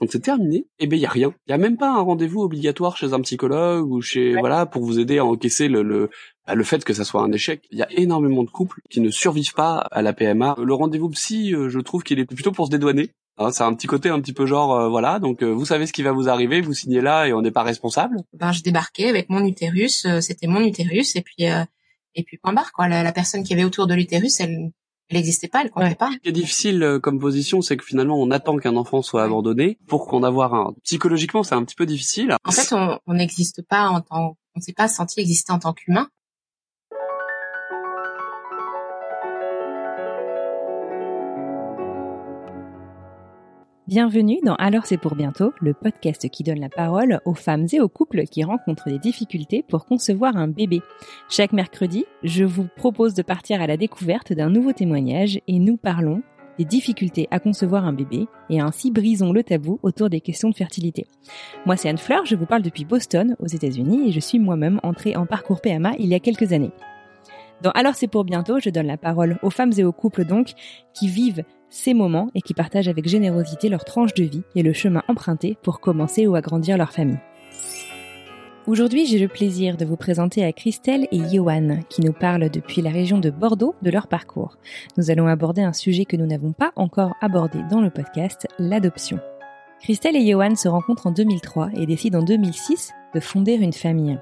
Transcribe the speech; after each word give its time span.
quand 0.00 0.10
c'est 0.10 0.20
terminé, 0.20 0.66
eh 0.78 0.86
ben, 0.86 0.96
il 0.96 1.02
y 1.02 1.06
a 1.06 1.10
rien. 1.10 1.34
Il 1.46 1.50
y 1.50 1.52
a 1.52 1.58
même 1.58 1.76
pas 1.76 1.90
un 1.90 2.00
rendez-vous 2.00 2.40
obligatoire 2.40 2.96
chez 2.96 3.12
un 3.12 3.20
psychologue 3.20 3.86
ou 3.92 4.00
chez, 4.00 4.34
voilà, 4.34 4.64
pour 4.64 4.82
vous 4.82 4.98
aider 4.98 5.18
à 5.18 5.26
encaisser 5.26 5.68
le, 5.68 5.82
le, 5.82 6.08
bah, 6.46 6.54
le 6.54 6.64
fait 6.64 6.82
que 6.82 6.94
ça 6.94 7.04
soit 7.04 7.20
un 7.20 7.30
échec. 7.32 7.66
Il 7.70 7.78
y 7.78 7.82
a 7.82 7.88
énormément 7.92 8.42
de 8.42 8.48
couples 8.48 8.80
qui 8.88 9.02
ne 9.02 9.10
survivent 9.10 9.52
pas 9.52 9.76
à 9.76 10.00
la 10.00 10.14
PMA. 10.14 10.56
Le 10.58 10.72
rendez-vous 10.72 11.10
psy, 11.10 11.54
euh, 11.54 11.68
je 11.68 11.80
trouve 11.80 12.02
qu'il 12.02 12.18
est 12.18 12.24
plutôt 12.24 12.50
pour 12.50 12.64
se 12.66 12.70
dédouaner. 12.70 13.10
Hein, 13.36 13.52
c'est 13.52 13.62
un 13.62 13.74
petit 13.74 13.86
côté 13.86 14.08
un 14.08 14.20
petit 14.20 14.32
peu 14.32 14.44
genre 14.44 14.74
euh, 14.74 14.88
voilà 14.88 15.18
donc 15.18 15.42
euh, 15.42 15.46
vous 15.46 15.64
savez 15.64 15.86
ce 15.86 15.94
qui 15.94 16.02
va 16.02 16.12
vous 16.12 16.28
arriver 16.28 16.60
vous 16.60 16.74
signez 16.74 17.00
là 17.00 17.26
et 17.26 17.32
on 17.32 17.40
n'est 17.40 17.52
pas 17.52 17.62
responsable 17.62 18.18
ben 18.34 18.52
je 18.52 18.60
débarquais 18.60 19.08
avec 19.08 19.30
mon 19.30 19.46
utérus 19.46 20.06
c'était 20.20 20.48
mon 20.48 20.60
utérus 20.60 21.16
et 21.16 21.22
puis 21.22 21.44
et 21.44 22.24
puis 22.24 22.36
point 22.36 22.52
barre 22.52 22.72
quoi 22.72 22.86
la, 22.88 23.02
la 23.02 23.12
personne 23.12 23.42
qui 23.42 23.54
avait 23.54 23.64
autour 23.64 23.86
de 23.86 23.94
l'utérus 23.94 24.40
elle 24.40 24.72
elle 25.10 25.16
n'existait 25.16 25.48
pas, 25.48 25.62
elle 25.62 25.70
comptait 25.70 25.94
pas. 25.94 26.10
Ce 26.12 26.18
qui 26.18 26.28
est 26.28 26.32
difficile 26.32 26.98
comme 27.02 27.18
position, 27.18 27.60
c'est 27.60 27.76
que 27.76 27.84
finalement, 27.84 28.20
on 28.20 28.30
attend 28.30 28.56
qu'un 28.56 28.76
enfant 28.76 29.02
soit 29.02 29.22
abandonné 29.24 29.78
pour 29.86 30.06
qu'on 30.06 30.22
avoir 30.22 30.54
un. 30.54 30.74
Psychologiquement, 30.84 31.42
c'est 31.42 31.54
un 31.54 31.64
petit 31.64 31.74
peu 31.74 31.86
difficile. 31.86 32.36
En 32.44 32.52
fait, 32.52 32.72
on 32.72 33.12
n'existe 33.12 33.62
pas 33.62 33.88
en 33.88 34.00
tant, 34.00 34.36
on 34.54 34.60
s'est 34.60 34.72
pas 34.72 34.88
senti 34.88 35.20
exister 35.20 35.52
en 35.52 35.58
tant 35.58 35.72
qu'humain. 35.72 36.08
Bienvenue 43.90 44.38
dans 44.44 44.54
Alors 44.54 44.86
c'est 44.86 44.98
pour 44.98 45.16
bientôt, 45.16 45.52
le 45.60 45.74
podcast 45.74 46.28
qui 46.28 46.44
donne 46.44 46.60
la 46.60 46.68
parole 46.68 47.20
aux 47.24 47.34
femmes 47.34 47.66
et 47.72 47.80
aux 47.80 47.88
couples 47.88 48.22
qui 48.22 48.44
rencontrent 48.44 48.88
des 48.88 49.00
difficultés 49.00 49.64
pour 49.68 49.84
concevoir 49.84 50.36
un 50.36 50.46
bébé. 50.46 50.80
Chaque 51.28 51.52
mercredi, 51.52 52.04
je 52.22 52.44
vous 52.44 52.68
propose 52.76 53.14
de 53.14 53.22
partir 53.22 53.60
à 53.60 53.66
la 53.66 53.76
découverte 53.76 54.32
d'un 54.32 54.48
nouveau 54.48 54.72
témoignage 54.72 55.40
et 55.48 55.58
nous 55.58 55.76
parlons 55.76 56.22
des 56.56 56.64
difficultés 56.64 57.26
à 57.32 57.40
concevoir 57.40 57.84
un 57.84 57.92
bébé 57.92 58.28
et 58.48 58.60
ainsi 58.60 58.92
brisons 58.92 59.32
le 59.32 59.42
tabou 59.42 59.80
autour 59.82 60.08
des 60.08 60.20
questions 60.20 60.50
de 60.50 60.54
fertilité. 60.54 61.08
Moi 61.66 61.76
c'est 61.76 61.88
Anne 61.88 61.98
Fleur, 61.98 62.24
je 62.26 62.36
vous 62.36 62.46
parle 62.46 62.62
depuis 62.62 62.84
Boston 62.84 63.34
aux 63.40 63.48
États-Unis 63.48 64.08
et 64.08 64.12
je 64.12 64.20
suis 64.20 64.38
moi-même 64.38 64.78
entrée 64.84 65.16
en 65.16 65.26
parcours 65.26 65.60
PMA 65.60 65.94
il 65.98 66.06
y 66.06 66.14
a 66.14 66.20
quelques 66.20 66.52
années. 66.52 66.70
Dans 67.60 67.72
Alors 67.72 67.96
c'est 67.96 68.06
pour 68.06 68.22
bientôt, 68.22 68.60
je 68.60 68.70
donne 68.70 68.86
la 68.86 68.98
parole 68.98 69.40
aux 69.42 69.50
femmes 69.50 69.72
et 69.76 69.82
aux 69.82 69.90
couples 69.90 70.24
donc 70.24 70.52
qui 70.94 71.08
vivent 71.08 71.42
ces 71.70 71.94
moments 71.94 72.30
et 72.34 72.42
qui 72.42 72.52
partagent 72.52 72.88
avec 72.88 73.08
générosité 73.08 73.68
leur 73.68 73.84
tranche 73.84 74.14
de 74.14 74.24
vie 74.24 74.42
et 74.54 74.62
le 74.62 74.72
chemin 74.72 75.02
emprunté 75.08 75.56
pour 75.62 75.80
commencer 75.80 76.26
ou 76.26 76.34
agrandir 76.34 76.76
leur 76.76 76.92
famille. 76.92 77.20
Aujourd'hui, 78.66 79.06
j'ai 79.06 79.18
le 79.18 79.26
plaisir 79.26 79.76
de 79.76 79.86
vous 79.86 79.96
présenter 79.96 80.44
à 80.44 80.52
Christelle 80.52 81.08
et 81.10 81.20
Johan 81.32 81.80
qui 81.88 82.02
nous 82.02 82.12
parlent 82.12 82.50
depuis 82.50 82.82
la 82.82 82.90
région 82.90 83.18
de 83.18 83.30
Bordeaux 83.30 83.74
de 83.80 83.90
leur 83.90 84.06
parcours. 84.06 84.58
Nous 84.98 85.10
allons 85.10 85.26
aborder 85.26 85.62
un 85.62 85.72
sujet 85.72 86.04
que 86.04 86.16
nous 86.16 86.26
n'avons 86.26 86.52
pas 86.52 86.72
encore 86.76 87.14
abordé 87.22 87.58
dans 87.70 87.80
le 87.80 87.90
podcast, 87.90 88.46
l'adoption. 88.58 89.18
Christelle 89.80 90.16
et 90.16 90.30
Johan 90.30 90.56
se 90.56 90.68
rencontrent 90.68 91.06
en 91.06 91.12
2003 91.12 91.70
et 91.74 91.86
décident 91.86 92.20
en 92.20 92.22
2006 92.22 92.92
de 93.14 93.20
fonder 93.20 93.54
une 93.54 93.72
famille. 93.72 94.18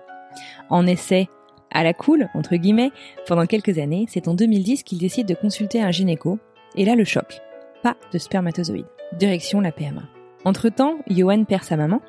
En 0.70 0.86
essai 0.86 1.28
à 1.70 1.82
la 1.82 1.92
cool, 1.92 2.28
entre 2.34 2.56
guillemets, 2.56 2.92
pendant 3.26 3.44
quelques 3.44 3.78
années, 3.78 4.06
c'est 4.08 4.28
en 4.28 4.34
2010 4.34 4.82
qu'ils 4.82 4.98
décident 4.98 5.28
de 5.28 5.38
consulter 5.38 5.82
un 5.82 5.90
gynéco 5.90 6.38
et 6.76 6.84
là, 6.84 6.94
le 6.94 7.04
choc. 7.04 7.40
Pas 7.82 7.96
de 8.12 8.18
spermatozoïdes. 8.18 8.86
Direction 9.18 9.60
la 9.60 9.72
PMA. 9.72 10.02
Entre-temps, 10.44 10.98
Johan 11.08 11.44
perd 11.44 11.64
sa 11.64 11.76
maman 11.76 12.00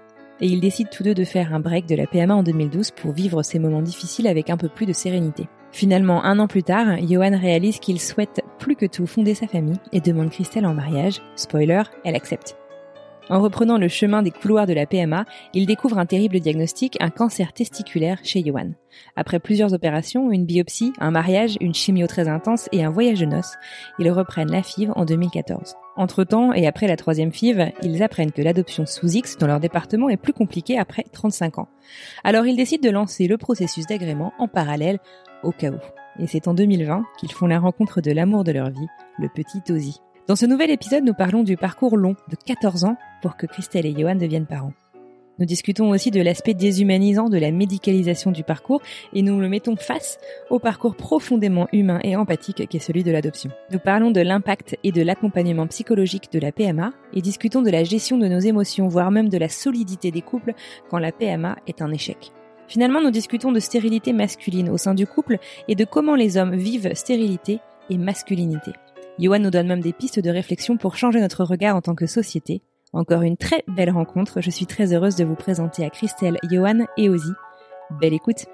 et 0.41 0.47
ils 0.47 0.61
décident 0.61 0.89
tous 0.91 1.03
deux 1.03 1.13
de 1.13 1.23
faire 1.23 1.53
un 1.53 1.59
break 1.59 1.85
de 1.85 1.95
la 1.95 2.07
PMA 2.07 2.33
en 2.33 2.43
2012 2.43 2.91
pour 2.91 3.11
vivre 3.11 3.43
ces 3.43 3.59
moments 3.59 3.81
difficiles 3.81 4.27
avec 4.27 4.49
un 4.49 4.57
peu 4.57 4.69
plus 4.69 4.85
de 4.85 4.93
sérénité. 4.93 5.47
Finalement, 5.71 6.23
un 6.23 6.39
an 6.39 6.47
plus 6.47 6.63
tard, 6.63 6.97
Johan 7.01 7.37
réalise 7.37 7.79
qu'il 7.79 7.99
souhaite 7.99 8.41
plus 8.57 8.75
que 8.75 8.85
tout 8.85 9.05
fonder 9.05 9.35
sa 9.35 9.47
famille 9.47 9.79
et 9.91 10.01
demande 10.01 10.31
Christelle 10.31 10.65
en 10.65 10.73
mariage. 10.73 11.21
Spoiler, 11.35 11.83
elle 12.03 12.15
accepte. 12.15 12.57
En 13.29 13.39
reprenant 13.39 13.77
le 13.77 13.87
chemin 13.87 14.23
des 14.23 14.31
couloirs 14.31 14.65
de 14.65 14.73
la 14.73 14.87
PMA, 14.87 15.25
il 15.53 15.67
découvre 15.67 15.99
un 15.99 16.07
terrible 16.07 16.39
diagnostic, 16.39 16.97
un 16.99 17.11
cancer 17.11 17.53
testiculaire 17.53 18.17
chez 18.23 18.43
Johan. 18.43 18.71
Après 19.15 19.39
plusieurs 19.39 19.73
opérations, 19.73 20.31
une 20.31 20.45
biopsie, 20.45 20.93
un 20.99 21.11
mariage, 21.11 21.55
une 21.61 21.75
chimio 21.75 22.07
très 22.07 22.27
intense 22.27 22.67
et 22.71 22.83
un 22.83 22.89
voyage 22.89 23.19
de 23.19 23.27
noces, 23.27 23.55
ils 23.99 24.11
reprennent 24.11 24.51
la 24.51 24.63
FIV 24.63 24.91
en 24.95 25.05
2014. 25.05 25.75
Entre-temps, 25.95 26.53
et 26.53 26.65
après 26.65 26.87
la 26.87 26.95
troisième 26.95 27.31
FIV, 27.31 27.71
ils 27.83 28.01
apprennent 28.01 28.31
que 28.31 28.41
l'adoption 28.41 28.87
sous 28.87 29.11
X 29.11 29.37
dans 29.37 29.47
leur 29.47 29.59
département 29.59 30.09
est 30.09 30.17
plus 30.17 30.33
compliquée 30.33 30.79
après 30.79 31.03
35 31.11 31.59
ans. 31.59 31.67
Alors 32.23 32.47
ils 32.47 32.57
décident 32.57 32.87
de 32.87 32.93
lancer 32.93 33.27
le 33.27 33.37
processus 33.37 33.85
d'agrément 33.85 34.33
en 34.39 34.47
parallèle 34.47 34.97
au 35.43 35.51
cas 35.51 35.69
où. 35.69 35.77
Et 36.19 36.25
c'est 36.25 36.47
en 36.47 36.55
2020 36.55 37.03
qu'ils 37.19 37.31
font 37.31 37.47
la 37.47 37.59
rencontre 37.59 38.01
de 38.01 38.11
l'amour 38.11 38.43
de 38.43 38.51
leur 38.51 38.71
vie, 38.71 38.87
le 39.19 39.29
petit 39.29 39.61
Ozzy. 39.71 40.01
Dans 40.29 40.35
ce 40.35 40.45
nouvel 40.45 40.69
épisode, 40.69 41.03
nous 41.03 41.15
parlons 41.15 41.41
du 41.41 41.57
parcours 41.57 41.97
long 41.97 42.15
de 42.29 42.35
14 42.35 42.83
ans 42.83 42.97
pour 43.23 43.35
que 43.35 43.47
Christelle 43.47 43.87
et 43.87 43.95
Johan 43.97 44.13
deviennent 44.13 44.45
parents. 44.45 44.73
Nous 45.39 45.47
discutons 45.47 45.89
aussi 45.89 46.11
de 46.11 46.21
l'aspect 46.21 46.53
déshumanisant 46.53 47.29
de 47.29 47.39
la 47.39 47.51
médicalisation 47.51 48.29
du 48.29 48.43
parcours 48.43 48.83
et 49.13 49.23
nous 49.23 49.39
le 49.39 49.49
mettons 49.49 49.75
face 49.75 50.19
au 50.51 50.59
parcours 50.59 50.95
profondément 50.95 51.67
humain 51.73 51.99
et 52.03 52.15
empathique 52.15 52.69
qu'est 52.69 52.77
celui 52.77 53.03
de 53.03 53.09
l'adoption. 53.09 53.49
Nous 53.71 53.79
parlons 53.79 54.11
de 54.11 54.21
l'impact 54.21 54.77
et 54.83 54.91
de 54.91 55.01
l'accompagnement 55.01 55.65
psychologique 55.65 56.31
de 56.31 56.37
la 56.37 56.51
PMA 56.51 56.93
et 57.11 57.21
discutons 57.23 57.63
de 57.63 57.71
la 57.71 57.83
gestion 57.83 58.19
de 58.19 58.27
nos 58.27 58.37
émotions, 58.37 58.87
voire 58.87 59.09
même 59.09 59.29
de 59.29 59.37
la 59.39 59.49
solidité 59.49 60.11
des 60.11 60.21
couples 60.21 60.53
quand 60.91 60.99
la 60.99 61.11
PMA 61.11 61.57
est 61.65 61.81
un 61.81 61.91
échec. 61.91 62.33
Finalement, 62.67 63.01
nous 63.01 63.09
discutons 63.09 63.51
de 63.51 63.59
stérilité 63.59 64.13
masculine 64.13 64.69
au 64.69 64.77
sein 64.77 64.93
du 64.93 65.07
couple 65.07 65.39
et 65.67 65.73
de 65.73 65.85
comment 65.85 66.13
les 66.13 66.37
hommes 66.37 66.55
vivent 66.55 66.93
stérilité 66.93 67.61
et 67.89 67.97
masculinité. 67.97 68.73
Johan 69.19 69.39
nous 69.39 69.51
donne 69.51 69.67
même 69.67 69.81
des 69.81 69.91
pistes 69.91 70.21
de 70.21 70.29
réflexion 70.29 70.77
pour 70.77 70.95
changer 70.95 71.19
notre 71.19 71.43
regard 71.43 71.75
en 71.75 71.81
tant 71.81 71.93
que 71.93 72.07
société. 72.07 72.61
Encore 72.93 73.21
une 73.21 73.35
très 73.35 73.65
belle 73.67 73.91
rencontre, 73.91 74.39
je 74.39 74.49
suis 74.49 74.65
très 74.65 74.93
heureuse 74.93 75.17
de 75.17 75.25
vous 75.25 75.35
présenter 75.35 75.83
à 75.83 75.89
Christelle, 75.89 76.39
Johan 76.49 76.85
et 76.97 77.09
Ozzy. 77.09 77.33
Belle 77.99 78.13
écoute 78.13 78.45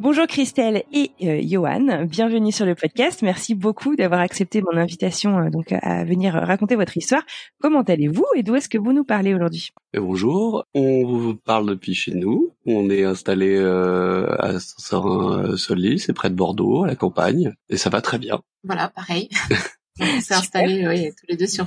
Bonjour 0.00 0.26
Christelle 0.26 0.82
et 0.94 1.10
euh, 1.24 1.42
Johan, 1.46 2.06
bienvenue 2.06 2.52
sur 2.52 2.64
le 2.64 2.74
podcast. 2.74 3.20
Merci 3.20 3.54
beaucoup 3.54 3.96
d'avoir 3.96 4.20
accepté 4.20 4.62
mon 4.62 4.74
invitation 4.78 5.36
euh, 5.36 5.50
donc 5.50 5.72
à 5.72 6.04
venir 6.06 6.32
raconter 6.32 6.74
votre 6.74 6.96
histoire. 6.96 7.22
Comment 7.60 7.82
allez-vous 7.82 8.24
et 8.34 8.42
d'où 8.42 8.54
est-ce 8.56 8.70
que 8.70 8.78
vous 8.78 8.94
nous 8.94 9.04
parlez 9.04 9.34
aujourd'hui? 9.34 9.72
Bonjour, 9.92 10.64
on 10.72 11.04
vous 11.04 11.34
parle 11.34 11.68
depuis 11.68 11.92
chez 11.92 12.14
nous. 12.14 12.56
On 12.64 12.88
est 12.88 13.04
installé 13.04 13.54
euh, 13.56 14.34
à 14.38 14.58
Saint-Sorin-Solis, 14.58 15.98
c'est 15.98 16.14
près 16.14 16.30
de 16.30 16.34
Bordeaux, 16.34 16.84
à 16.84 16.86
la 16.86 16.96
campagne, 16.96 17.52
et 17.68 17.76
ça 17.76 17.90
va 17.90 18.00
très 18.00 18.18
bien. 18.18 18.40
Voilà, 18.64 18.88
pareil. 18.88 19.28
on 20.00 20.20
s'est 20.22 20.32
installés 20.32 21.12
tous 21.20 21.26
les 21.28 21.36
deux 21.36 21.46
sur 21.46 21.66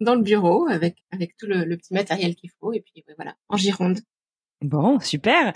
dans 0.00 0.14
le 0.14 0.22
bureau 0.22 0.68
avec 0.68 0.96
avec 1.12 1.34
tout 1.38 1.46
le, 1.46 1.64
le 1.64 1.78
petit 1.78 1.94
matériel 1.94 2.34
qu'il 2.34 2.50
faut 2.60 2.74
et 2.74 2.82
puis 2.82 3.02
voilà 3.16 3.36
en 3.48 3.56
Gironde. 3.56 4.00
Bon, 4.64 4.98
super. 4.98 5.48
Euh, 5.48 5.52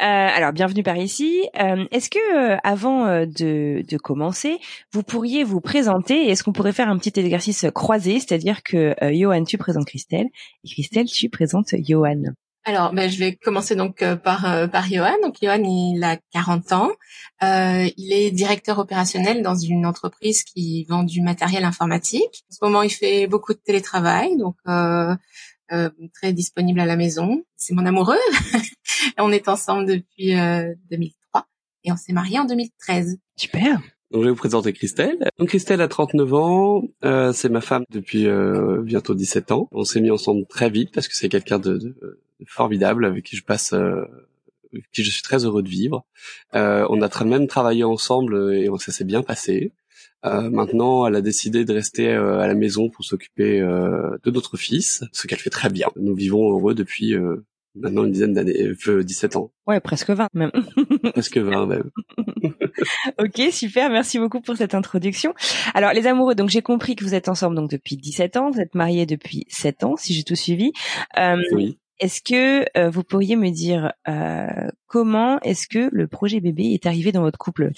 alors, 0.00 0.52
bienvenue 0.52 0.82
par 0.82 0.96
ici. 0.96 1.48
Euh, 1.60 1.84
est-ce 1.92 2.10
que, 2.10 2.54
euh, 2.54 2.56
avant 2.64 3.04
de, 3.24 3.84
de, 3.88 3.96
commencer, 3.98 4.58
vous 4.92 5.04
pourriez 5.04 5.44
vous 5.44 5.60
présenter 5.60 6.28
Est-ce 6.28 6.42
qu'on 6.42 6.52
pourrait 6.52 6.72
faire 6.72 6.88
un 6.88 6.98
petit 6.98 7.20
exercice 7.20 7.66
croisé, 7.72 8.18
c'est-à-dire 8.18 8.64
que 8.64 8.96
Johan, 9.12 9.44
tu 9.44 9.58
présentes 9.58 9.86
Christelle, 9.86 10.26
et 10.64 10.68
Christelle, 10.68 11.06
tu 11.06 11.28
présentes 11.28 11.72
Johan 11.86 12.22
alors, 12.64 12.92
ben, 12.92 13.08
je 13.08 13.18
vais 13.18 13.34
commencer 13.34 13.76
donc 13.76 14.04
par 14.16 14.68
par 14.70 14.86
Johan. 14.88 15.14
Donc, 15.22 15.36
Johan, 15.40 15.62
il 15.64 16.04
a 16.04 16.18
40 16.32 16.72
ans. 16.72 16.90
il 17.40 18.12
est 18.12 18.30
directeur 18.30 18.78
opérationnel 18.78 19.40
dans 19.42 19.54
une 19.54 19.86
entreprise 19.86 20.42
qui 20.42 20.84
vend 20.84 21.02
du 21.02 21.22
matériel 21.22 21.64
informatique. 21.64 22.44
En 22.50 22.54
ce 22.54 22.58
moment, 22.60 22.82
il 22.82 22.90
fait 22.90 23.26
beaucoup 23.26 23.54
de 23.54 23.58
télétravail, 23.58 24.36
donc 24.36 24.56
euh, 25.72 25.90
très 26.14 26.32
disponible 26.32 26.80
à 26.80 26.86
la 26.86 26.96
maison. 26.96 27.44
C'est 27.56 27.74
mon 27.74 27.86
amoureux. 27.86 28.16
on 29.18 29.32
est 29.32 29.48
ensemble 29.48 29.86
depuis 29.86 30.34
2003 30.90 31.40
euh, 31.40 31.40
et 31.84 31.92
on 31.92 31.96
s'est 31.96 32.12
mariés 32.12 32.38
en 32.38 32.44
2013. 32.44 33.18
Super. 33.36 33.80
Donc, 34.10 34.22
je 34.22 34.28
vais 34.28 34.30
vous 34.30 34.36
présenter 34.36 34.72
Christelle. 34.72 35.18
Donc, 35.38 35.48
Christelle 35.48 35.82
a 35.82 35.88
39 35.88 36.34
ans. 36.34 36.82
Euh, 37.04 37.32
c'est 37.32 37.50
ma 37.50 37.60
femme 37.60 37.84
depuis 37.90 38.26
euh, 38.26 38.80
bientôt 38.82 39.14
17 39.14 39.52
ans. 39.52 39.68
On 39.70 39.84
s'est 39.84 40.00
mis 40.00 40.10
ensemble 40.10 40.46
très 40.46 40.70
vite 40.70 40.92
parce 40.94 41.08
que 41.08 41.14
c'est 41.14 41.28
quelqu'un 41.28 41.58
de, 41.58 41.76
de, 41.76 42.18
formidable 42.46 43.04
avec 43.04 43.24
qui 43.24 43.36
je 43.36 43.44
passe, 43.44 43.74
euh, 43.74 44.04
avec 44.72 44.90
qui 44.92 45.04
je 45.04 45.10
suis 45.10 45.22
très 45.22 45.44
heureux 45.44 45.62
de 45.62 45.68
vivre. 45.68 46.06
Euh, 46.54 46.86
on 46.88 47.02
a 47.02 47.24
même 47.24 47.46
travaillé 47.48 47.84
ensemble 47.84 48.54
et 48.54 48.70
ça 48.78 48.92
s'est 48.92 49.04
bien 49.04 49.22
passé. 49.22 49.72
Euh, 50.24 50.50
maintenant, 50.50 51.06
elle 51.06 51.16
a 51.16 51.20
décidé 51.20 51.64
de 51.64 51.72
rester 51.72 52.08
euh, 52.08 52.40
à 52.40 52.46
la 52.46 52.54
maison 52.54 52.90
pour 52.90 53.04
s'occuper 53.04 53.60
euh, 53.60 54.16
de 54.24 54.30
notre 54.30 54.56
fils, 54.56 55.04
ce 55.12 55.26
qu'elle 55.26 55.38
fait 55.38 55.50
très 55.50 55.70
bien. 55.70 55.88
Nous 55.96 56.14
vivons 56.14 56.50
heureux 56.50 56.74
depuis 56.74 57.14
maintenant 57.74 58.04
une 58.04 58.12
dizaine 58.12 58.32
d'années, 58.34 58.72
17 58.86 59.36
ans. 59.36 59.52
Ouais, 59.66 59.80
presque 59.80 60.10
20 60.10 60.28
même. 60.34 60.50
presque 61.12 61.38
20 61.38 61.66
même. 61.66 61.90
ok, 63.18 63.52
super, 63.52 63.90
merci 63.90 64.18
beaucoup 64.18 64.40
pour 64.40 64.56
cette 64.56 64.74
introduction. 64.74 65.34
Alors 65.74 65.92
les 65.92 66.06
amoureux, 66.06 66.34
donc 66.34 66.48
j'ai 66.48 66.62
compris 66.62 66.96
que 66.96 67.04
vous 67.04 67.14
êtes 67.14 67.28
ensemble 67.28 67.56
donc 67.56 67.70
depuis 67.70 67.96
17 67.96 68.36
ans, 68.36 68.50
vous 68.50 68.60
êtes 68.60 68.74
mariés 68.74 69.06
depuis 69.06 69.44
7 69.48 69.84
ans, 69.84 69.96
si 69.96 70.14
j'ai 70.14 70.24
tout 70.24 70.36
suivi. 70.36 70.72
Euh, 71.18 71.36
oui. 71.52 71.78
Est-ce 72.00 72.22
que 72.22 72.64
euh, 72.78 72.90
vous 72.90 73.02
pourriez 73.02 73.36
me 73.36 73.50
dire 73.50 73.92
euh, 74.08 74.68
comment 74.86 75.40
est-ce 75.40 75.66
que 75.66 75.88
le 75.92 76.06
projet 76.06 76.40
bébé 76.40 76.72
est 76.72 76.86
arrivé 76.86 77.12
dans 77.12 77.22
votre 77.22 77.38
couple? 77.38 77.72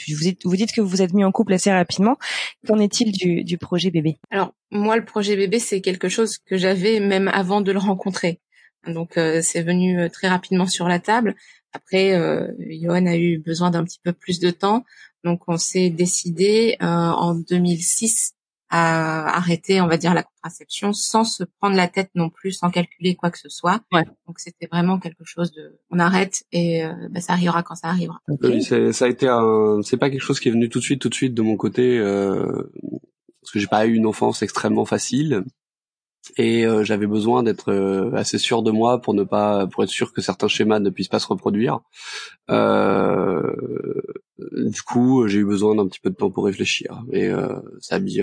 Vous, 0.45 0.57
dites 0.57 0.73
que 0.73 0.81
vous 0.81 0.89
vous 0.89 1.03
êtes 1.03 1.15
mis 1.15 1.25
en 1.25 1.33
couple 1.33 1.55
assez 1.55 1.73
rapidement. 1.73 2.17
Qu'en 2.67 2.79
est-il 2.79 3.13
du, 3.13 3.45
du 3.45 3.59
projet 3.59 3.91
bébé? 3.91 4.19
Alors 4.31 4.53
moi, 4.71 4.97
le 4.97 5.05
projet 5.05 5.37
bébé, 5.37 5.59
c'est 5.59 5.81
quelque 5.81 6.09
chose 6.09 6.39
que 6.39 6.57
j'avais 6.57 7.01
même 7.01 7.29
avant 7.29 7.61
de 7.61 7.73
le 7.73 7.79
rencontrer. 7.79 8.41
Donc 8.87 9.17
euh, 9.17 9.41
c'est 9.43 9.63
venu 9.63 10.09
très 10.11 10.29
rapidement 10.29 10.67
sur 10.67 10.89
la 10.89 10.99
table. 10.99 11.35
Après, 11.73 12.15
euh, 12.15 12.49
Johan 12.59 13.07
a 13.07 13.17
eu 13.17 13.39
besoin 13.39 13.71
d'un 13.71 13.85
petit 13.85 14.01
peu 14.03 14.13
plus 14.13 14.41
de 14.41 14.51
temps, 14.51 14.85
donc 15.25 15.43
on 15.47 15.57
s'est 15.57 15.91
décidé 15.91 16.77
euh, 16.83 16.87
en 16.87 17.35
2006 17.35 18.35
à 18.71 19.37
arrêter, 19.37 19.81
on 19.81 19.89
va 19.89 19.97
dire, 19.97 20.15
la 20.15 20.23
contraception 20.23 20.93
sans 20.93 21.25
se 21.25 21.43
prendre 21.43 21.77
la 21.77 21.89
tête 21.89 22.11
non 22.15 22.31
plus, 22.31 22.53
sans 22.53 22.71
calculer 22.71 23.17
quoi 23.17 23.31
que 23.31 23.39
ce 23.39 23.49
soit. 23.49 23.81
Ouais. 23.93 24.05
Donc 24.27 24.39
c'était 24.39 24.69
vraiment 24.71 24.99
quelque 24.99 25.25
chose 25.25 25.53
de, 25.53 25.79
on 25.91 25.99
arrête 25.99 26.45
et 26.53 26.85
euh, 26.85 26.93
bah, 27.11 27.21
ça 27.21 27.33
arrivera 27.33 27.63
quand 27.65 27.75
ça 27.75 27.89
arrivera. 27.89 28.21
Oui, 28.29 28.63
ça 28.63 29.05
a 29.05 29.09
été 29.09 29.27
un, 29.29 29.81
c'est 29.83 29.97
pas 29.97 30.09
quelque 30.09 30.23
chose 30.23 30.39
qui 30.39 30.49
est 30.49 30.53
venu 30.53 30.69
tout 30.69 30.79
de 30.79 30.85
suite, 30.85 31.01
tout 31.01 31.09
de 31.09 31.15
suite 31.15 31.35
de 31.35 31.43
mon 31.43 31.57
côté, 31.57 31.99
euh, 31.99 32.71
parce 33.43 33.53
que 33.53 33.59
j'ai 33.59 33.67
pas 33.67 33.87
eu 33.87 33.95
une 33.95 34.07
enfance 34.07 34.43
extrêmement 34.43 34.85
facile 34.85 35.45
et 36.37 36.67
euh, 36.67 36.85
j'avais 36.85 37.07
besoin 37.07 37.43
d'être 37.43 37.73
euh, 37.73 38.13
assez 38.15 38.39
sûr 38.39 38.63
de 38.63 38.71
moi 38.71 39.01
pour 39.01 39.15
ne 39.15 39.25
pas 39.25 39.67
pour 39.67 39.83
être 39.85 39.91
sûr 39.91 40.13
que 40.13 40.21
certains 40.21 40.49
schémas 40.49 40.79
ne 40.79 40.91
puissent 40.91 41.09
pas 41.09 41.19
se 41.19 41.27
reproduire. 41.27 41.81
Euh, 42.51 43.43
du 44.53 44.83
coup, 44.83 45.27
j'ai 45.29 45.39
eu 45.41 45.45
besoin 45.45 45.75
d'un 45.75 45.87
petit 45.87 46.01
peu 46.01 46.11
de 46.11 46.15
temps 46.15 46.31
pour 46.31 46.45
réfléchir 46.45 47.03
et 47.13 47.31
ça 47.81 47.97
a 47.97 47.99
mis 47.99 48.21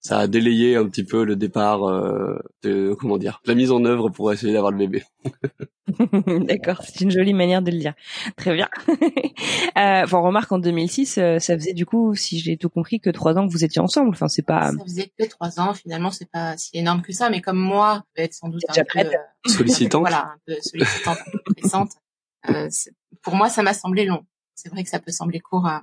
ça 0.00 0.18
a 0.18 0.26
délayé 0.26 0.76
un 0.76 0.88
petit 0.88 1.04
peu 1.04 1.24
le 1.24 1.36
départ 1.36 1.88
euh, 1.88 2.38
de 2.62 2.94
comment 2.98 3.18
dire 3.18 3.40
la 3.46 3.54
mise 3.54 3.70
en 3.70 3.84
œuvre 3.84 4.10
pour 4.10 4.32
essayer 4.32 4.52
d'avoir 4.52 4.72
le 4.72 4.78
bébé. 4.78 5.04
D'accord, 6.46 6.82
c'est 6.84 7.00
une 7.00 7.10
jolie 7.10 7.34
manière 7.34 7.62
de 7.62 7.70
le 7.70 7.78
dire. 7.78 7.94
Très 8.36 8.54
bien. 8.54 8.68
euh, 9.78 10.06
on 10.12 10.22
remarque 10.22 10.50
en 10.52 10.58
2006, 10.58 11.18
euh, 11.18 11.38
ça 11.38 11.56
faisait 11.56 11.72
du 11.72 11.86
coup, 11.86 12.14
si 12.14 12.38
j'ai 12.38 12.56
tout 12.56 12.68
compris, 12.68 13.00
que 13.00 13.10
trois 13.10 13.36
ans 13.36 13.46
que 13.46 13.52
vous 13.52 13.64
étiez 13.64 13.80
ensemble. 13.80 14.10
Enfin, 14.10 14.28
c'est 14.28 14.42
pas. 14.42 14.70
Ça 14.70 14.84
faisait 14.84 15.12
que 15.18 15.28
trois 15.28 15.60
ans. 15.60 15.74
Finalement, 15.74 16.10
c'est 16.10 16.30
pas 16.30 16.56
si 16.56 16.70
énorme 16.74 17.02
que 17.02 17.12
ça. 17.12 17.30
Mais 17.30 17.40
comme 17.40 17.58
moi, 17.58 18.04
je 18.14 18.22
vais 18.22 18.26
être 18.26 18.34
sans 18.34 18.48
doute 18.48 18.62
un 18.68 18.74
peu 18.74 18.98
euh, 19.00 19.10
sollicitante. 19.46 20.02
voilà, 20.02 20.32
un 20.34 20.38
peu 20.46 20.54
sollicitante, 20.60 21.18
un 21.26 21.30
peu 21.30 21.54
pressante. 21.54 21.90
Euh, 22.50 22.68
pour 23.22 23.34
moi, 23.34 23.48
ça 23.48 23.62
m'a 23.62 23.74
semblé 23.74 24.04
long. 24.04 24.24
C'est 24.54 24.68
vrai 24.68 24.84
que 24.84 24.90
ça 24.90 25.00
peut 25.00 25.12
sembler 25.12 25.40
court 25.40 25.66
à, 25.66 25.82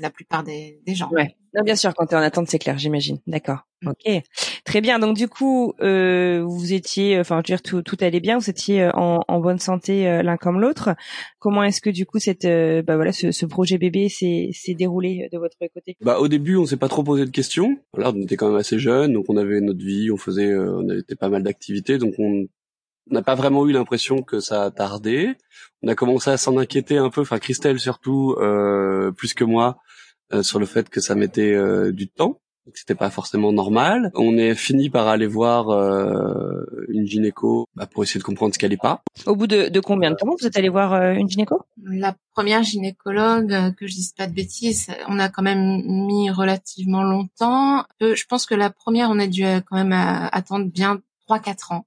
à 0.00 0.02
la 0.02 0.10
plupart 0.10 0.42
des, 0.42 0.80
des 0.86 0.94
gens. 0.94 1.10
Ouais. 1.12 1.36
Non, 1.52 1.62
bien 1.64 1.74
sûr, 1.74 1.92
quand 1.94 2.06
tu 2.06 2.14
es 2.14 2.16
en 2.16 2.20
attente, 2.20 2.48
c'est 2.48 2.60
clair, 2.60 2.78
j'imagine. 2.78 3.18
D'accord. 3.26 3.66
Mm. 3.82 3.88
Ok. 3.88 4.22
Très 4.64 4.80
bien. 4.80 4.98
Donc 4.98 5.16
du 5.16 5.26
coup, 5.26 5.72
euh, 5.80 6.44
vous 6.46 6.72
étiez, 6.72 7.18
enfin, 7.18 7.36
je 7.36 7.52
veux 7.52 7.56
dire, 7.56 7.62
tout, 7.62 7.82
tout 7.82 7.96
allait 8.00 8.20
bien. 8.20 8.38
Vous 8.38 8.48
étiez 8.48 8.82
euh, 8.82 8.90
en, 8.94 9.20
en 9.26 9.40
bonne 9.40 9.58
santé 9.58 10.06
euh, 10.06 10.22
l'un 10.22 10.36
comme 10.36 10.60
l'autre. 10.60 10.90
Comment 11.38 11.64
est-ce 11.64 11.80
que 11.80 11.90
du 11.90 12.06
coup, 12.06 12.18
cette, 12.18 12.44
euh, 12.44 12.82
bah 12.82 12.96
voilà, 12.96 13.12
ce, 13.12 13.32
ce 13.32 13.46
projet 13.46 13.78
bébé 13.78 14.08
s'est, 14.08 14.50
s'est 14.52 14.74
déroulé 14.74 15.28
de 15.32 15.38
votre 15.38 15.56
côté? 15.74 15.96
Bah 16.00 16.18
au 16.20 16.28
début, 16.28 16.56
on 16.56 16.66
s'est 16.66 16.76
pas 16.76 16.88
trop 16.88 17.02
posé 17.02 17.24
de 17.24 17.30
questions. 17.30 17.76
Voilà, 17.92 18.12
on 18.14 18.22
était 18.22 18.36
quand 18.36 18.48
même 18.48 18.58
assez 18.58 18.78
jeunes, 18.78 19.12
donc 19.14 19.24
on 19.28 19.36
avait 19.36 19.60
notre 19.60 19.84
vie, 19.84 20.10
on 20.12 20.16
faisait, 20.16 20.54
on 20.54 20.88
avait 20.88 21.02
pas 21.18 21.28
mal 21.28 21.42
d'activités, 21.42 21.98
donc 21.98 22.14
on 22.18 22.46
on 23.10 23.14
n'a 23.14 23.22
pas 23.22 23.34
vraiment 23.34 23.66
eu 23.66 23.72
l'impression 23.72 24.22
que 24.22 24.40
ça 24.40 24.64
a 24.64 24.70
tardé. 24.70 25.34
On 25.82 25.88
a 25.88 25.94
commencé 25.94 26.30
à 26.30 26.36
s'en 26.36 26.56
inquiéter 26.58 26.98
un 26.98 27.10
peu, 27.10 27.22
enfin 27.22 27.38
Christelle 27.38 27.80
surtout, 27.80 28.36
euh, 28.38 29.10
plus 29.12 29.34
que 29.34 29.44
moi, 29.44 29.78
euh, 30.32 30.42
sur 30.44 30.60
le 30.60 30.66
fait 30.66 30.88
que 30.88 31.00
ça 31.00 31.16
mettait 31.16 31.52
euh, 31.52 31.90
du 31.90 32.08
temps, 32.08 32.40
que 32.72 32.78
c'était 32.78 32.94
pas 32.94 33.10
forcément 33.10 33.52
normal. 33.52 34.12
On 34.14 34.36
est 34.38 34.54
fini 34.54 34.88
par 34.88 35.08
aller 35.08 35.26
voir 35.26 35.70
euh, 35.70 36.64
une 36.88 37.04
gynéco 37.04 37.66
bah, 37.74 37.86
pour 37.86 38.04
essayer 38.04 38.20
de 38.20 38.24
comprendre 38.24 38.54
ce 38.54 38.58
qu'elle 38.60 38.72
est 38.72 38.80
pas. 38.80 39.02
Au 39.26 39.34
bout 39.34 39.48
de, 39.48 39.68
de, 39.68 39.80
combien 39.80 40.12
de 40.12 40.16
temps 40.16 40.28
vous 40.38 40.46
êtes 40.46 40.56
allé 40.56 40.68
voir 40.68 40.94
une 41.14 41.28
gynéco? 41.28 41.62
La 41.82 42.14
première 42.32 42.62
gynécologue, 42.62 43.74
que 43.74 43.88
je 43.88 43.94
dise 43.94 44.12
pas 44.12 44.28
de 44.28 44.34
bêtises, 44.34 44.86
on 45.08 45.18
a 45.18 45.28
quand 45.28 45.42
même 45.42 45.82
mis 45.84 46.30
relativement 46.30 47.02
longtemps. 47.02 47.84
Je 48.00 48.24
pense 48.28 48.46
que 48.46 48.54
la 48.54 48.70
première, 48.70 49.10
on 49.10 49.18
a 49.18 49.26
dû 49.26 49.42
quand 49.42 49.76
même 49.84 49.92
attendre 49.92 50.66
bien 50.66 51.00
3-4 51.28 51.74
ans. 51.74 51.86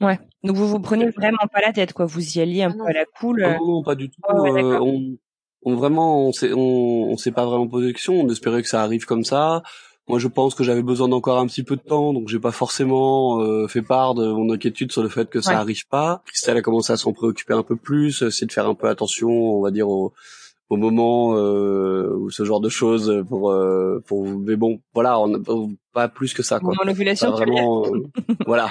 Ouais. 0.00 0.18
Donc 0.42 0.56
vous 0.56 0.68
vous 0.68 0.80
prenez 0.80 1.10
vraiment 1.10 1.46
pas 1.52 1.60
la 1.60 1.72
tête, 1.72 1.92
quoi. 1.92 2.06
Vous 2.06 2.38
y 2.38 2.40
alliez 2.40 2.62
un 2.62 2.70
ah 2.70 2.74
peu 2.78 2.86
à 2.86 2.92
la 2.92 3.04
cool. 3.18 3.42
Non, 3.42 3.66
non, 3.66 3.82
pas 3.82 3.94
du 3.94 4.08
tout. 4.08 4.20
euh, 4.28 4.78
on, 4.80 5.16
on, 5.62 5.76
vraiment, 5.76 6.26
on 6.26 6.32
s'est, 6.32 6.52
on, 6.52 7.10
on 7.10 7.16
s'est 7.16 7.32
pas 7.32 7.44
vraiment 7.44 7.68
posé 7.68 7.88
de 7.88 7.92
questions. 7.92 8.14
On 8.14 8.28
espérait 8.30 8.62
que 8.62 8.68
ça 8.68 8.82
arrive 8.82 9.04
comme 9.04 9.24
ça. 9.24 9.62
Moi, 10.08 10.18
je 10.18 10.26
pense 10.26 10.56
que 10.56 10.64
j'avais 10.64 10.82
besoin 10.82 11.08
d'encore 11.08 11.38
un 11.38 11.46
petit 11.46 11.62
peu 11.62 11.76
de 11.76 11.82
temps, 11.82 12.12
donc 12.12 12.28
j'ai 12.28 12.40
pas 12.40 12.50
forcément 12.50 13.42
euh, 13.42 13.68
fait 13.68 13.82
part 13.82 14.14
de 14.14 14.26
mon 14.26 14.52
inquiétude 14.52 14.90
sur 14.90 15.04
le 15.04 15.08
fait 15.08 15.30
que 15.30 15.40
ça 15.40 15.60
arrive 15.60 15.86
pas. 15.86 16.22
Christelle 16.26 16.56
a 16.56 16.62
commencé 16.62 16.92
à 16.92 16.96
s'en 16.96 17.12
préoccuper 17.12 17.54
un 17.54 17.62
peu 17.62 17.76
plus, 17.76 18.28
c'est 18.30 18.46
de 18.46 18.50
faire 18.50 18.66
un 18.66 18.74
peu 18.74 18.88
attention, 18.88 19.28
on 19.28 19.62
va 19.62 19.70
dire, 19.70 19.88
au, 19.88 20.12
au 20.70 20.76
moment 20.76 21.36
euh, 21.36 22.14
ou 22.16 22.30
ce 22.30 22.44
genre 22.44 22.60
de 22.60 22.68
choses 22.68 23.24
pour 23.28 23.50
euh, 23.50 24.02
pour 24.06 24.26
mais 24.26 24.54
bon 24.56 24.80
voilà 24.94 25.18
on 25.18 25.28
n'a 25.28 25.38
pas 25.92 26.08
plus 26.08 26.32
que 26.32 26.44
ça 26.44 26.60
quoi. 26.60 26.72
au 26.80 26.84
l'ovulation 26.84 27.32
vraiment 27.32 27.84
euh, 27.86 28.06
voilà. 28.46 28.70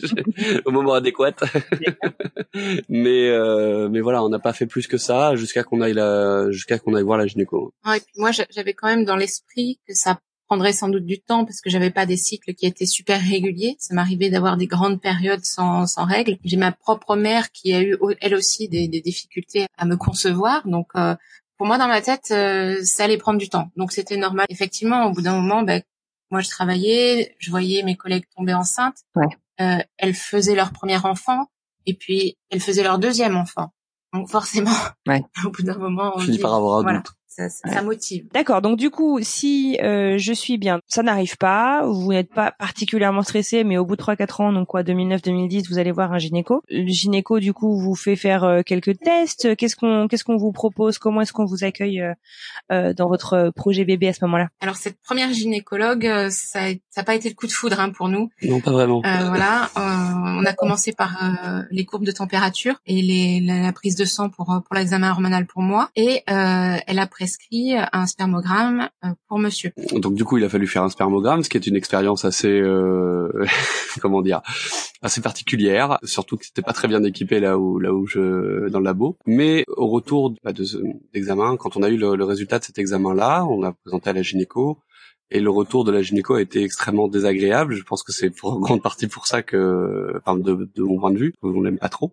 Au 0.66 0.70
moment 0.70 0.92
adéquat. 0.92 1.32
Mais 2.88 3.30
euh, 3.30 3.88
mais 3.88 4.00
voilà 4.00 4.22
on 4.22 4.28
n'a 4.28 4.38
pas 4.38 4.52
fait 4.52 4.66
plus 4.66 4.86
que 4.86 4.98
ça 4.98 5.34
jusqu'à 5.36 5.64
qu'on 5.64 5.80
aille 5.80 5.94
la 5.94 6.50
jusqu'à 6.50 6.78
qu'on 6.78 6.94
aille 6.94 7.02
voir 7.02 7.16
la 7.16 7.26
gynéco. 7.26 7.72
Ouais, 7.86 8.02
moi 8.18 8.30
j'avais 8.50 8.74
quand 8.74 8.88
même 8.88 9.06
dans 9.06 9.16
l'esprit 9.16 9.80
que 9.88 9.94
ça 9.94 10.18
prendrait 10.52 10.74
sans 10.74 10.90
doute 10.90 11.06
du 11.06 11.18
temps 11.18 11.46
parce 11.46 11.62
que 11.62 11.70
j'avais 11.70 11.88
pas 11.88 12.04
des 12.04 12.18
cycles 12.18 12.52
qui 12.52 12.66
étaient 12.66 12.84
super 12.84 13.18
réguliers. 13.18 13.74
Ça 13.78 13.94
m'arrivait 13.94 14.28
d'avoir 14.28 14.58
des 14.58 14.66
grandes 14.66 15.00
périodes 15.00 15.46
sans, 15.46 15.86
sans 15.86 16.04
règles. 16.04 16.36
J'ai 16.44 16.58
ma 16.58 16.72
propre 16.72 17.16
mère 17.16 17.52
qui 17.52 17.72
a 17.72 17.80
eu 17.80 17.96
elle 18.20 18.34
aussi 18.34 18.68
des, 18.68 18.86
des 18.86 19.00
difficultés 19.00 19.64
à 19.78 19.86
me 19.86 19.96
concevoir. 19.96 20.68
Donc 20.68 20.88
euh, 20.94 21.16
pour 21.56 21.66
moi 21.66 21.78
dans 21.78 21.88
ma 21.88 22.02
tête, 22.02 22.28
euh, 22.32 22.84
ça 22.84 23.04
allait 23.04 23.16
prendre 23.16 23.38
du 23.38 23.48
temps. 23.48 23.70
Donc 23.76 23.92
c'était 23.92 24.18
normal. 24.18 24.44
Effectivement, 24.50 25.06
au 25.06 25.12
bout 25.12 25.22
d'un 25.22 25.40
moment, 25.40 25.62
ben, 25.62 25.80
moi 26.30 26.42
je 26.42 26.50
travaillais, 26.50 27.34
je 27.38 27.48
voyais 27.48 27.82
mes 27.82 27.96
collègues 27.96 28.26
tomber 28.36 28.52
enceintes. 28.52 28.98
Ouais. 29.16 29.28
Euh, 29.62 29.82
elles 29.96 30.14
faisaient 30.14 30.54
leur 30.54 30.72
premier 30.72 30.98
enfant 30.98 31.46
et 31.86 31.94
puis 31.94 32.36
elles 32.50 32.60
faisaient 32.60 32.82
leur 32.82 32.98
deuxième 32.98 33.38
enfant. 33.38 33.72
Donc 34.12 34.28
forcément, 34.28 34.76
ouais. 35.08 35.22
au 35.46 35.50
bout 35.50 35.62
d'un 35.62 35.78
moment, 35.78 36.12
on 36.14 36.18
finit 36.18 36.38
par 36.38 36.52
avoir 36.52 36.86
un 36.86 36.96
doute 36.96 37.12
ça, 37.34 37.48
ça, 37.48 37.82
motive. 37.82 38.26
D'accord. 38.32 38.62
Donc 38.62 38.78
du 38.78 38.90
coup, 38.90 39.18
si 39.22 39.78
euh, 39.82 40.16
je 40.18 40.32
suis 40.32 40.58
bien, 40.58 40.80
ça 40.86 41.02
n'arrive 41.02 41.36
pas, 41.36 41.86
vous 41.86 42.12
n'êtes 42.12 42.32
pas 42.32 42.52
particulièrement 42.52 43.22
stressé, 43.22 43.64
mais 43.64 43.78
au 43.78 43.84
bout 43.84 43.96
de 43.96 44.02
3-4 44.02 44.42
ans, 44.42 44.52
donc 44.52 44.68
quoi, 44.68 44.82
2009-2010, 44.82 45.68
vous 45.68 45.78
allez 45.78 45.92
voir 45.92 46.12
un 46.12 46.18
gynéco. 46.18 46.62
Le 46.68 46.86
gynéco, 46.86 47.40
du 47.40 47.52
coup, 47.52 47.78
vous 47.78 47.94
fait 47.94 48.16
faire 48.16 48.44
euh, 48.44 48.62
quelques 48.62 48.98
tests. 48.98 49.56
Qu'est-ce 49.56 49.76
qu'on 49.76 50.08
qu'est-ce 50.08 50.24
qu'on 50.24 50.36
vous 50.36 50.52
propose? 50.52 50.98
Comment 50.98 51.22
est-ce 51.22 51.32
qu'on 51.32 51.44
vous 51.44 51.64
accueille 51.64 52.00
euh, 52.00 52.14
euh 52.70 52.92
dans 52.92 53.08
votre 53.08 53.52
projet 53.54 53.84
bébé 53.84 54.08
à 54.08 54.12
ce 54.12 54.24
moment-là? 54.24 54.48
Alors 54.60 54.76
cette 54.76 55.00
première 55.00 55.32
gynécologue, 55.32 56.06
euh, 56.06 56.28
ça 56.30 56.70
n'a 56.96 57.02
pas 57.04 57.14
été 57.14 57.28
le 57.28 57.34
coup 57.34 57.46
de 57.46 57.52
foudre 57.52 57.80
hein, 57.80 57.90
pour 57.90 58.08
nous. 58.08 58.30
Non, 58.42 58.60
pas 58.60 58.72
vraiment. 58.72 59.00
voilà, 59.00 59.70
on 59.76 60.44
a 60.44 60.52
commencé 60.52 60.92
par 60.92 61.16
les 61.70 61.84
courbes 61.84 62.04
de 62.04 62.12
température 62.12 62.80
et 62.86 63.00
les, 63.02 63.40
la, 63.40 63.60
la, 63.60 63.72
prise 63.72 63.96
de 63.96 64.04
sang 64.04 64.28
pour 64.28 64.46
pour 64.46 64.76
l'examen 64.76 65.10
hormonal 65.10 65.46
pour 65.46 65.62
moi, 65.62 65.90
et 65.96 66.22
elle 66.26 66.98
a 66.98 67.06
prescrit 67.22 67.74
un 67.92 68.06
spermogramme 68.06 68.88
euh, 69.04 69.10
pour 69.28 69.38
monsieur. 69.38 69.70
Donc 69.92 70.14
du 70.14 70.24
coup, 70.24 70.38
il 70.38 70.44
a 70.44 70.48
fallu 70.48 70.66
faire 70.66 70.82
un 70.82 70.88
spermogramme, 70.88 71.44
ce 71.44 71.48
qui 71.48 71.56
est 71.56 71.68
une 71.68 71.76
expérience 71.76 72.24
assez, 72.24 72.50
euh, 72.50 73.30
comment 74.00 74.22
dire, 74.22 74.42
assez 75.02 75.20
particulière. 75.20 75.98
Surtout 76.02 76.36
que 76.36 76.44
c'était 76.44 76.62
pas 76.62 76.72
très 76.72 76.88
bien 76.88 77.04
équipé 77.04 77.38
là 77.38 77.58
où, 77.58 77.78
là 77.78 77.94
où 77.94 78.08
je, 78.08 78.68
dans 78.70 78.80
le 78.80 78.84
labo. 78.84 79.16
Mais 79.24 79.64
au 79.68 79.86
retour 79.86 80.34
bah, 80.42 80.52
de 80.52 80.64
l'examen, 81.14 81.56
quand 81.56 81.76
on 81.76 81.84
a 81.84 81.90
eu 81.90 81.96
le, 81.96 82.16
le 82.16 82.24
résultat 82.24 82.58
de 82.58 82.64
cet 82.64 82.78
examen-là, 82.78 83.44
on 83.44 83.60
l'a 83.60 83.72
présenté 83.84 84.10
à 84.10 84.14
la 84.14 84.22
gynéco. 84.22 84.78
Et 85.30 85.38
le 85.38 85.48
retour 85.48 85.84
de 85.84 85.92
la 85.92 86.02
gynéco 86.02 86.34
a 86.34 86.42
été 86.42 86.64
extrêmement 86.64 87.06
désagréable. 87.06 87.74
Je 87.74 87.84
pense 87.84 88.02
que 88.02 88.12
c'est 88.12 88.30
pour 88.30 88.58
grande 88.58 88.82
partie 88.82 89.06
pour 89.06 89.28
ça 89.28 89.42
que, 89.42 90.12
enfin, 90.18 90.36
de, 90.36 90.68
de 90.74 90.82
mon 90.82 90.98
point 90.98 91.12
de 91.12 91.18
vue, 91.18 91.34
on 91.42 91.60
l'aime 91.62 91.78
pas 91.78 91.88
trop. 91.88 92.12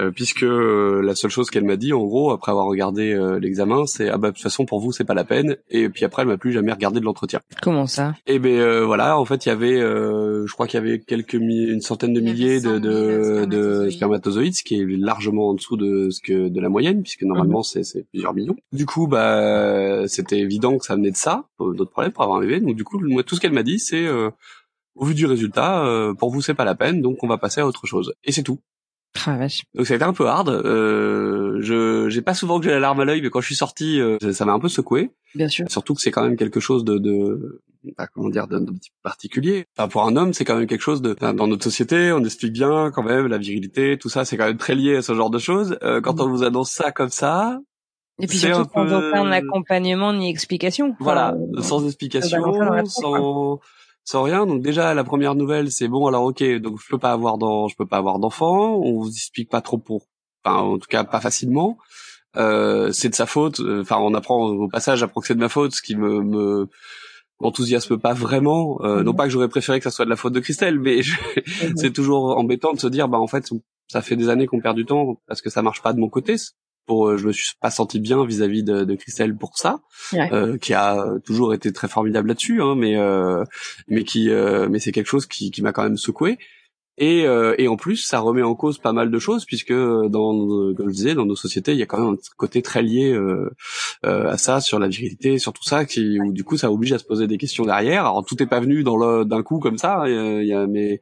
Euh, 0.00 0.10
puisque 0.10 0.42
euh, 0.42 1.02
la 1.02 1.14
seule 1.14 1.30
chose 1.30 1.50
qu'elle 1.50 1.64
m'a 1.64 1.76
dit, 1.76 1.92
en 1.92 2.02
gros, 2.04 2.30
après 2.30 2.50
avoir 2.50 2.66
regardé 2.66 3.12
euh, 3.12 3.38
l'examen, 3.38 3.84
c'est 3.86 4.08
ah 4.08 4.16
bah 4.16 4.28
de 4.28 4.34
toute 4.34 4.42
façon 4.42 4.64
pour 4.64 4.80
vous 4.80 4.90
c'est 4.90 5.04
pas 5.04 5.12
la 5.12 5.24
peine. 5.24 5.56
Et 5.68 5.90
puis 5.90 6.06
après 6.06 6.22
elle 6.22 6.28
m'a 6.28 6.38
plus 6.38 6.52
jamais 6.52 6.72
regardé 6.72 6.98
de 6.98 7.04
l'entretien. 7.04 7.40
Comment 7.60 7.86
ça? 7.86 8.14
Et 8.26 8.38
ben 8.38 8.84
voilà, 8.84 9.18
en 9.18 9.24
fait 9.26 9.44
il 9.44 9.50
y 9.50 9.52
avait, 9.52 9.80
je 9.80 10.52
crois 10.52 10.66
qu'il 10.66 10.80
y 10.80 10.82
avait 10.82 10.98
quelques 10.98 11.34
une 11.34 11.82
centaine 11.82 12.14
de 12.14 12.20
milliers 12.20 12.60
de, 12.60 12.78
de, 12.78 13.44
de, 13.44 13.90
spermatozoïdes, 13.90 14.54
ce 14.54 14.62
qui 14.62 14.80
est 14.80 14.86
largement 14.86 15.50
en 15.50 15.54
dessous 15.54 15.76
de 15.76 16.08
ce 16.10 16.20
que 16.22 16.48
de 16.48 16.60
la 16.60 16.70
moyenne, 16.70 17.02
puisque 17.02 17.22
normalement 17.22 17.62
mhm. 17.74 17.82
c'est 17.82 18.06
plusieurs 18.10 18.34
millions. 18.34 18.56
Du 18.72 18.86
coup 18.86 19.06
bah 19.06 20.08
c'était 20.08 20.38
évident 20.38 20.78
que 20.78 20.86
ça 20.86 20.96
venait 20.96 21.10
de 21.10 21.16
ça, 21.16 21.44
d'autres 21.58 21.90
problèmes 21.90 22.12
pour 22.12 22.24
avoir 22.24 22.38
un 22.38 22.40
bébé. 22.40 22.60
Donc 22.60 22.76
du 22.76 22.84
coup 22.84 22.98
moi 23.00 23.22
tout 23.22 23.34
ce 23.34 23.40
qu'elle 23.40 23.52
m'a 23.52 23.62
dit 23.62 23.78
c'est 23.78 24.08
au 24.94 25.04
vu 25.04 25.14
du 25.14 25.26
résultat, 25.26 25.84
pour 26.18 26.30
vous 26.30 26.40
c'est 26.40 26.54
pas 26.54 26.64
la 26.64 26.74
peine, 26.74 27.02
donc 27.02 27.22
on 27.22 27.28
va 27.28 27.36
passer 27.36 27.60
à 27.60 27.66
autre 27.66 27.86
chose. 27.86 28.14
Et 28.24 28.32
c'est 28.32 28.42
tout. 28.42 28.58
Ah, 29.26 29.38
Donc 29.74 29.86
ça 29.86 29.92
a 29.92 29.96
été 29.96 30.04
un 30.04 30.12
peu 30.12 30.26
hard. 30.26 30.48
Euh, 30.48 31.58
je 31.60 32.08
j'ai 32.08 32.22
pas 32.22 32.34
souvent 32.34 32.58
que 32.58 32.64
j'ai 32.64 32.70
la 32.70 32.80
larme 32.80 33.00
à 33.00 33.04
l'œil, 33.04 33.20
mais 33.22 33.30
quand 33.30 33.40
je 33.40 33.46
suis 33.46 33.54
sorti, 33.54 34.00
euh, 34.00 34.18
ça 34.32 34.44
m'a 34.44 34.52
un 34.52 34.58
peu 34.58 34.68
secoué. 34.68 35.10
Bien 35.34 35.48
sûr. 35.48 35.66
Surtout 35.70 35.94
que 35.94 36.00
c'est 36.00 36.10
quand 36.10 36.22
même 36.22 36.36
quelque 36.36 36.60
chose 36.60 36.84
de, 36.84 36.98
de 36.98 37.62
bah, 37.98 38.06
comment 38.12 38.30
dire, 38.30 38.46
d'un 38.46 38.64
petit 38.64 38.90
particulier. 39.02 39.66
Enfin, 39.76 39.88
pour 39.88 40.04
un 40.04 40.16
homme, 40.16 40.32
c'est 40.32 40.44
quand 40.44 40.56
même 40.56 40.66
quelque 40.66 40.82
chose 40.82 41.02
de 41.02 41.14
dans 41.14 41.46
notre 41.46 41.64
société, 41.64 42.12
on 42.12 42.24
explique 42.24 42.52
bien 42.52 42.90
quand 42.90 43.02
même 43.02 43.26
la 43.26 43.38
virilité, 43.38 43.98
tout 43.98 44.08
ça, 44.08 44.24
c'est 44.24 44.36
quand 44.36 44.46
même 44.46 44.56
très 44.56 44.74
lié 44.74 44.96
à 44.96 45.02
ce 45.02 45.14
genre 45.14 45.30
de 45.30 45.38
choses. 45.38 45.78
Euh, 45.82 46.00
quand 46.00 46.20
on 46.20 46.28
vous 46.28 46.42
annonce 46.42 46.70
ça 46.70 46.90
comme 46.90 47.10
ça, 47.10 47.60
et 48.20 48.26
puis 48.26 48.38
surtout 48.38 48.70
sans 48.72 48.92
aucun 48.92 49.30
accompagnement 49.30 50.12
ni 50.12 50.30
explication. 50.30 50.96
Voilà, 51.00 51.34
sans 51.60 51.84
explication, 51.86 52.84
sans 52.86 53.60
sans 54.04 54.22
rien. 54.22 54.46
Donc 54.46 54.62
déjà 54.62 54.94
la 54.94 55.04
première 55.04 55.34
nouvelle 55.34 55.70
c'est 55.70 55.88
bon 55.88 56.06
alors 56.06 56.24
ok 56.24 56.42
donc 56.60 56.80
je 56.80 56.88
peux 56.88 56.98
pas 56.98 57.12
avoir 57.12 57.38
dans 57.38 57.68
je 57.68 57.76
peux 57.76 57.86
pas 57.86 57.98
avoir 57.98 58.18
d'enfant. 58.18 58.76
On 58.76 59.00
vous 59.00 59.08
explique 59.08 59.50
pas 59.50 59.60
trop 59.60 59.78
pour 59.78 60.06
enfin 60.44 60.58
en 60.58 60.78
tout 60.78 60.88
cas 60.88 61.04
pas 61.04 61.20
facilement. 61.20 61.78
Euh, 62.36 62.92
c'est 62.92 63.10
de 63.10 63.14
sa 63.14 63.26
faute. 63.26 63.60
Enfin 63.60 63.98
on 63.98 64.14
apprend 64.14 64.46
au 64.46 64.68
passage 64.68 65.02
apprend 65.02 65.20
que 65.20 65.26
c'est 65.26 65.34
de 65.34 65.40
ma 65.40 65.48
faute 65.48 65.72
ce 65.72 65.82
qui 65.82 65.96
me, 65.96 66.22
me 66.22 66.68
m'enthousiasme 67.40 67.98
pas 67.98 68.14
vraiment. 68.14 68.80
Euh, 68.82 68.98
mhm. 68.98 69.04
Non 69.04 69.14
pas 69.14 69.24
que 69.24 69.30
j'aurais 69.30 69.48
préféré 69.48 69.78
que 69.78 69.84
ça 69.84 69.90
soit 69.90 70.04
de 70.04 70.10
la 70.10 70.16
faute 70.16 70.32
de 70.32 70.40
Christelle 70.40 70.78
mais 70.78 71.00
mhm. 71.00 71.72
c'est 71.76 71.92
toujours 71.92 72.36
embêtant 72.36 72.72
de 72.72 72.80
se 72.80 72.88
dire 72.88 73.08
bah 73.08 73.18
en 73.18 73.26
fait 73.26 73.50
ça 73.88 74.02
fait 74.02 74.16
des 74.16 74.28
années 74.28 74.46
qu'on 74.46 74.60
perd 74.60 74.76
du 74.76 74.86
temps 74.86 75.20
parce 75.26 75.42
que 75.42 75.50
ça 75.50 75.62
marche 75.62 75.82
pas 75.82 75.92
de 75.92 76.00
mon 76.00 76.08
côté 76.08 76.36
pour 76.86 77.08
euh, 77.08 77.16
je 77.16 77.26
me 77.26 77.32
suis 77.32 77.54
pas 77.60 77.70
senti 77.70 78.00
bien 78.00 78.24
vis-à-vis 78.24 78.62
de, 78.62 78.84
de, 78.84 78.94
Christelle 78.94 79.36
pour 79.36 79.58
ça 79.58 79.80
euh, 80.14 80.58
qui 80.58 80.74
a 80.74 81.04
toujours 81.24 81.54
été 81.54 81.72
très 81.72 81.88
formidable 81.88 82.28
là-dessus 82.28 82.62
hein, 82.62 82.74
mais 82.76 82.96
euh, 82.96 83.44
mais 83.88 84.04
qui 84.04 84.30
euh, 84.30 84.68
mais 84.68 84.78
c'est 84.78 84.92
quelque 84.92 85.08
chose 85.08 85.26
qui, 85.26 85.50
qui 85.50 85.62
m'a 85.62 85.72
quand 85.72 85.82
même 85.82 85.96
secoué 85.96 86.38
et, 86.98 87.26
euh, 87.26 87.54
et 87.56 87.68
en 87.68 87.76
plus, 87.76 87.96
ça 87.96 88.20
remet 88.20 88.42
en 88.42 88.54
cause 88.54 88.78
pas 88.78 88.92
mal 88.92 89.10
de 89.10 89.18
choses 89.18 89.46
puisque 89.46 89.72
dans, 89.72 90.74
comme 90.74 90.88
je 90.88 90.94
disais, 90.94 91.14
dans 91.14 91.24
nos 91.24 91.36
sociétés, 91.36 91.72
il 91.72 91.78
y 91.78 91.82
a 91.82 91.86
quand 91.86 91.98
même 91.98 92.14
un 92.14 92.18
côté 92.36 92.60
très 92.60 92.82
lié 92.82 93.12
euh, 93.12 93.50
euh, 94.04 94.30
à 94.30 94.36
ça, 94.36 94.60
sur 94.60 94.78
la 94.78 94.88
virilité, 94.88 95.38
sur 95.38 95.54
tout 95.54 95.64
ça, 95.64 95.86
qui 95.86 96.20
où 96.20 96.32
du 96.32 96.44
coup, 96.44 96.58
ça 96.58 96.70
oblige 96.70 96.92
à 96.92 96.98
se 96.98 97.04
poser 97.04 97.26
des 97.26 97.38
questions 97.38 97.64
derrière. 97.64 98.02
Alors 98.02 98.24
tout 98.24 98.42
est 98.42 98.46
pas 98.46 98.60
venu 98.60 98.82
dans 98.82 98.96
le 98.96 99.24
d'un 99.24 99.42
coup 99.42 99.58
comme 99.58 99.78
ça, 99.78 100.04
il 100.06 100.46
y 100.46 100.52
a, 100.52 100.66
mais 100.66 101.00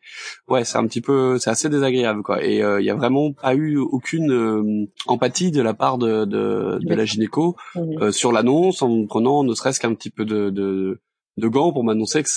ouais, 0.48 0.64
c'est 0.64 0.78
un 0.78 0.86
petit 0.86 1.00
peu, 1.00 1.38
c'est 1.38 1.50
assez 1.50 1.68
désagréable 1.68 2.22
quoi. 2.22 2.44
Et 2.44 2.58
il 2.58 2.84
y 2.84 2.90
a 2.90 2.94
vraiment 2.94 3.32
pas 3.32 3.54
eu 3.54 3.76
aucune 3.78 4.88
empathie 5.06 5.50
de 5.50 5.62
la 5.62 5.74
part 5.74 5.98
de 5.98 6.24
de, 6.24 6.78
de 6.80 6.94
la 6.94 7.04
gynéco 7.04 7.56
sur 8.10 8.32
l'annonce, 8.32 8.82
en 8.82 9.06
prenant 9.06 9.42
ne 9.42 9.54
serait-ce 9.54 9.80
qu'un 9.80 9.94
petit 9.94 10.10
peu 10.10 10.24
de, 10.24 10.50
de 10.50 11.00
de 11.36 11.48
gants 11.48 11.72
pour 11.72 11.84
m'annoncer 11.84 12.22
que 12.22 12.28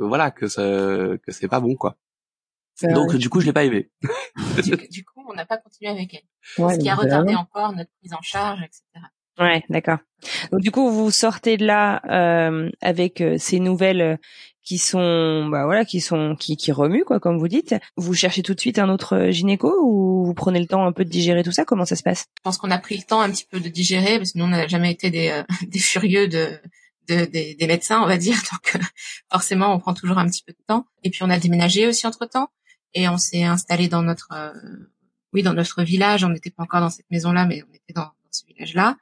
voilà 0.00 0.30
que 0.30 0.48
ça 0.48 0.62
que 0.62 1.30
c'est 1.30 1.48
pas 1.48 1.60
bon 1.60 1.76
quoi. 1.76 1.96
Donc 2.82 3.16
du 3.16 3.28
coup, 3.28 3.40
je 3.40 3.46
l'ai 3.46 3.52
pas 3.52 3.64
aimé. 3.64 3.90
du, 4.90 5.04
coup, 5.04 5.24
on 5.28 5.34
n'a 5.34 5.46
pas 5.46 5.58
continué 5.58 5.90
avec 5.90 6.14
elle. 6.14 6.70
ce 6.70 6.78
qui 6.78 6.88
a 6.88 6.94
retardé 6.94 7.34
encore 7.34 7.72
notre 7.72 7.90
prise 8.00 8.14
en 8.14 8.22
charge, 8.22 8.62
etc. 8.62 8.82
Ouais, 9.40 9.64
d'accord. 9.70 9.98
Donc 10.52 10.60
du 10.60 10.70
coup, 10.70 10.90
vous 10.90 11.10
sortez 11.10 11.56
de 11.56 11.64
là 11.64 12.02
euh, 12.10 12.70
avec 12.82 13.22
euh, 13.22 13.36
ces 13.38 13.58
nouvelles 13.58 14.02
euh, 14.02 14.16
qui 14.62 14.76
sont, 14.76 15.48
bah 15.50 15.64
voilà, 15.64 15.86
qui 15.86 16.02
sont, 16.02 16.36
qui, 16.38 16.58
qui 16.58 16.72
remuent 16.72 17.04
quoi, 17.04 17.20
comme 17.20 17.38
vous 17.38 17.48
dites. 17.48 17.74
Vous 17.96 18.12
cherchez 18.12 18.42
tout 18.42 18.52
de 18.52 18.60
suite 18.60 18.78
un 18.78 18.90
autre 18.90 19.30
gynéco 19.30 19.74
ou 19.82 20.26
vous 20.26 20.34
prenez 20.34 20.60
le 20.60 20.66
temps 20.66 20.84
un 20.84 20.92
peu 20.92 21.06
de 21.06 21.10
digérer 21.10 21.42
tout 21.42 21.52
ça? 21.52 21.64
Comment 21.64 21.86
ça 21.86 21.96
se 21.96 22.02
passe? 22.02 22.26
Je 22.36 22.42
pense 22.42 22.58
qu'on 22.58 22.70
a 22.70 22.78
pris 22.78 22.98
le 22.98 23.02
temps 23.02 23.22
un 23.22 23.30
petit 23.30 23.46
peu 23.50 23.60
de 23.60 23.68
digérer 23.70 24.18
parce 24.18 24.32
que 24.32 24.38
nous, 24.38 24.44
on 24.44 24.48
n'a 24.48 24.68
jamais 24.68 24.92
été 24.92 25.10
des, 25.10 25.42
des 25.68 25.78
furieux 25.78 26.28
de, 26.28 26.60
de 27.08 27.24
des, 27.24 27.54
des, 27.54 27.66
médecins, 27.66 28.02
on 28.02 28.06
va 28.06 28.18
dire. 28.18 28.36
Donc 28.52 28.82
forcément, 29.32 29.72
on 29.72 29.78
prend 29.78 29.94
toujours 29.94 30.18
un 30.18 30.26
petit 30.26 30.42
peu 30.46 30.52
de 30.52 30.62
temps. 30.66 30.84
Et 31.02 31.08
puis 31.08 31.22
on 31.22 31.30
a 31.30 31.38
déménagé 31.38 31.88
aussi 31.88 32.06
entre 32.06 32.26
temps 32.26 32.50
et 32.94 33.08
on 33.08 33.18
s'est 33.18 33.44
installé 33.44 33.88
dans 33.88 34.02
notre 34.02 34.32
euh, 34.32 34.52
oui 35.32 35.42
dans 35.42 35.54
notre 35.54 35.82
village. 35.82 36.24
On 36.24 36.30
n'était 36.30 36.50
pas 36.50 36.62
encore 36.62 36.80
dans 36.80 36.90
cette 36.90 37.10
maison-là, 37.10 37.46
mais 37.46 37.62
on 37.62 37.74
était 37.74 37.92
dans, 37.94 38.02
dans 38.02 38.30
ce 38.30 38.44
village-là. 38.46 38.96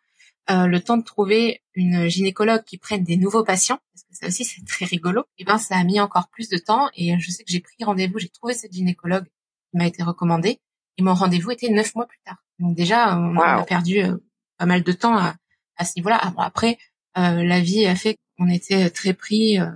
Euh, 0.50 0.66
le 0.66 0.80
temps 0.80 0.96
de 0.96 1.04
trouver 1.04 1.62
une 1.74 2.08
gynécologue 2.08 2.64
qui 2.64 2.78
prenne 2.78 3.04
des 3.04 3.18
nouveaux 3.18 3.44
patients, 3.44 3.78
parce 3.92 4.04
que 4.04 4.16
ça 4.16 4.26
aussi 4.28 4.44
c'est 4.44 4.64
très 4.66 4.86
rigolo. 4.86 5.22
Et 5.36 5.42
eh 5.42 5.44
ben 5.44 5.58
ça 5.58 5.76
a 5.76 5.84
mis 5.84 6.00
encore 6.00 6.28
plus 6.28 6.48
de 6.48 6.58
temps. 6.58 6.88
Et 6.94 7.18
je 7.18 7.30
sais 7.30 7.44
que 7.44 7.50
j'ai 7.50 7.60
pris 7.60 7.84
rendez-vous, 7.84 8.18
j'ai 8.18 8.30
trouvé 8.30 8.54
cette 8.54 8.72
gynécologue 8.72 9.24
qui 9.70 9.76
m'a 9.76 9.86
été 9.86 10.02
recommandée. 10.02 10.60
Et 10.96 11.02
mon 11.02 11.14
rendez-vous 11.14 11.50
était 11.50 11.68
neuf 11.70 11.94
mois 11.94 12.06
plus 12.06 12.18
tard. 12.24 12.42
Donc 12.58 12.76
déjà, 12.76 13.16
on 13.16 13.38
a 13.38 13.62
perdu 13.64 14.02
euh, 14.02 14.16
pas 14.56 14.66
mal 14.66 14.82
de 14.82 14.92
temps 14.92 15.16
à, 15.16 15.36
à 15.76 15.84
ce 15.84 15.92
niveau-là. 15.96 16.20
après, 16.38 16.78
euh, 17.16 17.42
la 17.44 17.60
vie 17.60 17.86
a 17.86 17.94
fait 17.94 18.18
qu'on 18.36 18.48
était 18.48 18.90
très 18.90 19.14
pris. 19.14 19.58
Euh, 19.58 19.70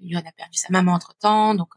il 0.00 0.16
a 0.16 0.22
perdu 0.22 0.58
sa 0.58 0.68
maman 0.70 0.92
entre 0.92 1.16
temps, 1.16 1.54
donc 1.54 1.70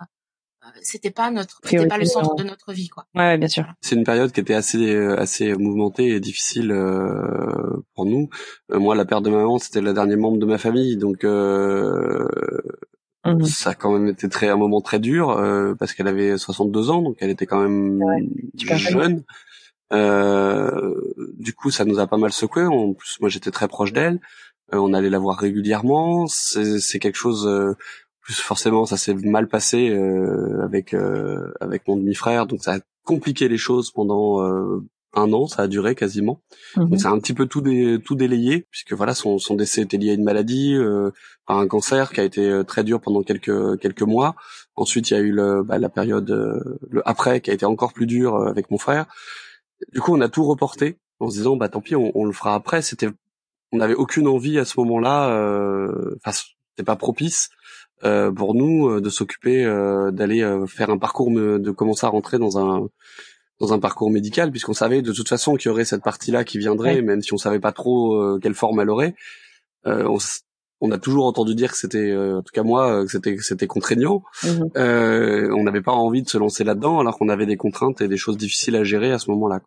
c'était 0.81 1.11
pas 1.11 1.31
notre 1.31 1.59
c'était 1.63 1.87
pas 1.87 1.97
le 1.97 2.05
centre 2.05 2.35
de 2.35 2.43
notre 2.43 2.73
vie 2.73 2.89
quoi. 2.89 3.05
Ouais, 3.15 3.37
bien 3.37 3.47
sûr. 3.47 3.65
C'est 3.81 3.95
une 3.95 4.03
période 4.03 4.31
qui 4.31 4.39
était 4.39 4.53
assez 4.53 4.93
euh, 4.93 5.19
assez 5.19 5.53
mouvementée 5.53 6.07
et 6.09 6.19
difficile 6.19 6.71
euh, 6.71 7.83
pour 7.95 8.05
nous. 8.05 8.29
Euh, 8.71 8.79
moi 8.79 8.95
la 8.95 9.05
perte 9.05 9.23
de 9.23 9.29
ma 9.29 9.37
maman, 9.37 9.59
c'était 9.59 9.81
le 9.81 9.93
dernier 9.93 10.15
membre 10.15 10.37
de 10.37 10.45
ma 10.45 10.57
famille 10.57 10.97
donc 10.97 11.23
euh, 11.23 12.27
mmh 13.25 13.43
ça 13.43 13.71
a 13.71 13.75
quand 13.75 13.91
même 13.91 14.07
été 14.07 14.27
très 14.29 14.49
un 14.49 14.57
moment 14.57 14.81
très 14.81 14.99
dur 14.99 15.27
parce 15.77 15.93
qu'elle 15.93 16.07
avait 16.07 16.39
62 16.39 16.89
ans 16.89 17.01
donc 17.03 17.17
elle 17.19 17.29
était 17.29 17.45
quand 17.45 17.61
même 17.61 18.01
jeune. 18.55 19.23
du 21.37 21.53
coup, 21.53 21.69
ça 21.69 21.85
nous 21.85 21.99
a 21.99 22.07
pas 22.07 22.17
mal 22.17 22.31
secoué. 22.31 22.65
En 22.65 22.93
plus, 22.93 23.19
moi, 23.19 23.29
j'étais 23.29 23.51
très 23.51 23.67
proche 23.67 23.93
d'elle. 23.93 24.19
on 24.71 24.93
allait 24.93 25.11
la 25.11 25.19
voir 25.19 25.37
régulièrement. 25.37 26.25
C'est 26.27 26.99
quelque 26.99 27.17
chose 27.17 27.47
plus 28.21 28.39
forcément 28.39 28.85
ça 28.85 28.97
s'est 28.97 29.13
mal 29.13 29.47
passé 29.47 29.89
euh, 29.89 30.63
avec 30.63 30.93
euh, 30.93 31.51
avec 31.59 31.87
mon 31.87 31.97
demi-frère. 31.97 32.45
Donc 32.45 32.63
ça 32.63 32.75
a 32.75 32.79
compliqué 33.03 33.49
les 33.49 33.57
choses 33.57 33.91
pendant 33.91 34.43
euh, 34.43 34.83
un 35.13 35.33
an. 35.33 35.47
Ça 35.47 35.63
a 35.63 35.67
duré 35.67 35.95
quasiment. 35.95 36.41
Mhm. 36.77 36.89
donc 36.89 37.01
ça 37.01 37.09
a 37.09 37.11
un 37.11 37.19
petit 37.19 37.33
peu 37.33 37.47
tout 37.47 37.63
tout 38.05 38.15
délayé 38.15 38.67
puisque 38.69 38.93
voilà 38.93 39.13
son 39.15 39.39
son 39.39 39.55
décès 39.55 39.81
était 39.81 39.97
lié 39.97 40.11
à 40.11 40.13
une 40.13 40.23
maladie 40.23 40.77
à 41.47 41.55
un 41.55 41.67
cancer 41.67 42.13
qui 42.13 42.19
a 42.21 42.23
été 42.23 42.61
très 42.65 42.83
dur 42.83 43.01
pendant 43.01 43.23
quelques 43.23 43.79
quelques 43.79 44.03
mois. 44.03 44.35
Ensuite 44.75 45.09
il 45.09 45.13
y 45.15 45.17
a 45.17 45.21
eu 45.21 45.31
le 45.31 45.63
bah, 45.63 45.79
la 45.79 45.89
période 45.89 46.29
le 46.89 47.07
après 47.07 47.41
qui 47.41 47.49
a 47.49 47.53
été 47.53 47.65
encore 47.65 47.93
plus 47.93 48.05
dur 48.05 48.35
avec 48.35 48.69
mon 48.71 48.77
frère. 48.77 49.07
Du 49.93 49.99
coup 49.99 50.15
on 50.15 50.21
a 50.21 50.29
tout 50.29 50.45
reporté 50.45 50.99
en 51.19 51.29
se 51.29 51.37
disant 51.37 51.55
bah 51.55 51.69
tant 51.69 51.81
pis 51.81 51.95
on, 51.95 52.11
on 52.15 52.25
le 52.25 52.33
fera 52.33 52.53
après. 52.53 52.83
C'était 52.83 53.09
on 53.73 53.77
n'avait 53.77 53.95
aucune 53.95 54.27
envie 54.27 54.59
à 54.59 54.65
ce 54.65 54.79
moment-là 54.79 55.27
enfin 56.23 56.31
c'était 56.31 56.85
pas 56.85 56.95
propice 56.95 57.49
euh, 58.03 58.31
pour 58.31 58.55
nous 58.55 58.89
euh, 58.89 59.01
de 59.01 59.09
s'occuper 59.09 59.63
euh, 59.63 60.11
d'aller 60.11 60.47
faire 60.67 60.89
un 60.89 60.97
parcours, 60.97 61.31
de 61.31 61.71
commencer 61.71 62.05
à 62.05 62.09
rentrer 62.09 62.39
dans 62.39 62.57
un 62.57 62.87
dans 63.59 63.73
un 63.73 63.79
parcours 63.79 64.09
médical, 64.09 64.49
puisqu'on 64.49 64.73
savait 64.73 65.03
de 65.03 65.13
toute 65.13 65.29
façon 65.29 65.55
qu'il 65.55 65.69
y 65.69 65.71
aurait 65.71 65.85
cette 65.85 66.01
partie-là 66.01 66.43
qui 66.43 66.57
viendrait, 66.57 67.03
même 67.03 67.21
si 67.21 67.31
on 67.31 67.37
savait 67.37 67.59
pas 67.59 67.71
trop 67.71 68.39
quelle 68.39 68.55
forme 68.55 68.79
elle 68.79 68.89
aurait. 68.89 69.13
on, 69.85 70.17
on 70.81 70.91
a 70.91 70.97
toujours 70.97 71.25
entendu 71.25 71.53
dire 71.53 71.71
que 71.71 71.77
c'était, 71.77 72.09
euh, 72.09 72.39
en 72.39 72.41
tout 72.41 72.51
cas 72.51 72.63
moi, 72.63 72.91
euh, 72.91 73.05
que 73.05 73.11
c'était 73.11 73.37
c'était 73.39 73.67
contraignant. 73.67 74.23
Mhm. 74.43 74.69
Euh, 74.75 75.55
on 75.55 75.63
n'avait 75.63 75.81
pas 75.81 75.91
envie 75.91 76.23
de 76.23 76.27
se 76.27 76.39
lancer 76.39 76.63
là-dedans, 76.63 76.99
alors 76.99 77.17
qu'on 77.17 77.29
avait 77.29 77.45
des 77.45 77.55
contraintes 77.55 78.01
et 78.01 78.07
des 78.07 78.17
choses 78.17 78.35
difficiles 78.35 78.75
à 78.75 78.83
gérer 78.83 79.11
à 79.11 79.19
ce 79.19 79.29
moment-là. 79.29 79.61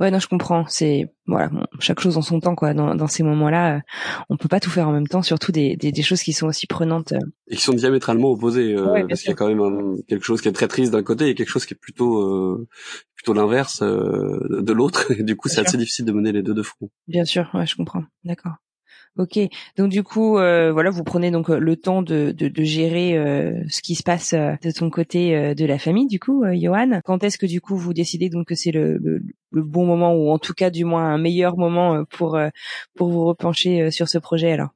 Ouais, 0.00 0.10
non, 0.10 0.18
je 0.18 0.26
comprends. 0.26 0.64
C'est 0.68 1.12
voilà, 1.26 1.50
chaque 1.78 2.00
chose 2.00 2.16
en 2.16 2.22
son 2.22 2.40
temps, 2.40 2.56
quoi. 2.56 2.74
Dans, 2.74 2.96
dans 2.96 3.06
ces 3.06 3.22
moments-là, 3.22 3.80
on 4.28 4.36
peut 4.36 4.48
pas 4.48 4.60
tout 4.60 4.70
faire 4.70 4.88
en 4.88 4.92
même 4.92 5.06
temps, 5.06 5.22
surtout 5.22 5.52
des, 5.52 5.76
des, 5.76 5.92
des 5.92 6.02
choses 6.02 6.22
qui 6.22 6.32
sont 6.32 6.48
aussi 6.48 6.66
prenantes. 6.66 7.12
Et 7.48 7.56
qui 7.56 7.62
sont 7.62 7.72
diamétralement 7.72 8.30
opposées, 8.30 8.74
parce 9.08 9.20
qu'il 9.20 9.30
y 9.30 9.32
a 9.32 9.36
quand 9.36 9.48
même 9.48 10.02
quelque 10.08 10.24
chose 10.24 10.40
qui 10.40 10.48
est 10.48 10.52
très 10.52 10.68
triste 10.68 10.92
d'un 10.92 11.04
côté 11.04 11.28
et 11.28 11.34
quelque 11.36 11.48
chose 11.48 11.64
qui 11.64 11.74
est 11.74 11.80
plutôt 11.80 12.66
plutôt 13.14 13.32
l'inverse 13.32 13.82
de 13.82 14.72
l'autre. 14.72 15.10
Et 15.18 15.22
du 15.22 15.36
coup, 15.36 15.48
c'est 15.48 15.60
assez 15.60 15.76
difficile 15.78 16.04
de 16.04 16.12
mener 16.12 16.32
les 16.32 16.42
deux 16.42 16.54
de 16.54 16.62
front. 16.62 16.90
Bien 17.06 17.24
sûr, 17.24 17.48
ouais, 17.54 17.66
je 17.66 17.76
comprends. 17.76 18.02
D'accord. 18.24 18.54
Ok, 19.18 19.38
donc 19.78 19.88
du 19.88 20.02
coup, 20.02 20.36
euh, 20.36 20.72
voilà, 20.72 20.90
vous 20.90 21.02
prenez 21.02 21.30
donc 21.30 21.48
euh, 21.48 21.58
le 21.58 21.76
temps 21.76 22.02
de, 22.02 22.32
de, 22.32 22.48
de 22.48 22.62
gérer 22.64 23.16
euh, 23.16 23.62
ce 23.70 23.80
qui 23.80 23.94
se 23.94 24.02
passe 24.02 24.34
de 24.34 24.70
ton 24.70 24.90
côté 24.90 25.54
de 25.54 25.64
la 25.64 25.78
famille, 25.78 26.06
du 26.06 26.20
coup, 26.20 26.44
Johan. 26.52 27.00
Quand 27.02 27.24
est-ce 27.24 27.38
que 27.38 27.46
du 27.46 27.62
coup 27.62 27.76
vous 27.76 27.94
décidez 27.94 28.28
donc 28.28 28.48
que 28.48 28.54
c'est 28.54 28.72
le, 28.72 28.98
le, 28.98 29.22
le, 29.52 29.62
bon 29.62 29.86
moment 29.86 30.12
ou 30.14 30.30
en 30.30 30.38
tout 30.38 30.52
cas 30.52 30.68
du 30.68 30.84
moins 30.84 31.14
un 31.14 31.18
meilleur 31.18 31.56
moment 31.56 32.04
pour 32.10 32.38
pour 32.94 33.08
vous 33.08 33.24
repencher 33.24 33.90
sur 33.90 34.06
ce 34.06 34.18
projet 34.18 34.52
alors? 34.52 34.70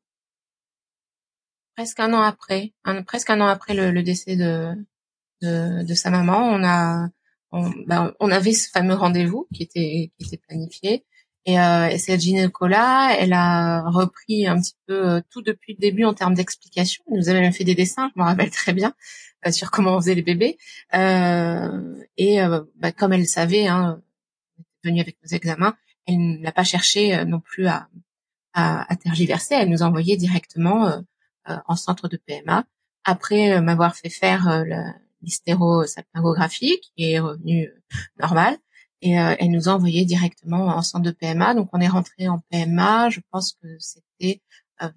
Presque 1.76 2.00
un 2.00 2.14
an 2.14 2.22
après, 2.22 2.72
presque 3.06 3.28
un 3.28 3.42
an 3.42 3.46
après 3.46 3.74
le, 3.74 3.90
le 3.90 4.02
décès 4.02 4.36
de, 4.36 4.72
de, 5.42 5.84
de 5.84 5.94
sa 5.94 6.10
maman, 6.10 6.38
on 6.38 6.64
a 6.64 7.08
on, 7.52 7.70
ben, 7.86 8.14
on 8.20 8.30
avait 8.30 8.52
ce 8.52 8.70
fameux 8.70 8.94
rendez-vous 8.94 9.48
qui 9.52 9.64
était 9.64 10.12
qui 10.18 10.26
était 10.26 10.38
planifié. 10.38 11.04
Et, 11.46 11.58
euh, 11.58 11.88
et 11.88 11.98
cette 11.98 12.20
gynéco-là, 12.20 13.16
elle 13.18 13.32
a 13.32 13.88
repris 13.88 14.46
un 14.46 14.60
petit 14.60 14.76
peu 14.86 15.08
euh, 15.08 15.20
tout 15.30 15.40
depuis 15.40 15.72
le 15.74 15.78
début 15.78 16.04
en 16.04 16.12
termes 16.12 16.34
d'explication. 16.34 17.02
Elle 17.10 17.16
nous 17.16 17.28
avait 17.28 17.40
même 17.40 17.52
fait 17.52 17.64
des 17.64 17.74
dessins, 17.74 18.10
je 18.14 18.20
me 18.20 18.26
rappelle 18.26 18.50
très 18.50 18.72
bien, 18.72 18.94
euh, 19.46 19.52
sur 19.52 19.70
comment 19.70 19.96
on 19.96 20.00
faisait 20.00 20.14
les 20.14 20.22
bébés. 20.22 20.58
Euh, 20.94 21.96
et 22.18 22.42
euh, 22.42 22.62
bah, 22.76 22.92
comme 22.92 23.12
elle 23.12 23.26
savait, 23.26 23.66
hein, 23.66 24.02
venue 24.84 25.00
avec 25.00 25.16
nos 25.22 25.34
examens, 25.34 25.76
elle 26.06 26.40
n'a 26.40 26.52
pas 26.52 26.64
cherché 26.64 27.16
euh, 27.16 27.24
non 27.24 27.40
plus 27.40 27.66
à, 27.66 27.88
à, 28.52 28.92
à, 28.92 28.96
tergiverser. 28.96 29.54
Elle 29.54 29.70
nous 29.70 29.82
a 29.82 29.86
envoyé 29.86 30.16
directement 30.16 31.02
en 31.46 31.74
centre 31.74 32.06
de 32.06 32.16
PMA. 32.16 32.64
Après 33.04 33.60
m'avoir 33.62 33.96
fait 33.96 34.10
faire 34.10 34.64
l'hystérosalpingographie, 35.22 36.80
qui 36.80 37.12
est 37.12 37.18
revenu 37.18 37.70
normal, 38.20 38.58
et 39.02 39.12
elle 39.12 39.50
nous 39.50 39.68
a 39.68 39.72
envoyé 39.72 40.04
directement 40.04 40.66
en 40.66 40.82
centre 40.82 41.04
de 41.04 41.10
PMA. 41.10 41.54
Donc 41.54 41.70
on 41.72 41.80
est 41.80 41.88
rentré 41.88 42.28
en 42.28 42.38
PMA, 42.50 43.10
je 43.10 43.20
pense 43.30 43.52
que 43.54 43.78
c'était 43.78 44.40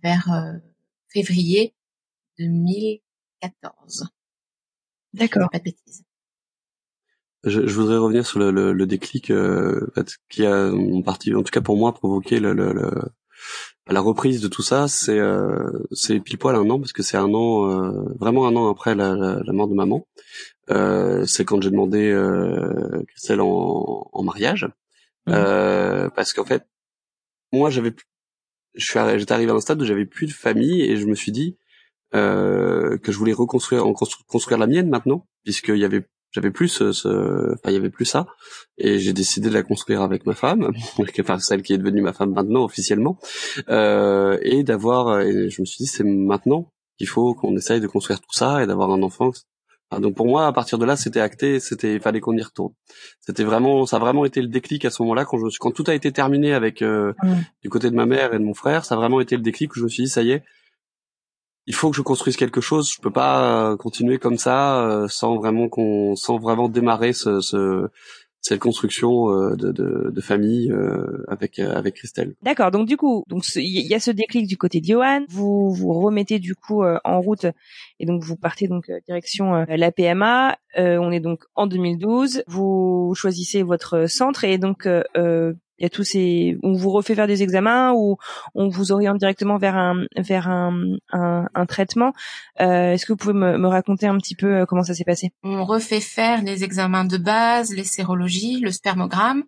vers 0.02 0.30
février 1.08 1.74
2014. 2.40 4.10
D'accord. 5.14 5.50
Pas 5.52 5.60
de 5.60 5.64
bêtises. 5.64 6.04
Je, 7.44 7.68
je, 7.68 7.74
voudrais 7.74 7.98
revenir 7.98 8.26
sur 8.26 8.40
le, 8.40 8.52
le, 8.52 8.72
le 8.74 8.86
déclic 8.86 9.30
euh, 9.30 9.88
qui 10.30 10.46
a 10.46 10.72
en 10.72 11.02
partie, 11.02 11.36
en 11.36 11.44
tout 11.44 11.52
cas 11.52 11.62
pour 11.62 11.78
moi, 11.78 11.94
provoqué 11.94 12.40
le, 12.40 12.54
la 13.88 14.00
reprise 14.00 14.42
de 14.42 14.48
tout 14.48 14.62
ça. 14.62 14.88
C'est 14.88 15.20
euh, 15.20 15.70
c'est 15.92 16.20
pile 16.20 16.38
poil 16.38 16.56
un 16.56 16.70
an 16.70 16.80
parce 16.80 16.94
que 16.94 17.04
c'est 17.04 17.18
un 17.18 17.34
an, 17.34 17.70
euh, 17.70 18.14
vraiment 18.20 18.48
un 18.48 18.56
an 18.56 18.70
après 18.70 18.96
la, 18.96 19.16
la, 19.16 19.42
la 19.44 19.54
mort 19.54 19.68
de 19.68 19.76
maman. 19.76 20.08
Euh, 20.70 21.26
c'est 21.26 21.44
quand 21.44 21.62
j'ai 21.62 21.70
demandé 21.70 22.10
euh, 22.10 23.04
Christelle 23.10 23.42
en, 23.42 24.10
en 24.12 24.24
mariage, 24.24 24.66
mmh. 25.28 25.32
euh, 25.34 26.10
parce 26.10 26.34
qu'en 26.34 26.46
fait, 26.46 26.66
moi 27.52 27.70
j'avais, 27.70 27.94
je 28.76 28.86
suis, 28.86 29.00
j'étais 29.18 29.34
arrivé 29.34 29.52
à 29.52 29.56
un 29.56 29.60
stade 29.60 29.82
où 29.82 29.86
j'avais 29.86 30.06
plus 30.06 30.28
de 30.28 30.32
famille 30.32 30.82
et 30.82 30.96
je 30.96 31.06
me 31.06 31.16
suis 31.16 31.34
dit 31.34 31.58
euh, 32.16 32.98
que 32.98 33.12
je 33.12 33.18
voulais 33.18 33.34
reconstruire, 33.34 33.86
en 33.86 33.94
construire, 33.94 34.60
la 34.60 34.68
mienne 34.68 34.90
maintenant, 34.90 35.28
puisqu'il 35.44 35.78
y 35.78 35.86
avait 35.86 36.08
j'avais 36.34 36.52
plus 36.52 36.68
ce, 36.68 36.92
ce, 36.92 37.54
enfin 37.54 37.70
il 37.70 37.74
y 37.74 37.78
avait 37.78 37.90
plus 37.90 38.06
ça. 38.06 38.28
Et 38.78 39.00
j'ai 39.00 39.14
décidé 39.14 39.50
de 39.50 39.54
la 39.54 39.64
construire 39.64 40.02
avec 40.02 40.26
ma 40.26 40.34
femme 40.34 40.72
enfin 41.20 41.40
celle 41.40 41.62
qui 41.62 41.74
est 41.74 41.78
devenue 41.78 42.02
ma 42.02 42.14
femme 42.14 42.34
maintenant 42.34 42.64
officiellement. 42.64 43.18
Euh, 43.70 44.38
et 44.42 44.64
d'avoir 44.64 45.22
et 45.22 45.50
je 45.50 45.62
me 45.62 45.66
suis 45.66 45.84
dit 45.84 45.88
c'est 45.88 46.04
maintenant 46.04 46.72
qu'il 46.98 47.08
faut 47.08 47.34
qu'on 47.36 47.56
essaye 47.56 47.80
de 47.80 47.88
construire 47.88 48.20
tout 48.20 48.34
ça 48.34 48.64
et 48.64 48.68
d'avoir 48.68 48.92
un 48.92 49.04
enfant. 49.04 49.32
Enfin, 49.90 50.02
donc 50.02 50.16
pour 50.16 50.26
moi 50.26 50.48
à 50.48 50.54
partir 50.54 50.80
de 50.80 50.86
là 50.86 50.96
c'était 50.96 51.20
acté 51.20 51.60
c'était 51.60 51.94
il 51.94 52.00
fallait 52.00 52.20
qu'on 52.20 52.36
y 52.36 52.42
retourne. 52.42 52.74
C'était 53.22 53.44
vraiment 53.44 53.86
ça 53.86 53.98
a 53.98 54.00
vraiment 54.00 54.26
été 54.26 54.42
le 54.42 54.48
déclic 54.48 54.86
à 54.86 54.90
ce 54.90 55.04
moment-là 55.04 55.26
quand 55.26 55.38
je 55.38 55.58
quand 55.60 55.72
tout 55.72 55.84
a 55.86 55.94
été 55.94 56.12
terminé 56.12 56.54
avec 56.54 56.82
euh, 56.82 57.14
mmh. 57.22 57.34
du 57.62 57.70
côté 57.70 57.92
de 57.92 57.96
ma 57.96 58.08
mère 58.08 58.34
et 58.34 58.40
de 58.40 58.44
mon 58.44 58.56
frère 58.56 58.86
ça 58.86 58.96
a 58.96 58.98
vraiment 58.98 59.22
été 59.22 59.36
le 59.36 59.44
déclic 59.44 59.76
où 59.76 59.80
je 59.80 59.84
me 59.84 59.90
suis 59.90 60.04
dit 60.04 60.10
ça 60.10 60.24
y 60.24 60.32
est 60.32 60.44
il 61.66 61.76
faut 61.76 61.90
que 61.90 61.98
je 61.98 62.02
construise 62.02 62.38
quelque 62.38 62.62
chose. 62.62 62.92
Je 62.92 63.02
peux 63.02 63.12
pas 63.12 63.72
euh, 63.72 63.78
continuer 63.78 64.18
comme 64.20 64.38
ça 64.38 64.86
euh, 64.86 65.08
sans 65.08 65.38
vraiment 65.38 65.70
qu'on, 65.70 66.16
sans 66.16 66.38
vraiment 66.38 66.70
démarrer 66.70 67.14
ce, 67.14 67.40
ce 67.42 67.88
cette 68.42 68.60
construction 68.60 69.30
euh, 69.30 69.56
de, 69.56 69.72
de, 69.72 70.12
de, 70.12 70.22
famille 70.22 70.70
avec 71.30 71.60
avec 71.60 71.96
Christelle. 71.96 72.36
D'accord. 72.42 72.72
Donc 72.72 72.88
du 72.88 72.98
coup, 72.98 73.24
donc 73.30 73.46
il 73.56 73.88
y 73.88 73.94
a 73.94 74.02
ce 74.02 74.12
déclic 74.12 74.48
du 74.48 74.58
côté 74.58 74.82
de. 74.82 75.26
Vous 75.30 75.72
vous 75.72 75.94
remettez 75.94 76.40
du 76.40 76.54
coup 76.54 76.84
en 76.84 77.22
route 77.22 77.46
et 78.00 78.06
donc 78.06 78.22
vous 78.22 78.36
partez 78.36 78.68
donc 78.68 78.92
direction 79.08 79.66
la 79.70 79.92
PMA. 79.94 80.58
on 80.76 81.12
est 81.12 81.22
donc 81.22 81.46
en 81.56 81.68
2012. 81.68 82.44
Vous 82.48 83.14
choisissez 83.16 83.64
votre 83.64 84.08
centre 84.10 84.44
et 84.44 84.58
donc 84.58 84.90
il 85.84 85.86
y 85.86 85.88
a 85.88 85.90
tous 85.90 86.06
ces 86.06 86.58
on 86.64 86.72
vous 86.72 86.92
refait 86.92 87.14
faire 87.14 87.28
des 87.28 87.44
examens 87.44 87.92
ou 87.92 88.16
on 88.56 88.70
vous 88.70 88.94
oriente 88.94 89.18
directement 89.18 89.58
vers 89.58 89.76
un 89.76 90.06
vers 90.18 90.48
un, 90.48 90.96
un, 91.12 91.50
un 91.54 91.66
traitement. 91.66 92.14
Euh, 92.62 92.94
est-ce 92.94 93.06
que 93.06 93.12
vous 93.12 93.18
pouvez 93.18 93.34
me, 93.34 93.58
me, 93.58 93.68
raconter 93.68 94.08
un 94.08 94.18
petit 94.18 94.36
peu 94.36 94.62
euh, 94.62 94.66
comment 94.66 94.84
ça 94.84 94.94
s'est 94.94 95.04
passé? 95.04 95.34
On 95.44 95.66
refait 95.66 96.00
faire 96.00 96.42
les 96.42 96.64
examens 96.64 97.04
de 97.04 97.18
base 97.18 97.76
les 97.76 97.84
sérologies 97.84 98.62
le 98.62 98.72
spermogramme 98.72 99.44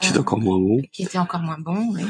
qui 0.00 0.10
était 0.10 0.18
encore 0.18 0.38
moins 0.38 0.60
bon. 0.60 0.80
qui 0.92 1.02
était 1.02 1.18
encore 1.18 1.40
moins 1.40 1.58
bon 1.58 1.92
oui. 1.92 2.04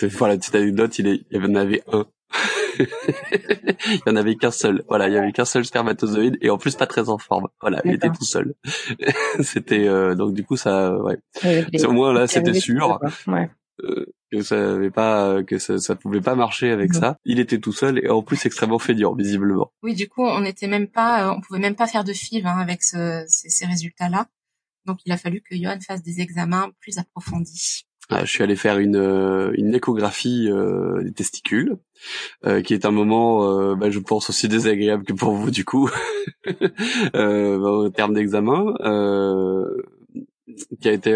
voilà 0.10 0.36
petite 0.36 0.54
anecdote 0.56 0.98
il, 0.98 1.06
est, 1.06 1.20
il 1.30 1.40
y 1.40 1.44
en 1.44 1.54
avait 1.54 1.82
un 1.92 2.06
il 2.78 4.00
y 4.06 4.10
en 4.10 4.16
avait 4.16 4.36
qu'un 4.36 4.50
seul. 4.50 4.84
Voilà, 4.88 5.08
il 5.08 5.14
y 5.14 5.16
avait 5.16 5.32
qu'un 5.32 5.44
seul 5.44 5.64
spermatozoïde 5.64 6.38
et 6.40 6.50
en 6.50 6.58
plus 6.58 6.76
pas 6.76 6.86
très 6.86 7.08
en 7.08 7.18
forme. 7.18 7.48
Voilà, 7.60 7.80
il 7.84 7.92
était 7.92 8.10
tout 8.10 8.24
seul. 8.24 8.54
c'était 9.40 9.86
euh, 9.88 10.14
donc 10.14 10.34
du 10.34 10.44
coup 10.44 10.56
ça, 10.56 10.96
ouais. 10.98 11.18
Au 11.84 11.92
moins 11.92 12.12
là, 12.12 12.26
c'était 12.26 12.54
sûr. 12.54 12.98
Euh, 13.82 14.06
que 14.30 14.42
ça 14.42 14.74
avait 14.74 14.90
pas 14.90 15.42
que 15.42 15.58
ça, 15.58 15.78
ça 15.78 15.96
pouvait 15.96 16.20
pas 16.20 16.34
marcher 16.34 16.70
avec 16.70 16.94
ça. 16.94 17.16
Il 17.24 17.40
était 17.40 17.58
tout 17.58 17.72
seul 17.72 17.98
et 18.04 18.08
en 18.08 18.22
plus 18.22 18.44
extrêmement 18.46 18.78
feignant 18.78 19.14
visiblement. 19.14 19.72
Oui, 19.82 19.94
du 19.94 20.08
coup, 20.08 20.24
on 20.24 20.44
était 20.44 20.68
même 20.68 20.88
pas 20.88 21.26
euh, 21.26 21.34
on 21.36 21.40
pouvait 21.40 21.58
même 21.58 21.74
pas 21.74 21.86
faire 21.86 22.04
de 22.04 22.12
FIV 22.12 22.46
hein, 22.46 22.58
avec 22.58 22.82
ce, 22.82 23.24
ces, 23.28 23.48
ces 23.48 23.66
résultats-là. 23.66 24.26
Donc 24.86 24.98
il 25.04 25.12
a 25.12 25.16
fallu 25.16 25.42
que 25.42 25.56
Johan 25.56 25.78
fasse 25.80 26.02
des 26.02 26.20
examens 26.20 26.70
plus 26.80 26.98
approfondis. 26.98 27.86
Ah, 28.14 28.24
je 28.24 28.30
suis 28.30 28.42
allé 28.42 28.56
faire 28.56 28.78
une, 28.78 28.96
euh, 28.96 29.52
une 29.54 29.74
échographie 29.74 30.48
euh, 30.50 31.02
des 31.02 31.12
testicules, 31.12 31.76
euh, 32.46 32.60
qui 32.60 32.74
est 32.74 32.84
un 32.84 32.90
moment, 32.90 33.48
euh, 33.48 33.74
bah, 33.74 33.90
je 33.90 33.98
pense 34.00 34.28
aussi 34.28 34.48
désagréable 34.48 35.04
que 35.04 35.14
pour 35.14 35.32
vous 35.34 35.50
du 35.50 35.64
coup, 35.64 35.88
euh, 37.16 37.86
en 37.86 37.90
termes 37.90 38.12
d'examen. 38.14 38.74
Qui 40.80 40.88
a 40.88 40.92
été, 40.92 41.14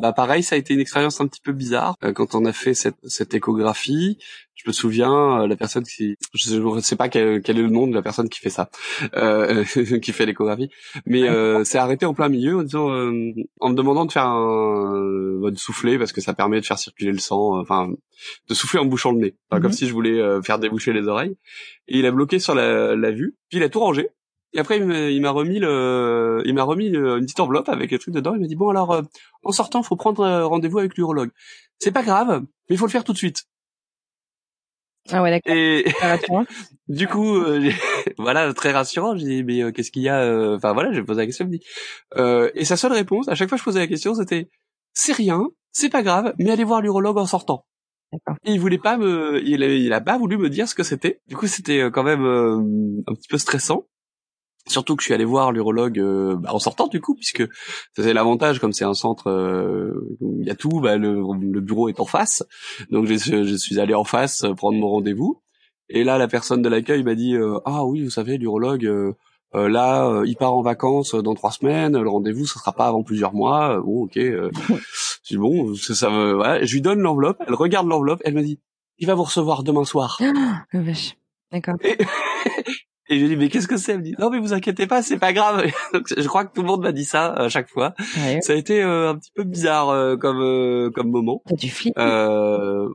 bah 0.00 0.12
pareil, 0.12 0.42
ça 0.42 0.54
a 0.54 0.58
été 0.58 0.74
une 0.74 0.80
expérience 0.80 1.20
un 1.20 1.26
petit 1.26 1.40
peu 1.40 1.52
bizarre 1.52 1.96
quand 2.14 2.34
on 2.34 2.44
a 2.44 2.52
fait 2.52 2.74
cette, 2.74 2.96
cette 3.04 3.34
échographie. 3.34 4.18
Je 4.62 4.68
me 4.68 4.72
souviens 4.72 5.40
euh, 5.40 5.46
la 5.46 5.56
personne 5.56 5.84
qui 5.84 6.16
je 6.34 6.56
ne 6.56 6.80
sais 6.80 6.96
pas 6.96 7.08
quel, 7.08 7.40
quel, 7.40 7.58
est 7.58 7.62
le 7.62 7.70
nom 7.70 7.86
de 7.86 7.94
la 7.94 8.02
personne 8.02 8.28
qui 8.28 8.40
fait 8.40 8.50
ça 8.50 8.68
euh, 9.16 9.64
qui 10.02 10.12
fait 10.12 10.26
l'échographie 10.26 10.68
mais 11.06 11.28
euh, 11.28 11.64
c'est 11.64 11.78
arrêté 11.78 12.04
en 12.04 12.12
plein 12.12 12.28
milieu 12.28 12.58
en 12.58 12.62
disant 12.62 12.90
euh, 12.90 13.32
en 13.60 13.70
me 13.70 13.74
demandant 13.74 14.04
de 14.04 14.12
faire 14.12 14.26
un 14.26 15.50
de 15.50 15.56
souffler 15.56 15.98
parce 15.98 16.12
que 16.12 16.20
ça 16.20 16.34
permet 16.34 16.60
de 16.60 16.66
faire 16.66 16.78
circuler 16.78 17.10
le 17.10 17.18
sang 17.18 17.56
euh, 17.56 17.62
enfin 17.62 17.90
de 18.48 18.54
souffler 18.54 18.80
en 18.80 18.84
bouchant 18.84 19.12
le 19.12 19.18
nez. 19.18 19.34
Comme 19.50 19.62
mhm. 19.62 19.72
si 19.72 19.86
je 19.86 19.92
voulais 19.94 20.20
faire 20.42 20.58
déboucher 20.58 20.92
les 20.92 21.08
oreilles. 21.08 21.36
Et 21.88 21.98
il 21.98 22.06
a 22.06 22.10
bloqué 22.10 22.38
sur 22.38 22.54
la, 22.54 22.94
la 22.94 23.10
vue 23.10 23.36
puis 23.48 23.58
il 23.58 23.62
a 23.62 23.70
tout 23.70 23.80
rangé 23.80 24.10
et 24.52 24.58
après, 24.58 24.78
il 24.78 25.20
m'a 25.20 25.30
remis 25.30 25.58
le, 25.58 26.42
il 26.44 26.54
m'a 26.54 26.64
remis 26.64 26.86
une 26.86 27.20
petite 27.20 27.40
enveloppe 27.40 27.68
avec 27.68 27.90
le 27.92 27.98
truc 27.98 28.14
dedans. 28.14 28.34
Il 28.34 28.40
m'a 28.40 28.46
dit 28.46 28.56
bon 28.56 28.68
alors, 28.68 29.02
en 29.44 29.52
sortant, 29.52 29.82
faut 29.82 29.96
prendre 29.96 30.26
rendez-vous 30.42 30.78
avec 30.78 30.96
l'urologue. 30.96 31.30
C'est 31.78 31.92
pas 31.92 32.02
grave, 32.02 32.42
mais 32.68 32.74
il 32.74 32.78
faut 32.78 32.86
le 32.86 32.90
faire 32.90 33.04
tout 33.04 33.12
de 33.12 33.18
suite. 33.18 33.46
Ah 35.08 35.22
ouais, 35.22 35.30
d'accord. 35.30 35.54
Et 35.54 35.84
du 36.88 37.08
coup, 37.08 37.36
euh, 37.36 37.70
voilà, 38.18 38.52
très 38.52 38.72
rassurant. 38.72 39.16
J'ai 39.16 39.26
dit, 39.26 39.44
mais 39.44 39.62
euh, 39.62 39.72
qu'est-ce 39.72 39.90
qu'il 39.90 40.02
y 40.02 40.08
a 40.08 40.20
euh, 40.20 40.56
Enfin 40.56 40.72
voilà, 40.72 40.92
j'ai 40.92 41.02
posé 41.02 41.20
la 41.20 41.26
question. 41.26 41.46
dit, 41.46 41.60
et 42.16 42.64
sa 42.64 42.76
seule 42.76 42.92
réponse, 42.92 43.28
à 43.28 43.34
chaque 43.34 43.48
fois 43.48 43.56
que 43.56 43.60
je 43.60 43.64
posais 43.64 43.80
la 43.80 43.86
question, 43.86 44.14
c'était 44.14 44.48
c'est 44.92 45.12
rien, 45.12 45.48
c'est 45.72 45.88
pas 45.88 46.02
grave, 46.02 46.34
mais 46.38 46.50
allez 46.50 46.64
voir 46.64 46.80
l'urologue 46.80 47.18
en 47.18 47.26
sortant. 47.26 47.64
Et 48.44 48.52
il 48.52 48.60
voulait 48.60 48.78
pas 48.78 48.96
me, 48.96 49.40
il 49.44 49.62
a, 49.62 49.68
il 49.68 49.92
a 49.92 50.00
pas 50.00 50.18
voulu 50.18 50.36
me 50.36 50.50
dire 50.50 50.68
ce 50.68 50.74
que 50.74 50.82
c'était. 50.82 51.20
Du 51.28 51.36
coup, 51.36 51.46
c'était 51.46 51.90
quand 51.92 52.02
même 52.02 52.24
un 53.06 53.14
petit 53.14 53.28
peu 53.28 53.38
stressant. 53.38 53.86
Surtout 54.66 54.94
que 54.94 55.02
je 55.02 55.06
suis 55.06 55.14
allé 55.14 55.24
voir 55.24 55.52
l'urologue 55.52 55.98
euh, 55.98 56.36
bah, 56.36 56.50
en 56.52 56.58
sortant 56.58 56.86
du 56.86 57.00
coup, 57.00 57.14
puisque 57.14 57.42
c'est 57.96 58.12
l'avantage, 58.12 58.60
comme 58.60 58.72
c'est 58.72 58.84
un 58.84 58.94
centre, 58.94 59.28
euh, 59.28 60.16
il 60.20 60.46
y 60.46 60.50
a 60.50 60.54
tout, 60.54 60.80
bah, 60.80 60.96
le, 60.96 61.22
le, 61.40 61.60
bureau 61.60 61.88
est 61.88 61.98
en 61.98 62.04
face, 62.04 62.44
donc 62.90 63.06
je, 63.06 63.16
je, 63.16 63.56
suis 63.56 63.80
allé 63.80 63.94
en 63.94 64.04
face 64.04 64.44
euh, 64.44 64.54
prendre 64.54 64.78
mon 64.78 64.88
rendez-vous. 64.88 65.42
Et 65.88 66.04
là, 66.04 66.18
la 66.18 66.28
personne 66.28 66.62
de 66.62 66.68
l'accueil 66.68 67.02
m'a 67.02 67.16
dit 67.16 67.34
ah 67.64 67.84
oui, 67.84 68.04
vous 68.04 68.10
savez, 68.10 68.38
l'urologue, 68.38 68.88
là, 69.52 70.22
il 70.24 70.36
part 70.36 70.54
en 70.54 70.62
vacances 70.62 71.16
dans 71.16 71.34
trois 71.34 71.50
semaines, 71.50 72.00
le 72.00 72.08
rendez-vous, 72.08 72.46
ce 72.46 72.60
sera 72.60 72.72
pas 72.72 72.86
avant 72.86 73.02
plusieurs 73.02 73.34
mois. 73.34 73.80
Bon, 73.80 74.04
ok, 74.04 74.12
je 74.14 74.50
dis 75.28 75.36
bon, 75.36 75.74
ça, 75.74 75.96
ça 75.96 76.08
voilà. 76.08 76.64
Je 76.64 76.72
lui 76.74 76.80
donne 76.80 77.00
l'enveloppe, 77.00 77.42
elle 77.44 77.54
regarde 77.54 77.88
l'enveloppe, 77.88 78.20
elle 78.24 78.34
me 78.34 78.42
dit 78.42 78.60
il 78.98 79.08
va 79.08 79.14
vous 79.14 79.24
recevoir 79.24 79.64
demain 79.64 79.84
soir. 79.84 80.20
Oh, 80.22 80.78
vache. 80.80 81.16
D'accord. 81.50 81.74
Et 81.82 81.98
je 83.16 83.22
lui 83.22 83.28
dis 83.28 83.36
mais 83.36 83.48
qu'est-ce 83.48 83.68
que 83.68 83.76
c'est? 83.76 83.92
Elle 83.92 83.98
me 83.98 84.04
dit 84.04 84.14
non 84.18 84.30
mais 84.30 84.38
vous 84.38 84.52
inquiétez 84.52 84.86
pas, 84.86 85.02
c'est 85.02 85.18
pas 85.18 85.32
grave. 85.32 85.64
Donc, 85.92 86.06
je 86.16 86.26
crois 86.26 86.44
que 86.44 86.52
tout 86.54 86.62
le 86.62 86.68
monde 86.68 86.82
m'a 86.82 86.92
dit 86.92 87.04
ça 87.04 87.32
à 87.32 87.48
chaque 87.48 87.68
fois. 87.68 87.94
Ça 88.40 88.52
a 88.52 88.56
été 88.56 88.82
euh, 88.82 89.10
un 89.10 89.16
petit 89.16 89.32
peu 89.34 89.44
bizarre 89.44 89.88
euh, 89.90 90.16
comme 90.16 90.40
euh, 90.40 90.90
comme 90.90 91.10
moment. 91.10 91.42
T'as 91.46 91.56
du 91.56 91.70
flip. 91.70 91.94
Euh, 91.98 92.88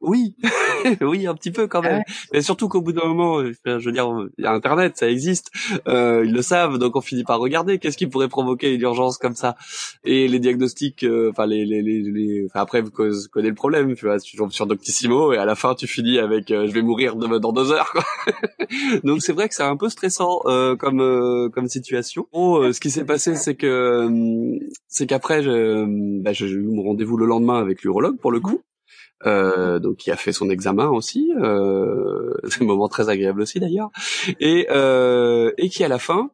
oui. 0.00 0.36
oui, 1.00 1.26
un 1.26 1.34
petit 1.34 1.50
peu 1.50 1.66
quand 1.66 1.82
même. 1.82 2.02
Mais 2.32 2.42
surtout 2.42 2.68
qu'au 2.68 2.80
bout 2.80 2.92
d'un 2.92 3.06
moment, 3.06 3.38
euh, 3.38 3.52
je 3.64 3.84
veux 3.84 3.92
dire, 3.92 4.08
il 4.38 4.44
y 4.44 4.46
a 4.46 4.52
Internet, 4.52 4.96
ça 4.96 5.08
existe, 5.08 5.50
euh, 5.88 6.22
ils 6.24 6.32
le 6.32 6.42
savent, 6.42 6.78
donc 6.78 6.96
on 6.96 7.00
finit 7.00 7.24
par 7.24 7.38
regarder 7.40 7.78
qu'est-ce 7.78 7.96
qui 7.96 8.06
pourrait 8.06 8.28
provoquer 8.28 8.74
une 8.74 8.80
urgence 8.80 9.18
comme 9.18 9.34
ça? 9.34 9.56
Et 10.04 10.28
les 10.28 10.38
diagnostics, 10.38 11.04
euh, 11.04 11.30
enfin 11.30 11.46
les, 11.46 11.64
les, 11.64 11.82
les, 11.82 12.02
les 12.02 12.46
enfin, 12.46 12.60
après 12.60 12.82
vous 12.82 12.90
connaissez 12.90 13.28
le 13.34 13.54
problème, 13.54 13.94
tu 13.94 14.06
vois, 14.06 14.18
tu 14.18 14.36
tombes 14.36 14.52
sur 14.52 14.66
Doctissimo 14.66 15.32
et 15.32 15.38
à 15.38 15.44
la 15.44 15.54
fin 15.54 15.74
tu 15.74 15.86
finis 15.86 16.18
avec 16.18 16.48
je 16.48 16.70
vais 16.70 16.82
mourir 16.82 17.16
dans 17.16 17.52
deux 17.52 17.72
heures. 17.72 17.92
Quoi. 17.92 18.04
donc 19.04 19.22
c'est 19.22 19.32
vrai 19.32 19.48
que 19.48 19.54
c'est 19.54 19.62
un 19.62 19.76
peu 19.76 19.88
stressant 19.88 20.40
comme 20.78 21.50
comme 21.52 21.68
situation. 21.68 22.26
Bon, 22.32 22.72
ce 22.72 22.80
qui 22.80 22.90
s'est 22.90 23.04
passé, 23.04 23.34
c'est 23.36 23.54
que 23.54 24.08
c'est 24.88 25.06
qu'après, 25.06 25.42
bah, 25.42 26.32
j'ai 26.32 26.46
eu 26.46 26.62
mon 26.62 26.82
rendez-vous 26.82 27.16
le 27.16 27.26
lendemain 27.26 27.58
avec 27.58 27.82
l'urologue 27.82 28.18
pour 28.18 28.32
le 28.32 28.40
coup. 28.40 28.60
Euh, 29.26 29.78
donc 29.78 29.96
qui 29.96 30.10
a 30.10 30.16
fait 30.16 30.32
son 30.32 30.50
examen 30.50 30.88
aussi, 30.88 31.32
euh, 31.40 32.34
c'est 32.48 32.62
un 32.62 32.66
moment 32.66 32.88
très 32.88 33.08
agréable 33.08 33.40
aussi 33.42 33.60
d'ailleurs, 33.60 33.90
et, 34.40 34.66
euh, 34.70 35.50
et 35.56 35.68
qui 35.68 35.84
à 35.84 35.88
la 35.88 35.98
fin 35.98 36.30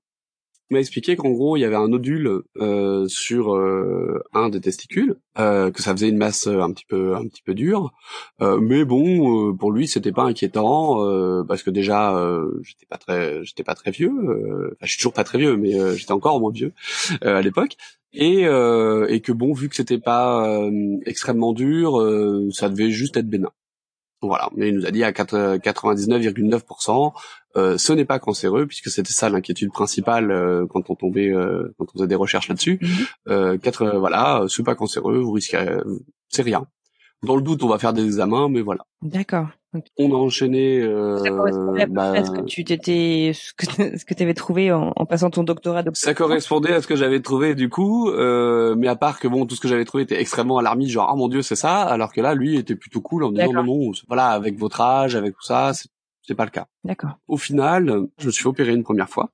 m'a 0.71 0.79
expliqué 0.79 1.17
qu'en 1.17 1.31
gros 1.31 1.57
il 1.57 1.61
y 1.61 1.65
avait 1.65 1.77
un 1.77 1.89
nodule 1.89 2.43
euh, 2.59 3.07
sur 3.09 3.55
euh, 3.55 4.23
un 4.33 4.49
des 4.49 4.61
testicules, 4.61 5.17
euh, 5.39 5.71
que 5.71 5.83
ça 5.83 5.93
faisait 5.93 6.09
une 6.09 6.17
masse 6.17 6.47
un 6.47 6.73
petit 6.73 6.85
peu 6.87 7.15
un 7.17 7.27
petit 7.27 7.43
peu 7.43 7.55
dure, 7.55 7.93
mais 8.41 8.85
bon 8.85 9.57
pour 9.57 9.73
lui 9.73 9.89
c'était 9.89 10.13
pas 10.13 10.25
inquiétant 10.25 10.97
parce 11.47 11.63
que 11.63 11.71
déjà 11.71 12.15
j'étais 12.63 12.87
pas 12.87 12.99
très 12.99 13.45
j'étais 13.45 13.65
pas 13.65 13.75
très 13.75 13.91
vieux, 13.91 14.13
enfin 14.13 14.77
je 14.83 14.91
suis 14.91 14.99
toujours 14.99 15.13
pas 15.13 15.25
très 15.25 15.39
vieux 15.39 15.57
mais 15.57 15.73
j'étais 15.97 16.13
encore 16.13 16.41
moins 16.41 16.53
vieux 16.53 16.73
à 17.23 17.43
l'époque 17.43 17.77
et, 18.13 18.47
euh, 18.47 19.07
et 19.09 19.21
que 19.21 19.33
bon, 19.33 19.53
vu 19.53 19.69
que 19.69 19.77
c'était 19.77 19.99
pas 19.99 20.49
euh, 20.49 20.97
extrêmement 21.07 21.53
dur, 21.53 22.01
euh, 22.01 22.49
ça 22.53 22.69
devait 22.69 22.91
juste 22.91 23.17
être 23.17 23.29
bénin. 23.29 23.51
Voilà, 24.23 24.51
mais 24.55 24.69
il 24.69 24.77
nous 24.77 24.85
a 24.85 24.91
dit 24.91 25.03
à 25.03 25.13
99,9%, 25.13 27.13
euh, 27.57 27.79
ce 27.79 27.93
n'est 27.95 28.05
pas 28.05 28.19
cancéreux 28.19 28.67
puisque 28.67 28.91
c'était 28.91 29.15
ça 29.15 29.31
l'inquiétude 29.31 29.73
principale 29.73 30.67
quand 30.69 30.91
on 30.91 30.95
tombait, 30.95 31.33
quand 31.79 31.87
on 31.89 31.93
faisait 31.95 32.07
des 32.07 32.17
recherches 32.17 32.49
là-dessus. 32.49 32.79
Mm 32.83 32.87
voilà, 33.99 34.45
c'est 34.49 34.63
pas 34.63 34.75
cancéreux, 34.75 35.21
vous 35.21 35.33
risquez, 35.33 35.65
c'est 36.29 36.43
rien. 36.43 36.67
Dans 37.23 37.37
le 37.37 37.43
doute, 37.43 37.63
on 37.63 37.69
va 37.69 37.79
faire 37.79 37.95
des 37.95 38.05
examens, 38.05 38.51
mais 38.51 38.61
voilà. 38.61 38.85
D'accord. 39.01 39.49
On 39.99 40.11
a 40.13 40.17
enchaîné. 40.17 40.81
Euh, 40.81 41.19
ça 41.19 41.31
correspondait 41.31 41.83
à, 41.83 41.87
bah, 41.87 42.25
ce 42.25 42.31
que 42.31 42.41
tu 42.41 42.65
t'étais, 42.65 43.33
ce 43.35 43.53
que 43.55 43.67
ce 43.99 44.05
que 44.05 44.23
avais 44.23 44.35
trouvé 44.35 44.73
en, 44.73 44.93
en, 44.97 45.07
passant 45.07 45.31
ton 45.31 45.45
doctorat. 45.45 45.85
Ça 45.93 46.15
correspondait 46.15 46.73
à 46.73 46.83
ce 46.83 46.89
que 46.89 46.97
j'avais 46.97 47.21
trouvé 47.21 47.55
du 47.55 47.69
coup, 47.69 48.11
euh, 48.11 48.75
mais 48.77 48.89
à 48.89 48.97
part 48.97 49.21
que 49.21 49.29
bon, 49.29 49.47
tout 49.47 49.55
ce 49.55 49.61
que 49.61 49.69
j'avais 49.69 49.85
trouvé 49.85 50.03
était 50.05 50.21
extrêmement 50.21 50.59
alarmiste, 50.59 50.93
genre 50.93 51.09
ah 51.11 51.15
mon 51.15 51.29
dieu 51.29 51.43
c'est 51.43 51.57
ça, 51.57 51.83
alors 51.83 52.13
que 52.13 52.21
là 52.21 52.35
lui 52.35 52.57
était 52.57 52.75
plutôt 52.75 53.01
cool 53.01 53.23
en 53.25 53.31
disant 53.31 53.53
non 53.53 53.65
non, 53.65 53.93
voilà 54.09 54.29
avec 54.29 54.59
votre 54.59 54.81
âge, 54.81 55.15
avec 55.15 55.35
tout 55.35 55.45
ça, 55.45 55.73
c'est 56.23 56.35
pas 56.35 56.45
le 56.45 56.51
cas. 56.51 56.67
D'accord. 56.85 57.19
Au 57.29 57.37
final, 57.37 58.07
je 58.19 58.27
me 58.27 58.33
suis 58.33 58.47
opéré 58.47 58.73
une 58.73 58.85
première 58.85 59.09
fois. 59.09 59.31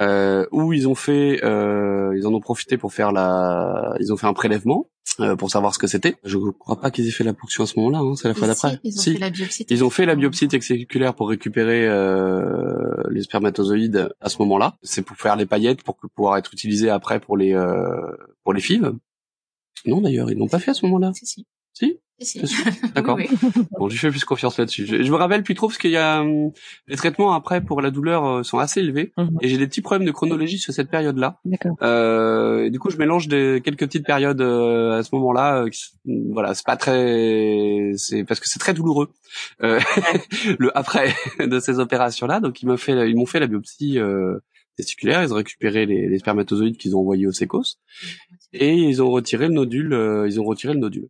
Euh, 0.00 0.46
où 0.52 0.72
ils 0.72 0.86
ont 0.86 0.94
fait, 0.94 1.40
euh, 1.42 2.14
ils 2.16 2.24
en 2.24 2.32
ont 2.32 2.40
profité 2.40 2.76
pour 2.76 2.92
faire 2.92 3.10
la, 3.10 3.96
ils 3.98 4.12
ont 4.12 4.16
fait 4.16 4.28
un 4.28 4.32
prélèvement 4.32 4.86
euh, 5.20 5.36
pour 5.36 5.50
savoir 5.50 5.74
ce 5.74 5.78
que 5.78 5.86
c'était. 5.86 6.16
Je 6.24 6.38
crois 6.38 6.80
pas 6.80 6.90
qu'ils 6.90 7.06
aient 7.08 7.12
fait 7.12 7.24
la 7.24 7.34
ponction 7.34 7.64
à 7.64 7.66
ce 7.66 7.78
moment-là, 7.78 7.98
hein, 7.98 8.14
c'est 8.16 8.28
la 8.28 8.34
fois 8.34 8.46
d'après. 8.46 8.78
Ils 8.84 8.98
ont 8.98 9.02
fait 9.02 9.18
la 9.18 9.30
biopsie. 9.30 9.66
Ils 9.68 9.84
ont 9.84 9.90
fait 9.90 10.06
la 10.06 10.14
biopsie 10.14 10.48
testiculière 10.48 11.14
pour 11.14 11.28
récupérer 11.28 11.86
euh, 11.88 13.02
les 13.10 13.22
spermatozoïdes 13.22 14.10
à 14.20 14.28
ce 14.28 14.38
moment-là. 14.38 14.76
C'est 14.82 15.02
pour 15.02 15.16
faire 15.16 15.36
les 15.36 15.46
paillettes 15.46 15.82
pour 15.82 15.96
pouvoir 15.96 16.36
être 16.36 16.52
utilisés 16.52 16.90
après 16.90 17.20
pour 17.20 17.36
les 17.36 17.54
euh, 17.54 18.12
pour 18.44 18.52
les 18.52 18.60
fives. 18.60 18.92
Non 19.86 20.00
d'ailleurs, 20.00 20.30
ils 20.30 20.38
l'ont 20.38 20.48
pas 20.48 20.58
fait 20.58 20.70
à 20.70 20.74
ce 20.74 20.86
moment-là. 20.86 21.12
Si 21.14 21.26
si. 21.26 21.46
Si 21.72 21.98
D'accord. 22.94 23.18
Bon, 23.78 23.88
j'y 23.88 23.96
fais 23.96 24.10
plus 24.10 24.24
confiance 24.24 24.58
là-dessus. 24.58 24.86
Je, 24.86 25.02
je, 25.02 25.10
me 25.10 25.16
rappelle 25.16 25.44
plus 25.44 25.54
trop 25.54 25.68
parce 25.68 25.78
qu'il 25.78 25.92
y 25.92 25.96
a 25.96 26.20
hum, 26.20 26.50
les 26.88 26.96
traitements 26.96 27.32
après 27.32 27.60
pour 27.60 27.80
la 27.80 27.90
douleur 27.90 28.26
euh, 28.26 28.42
sont 28.42 28.58
assez 28.58 28.80
élevés 28.80 29.12
mhm. 29.16 29.38
et 29.40 29.48
j'ai 29.48 29.56
des 29.56 29.68
petits 29.68 29.82
problèmes 29.82 30.06
de 30.06 30.10
chronologie 30.10 30.58
sur 30.58 30.72
cette 30.72 30.90
période-là. 30.90 31.38
D'accord. 31.44 31.76
Euh, 31.82 32.64
et 32.64 32.70
du 32.70 32.80
coup, 32.80 32.90
je 32.90 32.96
mélange 32.96 33.28
des 33.28 33.62
quelques 33.64 33.86
petites 33.86 34.06
périodes 34.06 34.40
euh, 34.40 34.98
à 34.98 35.02
ce 35.04 35.14
moment-là. 35.14 35.62
Euh, 35.62 35.70
voilà, 36.32 36.54
c'est 36.54 36.66
pas 36.66 36.76
très, 36.76 37.92
c'est 37.96 38.24
parce 38.24 38.40
que 38.40 38.48
c'est 38.48 38.58
très 38.58 38.74
douloureux 38.74 39.10
euh, 39.62 39.78
le 40.58 40.76
après 40.76 41.14
de 41.38 41.60
ces 41.60 41.78
opérations-là. 41.78 42.40
Donc 42.40 42.62
ils 42.62 42.66
m'ont 42.66 42.76
fait, 42.76 43.08
ils 43.08 43.16
m'ont 43.16 43.26
fait 43.26 43.38
la 43.38 43.46
biopsie 43.46 43.98
testiculaire. 44.76 45.22
Ils 45.22 45.32
ont 45.32 45.36
récupéré 45.36 45.86
les, 45.86 46.08
les 46.08 46.18
spermatozoïdes 46.18 46.78
qu'ils 46.78 46.96
ont 46.96 47.00
envoyés 47.00 47.28
au 47.28 47.32
sécos 47.32 47.78
et 48.52 48.74
ils 48.74 49.02
ont 49.02 49.10
retiré 49.10 49.46
le 49.46 49.54
nodule. 49.54 50.24
ils 50.26 50.40
ont 50.40 50.44
retiré 50.44 50.74
le 50.74 50.80
nodule 50.80 51.08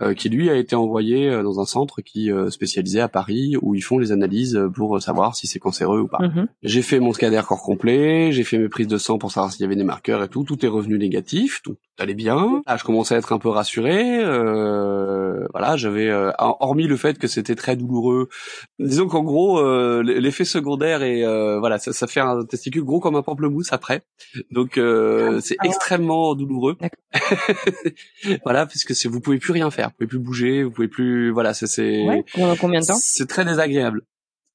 euh, 0.00 0.14
qui 0.14 0.30
lui 0.30 0.48
a 0.48 0.56
été 0.56 0.74
envoyé 0.74 1.28
euh, 1.28 1.42
dans 1.42 1.60
un 1.60 1.66
centre 1.66 2.00
qui 2.00 2.32
euh, 2.32 2.48
spécialisé 2.48 3.00
à 3.00 3.08
Paris 3.08 3.54
où 3.60 3.74
ils 3.74 3.82
font 3.82 3.98
les 3.98 4.12
analyses 4.12 4.58
pour 4.74 5.00
savoir 5.02 5.36
si 5.36 5.46
c'est 5.46 5.58
cancéreux 5.58 6.00
ou 6.00 6.08
pas. 6.08 6.20
Mhm. 6.20 6.48
J'ai 6.62 6.80
fait 6.80 7.00
mon 7.00 7.12
scanner 7.12 7.42
corps 7.46 7.62
complet, 7.62 8.32
j'ai 8.32 8.44
fait 8.44 8.56
mes 8.56 8.70
prises 8.70 8.86
de 8.86 8.96
sang 8.96 9.18
pour 9.18 9.30
savoir 9.30 9.52
s'il 9.52 9.60
y 9.60 9.64
avait 9.64 9.76
des 9.76 9.84
marqueurs 9.84 10.22
et 10.22 10.28
tout, 10.28 10.42
tout 10.42 10.64
est 10.64 10.68
revenu 10.68 10.96
négatif, 10.96 11.60
tout 11.62 11.76
allait 11.98 12.14
bien. 12.14 12.62
Là, 12.66 12.76
je 12.78 12.84
commençais 12.84 13.14
à 13.14 13.18
être 13.18 13.32
un 13.32 13.38
peu 13.38 13.50
rassuré. 13.50 14.24
Euh, 14.24 15.46
voilà, 15.52 15.76
j'avais 15.76 16.10
hormis 16.38 16.86
le 16.86 16.96
fait 16.96 17.18
que 17.18 17.26
c'était 17.26 17.56
très 17.56 17.76
douloureux. 17.76 18.30
Disons 18.78 19.08
qu'en 19.08 19.22
gros, 19.22 19.62
l'effet 20.02 20.46
secondaire 20.46 21.02
est 21.02 21.24
voilà, 21.58 21.78
ça, 21.78 21.92
ça, 21.92 22.06
fait 22.06 22.20
un 22.20 22.44
testicule 22.44 22.84
gros 22.84 23.00
comme 23.00 23.16
un 23.16 23.22
pamplemousse 23.22 23.72
après, 23.72 24.02
donc 24.50 24.78
ah, 24.78 25.38
c'est 25.40 25.56
extrêmement 25.62 26.34
douloureux. 26.34 26.76
voilà, 28.44 28.64
puisque 28.66 28.92
vous 29.06 29.20
pouvez 29.20 29.38
plus 29.38 29.57
rien 29.58 29.70
faire, 29.70 29.88
vous 29.88 29.94
pouvez 29.96 30.08
plus 30.08 30.18
bouger, 30.18 30.62
vous 30.64 30.70
pouvez 30.70 30.88
plus, 30.88 31.30
voilà, 31.30 31.54
c'est 31.54 31.66
c'est. 31.66 32.04
Ouais. 32.06 32.24
combien 32.60 32.80
de 32.80 32.86
temps? 32.86 32.98
C'est 32.98 33.28
très 33.28 33.44
désagréable. 33.44 34.02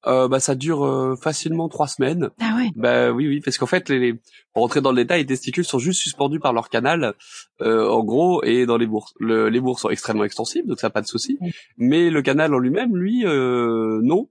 Euh, 0.06 0.28
bah 0.28 0.40
ça 0.40 0.54
dure 0.54 0.84
euh, 0.84 1.16
facilement 1.16 1.68
trois 1.68 1.88
semaines. 1.88 2.30
Ah 2.40 2.54
ouais. 2.56 2.70
Bah 2.76 3.10
oui 3.10 3.26
oui 3.26 3.40
parce 3.40 3.56
qu'en 3.56 3.66
fait 3.66 3.88
les, 3.88 4.12
pour 4.52 4.62
rentrer 4.62 4.82
dans 4.82 4.90
le 4.90 4.96
détail 4.96 5.20
les 5.20 5.26
testicules 5.26 5.64
sont 5.64 5.78
juste 5.78 6.00
suspendus 6.00 6.40
par 6.40 6.52
leur 6.52 6.68
canal 6.68 7.14
euh, 7.62 7.88
en 7.88 8.04
gros 8.04 8.42
et 8.44 8.66
dans 8.66 8.76
les 8.76 8.86
bourses. 8.86 9.14
Le, 9.18 9.48
les 9.48 9.60
bourses 9.60 9.82
sont 9.82 9.88
extrêmement 9.88 10.24
extensibles 10.24 10.68
donc 10.68 10.78
ça 10.78 10.90
pas 10.90 11.00
de 11.00 11.06
souci. 11.06 11.38
Mais 11.78 12.10
le 12.10 12.20
canal 12.20 12.54
en 12.54 12.58
lui-même 12.58 12.94
lui 12.96 13.24
euh, 13.24 14.00
non. 14.02 14.28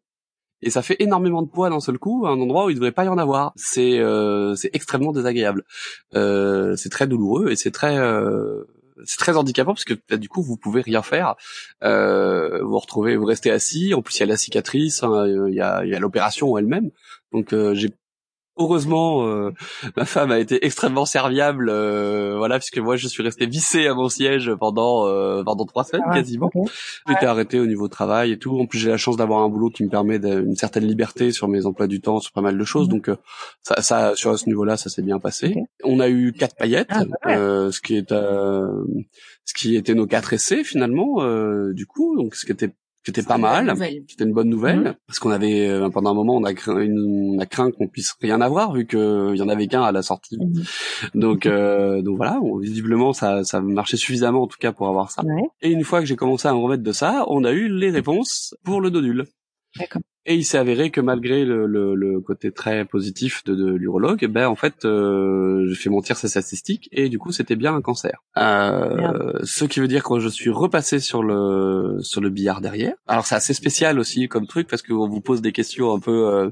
Et 0.61 0.69
ça 0.69 0.81
fait 0.81 0.95
énormément 0.99 1.41
de 1.41 1.49
poids 1.49 1.69
d'un 1.69 1.79
seul 1.79 1.97
coup 1.97 2.25
à 2.25 2.29
un 2.29 2.39
endroit 2.39 2.65
où 2.65 2.69
il 2.69 2.75
devrait 2.75 2.91
pas 2.91 3.05
y 3.05 3.09
en 3.09 3.17
avoir. 3.17 3.51
C'est 3.55 3.99
euh, 3.99 4.53
c'est 4.55 4.69
extrêmement 4.73 5.11
désagréable. 5.11 5.63
c'est 6.13 6.89
très 6.91 7.07
douloureux 7.07 7.49
et 7.49 7.55
c'est 7.55 7.71
très 7.71 7.97
c'est 9.03 9.17
très 9.17 9.35
handicapant 9.37 9.73
parce 9.73 9.85
que 9.85 9.93
bah, 10.09 10.17
du 10.17 10.29
coup 10.29 10.41
vous 10.41 10.57
pouvez 10.57 10.81
rien 10.81 11.01
faire. 11.01 11.35
Euh, 11.83 12.63
vous 12.63 12.79
retrouvez, 12.79 13.15
vous 13.15 13.25
restez 13.25 13.51
assis. 13.51 13.93
En 13.93 14.01
plus 14.01 14.17
il 14.17 14.19
y 14.21 14.23
a 14.23 14.27
la 14.27 14.37
cicatrice, 14.37 15.03
hein, 15.03 15.27
il 15.27 15.53
y 15.53 15.61
a, 15.61 15.85
y 15.85 15.95
a 15.95 15.99
l'opération 15.99 16.57
elle-même. 16.57 16.91
Donc 17.31 17.53
euh, 17.53 17.73
j'ai 17.73 17.91
Heureusement, 18.55 19.25
euh, 19.25 19.51
ma 19.97 20.05
femme 20.05 20.29
a 20.29 20.37
été 20.37 20.63
extrêmement 20.63 21.05
serviable, 21.05 21.69
euh, 21.69 22.35
voilà, 22.37 22.59
puisque 22.59 22.77
moi 22.77 22.95
je 22.97 23.07
suis 23.07 23.23
resté 23.23 23.47
vissé 23.47 23.87
à 23.87 23.95
mon 23.95 24.09
siège 24.09 24.53
pendant 24.59 25.07
euh, 25.07 25.43
pendant 25.43 25.65
trois 25.65 25.83
semaines 25.83 26.05
ah 26.07 26.13
quasiment. 26.13 26.51
J'étais 27.07 27.25
arrêté 27.25 27.59
au 27.59 27.65
niveau 27.65 27.87
travail 27.87 28.31
et 28.31 28.37
tout. 28.37 28.59
En 28.59 28.67
plus, 28.67 28.77
j'ai 28.77 28.91
la 28.91 28.97
chance 28.97 29.17
d'avoir 29.17 29.41
un 29.41 29.49
boulot 29.49 29.71
qui 29.71 29.83
me 29.83 29.89
permet 29.89 30.17
une 30.17 30.55
certaine 30.55 30.85
liberté 30.85 31.31
sur 31.31 31.47
mes 31.47 31.65
emplois 31.65 31.87
du 31.87 31.99
temps, 31.99 32.19
sur 32.19 32.31
pas 32.31 32.41
mal 32.41 32.55
de 32.55 32.63
choses. 32.63 32.87
Mhm. 32.89 32.93
Donc 32.93 33.09
ça, 33.63 33.81
ça, 33.81 34.15
sur 34.15 34.37
ce 34.37 34.45
niveau-là, 34.45 34.77
ça 34.77 34.91
s'est 34.91 35.01
bien 35.01 35.17
passé. 35.17 35.55
On 35.83 35.99
a 35.99 36.07
eu 36.09 36.31
quatre 36.31 36.55
paillettes, 36.55 36.91
ah, 36.91 37.05
bah 37.05 37.71
ce 37.71 37.81
qui 37.81 37.95
est 37.95 38.11
ce 38.11 39.53
qui 39.55 39.75
était 39.75 39.95
nos 39.95 40.05
quatre 40.05 40.31
essais 40.31 40.63
finalement. 40.63 41.25
du 41.71 41.87
coup, 41.87 42.15
donc 42.15 42.35
ce 42.35 42.45
qui 42.45 42.51
était 42.51 42.69
c'était 43.05 43.23
pas 43.23 43.37
mal, 43.37 43.73
c'était 44.07 44.23
une 44.23 44.33
bonne 44.33 44.49
nouvelle, 44.49 44.79
mhm. 44.79 44.95
parce 45.07 45.19
qu'on 45.19 45.31
avait 45.31 45.67
euh, 45.67 45.89
pendant 45.89 46.11
un 46.11 46.13
moment 46.13 46.35
on 46.35 46.43
a 46.43 46.53
craint, 46.53 46.87
on 46.87 47.37
a 47.39 47.45
craint 47.45 47.71
qu'on 47.71 47.87
puisse 47.87 48.15
rien 48.21 48.39
avoir 48.39 48.73
vu 48.73 48.87
qu'il 48.87 49.35
y 49.35 49.41
en 49.41 49.49
avait 49.49 49.67
qu'un 49.67 49.83
à 49.83 49.91
la 49.91 50.01
sortie. 50.01 50.37
Mhm. 50.37 50.63
Donc 51.13 51.45
euh, 51.45 52.01
donc 52.01 52.17
voilà, 52.17 52.39
visiblement 52.61 53.11
ça 53.13 53.43
ça 53.43 53.61
marchait 53.61 53.97
suffisamment 53.97 54.43
en 54.43 54.47
tout 54.47 54.59
cas 54.59 54.71
pour 54.71 54.87
avoir 54.87 55.11
ça. 55.11 55.21
Et 55.61 55.69
une 55.69 55.83
fois 55.83 55.99
que 55.99 56.05
j'ai 56.05 56.15
commencé 56.15 56.47
à 56.47 56.53
me 56.53 56.59
remettre 56.59 56.83
de 56.83 56.91
ça, 56.91 57.25
on 57.27 57.43
a 57.43 57.51
eu 57.51 57.67
les 57.67 57.89
réponses 57.89 58.55
pour 58.63 58.79
le 58.79 58.89
nodule. 58.89 59.25
Et 60.25 60.35
il 60.35 60.45
s'est 60.45 60.57
avéré 60.57 60.89
que 60.89 61.01
malgré 61.01 61.43
le, 61.43 61.65
le, 61.65 61.95
le, 61.95 62.21
côté 62.21 62.51
très 62.51 62.85
positif 62.85 63.43
de, 63.43 63.55
de 63.55 63.73
l'urologue, 63.73 64.25
ben 64.27 64.47
en 64.47 64.55
fait, 64.55 64.85
euh, 64.85 65.67
j'ai 65.67 65.75
fait 65.75 65.89
mentir 65.89 66.15
ses 66.15 66.29
statistiques 66.29 66.87
et 66.93 67.09
du 67.09 67.19
coup 67.19 67.33
c'était 67.33 67.57
bien 67.57 67.75
un 67.75 67.81
cancer. 67.81 68.23
Euh, 68.37 69.33
ce 69.43 69.65
qui 69.65 69.81
veut 69.81 69.89
dire 69.89 70.01
que 70.03 70.19
je 70.19 70.29
suis 70.29 70.49
repassé 70.49 70.99
sur 70.99 71.23
le 71.23 71.97
sur 72.01 72.21
le 72.21 72.29
billard 72.29 72.61
derrière. 72.61 72.93
Alors 73.05 73.25
c'est 73.25 73.35
assez 73.35 73.53
spécial 73.53 73.99
aussi 73.99 74.29
comme 74.29 74.47
truc 74.47 74.69
parce 74.69 74.81
qu'on 74.81 75.09
vous 75.09 75.19
pose 75.19 75.41
des 75.41 75.51
questions 75.51 75.93
un 75.93 75.99
peu. 75.99 76.27
Euh, 76.27 76.49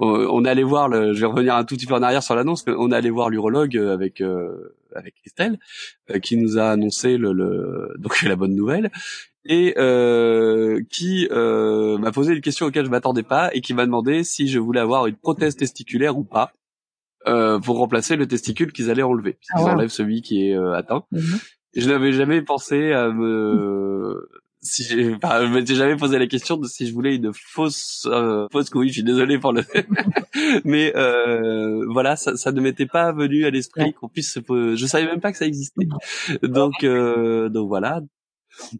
on, 0.00 0.44
est 0.44 0.48
allé 0.48 0.64
voir 0.64 0.88
le. 0.88 1.12
Je 1.12 1.20
vais 1.20 1.26
revenir 1.26 1.54
un 1.54 1.64
tout 1.64 1.76
petit 1.76 1.86
peu 1.86 1.94
en 1.94 2.02
arrière 2.02 2.24
sur 2.24 2.34
l'annonce, 2.34 2.64
on 2.66 2.90
est 2.90 2.96
allé 2.96 3.10
voir 3.10 3.30
l'urologue 3.30 3.76
avec. 3.76 4.20
Euh, 4.20 4.74
avec 4.94 5.14
Christelle, 5.14 5.58
euh, 6.10 6.18
qui 6.18 6.36
nous 6.36 6.58
a 6.58 6.70
annoncé 6.70 7.16
le, 7.16 7.32
le 7.32 7.94
donc 7.98 8.22
la 8.22 8.36
bonne 8.36 8.54
nouvelle 8.54 8.90
et 9.44 9.74
euh, 9.76 10.80
qui 10.90 11.28
euh, 11.30 11.98
m'a 11.98 12.12
posé 12.12 12.34
une 12.34 12.40
question 12.40 12.66
auquel 12.66 12.84
je 12.86 12.90
m'attendais 12.90 13.22
pas 13.22 13.50
et 13.54 13.60
qui 13.60 13.74
m'a 13.74 13.86
demandé 13.86 14.24
si 14.24 14.48
je 14.48 14.58
voulais 14.58 14.80
avoir 14.80 15.06
une 15.06 15.16
prothèse 15.16 15.56
testiculaire 15.56 16.16
ou 16.16 16.24
pas 16.24 16.52
euh, 17.26 17.58
pour 17.58 17.78
remplacer 17.78 18.16
le 18.16 18.26
testicule 18.26 18.72
qu'ils 18.72 18.90
allaient 18.90 19.02
enlever 19.02 19.34
puisqu'ils 19.34 19.68
ah 19.68 19.74
enlèvent 19.74 19.90
celui 19.90 20.22
qui 20.22 20.48
est 20.48 20.56
euh, 20.56 20.74
atteint. 20.74 21.04
Mhm. 21.12 21.38
Je 21.74 21.88
n'avais 21.88 22.12
jamais 22.12 22.42
pensé 22.42 22.92
à 22.92 23.08
me 23.08 24.28
si 24.62 24.84
j'ai, 24.84 25.14
enfin, 25.14 25.44
je 25.44 25.52
m'étais 25.52 25.74
jamais 25.74 25.96
posé 25.96 26.18
la 26.18 26.26
question 26.26 26.56
de 26.56 26.66
si 26.66 26.86
je 26.86 26.94
voulais 26.94 27.16
une 27.16 27.32
fausse 27.34 28.06
euh, 28.06 28.46
fausse 28.52 28.70
couille. 28.70 28.88
Je 28.88 28.94
suis 28.94 29.02
désolé 29.02 29.38
pour 29.38 29.52
le, 29.52 29.62
mais 30.64 30.92
euh, 30.96 31.84
voilà, 31.90 32.16
ça, 32.16 32.36
ça 32.36 32.52
ne 32.52 32.60
m'était 32.60 32.86
pas 32.86 33.12
venu 33.12 33.44
à 33.44 33.50
l'esprit 33.50 33.92
qu'on 33.92 34.08
puisse 34.08 34.32
se. 34.32 34.40
Je 34.76 34.86
savais 34.86 35.06
même 35.06 35.20
pas 35.20 35.32
que 35.32 35.38
ça 35.38 35.46
existait. 35.46 35.86
Donc 36.42 36.84
euh, 36.84 37.48
donc 37.48 37.68
voilà. 37.68 38.00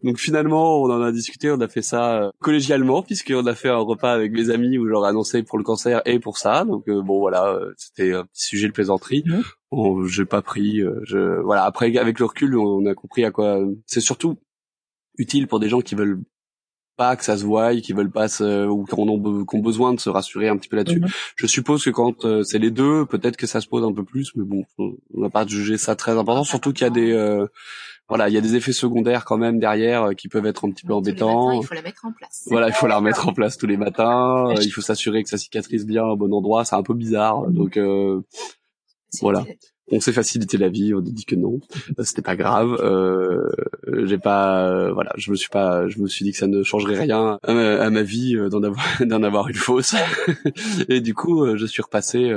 Donc 0.03 0.17
finalement, 0.17 0.81
on 0.81 0.89
en 0.89 1.01
a 1.01 1.11
discuté, 1.11 1.51
on 1.51 1.59
a 1.61 1.67
fait 1.67 1.81
ça 1.81 2.21
euh, 2.21 2.31
collégialement 2.39 3.01
puisqu'on 3.01 3.45
a 3.45 3.55
fait 3.55 3.69
un 3.69 3.77
repas 3.77 4.13
avec 4.13 4.31
mes 4.31 4.49
amis 4.49 4.77
où 4.77 4.87
j'aurais 4.87 5.09
annoncé 5.09 5.43
pour 5.43 5.57
le 5.57 5.63
cancer 5.63 6.01
et 6.05 6.19
pour 6.19 6.37
ça. 6.37 6.65
Donc 6.65 6.87
euh, 6.87 7.01
bon 7.01 7.19
voilà, 7.19 7.47
euh, 7.47 7.73
c'était 7.77 8.13
un 8.13 8.25
petit 8.25 8.45
sujet 8.47 8.67
de 8.67 8.73
plaisanterie. 8.73 9.23
Bon, 9.71 10.05
j'ai 10.05 10.25
pas 10.25 10.41
pris. 10.41 10.81
je 11.03 11.41
voilà. 11.41 11.63
Après 11.65 11.95
avec 11.97 12.19
le 12.19 12.25
recul, 12.25 12.55
on 12.57 12.85
a 12.85 12.93
compris 12.93 13.25
à 13.25 13.31
quoi. 13.31 13.59
C'est 13.85 14.01
surtout 14.01 14.37
utile 15.17 15.47
pour 15.47 15.59
des 15.59 15.69
gens 15.69 15.81
qui 15.81 15.95
veulent 15.95 16.21
pas 16.95 17.15
que 17.15 17.23
ça 17.23 17.37
se 17.37 17.43
voie, 17.43 17.75
qui 17.75 17.91
veulent 17.91 18.11
pas 18.11 18.27
se, 18.27 18.67
ou 18.67 18.85
qui 18.85 18.93
ont, 18.95 19.61
besoin 19.61 19.95
de 19.95 19.99
se 19.99 20.11
rassurer 20.11 20.47
un 20.47 20.57
petit 20.57 20.69
peu 20.69 20.75
là-dessus. 20.75 21.01
Je 21.35 21.47
suppose 21.47 21.83
que 21.83 21.89
quand 21.89 22.43
c'est 22.43 22.59
les 22.59 22.69
deux, 22.69 23.07
peut-être 23.07 23.35
que 23.35 23.47
ça 23.47 23.61
se 23.61 23.67
pose 23.67 23.83
un 23.83 23.93
peu 23.93 24.03
plus, 24.03 24.31
mais 24.35 24.43
bon, 24.43 24.63
on 24.77 25.21
va 25.21 25.31
pas 25.31 25.47
juger 25.47 25.79
ça 25.79 25.95
très 25.95 26.11
important. 26.11 26.43
Surtout 26.43 26.71
qu'il 26.71 26.83
y 26.83 26.87
a 26.87 26.91
des 26.91 27.47
voilà, 28.09 28.27
il 28.27 28.35
y 28.35 28.37
a 28.37 28.41
des 28.41 28.55
effets 28.55 28.73
secondaires 28.73 29.23
quand 29.23 29.37
même 29.37 29.59
derrière 29.59 30.03
euh, 30.03 30.13
qui 30.13 30.27
peuvent 30.27 30.45
être 30.45 30.65
un 30.65 30.71
petit 30.71 30.85
peu 30.85 30.93
embêtants. 30.93 31.53
il 31.53 31.65
faut 31.65 31.73
la 31.73 31.81
mettre 31.81 32.05
en 32.05 32.11
place. 32.11 32.43
Voilà, 32.47 32.67
il 32.67 32.73
faut 32.73 32.87
la 32.87 32.97
remettre 32.97 33.27
en 33.27 33.33
place 33.33 33.57
tous 33.57 33.67
les 33.67 33.77
matins. 33.77 34.49
Euh, 34.49 34.55
il 34.61 34.71
faut 34.71 34.81
s'assurer 34.81 35.23
que 35.23 35.29
ça 35.29 35.37
cicatrise 35.37 35.85
bien 35.85 36.03
au 36.03 36.17
bon 36.17 36.33
endroit. 36.33 36.65
C'est 36.65 36.75
un 36.75 36.83
peu 36.83 36.93
bizarre, 36.93 37.47
donc 37.49 37.77
euh, 37.77 38.21
voilà. 39.21 39.45
On 39.91 39.99
s'est 39.99 40.13
facilité 40.13 40.57
la 40.57 40.69
vie, 40.69 40.93
on 40.93 40.99
a 40.99 41.01
dit 41.01 41.25
que 41.25 41.35
non, 41.35 41.59
c'était 42.03 42.21
pas 42.21 42.35
grave. 42.35 42.77
Euh, 42.81 43.49
j'ai 44.05 44.17
pas, 44.17 44.91
voilà, 44.91 45.11
je 45.17 45.29
me 45.29 45.35
suis 45.35 45.49
pas, 45.49 45.87
je 45.87 45.99
me 45.99 46.07
suis 46.07 46.23
dit 46.23 46.31
que 46.31 46.37
ça 46.37 46.47
ne 46.47 46.63
changerait 46.63 46.99
rien 46.99 47.37
à 47.43 47.89
ma, 47.89 48.01
vie 48.01 48.35
d'en 48.49 48.63
avoir, 48.63 48.85
d'en 49.01 49.23
avoir 49.23 49.49
une 49.49 49.55
fausse. 49.55 49.95
et 50.89 50.99
du 50.99 51.13
coup, 51.13 51.55
je 51.55 51.65
suis 51.65 51.81
repassé. 51.81 52.33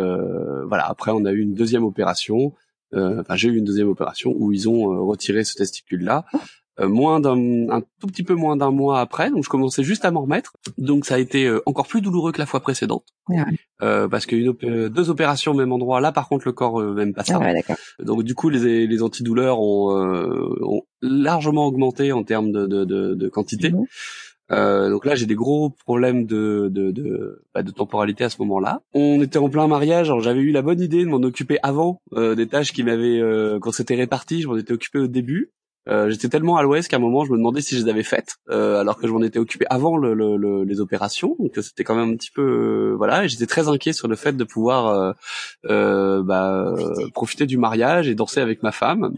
voilà, 0.69 0.87
après 0.89 1.11
on 1.13 1.25
a 1.25 1.33
eu 1.33 1.41
une 1.41 1.55
deuxième 1.55 1.85
opération 1.85 2.53
euh, 2.53 2.66
enfin, 2.95 3.37
j'ai 3.37 3.49
eu 3.49 3.57
une 3.57 3.65
deuxième 3.65 3.89
opération 3.89 4.33
où 4.37 4.53
ils 4.53 4.69
ont 4.69 4.93
euh, 4.93 5.01
retiré 5.01 5.45
ce 5.45 5.55
testicule-là. 5.55 6.25
Euh, 6.79 6.89
moins 6.89 7.21
d'un 7.21 7.71
un 7.71 7.81
tout 8.01 8.07
petit 8.07 8.23
peu 8.23 8.35
moins 8.35 8.55
d'un 8.55 8.71
mois 8.71 9.01
après. 9.01 9.31
Donc 9.31 9.45
je 9.45 9.49
commençais 9.49 9.83
juste 9.83 10.05
à 10.05 10.11
m'en 10.11 10.21
remettre. 10.23 10.53
Donc 10.77 11.07
ça 11.07 11.15
a 11.15 11.19
été 11.19 11.51
encore 11.65 11.87
plus 11.87 12.03
douloureux 12.03 12.33
que 12.33 12.39
la 12.39 12.45
fois 12.45 12.61
précédente. 12.61 13.05
Euh, 13.83 14.09
parce 14.09 14.27
a 14.27 14.37
une 14.37 14.53
deux 14.89 15.09
opérations 15.09 15.53
au 15.53 15.55
même 15.55 15.73
endroit. 15.73 16.03
Là 16.03 16.13
par 16.13 16.29
contre 16.29 16.47
le 16.47 16.53
corps 16.53 16.79
même 16.81 17.15
pas 17.15 17.25
ça. 17.25 17.41
Ah 17.43 17.75
donc 17.99 18.25
du 18.25 18.35
coup 18.35 18.51
les, 18.51 18.87
les 18.87 19.03
antidouleurs 19.03 19.59
ont, 19.59 19.91
ont 20.61 20.83
largement 21.01 21.67
augmenté 21.67 22.13
en 22.13 22.25
termes 22.25 22.53
de, 22.53 22.67
de, 22.67 22.85
de, 22.85 23.15
de 23.15 23.29
quantité. 23.31 23.71
Mhm. 23.71 23.87
Euh, 24.53 24.91
donc 24.91 25.05
là, 25.05 25.15
j'ai 25.15 25.27
des 25.27 25.35
gros 25.35 25.71
problèmes 25.71 26.27
de 26.27 26.69
de, 26.71 26.91
de, 26.91 27.43
bah, 27.55 27.63
de 27.63 27.71
temporalité 27.71 28.25
à 28.25 28.31
ce 28.31 28.41
moment-là. 28.43 28.83
On 28.95 29.21
était 29.23 29.39
en 29.39 29.49
plein 29.49 29.67
mariage. 29.67 30.13
J'avais 30.21 30.41
eu 30.41 30.53
la 30.53 30.63
bonne 30.63 30.81
idée 30.81 31.05
de 31.05 31.09
m'en 31.09 31.17
occuper 31.19 31.59
avant 31.63 32.01
euh, 32.15 32.35
des 32.35 32.47
tâches 32.47 32.73
qui 32.73 32.83
m'avaient, 32.83 33.21
euh, 33.21 33.59
quand 33.59 33.73
c'était 33.73 33.97
réparti, 33.97 34.43
je 34.43 34.49
m'en 34.49 34.57
étais 34.57 34.73
occupé 34.73 34.99
au 34.99 35.07
début. 35.07 35.51
Euh, 35.89 36.11
j'étais 36.11 36.29
tellement 36.29 36.57
à 36.57 36.63
l'ouest 36.63 36.89
qu'à 36.89 36.97
un 36.97 37.01
moment 37.01 37.25
je 37.25 37.33
me 37.33 37.37
demandais 37.37 37.61
si 37.61 37.77
je 37.77 37.85
les 37.85 37.91
avais 37.91 38.03
faites 38.03 38.37
euh, 38.51 38.81
alors 38.81 38.97
que 38.97 39.07
je 39.07 39.13
m'en 39.13 39.23
étais 39.23 39.39
occupé 39.39 39.67
avant 39.71 39.97
le, 39.97 40.15
le, 40.15 40.65
les 40.65 40.81
opérations. 40.81 41.37
Donc 41.39 41.53
c'était 41.57 41.85
quand 41.85 41.95
même 41.95 42.11
un 42.11 42.17
petit 42.17 42.31
peu 42.31 42.43
euh, 42.43 42.95
voilà. 42.97 43.25
Et 43.25 43.29
j'étais 43.29 43.47
très 43.47 43.69
inquiet 43.69 43.93
sur 43.93 44.09
le 44.09 44.17
fait 44.17 44.37
de 44.37 44.45
pouvoir 44.45 45.15
bah, 45.65 46.75
profiter. 47.15 47.47
du 47.47 47.59
mariage 47.59 48.09
et 48.09 48.15
danser 48.15 48.41
avec 48.41 48.63
ma 48.63 48.73
femme. 48.73 49.13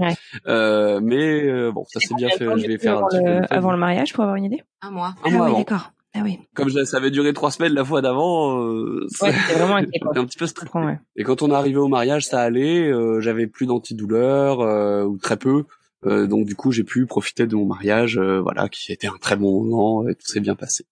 Mais 0.46 1.70
bon 1.70 1.84
ça 1.88 2.00
s'est 2.00 2.14
bien 2.14 2.28
fait 2.30 2.46
je 2.58 2.66
vais 2.66 2.78
faire 2.78 2.98
avant, 2.98 3.08
le, 3.12 3.52
avant 3.52 3.72
le 3.72 3.78
mariage 3.78 4.12
pour 4.12 4.24
avoir 4.24 4.36
une 4.36 4.44
idée? 4.44 4.62
Un 4.82 4.90
mois. 4.90 5.14
Un 5.24 5.30
mois 5.30 5.46
ah, 5.46 5.50
oui, 5.50 5.58
d'accord. 5.58 5.92
Ah 6.14 6.20
oui. 6.24 6.38
Comme 6.54 6.70
ça 6.70 6.96
avait 6.96 7.10
duré 7.10 7.32
trois 7.32 7.50
semaines 7.50 7.74
la 7.74 7.84
fois 7.84 8.00
d'avant, 8.00 8.60
euh, 8.62 9.06
ouais, 9.22 9.32
c'était 9.32 9.58
vraiment 9.58 9.76
inquiet, 9.76 10.00
un 10.16 10.24
petit 10.24 10.38
peu 10.38 10.46
stressé. 10.46 10.72
Et 11.16 11.22
quand 11.22 11.42
on 11.42 11.50
est 11.50 11.54
arrivé 11.54 11.76
au 11.76 11.88
mariage, 11.88 12.26
ça 12.26 12.40
allait. 12.40 12.88
Euh, 12.88 13.20
J'avais 13.20 13.46
plus 13.46 13.66
d'antidouleur 13.66 14.60
euh, 14.60 15.04
ou 15.04 15.18
très 15.18 15.36
peu. 15.36 15.64
Euh, 16.06 16.26
donc 16.26 16.46
du 16.46 16.54
coup, 16.54 16.72
j'ai 16.72 16.84
pu 16.84 17.06
profiter 17.06 17.46
de 17.46 17.56
mon 17.56 17.66
mariage, 17.66 18.18
euh, 18.18 18.40
voilà, 18.40 18.68
qui 18.68 18.92
était 18.92 19.08
un 19.08 19.18
très 19.20 19.36
bon 19.36 19.64
moment 19.64 20.08
et 20.08 20.14
tout 20.14 20.26
s'est 20.26 20.40
bien 20.40 20.54
passé. 20.54 20.84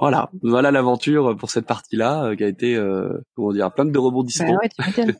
Voilà, 0.00 0.30
voilà 0.42 0.70
l'aventure 0.70 1.36
pour 1.36 1.50
cette 1.50 1.66
partie-là 1.66 2.26
euh, 2.26 2.36
qui 2.36 2.44
a 2.44 2.46
été, 2.46 2.80
comment 3.34 3.52
dire, 3.52 3.72
plein 3.72 3.84
de 3.84 3.98
rebondissements 3.98 4.56
bah 4.78 5.16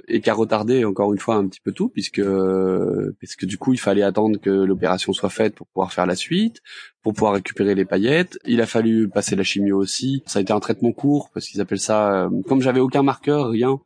et 0.08 0.20
qui 0.20 0.30
a 0.30 0.34
retardé 0.34 0.84
encore 0.84 1.12
une 1.12 1.20
fois 1.20 1.36
un 1.36 1.46
petit 1.46 1.60
peu 1.60 1.70
tout 1.70 1.88
puisque 1.88 2.22
puisque 3.20 3.44
du 3.44 3.56
coup 3.56 3.72
il 3.72 3.78
fallait 3.78 4.02
attendre 4.02 4.40
que 4.40 4.50
l'opération 4.50 5.12
soit 5.12 5.30
faite 5.30 5.54
pour 5.54 5.68
pouvoir 5.68 5.92
faire 5.92 6.06
la 6.06 6.16
suite, 6.16 6.58
pour 7.02 7.12
pouvoir 7.12 7.34
récupérer 7.34 7.76
les 7.76 7.84
paillettes. 7.84 8.36
Il 8.46 8.60
a 8.60 8.66
fallu 8.66 9.08
passer 9.08 9.36
la 9.36 9.44
chimio 9.44 9.78
aussi. 9.78 10.24
Ça 10.26 10.40
a 10.40 10.42
été 10.42 10.52
un 10.52 10.60
traitement 10.60 10.90
court 10.90 11.30
parce 11.32 11.46
qu'ils 11.46 11.60
appellent 11.60 11.78
ça, 11.78 12.28
comme 12.48 12.60
j'avais 12.60 12.80
aucun 12.80 13.04
marqueur, 13.04 13.50
rien. 13.50 13.78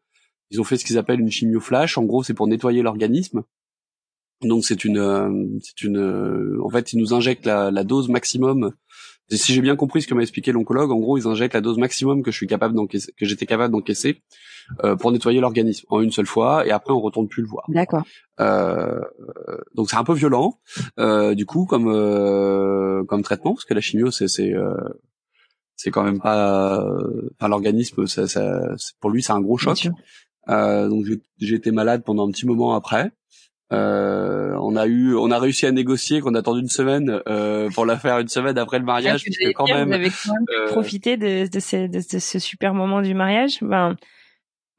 Ils 0.50 0.61
ont 0.61 0.64
fait 0.64 0.78
ce 0.78 0.87
qu'ils 0.87 0.96
appellent 0.96 1.20
une 1.20 1.30
chimio 1.30 1.61
flash. 1.61 1.98
En 1.98 2.04
gros, 2.04 2.22
c'est 2.22 2.33
pour 2.33 2.46
nettoyer 2.46 2.80
l'organisme. 2.80 3.42
Donc 4.44 4.64
c'est 4.64 4.85
une, 4.85 4.98
euh, 4.98 5.46
c'est 5.62 5.83
une, 5.83 5.98
euh, 5.98 6.59
en 6.62 6.68
fait, 6.70 6.92
ils 6.92 6.98
nous 6.98 7.14
injectent 7.14 7.46
la, 7.46 7.70
la 7.70 7.85
dose 7.85 8.09
maximum. 8.09 8.72
si 9.30 9.54
j'ai 9.54 9.61
bien 9.61 9.76
compris 9.76 10.02
ce 10.02 10.09
que 10.09 10.14
m'a 10.14 10.22
expliqué 10.22 10.52
l'oncologue, 10.52 10.90
en 10.90 10.98
gros, 10.98 11.18
ils 11.18 11.26
injectent 11.26 11.54
la 11.54 11.61
dose 11.61 11.78
maximum 11.78 12.22
que 12.22 12.30
je 12.30 12.37
suis 12.37 12.46
capable 12.46 12.74
d'encaisser, 12.74 13.12
que 13.16 13.26
j'étais 13.26 13.46
capable 13.46 13.72
d'encaisser 13.72 14.22
euh, 14.83 14.96
pour 14.96 15.12
nettoyer 15.12 15.40
l'organisme 15.40 15.87
en 15.90 16.00
une 16.00 16.11
seule 16.11 16.26
fois, 16.26 16.66
et 16.66 16.70
après 16.70 16.92
on 16.92 17.00
retourne 17.00 17.28
plus 17.28 17.42
le 17.42 17.48
voir. 17.48 17.64
D'accord. 17.68 18.04
Euh, 18.40 19.00
donc 19.74 19.90
c'est 19.90 19.96
un 19.96 20.04
peu 20.04 20.14
violent, 20.14 20.59
euh, 20.98 21.35
du 21.35 21.46
coup, 21.46 21.66
comme 21.66 21.87
comme 23.07 23.22
traitement, 23.22 23.54
parce 23.54 23.64
que 23.64 23.74
la 23.74 23.80
chimio, 23.80 24.11
c'est 24.11 24.28
c'est 24.28 24.54
c'est 25.76 25.90
quand 25.90 26.04
même 26.04 26.20
pas, 26.20 26.83
enfin 27.38 27.48
l'organisme, 27.48 28.07
ça, 28.07 28.26
ça, 28.28 28.62
pour 29.00 29.11
lui, 29.11 29.22
c'est 29.22 29.33
un 29.33 29.40
gros 29.40 29.59
choc. 29.59 29.88
donc 30.48 31.07
j'ai 31.38 31.54
été 31.54 31.70
malade 31.70 32.02
pendant 32.04 32.26
un 32.26 32.30
petit 32.30 32.46
moment 32.46 32.74
après. 32.74 33.12
Euh, 33.72 34.55
on 34.61 34.77
a 34.77 34.87
eu, 34.87 35.14
on 35.16 35.31
a 35.31 35.38
réussi 35.38 35.66
à 35.66 35.72
négocier 35.72 36.20
qu'on 36.20 36.35
a 36.35 36.40
attendu 36.40 36.61
une 36.61 36.68
semaine 36.68 37.20
euh, 37.29 37.70
pour 37.70 37.87
la 37.87 37.96
faire 37.96 38.18
une 38.18 38.29
semaine 38.29 38.59
après 38.59 38.79
le 38.79 38.85
mariage, 38.85 39.22
puisque 39.22 39.53
quand 39.55 39.66
même, 39.66 39.88
vous 39.88 39.94
avez 39.94 40.11
quand 40.11 40.35
même 40.35 40.46
euh, 40.61 40.66
profité 40.68 41.16
de, 41.16 41.48
de, 41.48 41.61
ce, 41.61 41.87
de, 41.87 42.00
ce 42.00 42.38
super 42.38 42.74
moment 42.74 43.00
du 43.00 43.14
mariage? 43.14 43.59
Ben, 43.62 43.96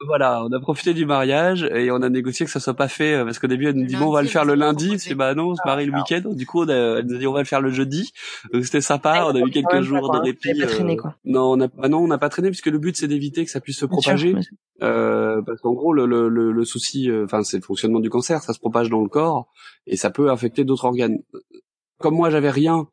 voilà, 0.04 0.44
on 0.44 0.52
a 0.52 0.60
profité 0.60 0.92
du 0.92 1.06
mariage 1.06 1.62
et 1.74 1.90
on 1.90 2.02
a 2.02 2.10
négocié 2.10 2.44
que 2.44 2.52
ça 2.52 2.60
soit 2.60 2.74
pas 2.74 2.88
fait 2.88 3.14
euh, 3.14 3.24
parce 3.24 3.38
qu'au 3.38 3.46
début 3.46 3.68
elle 3.68 3.76
nous 3.76 3.86
dit 3.86 3.96
bon 3.96 4.08
on 4.08 4.12
va 4.12 4.20
le 4.20 4.28
faire 4.28 4.44
le 4.44 4.54
lundi, 4.54 4.98
c'est 4.98 5.14
bah 5.14 5.34
non 5.34 5.50
on 5.50 5.54
se 5.54 5.62
marie 5.64 5.86
le 5.86 5.92
ah, 5.94 5.98
week-end. 5.98 6.30
Du 6.32 6.44
coup 6.44 6.64
on 6.64 6.68
a, 6.68 6.98
elle 6.98 7.06
nous 7.06 7.14
a 7.14 7.18
dit 7.18 7.26
on 7.26 7.32
va 7.32 7.40
le 7.40 7.46
faire 7.46 7.62
le 7.62 7.70
jeudi. 7.70 8.12
Donc 8.52 8.64
c'était 8.64 8.82
sympa, 8.82 9.24
on 9.26 9.34
a 9.34 9.40
eu 9.40 9.50
quelques 9.50 9.80
jours 9.80 10.12
de 10.12 10.18
répit. 10.18 10.60
Pas 10.60 10.66
traîné, 10.66 10.96
quoi. 10.98 11.14
Non 11.24 11.52
on 11.52 11.60
a 11.60 11.68
bah 11.68 11.88
non 11.88 12.00
on 12.00 12.08
n'a 12.08 12.18
pas 12.18 12.28
traîné 12.28 12.50
puisque 12.50 12.66
le 12.66 12.78
but 12.78 12.94
c'est 12.96 13.08
d'éviter 13.08 13.44
que 13.44 13.50
ça 13.50 13.60
puisse 13.60 13.78
se 13.78 13.86
propager. 13.86 14.36
Euh, 14.82 15.40
parce 15.40 15.62
qu'en 15.62 15.72
gros 15.72 15.94
le, 15.94 16.04
le, 16.04 16.28
le, 16.28 16.64
souci, 16.64 17.10
euh, 17.10 17.24
enfin 17.24 17.42
c'est 17.42 17.56
le 17.56 17.62
fonctionnement 17.62 18.00
du 18.00 18.10
cancer, 18.10 18.42
ça 18.42 18.52
se 18.52 18.58
propage 18.58 18.90
dans 18.90 19.00
le 19.00 19.08
corps 19.08 19.48
et 19.86 19.96
ça 19.96 20.10
peut 20.10 20.30
affecter 20.30 20.64
d'autres 20.64 20.84
organes. 20.84 21.20
Comme 21.98 22.14
moi 22.14 22.28
j'avais 22.28 22.50
rien, 22.50 22.86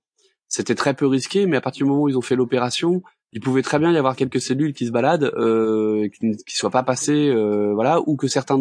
c'était 0.47 0.75
très 0.75 0.93
peu 0.93 1.05
risqué, 1.05 1.47
mais 1.47 1.57
à 1.57 1.61
partir 1.61 1.85
du 1.85 1.89
moment 1.91 2.03
où 2.03 2.09
ils 2.09 2.17
ont 2.17 2.21
fait 2.21 2.37
l'opération, 2.37 3.01
il 3.33 3.41
pouvait 3.41 3.63
très 3.63 3.79
bien 3.79 3.91
y 3.91 3.97
avoir 3.97 4.15
quelques 4.15 4.39
cellules 4.39 4.73
qui 4.73 4.85
se 4.85 4.91
baladent, 4.91 5.31
euh, 5.35 6.07
qui 6.09 6.27
ne 6.27 6.33
soient 6.47 6.69
pas 6.69 6.83
passées, 6.83 7.29
euh, 7.29 7.73
voilà, 7.73 7.99
ou 8.05 8.15
que 8.15 8.27
certains 8.27 8.59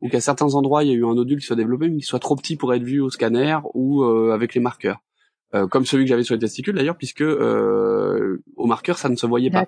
ou 0.00 0.08
qu'à 0.08 0.20
certains 0.20 0.54
endroits 0.54 0.82
il 0.82 0.90
y 0.90 0.92
a 0.92 0.94
eu 0.94 1.04
un 1.04 1.14
nodule 1.14 1.38
qui 1.40 1.46
soit 1.46 1.56
développé, 1.56 1.88
mais 1.88 1.98
qui 1.98 2.06
soit 2.06 2.18
trop 2.18 2.34
petit 2.34 2.56
pour 2.56 2.72
être 2.72 2.82
vu 2.82 3.00
au 3.00 3.10
scanner 3.10 3.58
ou 3.74 4.02
euh, 4.02 4.32
avec 4.32 4.54
les 4.54 4.60
marqueurs, 4.62 5.00
euh, 5.54 5.66
comme 5.66 5.84
celui 5.84 6.04
que 6.04 6.08
j'avais 6.08 6.22
sur 6.22 6.34
les 6.34 6.40
testicules 6.40 6.74
d'ailleurs, 6.74 6.96
puisque 6.96 7.20
euh, 7.20 8.42
au 8.56 8.66
marqueur 8.66 8.96
ça 8.96 9.10
ne 9.10 9.16
se 9.16 9.26
voyait 9.26 9.50
pas. 9.50 9.66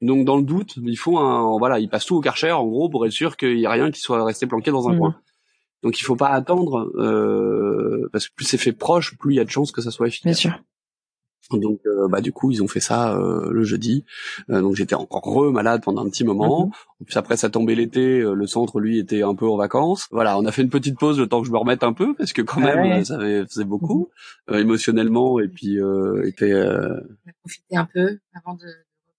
Donc 0.00 0.24
dans 0.24 0.36
le 0.36 0.44
doute, 0.44 0.74
il 0.82 0.96
faut 0.96 1.18
un, 1.18 1.56
voilà, 1.58 1.78
il 1.78 1.88
passe 1.88 2.04
tout 2.04 2.16
au 2.16 2.20
karcher 2.20 2.50
en 2.50 2.66
gros 2.66 2.88
pour 2.88 3.06
être 3.06 3.12
sûr 3.12 3.36
qu'il 3.36 3.58
y 3.58 3.66
a 3.66 3.70
rien 3.70 3.90
qui 3.92 4.00
soit 4.00 4.24
resté 4.24 4.46
planqué 4.46 4.72
dans 4.72 4.88
un 4.88 4.92
mhm. 4.92 4.98
coin. 4.98 5.16
Donc 5.84 6.00
il 6.00 6.02
faut 6.02 6.16
pas 6.16 6.30
attendre 6.30 6.90
parce 8.10 8.26
que 8.26 8.34
plus 8.34 8.44
c'est 8.44 8.58
fait 8.58 8.72
proche, 8.72 9.16
plus 9.18 9.34
il 9.34 9.36
y 9.36 9.40
a 9.40 9.44
de 9.44 9.50
chances 9.50 9.70
que 9.70 9.82
ça 9.82 9.92
soit 9.92 10.08
efficace. 10.08 10.24
Bien 10.24 10.50
sûr. 10.52 10.60
Donc 11.50 11.80
euh, 11.86 12.08
bah 12.08 12.20
du 12.20 12.32
coup 12.32 12.50
ils 12.50 12.62
ont 12.62 12.68
fait 12.68 12.80
ça 12.80 13.16
euh, 13.16 13.50
le 13.50 13.64
jeudi. 13.64 14.04
Euh, 14.50 14.60
donc 14.60 14.76
j'étais 14.76 14.94
encore 14.94 15.22
re 15.22 15.50
malade 15.50 15.82
pendant 15.82 16.04
un 16.04 16.10
petit 16.10 16.24
moment. 16.24 16.66
Mhm. 16.66 17.06
Puis 17.06 17.16
après 17.16 17.36
ça 17.36 17.48
tombait 17.48 17.74
l'été, 17.74 18.20
le 18.20 18.46
centre 18.46 18.80
lui 18.80 18.98
était 18.98 19.22
un 19.22 19.34
peu 19.34 19.48
en 19.48 19.56
vacances. 19.56 20.08
Voilà, 20.10 20.38
on 20.38 20.44
a 20.44 20.52
fait 20.52 20.62
une 20.62 20.68
petite 20.68 20.98
pause 20.98 21.18
le 21.18 21.26
temps 21.26 21.40
que 21.40 21.46
je 21.46 21.52
me 21.52 21.58
remette 21.58 21.82
un 21.82 21.94
peu 21.94 22.14
parce 22.14 22.32
que 22.32 22.42
quand 22.42 22.60
même 22.60 23.04
ça 23.04 23.18
faisait 23.18 23.64
beaucoup 23.64 24.10
mhm. 24.48 24.58
émotionnellement 24.58 25.40
et 25.40 25.48
puis 25.48 25.78
était. 26.24 26.54
On 26.54 27.30
a 27.30 27.32
profité 27.40 27.76
un 27.76 27.86
peu 27.86 28.18
avant 28.34 28.54
de 28.54 28.66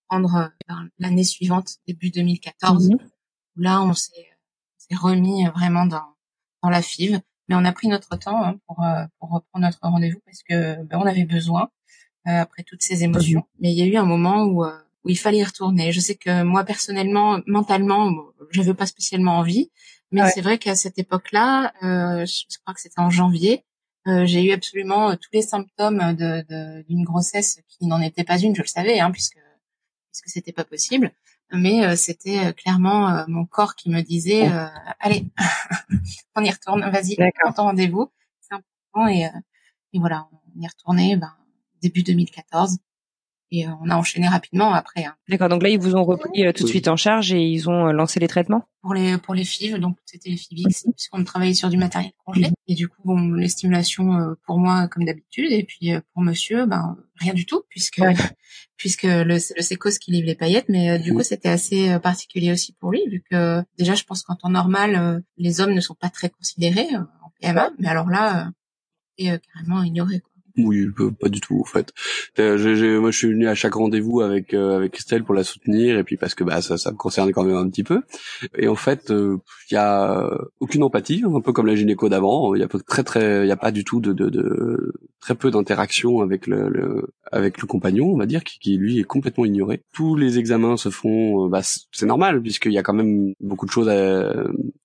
reprendre 0.09 0.51
l'année 0.99 1.23
suivante, 1.23 1.77
début 1.87 2.11
2014. 2.11 2.89
Mhm. 2.89 2.97
Où 3.57 3.61
là 3.61 3.81
on 3.81 3.93
s'est 3.93 4.11
remis 4.95 5.47
vraiment 5.47 5.85
dans 5.85 6.15
dans 6.61 6.69
la 6.69 6.81
FIV, 6.81 7.21
mais 7.47 7.55
on 7.55 7.65
a 7.65 7.71
pris 7.71 7.87
notre 7.87 8.17
temps 8.17 8.43
hein, 8.43 8.59
pour 8.67 8.85
pour 9.19 9.31
reprendre 9.31 9.65
notre 9.65 9.79
rendez-vous 9.81 10.19
parce 10.25 10.43
que 10.43 10.83
ben, 10.83 10.99
on 10.99 11.07
avait 11.07 11.25
besoin. 11.25 11.69
Euh, 12.29 12.41
après 12.41 12.63
toutes 12.63 12.83
ces 12.83 13.03
émotions. 13.03 13.43
Mais 13.59 13.71
il 13.71 13.77
y 13.77 13.81
a 13.81 13.85
eu 13.85 13.95
un 13.95 14.05
moment 14.05 14.43
où, 14.43 14.63
euh, 14.63 14.77
où 15.03 15.09
il 15.09 15.17
fallait 15.17 15.39
y 15.39 15.43
retourner. 15.43 15.91
Je 15.91 15.99
sais 15.99 16.15
que 16.15 16.43
moi 16.43 16.63
personnellement, 16.63 17.39
mentalement, 17.47 18.13
j'avais 18.51 18.75
pas 18.75 18.85
spécialement 18.85 19.37
envie, 19.39 19.71
mais 20.11 20.29
c'est 20.29 20.41
vrai 20.41 20.59
qu'à 20.59 20.75
cette 20.75 20.99
époque-là, 20.99 21.73
euh, 21.81 22.25
je 22.25 22.57
crois 22.59 22.73
que 22.75 22.81
c'était 22.81 22.99
en 22.99 23.09
janvier, 23.09 23.63
Euh, 24.07 24.25
j'ai 24.25 24.41
eu 24.43 24.51
absolument 24.51 25.15
tous 25.17 25.29
les 25.33 25.41
symptômes 25.41 26.03
de, 26.21 26.83
d'une 26.87 27.03
grossesse 27.03 27.59
qui 27.67 27.85
n'en 27.85 28.01
était 28.01 28.23
pas 28.23 28.39
une, 28.39 28.55
je 28.55 28.61
le 28.61 28.67
savais, 28.67 28.99
hein, 28.99 29.11
puisque 29.11 29.41
puisque 30.11 30.29
c'était 30.35 30.53
pas 30.53 30.65
possible. 30.65 31.11
Mais 31.51 31.95
c'était 31.95 32.53
clairement 32.53 33.25
mon 33.27 33.45
corps 33.45 33.75
qui 33.75 33.89
me 33.89 34.01
disait 34.01 34.43
allez, 34.99 35.21
on 36.35 36.43
y 36.43 36.51
retourne, 36.51 36.81
vas-y, 36.89 37.15
ton 37.55 37.63
rendez-vous, 37.63 38.05
c'est 38.41 38.55
important 38.55 39.07
et, 39.15 39.29
et 39.93 39.99
voilà, 39.99 40.27
on 40.31 40.61
y 40.61 40.67
retournait 40.67 41.17
ben, 41.17 41.33
début 41.81 42.03
2014 42.03 42.77
et 43.51 43.67
euh, 43.67 43.71
on 43.81 43.89
a 43.89 43.95
enchaîné 43.95 44.27
rapidement 44.27 44.73
après. 44.73 45.05
Hein. 45.05 45.15
D'accord. 45.27 45.49
Donc 45.49 45.63
là, 45.63 45.69
ils 45.69 45.79
vous 45.79 45.95
ont 45.95 46.03
repris 46.03 46.45
euh, 46.45 46.51
tout 46.51 46.63
de 46.63 46.69
suite 46.69 46.87
en 46.87 46.95
charge 46.95 47.33
et 47.33 47.41
ils 47.41 47.69
ont 47.69 47.87
euh, 47.87 47.91
lancé 47.91 48.19
les 48.19 48.27
traitements? 48.27 48.67
Pour 48.81 48.93
les 48.93 49.17
pour 49.17 49.33
les 49.33 49.43
FIV. 49.43 49.79
Donc 49.79 49.97
c'était 50.05 50.29
les 50.29 50.37
FIVX 50.37 50.87
puisqu'on 50.95 51.23
travaillait 51.23 51.53
sur 51.53 51.69
du 51.69 51.77
matériel 51.77 52.11
congelé. 52.25 52.49
Et 52.67 52.75
du 52.75 52.87
coup, 52.87 53.01
bon, 53.03 53.33
les 53.33 53.49
stimulations 53.49 54.35
pour 54.45 54.57
moi 54.57 54.87
comme 54.87 55.03
d'habitude 55.05 55.51
et 55.51 55.63
puis 55.63 55.91
pour 56.13 56.21
Monsieur, 56.23 56.65
ben 56.65 56.95
rien 57.17 57.33
du 57.33 57.45
tout 57.45 57.63
puisque 57.67 58.01
puisque 58.77 59.03
le 59.03 59.23
le 59.25 59.61
sécos 59.61 59.99
qui 59.99 60.11
livre 60.11 60.27
les 60.27 60.35
paillettes. 60.35 60.69
Mais 60.69 60.97
du 60.97 61.13
coup, 61.13 61.23
c'était 61.23 61.49
assez 61.49 61.99
particulier 61.99 62.53
aussi 62.53 62.73
pour 62.73 62.91
lui 62.91 63.01
vu 63.09 63.21
que 63.29 63.61
déjà, 63.77 63.95
je 63.95 64.05
pense 64.05 64.23
qu'en 64.23 64.35
temps 64.35 64.49
normal, 64.49 65.23
les 65.37 65.59
hommes 65.59 65.73
ne 65.73 65.81
sont 65.81 65.95
pas 65.95 66.09
très 66.09 66.29
considérés 66.29 66.87
en 66.95 67.31
PMA. 67.41 67.71
Mais 67.79 67.89
alors 67.89 68.09
là, 68.09 68.49
c'est 69.17 69.41
carrément 69.53 69.83
ignoré. 69.83 70.21
Oui, 70.65 70.87
pas 71.19 71.29
du 71.29 71.39
tout 71.39 71.59
en 71.59 71.63
fait. 71.65 71.93
Euh, 72.39 72.99
moi, 72.99 73.11
je 73.11 73.17
suis 73.17 73.27
venu 73.27 73.47
à 73.47 73.55
chaque 73.55 73.75
rendez-vous 73.75 74.21
avec 74.21 74.53
euh, 74.53 74.75
avec 74.75 74.95
Estelle 74.97 75.23
pour 75.23 75.35
la 75.35 75.43
soutenir 75.43 75.97
et 75.97 76.03
puis 76.03 76.17
parce 76.17 76.35
que 76.35 76.43
bah 76.43 76.61
ça, 76.61 76.77
ça 76.77 76.91
me 76.91 76.97
concerne 76.97 77.31
quand 77.31 77.43
même 77.43 77.55
un 77.55 77.69
petit 77.69 77.83
peu. 77.83 78.01
Et 78.57 78.67
en 78.67 78.75
fait, 78.75 79.11
euh, 79.11 79.37
il 79.71 79.75
y 79.75 79.77
a 79.77 80.29
aucune 80.59 80.83
empathie, 80.83 81.23
un 81.25 81.41
peu 81.41 81.53
comme 81.53 81.67
la 81.67 81.75
gynéco 81.75 82.09
d'avant. 82.09 82.55
Il 82.55 82.61
y 82.61 82.63
a 82.63 82.67
très 82.67 83.03
très, 83.03 83.45
il 83.45 83.47
y 83.47 83.51
a 83.51 83.57
pas 83.57 83.71
du 83.71 83.83
tout 83.83 83.99
de, 84.01 84.13
de, 84.13 84.29
de 84.29 84.93
très 85.21 85.35
peu 85.35 85.51
d'interaction 85.51 86.21
avec 86.21 86.47
le, 86.47 86.69
le, 86.69 87.13
avec 87.31 87.61
le 87.61 87.67
compagnon, 87.67 88.07
on 88.11 88.17
va 88.17 88.25
dire, 88.25 88.43
qui, 88.43 88.59
qui, 88.59 88.77
lui 88.77 88.99
est 88.99 89.03
complètement 89.03 89.45
ignoré. 89.45 89.83
Tous 89.93 90.15
les 90.15 90.39
examens 90.39 90.77
se 90.77 90.89
font, 90.89 91.47
bah 91.47 91.61
c'est 91.63 92.05
normal 92.05 92.41
puisqu'il 92.41 92.73
y 92.73 92.77
a 92.77 92.83
quand 92.83 92.93
même 92.93 93.33
beaucoup 93.39 93.65
de 93.65 93.71
choses 93.71 93.89
à 93.89 94.33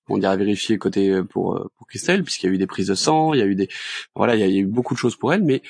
on 0.08 0.18
dirait 0.18 0.36
vérifier 0.36 0.76
côté 0.76 1.22
pour 1.30 1.70
pour 1.78 1.86
Christelle 1.86 2.22
puisqu'il 2.22 2.46
y 2.46 2.50
a 2.50 2.52
eu 2.52 2.58
des 2.58 2.66
prises 2.66 2.88
de 2.88 2.94
sang, 2.94 3.32
il 3.32 3.40
y 3.40 3.42
a 3.42 3.46
eu 3.46 3.54
des 3.54 3.68
voilà, 4.14 4.36
il 4.36 4.40
y 4.40 4.58
a, 4.58 4.60
eu 4.60 4.66
beaucoup 4.66 4.94
de 4.94 4.98
choses 4.98 5.16
pour 5.16 5.32
elle, 5.32 5.42
mais 5.42 5.62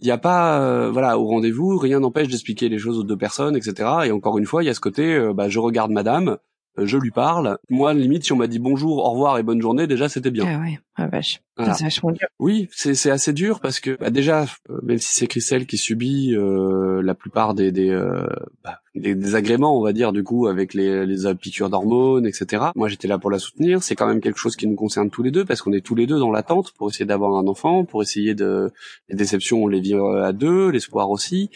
il 0.00 0.06
n'y 0.06 0.12
a 0.12 0.18
pas, 0.18 0.60
euh, 0.62 0.90
voilà, 0.90 1.18
au 1.18 1.26
rendez-vous, 1.26 1.76
rien 1.76 2.00
n'empêche 2.00 2.28
d'expliquer 2.28 2.68
les 2.68 2.78
choses 2.78 2.98
aux 2.98 3.04
deux 3.04 3.18
personnes, 3.18 3.56
etc. 3.56 3.88
Et 4.04 4.12
encore 4.12 4.38
une 4.38 4.46
fois, 4.46 4.62
il 4.62 4.66
y 4.66 4.70
a 4.70 4.74
ce 4.74 4.80
côté, 4.80 5.14
euh, 5.14 5.34
bah, 5.34 5.48
je 5.48 5.58
regarde 5.58 5.90
Madame, 5.90 6.38
je 6.76 6.96
lui 6.96 7.10
parle. 7.10 7.58
Moi, 7.68 7.94
limite, 7.94 8.24
si 8.24 8.32
on 8.32 8.36
m'a 8.36 8.46
dit 8.46 8.58
bonjour, 8.58 8.98
au 8.98 9.10
revoir 9.10 9.38
et 9.38 9.42
bonne 9.42 9.60
journée, 9.60 9.86
déjà 9.86 10.08
c'était 10.08 10.30
bien. 10.30 10.44
Ah 10.46 10.60
ouais, 10.60 10.78
ah 10.96 11.06
vache. 11.08 11.40
C'est 11.58 11.84
vachement 11.84 12.12
dur. 12.12 12.26
Oui, 12.38 12.68
c'est 12.72 12.94
c'est 12.94 13.10
assez 13.10 13.32
dur 13.32 13.60
parce 13.60 13.80
que 13.80 13.96
bah, 13.98 14.10
déjà, 14.10 14.46
euh, 14.70 14.80
même 14.82 14.98
si 14.98 15.14
c'est 15.14 15.26
Christelle 15.26 15.66
qui 15.66 15.76
subit 15.76 16.34
euh, 16.34 17.02
la 17.02 17.14
plupart 17.14 17.54
des 17.54 17.70
des, 17.70 17.90
euh, 17.90 18.26
bah, 18.64 18.80
des 18.94 19.14
désagréments, 19.14 19.78
on 19.78 19.82
va 19.82 19.92
dire 19.92 20.12
du 20.12 20.22
coup 20.22 20.46
avec 20.46 20.72
les 20.72 21.04
les 21.04 21.34
piqûres 21.34 21.68
d'hormones, 21.68 22.26
etc. 22.26 22.64
Moi, 22.76 22.88
j'étais 22.88 23.08
là 23.08 23.18
pour 23.18 23.30
la 23.30 23.38
soutenir. 23.38 23.82
C'est 23.82 23.94
quand 23.94 24.06
même 24.06 24.20
quelque 24.20 24.38
chose 24.38 24.56
qui 24.56 24.66
nous 24.66 24.76
concerne 24.76 25.10
tous 25.10 25.22
les 25.22 25.30
deux 25.30 25.44
parce 25.44 25.60
qu'on 25.60 25.72
est 25.72 25.84
tous 25.84 25.94
les 25.94 26.06
deux 26.06 26.18
dans 26.18 26.30
l'attente 26.30 26.72
pour 26.78 26.88
essayer 26.88 27.04
d'avoir 27.06 27.36
un 27.36 27.46
enfant, 27.46 27.84
pour 27.84 28.02
essayer 28.02 28.34
de 28.34 28.70
les 29.08 29.16
déceptions, 29.16 29.64
on 29.64 29.68
les 29.68 29.80
vit 29.80 29.94
à 29.94 30.32
deux, 30.32 30.70
l'espoir 30.70 31.10
aussi 31.10 31.50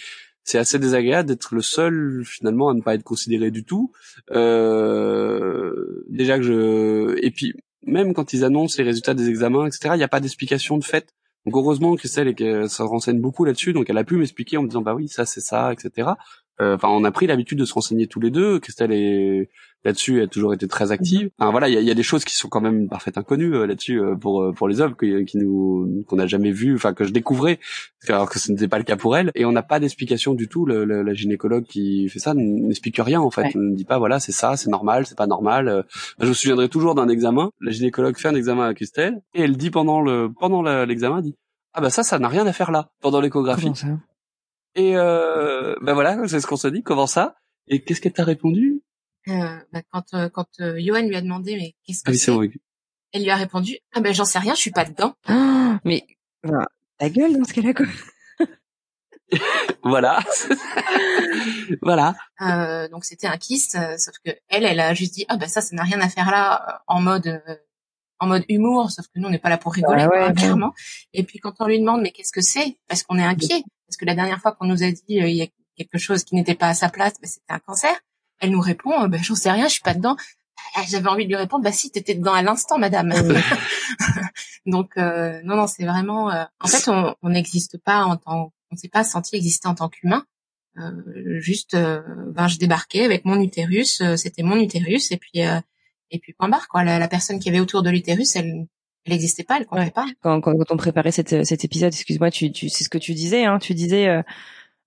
c'est 0.45 0.59
assez 0.59 0.79
désagréable 0.79 1.29
d'être 1.29 1.55
le 1.55 1.63
seul 1.63 2.23
finalement 2.25 2.69
à 2.69 2.75
ne 2.75 2.83
pas 2.83 2.95
être 2.95 3.03
considéré 3.03 3.51
du 3.51 3.65
tout. 3.65 3.93
Euh, 4.31 6.05
déjà 6.09 6.39
que 6.39 6.45
je 6.45 7.19
et 7.23 7.31
puis 7.31 7.55
même 7.87 8.15
quand 8.15 8.33
ils 8.33 8.45
annoncent 8.45 8.77
les 8.79 8.85
résultats 8.85 9.15
des 9.15 9.29
examens, 9.29 9.67
etc., 9.67 9.91
il 9.95 9.99
n'y 9.99 10.05
a 10.05 10.09
pas 10.09 10.21
d'explication 10.21 10.79
de 10.79 10.85
fait. 10.85 11.15
Donc 11.47 11.57
heureusement 11.57 11.95
Christelle 11.97 12.29
et 12.29 12.69
ça 12.69 12.85
renseigne 12.85 13.21
beaucoup 13.21 13.45
là-dessus, 13.45 13.73
donc 13.73 13.91
elle 13.91 13.99
a 13.99 14.05
pu 14.05 14.17
m'expliquer 14.17 14.57
en 14.57 14.63
me 14.63 14.69
disant 14.69 14.83
bah 14.83 14.95
oui 14.95 15.09
ça 15.09 15.27
c'est 15.27 15.41
ça, 15.41 15.73
etc. 15.73 16.11
Euh, 16.61 16.77
enfin, 16.77 16.89
on 16.89 17.05
a 17.05 17.11
pris 17.11 17.27
l'habitude 17.27 17.59
de 17.59 17.65
se 17.65 17.75
renseigner 17.75 18.07
tous 18.07 18.21
les 18.21 18.31
deux. 18.31 18.61
Christelle 18.61 18.93
est 18.93 19.51
là-dessus, 19.85 20.19
elle 20.19 20.25
a 20.25 20.29
toujours 20.29 20.55
été 20.55 20.69
très 20.69 20.93
active. 20.93 21.31
Enfin, 21.39 21.51
voilà, 21.51 21.69
il 21.69 21.83
y 21.83 21.91
a, 21.91 21.95
des 21.95 22.03
choses 22.03 22.25
qui 22.25 22.35
sont 22.35 22.49
quand 22.49 22.61
même 22.61 22.89
parfaites 22.89 23.19
inconnues 23.19 23.55
euh, 23.55 23.67
là-dessus 23.67 24.01
euh, 24.01 24.15
pour 24.15 24.55
pour 24.55 24.69
les 24.69 24.81
hommes 24.81 24.95
qui, 24.97 25.25
qui 25.25 25.37
nous 25.37 26.05
qu'on 26.07 26.17
n'a 26.17 26.27
jamais 26.27 26.53
vu, 26.53 26.75
enfin 26.75 26.95
que 26.95 27.05
je 27.05 27.11
découvrais, 27.11 27.59
alors 28.09 28.31
que 28.31 28.39
ce 28.39 28.53
n'était 28.53 28.69
pas 28.69 28.79
le 28.79 28.85
cas 28.85 28.97
pour 28.97 29.17
elle. 29.17 29.33
Et 29.35 29.45
on 29.45 29.53
n'a 29.53 29.63
pas 29.63 29.81
d'explication 29.81 30.35
du 30.35 30.49
tout. 30.49 30.65
Le, 30.65 30.85
la 30.85 31.15
gynécologue 31.15 31.65
qui 31.65 32.09
fait 32.09 32.21
ça 32.21 32.35
n'explique 32.35 32.99
rien 32.99 33.21
en 33.21 33.31
fait. 33.31 33.55
ne 33.55 33.75
dit 33.75 33.85
pas 33.85 33.99
voilà 33.99 34.21
c'est 34.21 34.33
ça, 34.33 34.57
c'est 34.57 34.71
normal, 34.71 35.07
c'est 35.07 35.19
pas 35.19 35.27
normal. 35.27 35.85
Je 36.21 36.27
me 36.29 36.33
souviendrai 36.33 36.69
toujours 36.69 36.95
d'un 36.95 37.09
examen. 37.09 37.51
La 37.61 37.73
gynécologue 37.73 38.17
fait 38.17 38.29
un 38.29 38.35
examen 38.35 38.69
à 38.69 38.75
Christelle 38.75 39.21
et 39.35 39.43
elle 39.43 39.57
dit 39.57 39.71
pendant 39.71 40.01
le 40.01 40.31
pendant 40.33 40.63
l'examen 40.85 41.21
dit 41.21 41.35
ah 41.73 41.81
bah 41.81 41.91
ça 41.91 42.05
ça 42.05 42.19
n'a 42.19 42.29
rien 42.29 42.47
à 42.47 42.53
faire 42.53 42.71
là 42.71 42.91
pendant 43.01 43.21
l'échographie. 43.21 43.73
Et 44.77 44.97
euh, 44.97 45.77
ben 45.83 45.95
voilà, 45.95 46.27
c'est 46.27 46.41
ce 46.41 46.47
qu'on 46.47 46.57
se 46.57 46.69
dit. 46.69 46.83
Comment 46.83 47.07
ça? 47.07 47.37
Et 47.69 47.83
qu'est-ce 47.83 48.01
qu'elle 48.01 48.13
t'a 48.13 48.25
répondu? 48.25 48.83
Euh, 49.29 49.59
bah 49.73 49.81
quand 49.91 50.13
euh, 50.13 50.29
quand 50.29 50.49
euh, 50.61 50.79
Johan 50.79 51.07
lui 51.07 51.17
a 51.17 51.23
demandé 51.23 51.57
mais 51.57 51.75
qu'est-ce 51.87 52.05
que 52.05 52.11
ah, 52.11 52.15
c'est 52.15 52.61
Elle 53.13 53.23
lui 53.23 53.31
a 53.31 53.37
répondu 53.37 53.79
ah 53.95 54.01
ben 54.01 54.13
j'en 54.13 54.27
sais 54.27 54.39
rien, 54.39 54.55
je 54.55 54.61
suis 54.61 54.71
pas 54.71 54.85
dedans. 54.85 55.15
Ah, 55.27 55.79
mais 55.85 56.07
voilà, 56.43 56.67
ta 56.99 57.09
gueule 57.09 57.39
dans 57.39 57.45
ce 57.45 57.55
cas-là 57.55 57.73
quoi. 57.73 57.87
voilà, 59.83 60.19
voilà. 61.81 62.15
Euh, 62.43 62.87
donc 62.89 63.07
c'était 63.07 63.27
un 63.27 63.39
kyste, 63.39 63.77
euh, 63.77 63.97
sauf 63.97 64.15
que 64.23 64.33
elle, 64.49 64.67
elle 64.67 64.81
a 64.81 64.93
juste 64.93 65.15
dit 65.15 65.25
ah 65.29 65.39
ben 65.39 65.49
ça, 65.49 65.63
ça 65.63 65.75
n'a 65.75 65.85
rien 65.85 66.03
à 66.03 66.11
faire 66.11 66.31
là, 66.31 66.83
en 66.87 67.01
mode 67.01 67.43
en 68.25 68.27
mode 68.27 68.45
humour, 68.49 68.91
sauf 68.91 69.07
que 69.07 69.19
nous 69.19 69.29
on 69.29 69.31
n'est 69.31 69.39
pas 69.39 69.49
là 69.49 69.59
pour 69.59 69.73
rigoler, 69.73 70.07
clairement. 70.37 70.73
Et 71.13 71.23
puis 71.23 71.39
quand 71.39 71.55
on 71.61 71.67
lui 71.67 71.79
demande 71.79 72.03
mais 72.03 72.11
qu'est-ce 72.11 72.33
que 72.33 72.43
c'est, 72.43 72.77
parce 72.89 73.03
qu'on 73.03 73.19
est 73.19 73.25
inquiet, 73.25 73.63
parce 73.87 73.97
que 73.97 74.05
la 74.05 74.15
dernière 74.15 74.41
fois 74.41 74.53
qu'on 74.53 74.67
nous 74.67 74.83
a 74.83 74.91
dit 74.91 75.21
euh, 75.21 75.29
il 75.29 75.37
y 75.37 75.43
a 75.43 75.47
quelque 75.77 75.99
chose 75.99 76.25
qui 76.25 76.35
n'était 76.35 76.55
pas 76.55 76.69
à 76.69 76.75
sa 76.75 76.89
place, 76.89 77.15
bah, 77.21 77.29
c'était 77.29 77.53
un 77.53 77.59
cancer. 77.59 77.95
Elle 78.41 78.51
nous 78.51 78.61
répond, 78.61 79.07
bah, 79.09 79.19
j'en 79.23 79.35
sais 79.35 79.51
rien, 79.51 79.67
je 79.69 79.75
suis 79.75 79.83
pas 79.83 79.95
dedans. 79.95 80.17
J'avais 80.89 81.09
envie 81.09 81.25
de 81.25 81.29
lui 81.29 81.37
répondre, 81.37 81.63
bah 81.63 81.73
si, 81.73 81.91
t'étais 81.91 82.15
dedans 82.15 82.33
à 82.33 82.43
l'instant, 82.43 82.79
madame. 82.79 83.13
Donc 84.67 84.97
euh, 84.97 85.41
non, 85.45 85.57
non, 85.57 85.67
c'est 85.67 85.85
vraiment. 85.85 86.31
Euh, 86.31 86.45
en 86.61 86.67
fait, 86.67 86.89
on 86.89 87.29
n'existe 87.29 87.79
pas 87.79 88.05
en 88.05 88.17
tant, 88.17 88.53
on 88.71 88.77
s'est 88.77 88.89
pas 88.89 89.05
senti 89.05 89.37
exister 89.37 89.69
en 89.69 89.75
tant 89.75 89.89
qu'humain. 89.89 90.25
Euh, 90.79 91.39
juste, 91.39 91.77
ben 91.77 92.49
je 92.49 92.59
débarquais 92.59 93.05
avec 93.05 93.25
mon 93.25 93.41
utérus, 93.41 94.03
c'était 94.17 94.43
mon 94.43 94.57
utérus, 94.57 95.13
et 95.13 95.17
puis 95.17 95.41
et 96.15 96.19
puis 96.21 96.33
point 96.33 96.49
barre 96.49 96.69
quoi. 96.69 96.85
La, 96.85 96.99
la 96.99 97.09
personne 97.09 97.39
qui 97.39 97.49
avait 97.49 97.61
autour 97.61 97.83
de 97.83 97.91
l'utérus, 97.91 98.37
elle 98.37 98.67
elle 99.05 99.13
n'existait 99.13 99.45
pas, 99.45 99.59
elle 99.59 99.67
comptait 99.67 99.91
pas. 99.91 100.07
Quand, 100.23 100.41
quand, 100.41 100.55
on 100.71 100.77
préparait 100.77 101.11
cet, 101.11 101.45
cet 101.45 101.65
épisode, 101.65 101.93
excuse-moi, 101.93 102.31
tu, 102.31 102.51
tu, 102.53 102.71
c'est 102.71 102.85
ce 102.85 102.89
que 102.89 102.97
tu 102.97 103.13
disais, 103.13 103.45
hein, 103.45 103.59
tu 103.59 103.75
disais, 103.75 104.09
euh, 104.09 104.23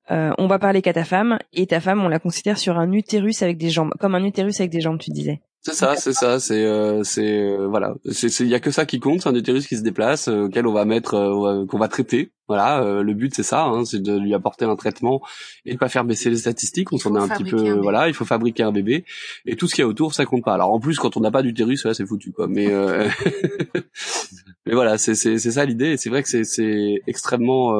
euh, 0.09 0.33
on 0.39 0.47
va 0.47 0.57
parler 0.57 0.81
qu'à 0.81 0.93
ta 0.93 1.03
femme, 1.03 1.37
et 1.53 1.67
ta 1.67 1.79
femme, 1.79 2.03
on 2.03 2.07
la 2.07 2.17
considère 2.17 2.57
sur 2.57 2.79
un 2.79 2.91
utérus 2.91 3.43
avec 3.43 3.57
des 3.57 3.69
jambes, 3.69 3.91
comme 3.99 4.15
un 4.15 4.23
utérus 4.23 4.59
avec 4.59 4.71
des 4.71 4.81
jambes, 4.81 4.97
tu 4.97 5.11
disais. 5.11 5.41
C'est 5.67 5.73
ça, 5.73 5.97
c'est 5.97 6.13
ça, 6.13 6.39
c'est 6.39 6.63
euh, 6.63 7.03
c'est 7.03 7.41
euh, 7.41 7.67
voilà, 7.67 7.95
c'est 8.09 8.39
il 8.39 8.47
y 8.47 8.55
a 8.55 8.61
que 8.61 8.71
ça 8.71 8.85
qui 8.85 9.01
compte, 9.01 9.23
c'est 9.23 9.27
un 9.27 9.35
utérus 9.35 9.67
qui 9.67 9.75
se 9.75 9.81
déplace, 9.81 10.29
euh, 10.29 10.45
auquel 10.45 10.65
on 10.65 10.71
va 10.71 10.85
mettre, 10.85 11.15
euh, 11.15 11.65
qu'on 11.65 11.77
va 11.77 11.89
traiter. 11.89 12.31
Voilà, 12.47 13.01
le 13.03 13.13
but 13.13 13.35
c'est 13.35 13.43
ça, 13.43 13.65
hein, 13.65 13.83
c'est 13.83 14.01
de 14.01 14.17
lui 14.17 14.33
apporter 14.33 14.63
un 14.63 14.77
traitement 14.77 15.21
et 15.65 15.73
de 15.73 15.77
pas 15.77 15.89
faire 15.89 16.05
baisser 16.05 16.29
les 16.29 16.37
statistiques. 16.37 16.93
On 16.93 16.97
s'en 16.97 17.13
est 17.17 17.19
un 17.19 17.27
petit 17.27 17.43
peu, 17.43 17.73
voilà, 17.81 18.07
il 18.07 18.13
faut 18.13 18.23
fabriquer 18.23 18.63
un 18.63 18.71
bébé 18.71 19.03
et 19.45 19.57
tout 19.57 19.67
ce 19.67 19.75
qu'il 19.75 19.81
y 19.81 19.85
a 19.85 19.87
autour, 19.89 20.13
ça 20.13 20.25
compte 20.25 20.45
pas. 20.45 20.53
Alors 20.53 20.71
en 20.71 20.79
plus, 20.79 20.97
quand 20.97 21.17
on 21.17 21.19
n'a 21.19 21.31
pas 21.31 21.41
d'utérus, 21.41 21.83
là, 21.83 21.93
c'est 21.93 22.05
foutu 22.05 22.31
quoi. 22.31 22.47
Mais 22.47 22.67
mais 24.65 24.73
voilà, 24.73 24.97
c'est 24.97 25.15
c'est 25.15 25.37
c'est 25.37 25.51
ça 25.51 25.65
l'idée. 25.65 25.91
Et 25.91 25.97
c'est 25.97 26.09
vrai 26.09 26.23
que 26.23 26.29
c'est 26.29 26.45
c'est 26.45 27.01
extrêmement 27.07 27.73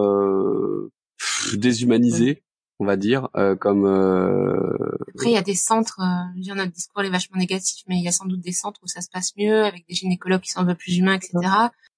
déshumanisé 1.55 2.43
on 2.79 2.85
va 2.85 2.95
dire, 2.95 3.29
euh, 3.35 3.55
comme. 3.55 3.85
Euh... 3.85 4.97
Après, 5.15 5.29
il 5.29 5.33
y 5.33 5.37
a 5.37 5.41
des 5.41 5.55
centres. 5.55 5.99
Euh, 5.99 6.39
dire 6.39 6.55
notre 6.55 6.71
discours 6.71 7.03
est 7.03 7.09
vachement 7.09 7.37
négatif, 7.37 7.83
mais 7.87 7.97
il 7.97 8.03
y 8.03 8.07
a 8.07 8.11
sans 8.11 8.25
doute 8.25 8.41
des 8.41 8.51
centres 8.51 8.79
où 8.83 8.87
ça 8.87 9.01
se 9.01 9.09
passe 9.09 9.35
mieux, 9.35 9.65
avec 9.65 9.87
des 9.87 9.95
gynécologues 9.95 10.41
qui 10.41 10.51
sont 10.51 10.59
un 10.59 10.65
peu 10.65 10.75
plus 10.75 10.97
humains, 10.97 11.15
etc. 11.15 11.37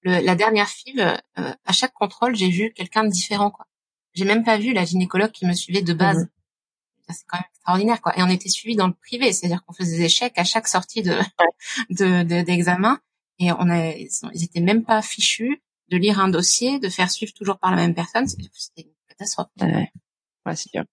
Le, 0.02 0.24
la 0.24 0.34
dernière 0.34 0.68
FIV, 0.68 1.00
euh, 1.00 1.52
à 1.64 1.72
chaque 1.72 1.92
contrôle, 1.92 2.34
j'ai 2.34 2.48
vu 2.48 2.72
quelqu'un 2.72 3.04
de 3.04 3.10
différent, 3.10 3.50
quoi. 3.50 3.66
J'ai 4.14 4.24
même 4.24 4.42
pas 4.42 4.58
vu 4.58 4.72
la 4.72 4.84
gynécologue 4.84 5.30
qui 5.30 5.46
me 5.46 5.52
suivait 5.52 5.82
de 5.82 5.92
base. 5.92 6.28
C'est 7.08 7.26
quand 7.26 7.38
même 7.38 7.44
extraordinaire, 7.54 8.00
quoi. 8.00 8.18
Et 8.18 8.22
on 8.22 8.28
était 8.28 8.48
suivis 8.48 8.76
dans 8.76 8.86
le 8.86 8.94
privé, 8.94 9.32
c'est-à-dire 9.32 9.64
qu'on 9.64 9.74
faisait 9.74 9.98
des 9.98 10.04
échecs 10.04 10.38
à 10.38 10.44
chaque 10.44 10.68
sortie 10.68 11.02
de 11.02 11.14
d'examen, 12.42 12.94
de, 12.94 13.44
et 13.44 13.52
on 13.52 13.68
a, 13.68 13.90
ils 13.96 14.44
étaient 14.44 14.60
même 14.60 14.84
pas 14.84 15.02
fichus 15.02 15.62
de 15.90 15.96
lire 15.96 16.20
un 16.20 16.28
dossier, 16.28 16.78
de 16.78 16.88
faire 16.88 17.10
suivre 17.10 17.32
toujours 17.32 17.58
par 17.58 17.70
la 17.70 17.76
même 17.76 17.94
personne. 17.94 18.26
C'était 18.28 18.82
une 18.82 18.94
catastrophe. 19.08 19.48
Ouais. 19.60 19.90
Ouais, 20.50 20.56
c'est 20.56 20.68
sûr. 20.70 20.84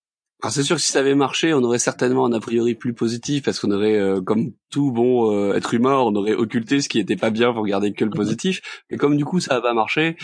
Alors 0.44 0.54
c'est 0.54 0.62
sûr 0.62 0.76
que 0.76 0.82
si 0.84 0.92
ça 0.92 1.00
avait 1.00 1.16
marché, 1.16 1.52
on 1.56 1.64
aurait 1.64 1.80
certainement 1.80 2.28
un 2.28 2.32
a 2.32 2.40
priori 2.40 2.76
plus 2.76 2.94
positif 2.94 3.44
parce 3.44 3.60
qu'on 3.60 3.72
aurait, 3.72 3.96
euh, 3.96 4.22
comme 4.22 4.52
tout 4.70 4.92
bon 4.92 5.34
euh, 5.34 5.56
être 5.56 5.74
humain, 5.74 5.96
on 5.96 6.14
aurait 6.14 6.36
occulté 6.36 6.80
ce 6.80 6.90
qui 6.90 7.00
était 7.00 7.16
pas 7.16 7.32
bien 7.32 7.52
pour 7.54 7.66
garder 7.66 7.92
que 7.92 8.06
le 8.06 8.12
positif. 8.12 8.62
Et 8.92 8.98
comme 8.98 9.18
du 9.18 9.26
coup 9.26 9.40
ça 9.40 9.56
a 9.56 9.62
pas 9.62 9.74
marché, 9.74 10.16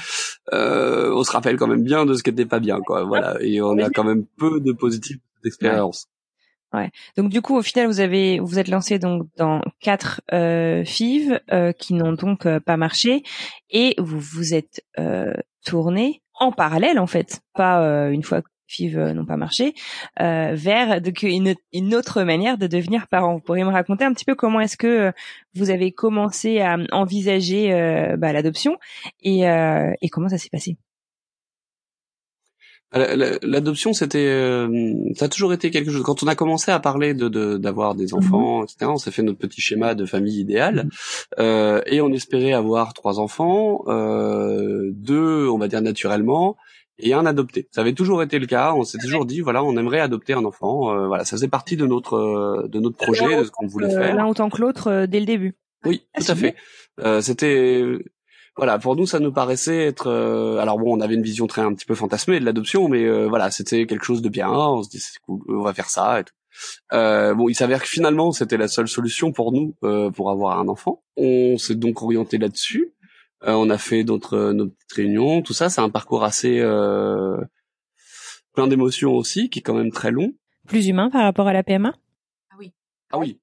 euh, 0.54 1.12
on 1.16 1.24
se 1.24 1.32
rappelle 1.32 1.58
quand 1.58 1.66
même 1.66 1.84
bien 1.84 2.06
de 2.06 2.14
ce 2.14 2.22
qui 2.22 2.30
était 2.30 2.46
pas 2.46 2.60
bien, 2.60 2.80
quoi. 2.80 3.06
Voilà. 3.06 3.42
Et 3.42 3.60
on 3.64 3.76
a 3.80 3.90
quand 3.90 4.04
même 4.04 4.26
peu 4.38 4.60
de 4.60 4.72
positifs 4.72 5.18
d'expérience. 5.44 6.06
Ouais. 6.74 6.92
Donc 7.18 7.30
du 7.30 7.42
coup, 7.42 7.56
au 7.56 7.62
final, 7.64 7.88
vous 7.88 8.00
avez 8.00 8.40
vous 8.40 8.60
êtes 8.60 8.68
lancé 8.68 9.00
donc 9.00 9.28
dans 9.38 9.62
quatre 9.80 10.22
euh, 10.32 10.84
FIV 10.84 11.40
euh, 11.52 11.72
qui 11.72 11.96
n'ont 11.96 12.14
donc 12.14 12.46
euh, 12.46 12.60
pas 12.60 12.78
marché 12.78 13.24
et 13.72 13.96
vous 13.98 14.20
vous 14.20 14.54
êtes 14.54 14.84
euh, 15.00 15.34
tourné 15.66 16.22
en 16.40 16.52
parallèle 16.52 17.00
en 17.00 17.08
fait, 17.08 17.42
pas 17.54 17.84
euh, 17.84 18.10
une 18.10 18.24
fois 18.24 18.42
que 18.42 18.50
Euh, 18.82 19.14
n'ont 19.14 19.26
pas 19.26 19.38
marché, 19.38 19.74
vers 20.20 21.02
donc 21.02 21.24
une, 21.24 21.56
une 21.72 21.96
autre 21.96 22.24
manière 22.24 22.58
de 22.58 22.68
devenir 22.68 23.08
parent. 23.08 23.36
Vous 23.36 23.42
pourriez 23.42 23.64
me 23.64 23.72
raconter 23.72 24.06
un 24.06 24.14
petit 24.14 24.26
peu 24.26 24.36
comment 24.36 24.60
est-ce 24.60 24.78
que 24.78 25.12
vous 25.56 25.70
avez 25.70 25.92
commencé 25.92 26.60
à 26.60 26.78
envisager 26.92 27.70
bah, 28.18 28.34
l'adoption 28.34 28.78
et, 29.22 29.42
et 29.44 30.10
comment 30.10 30.30
ça 30.30 30.38
s'est 30.38 30.50
passé? 30.50 30.78
L'adoption, 32.94 33.92
c'était, 33.94 34.20
euh, 34.20 34.94
ça 35.16 35.26
a 35.26 35.28
toujours 35.28 35.52
été 35.52 35.72
quelque 35.72 35.90
chose. 35.90 36.04
Quand 36.04 36.22
on 36.22 36.28
a 36.28 36.36
commencé 36.36 36.70
à 36.70 36.80
parler 36.80 37.16
de 37.16 37.58
d'avoir 37.58 37.96
des 37.96 38.14
mhm. 38.14 38.20
enfants, 38.20 38.64
etc., 38.64 38.86
on 38.88 38.98
s'est 38.98 39.10
fait 39.10 39.24
notre 39.24 39.40
petit 39.40 39.62
schéma 39.62 39.96
de 39.96 40.06
famille 40.06 40.40
idéale, 40.40 40.76
mhm. 40.76 40.90
euh, 41.40 41.82
et 41.88 42.02
on 42.02 42.12
espérait 42.12 42.54
avoir 42.54 42.94
trois 42.94 43.20
enfants, 43.20 43.84
euh, 43.88 44.92
deux, 44.94 45.48
on 45.50 45.58
va 45.58 45.68
dire 45.68 45.82
naturellement, 45.82 46.56
et 47.00 47.14
un 47.14 47.26
adopté. 47.26 47.68
Ça 47.72 47.82
avait 47.82 47.94
toujours 47.94 48.22
été 48.24 48.40
le 48.40 48.46
cas. 48.46 48.74
On 48.74 48.84
s'est 48.84 48.98
toujours 48.98 49.26
dit, 49.26 49.42
voilà, 49.42 49.64
on 49.64 49.76
aimerait 49.78 50.00
adopter 50.00 50.34
un 50.34 50.46
enfant. 50.46 50.96
Euh, 50.96 51.08
voilà, 51.08 51.26
ça 51.26 51.38
faisait 51.38 51.48
partie 51.48 51.78
de 51.78 51.86
notre 51.86 52.68
de 52.68 52.80
notre 52.80 52.98
projet, 52.98 53.38
de 53.38 53.44
ce 53.44 53.52
qu'on 53.52 53.68
voulait 53.68 53.90
faire. 53.90 54.16
L'un 54.16 54.28
autant 54.28 54.50
que 54.50 54.62
l'autre 54.62 55.06
dès 55.06 55.20
le 55.20 55.26
début. 55.26 55.56
Oui, 55.86 56.06
tout 56.16 56.32
à 56.32 56.36
fait. 56.36 56.56
c'était 57.22 57.84
voilà, 58.56 58.78
pour 58.78 58.96
nous, 58.96 59.08
ça 59.08 59.20
nous 59.20 59.32
paraissait 59.32 59.84
être. 59.88 60.08
Euh, 60.08 60.58
alors 60.60 60.78
bon, 60.78 60.96
on 60.96 61.02
avait 61.02 61.16
une 61.16 61.24
vision 61.24 61.48
très 61.48 61.62
un 61.62 61.74
petit 61.74 61.86
peu 61.86 61.96
fantasmée 61.96 62.40
de 62.40 62.46
l'adoption, 62.46 62.88
mais 62.88 63.04
euh, 63.04 63.28
voilà, 63.28 63.50
c'était 63.50 63.88
quelque 63.88 64.06
chose 64.06 64.22
de 64.22 64.30
bien. 64.30 64.50
On 64.50 64.84
se 64.84 64.90
dit 64.90 65.00
c'est 65.00 65.20
cool, 65.26 65.42
on 65.48 65.64
va 65.64 65.74
faire 65.74 65.90
ça 65.90 66.20
et 66.20 66.24
tout. 66.24 66.34
Euh, 66.94 67.34
bon, 67.34 67.50
il 67.50 67.56
s'avère 67.56 67.82
que 67.82 67.88
finalement, 67.88 68.32
c'était 68.32 68.58
la 68.58 68.68
seule 68.68 68.88
solution 68.88 69.32
pour 69.32 69.52
nous 69.52 69.76
pour 70.12 70.30
avoir 70.30 70.60
un 70.60 70.68
enfant. 70.68 71.04
On 71.18 71.58
s'est 71.58 71.76
donc 71.76 72.04
orienté 72.04 72.38
là-dessus. 72.38 72.94
On 73.46 73.70
a 73.70 73.78
fait 73.78 74.04
d'autres 74.04 74.52
nos 74.52 74.68
petites 74.68 74.94
réunions, 74.94 75.42
tout 75.42 75.54
ça. 75.54 75.70
C'est 75.70 75.82
un 75.82 75.90
parcours 75.90 76.24
assez 76.24 76.62
plein 78.54 78.68
d'émotions 78.68 79.16
aussi, 79.16 79.50
qui 79.50 79.60
est 79.60 79.62
quand 79.62 79.74
même 79.74 79.92
très 79.92 80.12
long. 80.12 80.34
Plus 80.68 80.88
humain 80.88 81.10
par 81.10 81.24
rapport 81.24 81.48
à 81.48 81.54
la 81.54 81.64
PMA. 81.64 81.94
Ah 82.52 82.56
oui. 82.60 82.72
Ah 83.12 83.18
oui. 83.18 83.40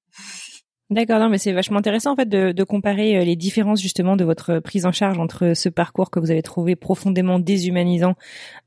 D'accord, 0.90 1.20
non, 1.20 1.28
mais 1.28 1.38
c'est 1.38 1.52
vachement 1.52 1.78
intéressant 1.78 2.12
en 2.12 2.16
fait 2.16 2.28
de, 2.28 2.50
de, 2.50 2.64
comparer 2.64 3.16
euh, 3.16 3.24
les 3.24 3.36
différences 3.36 3.80
justement 3.80 4.16
de 4.16 4.24
votre 4.24 4.58
prise 4.58 4.86
en 4.86 4.92
charge 4.92 5.20
entre 5.20 5.52
ce 5.54 5.68
parcours 5.68 6.10
que 6.10 6.18
vous 6.18 6.32
avez 6.32 6.42
trouvé 6.42 6.74
profondément 6.74 7.38
déshumanisant 7.38 8.16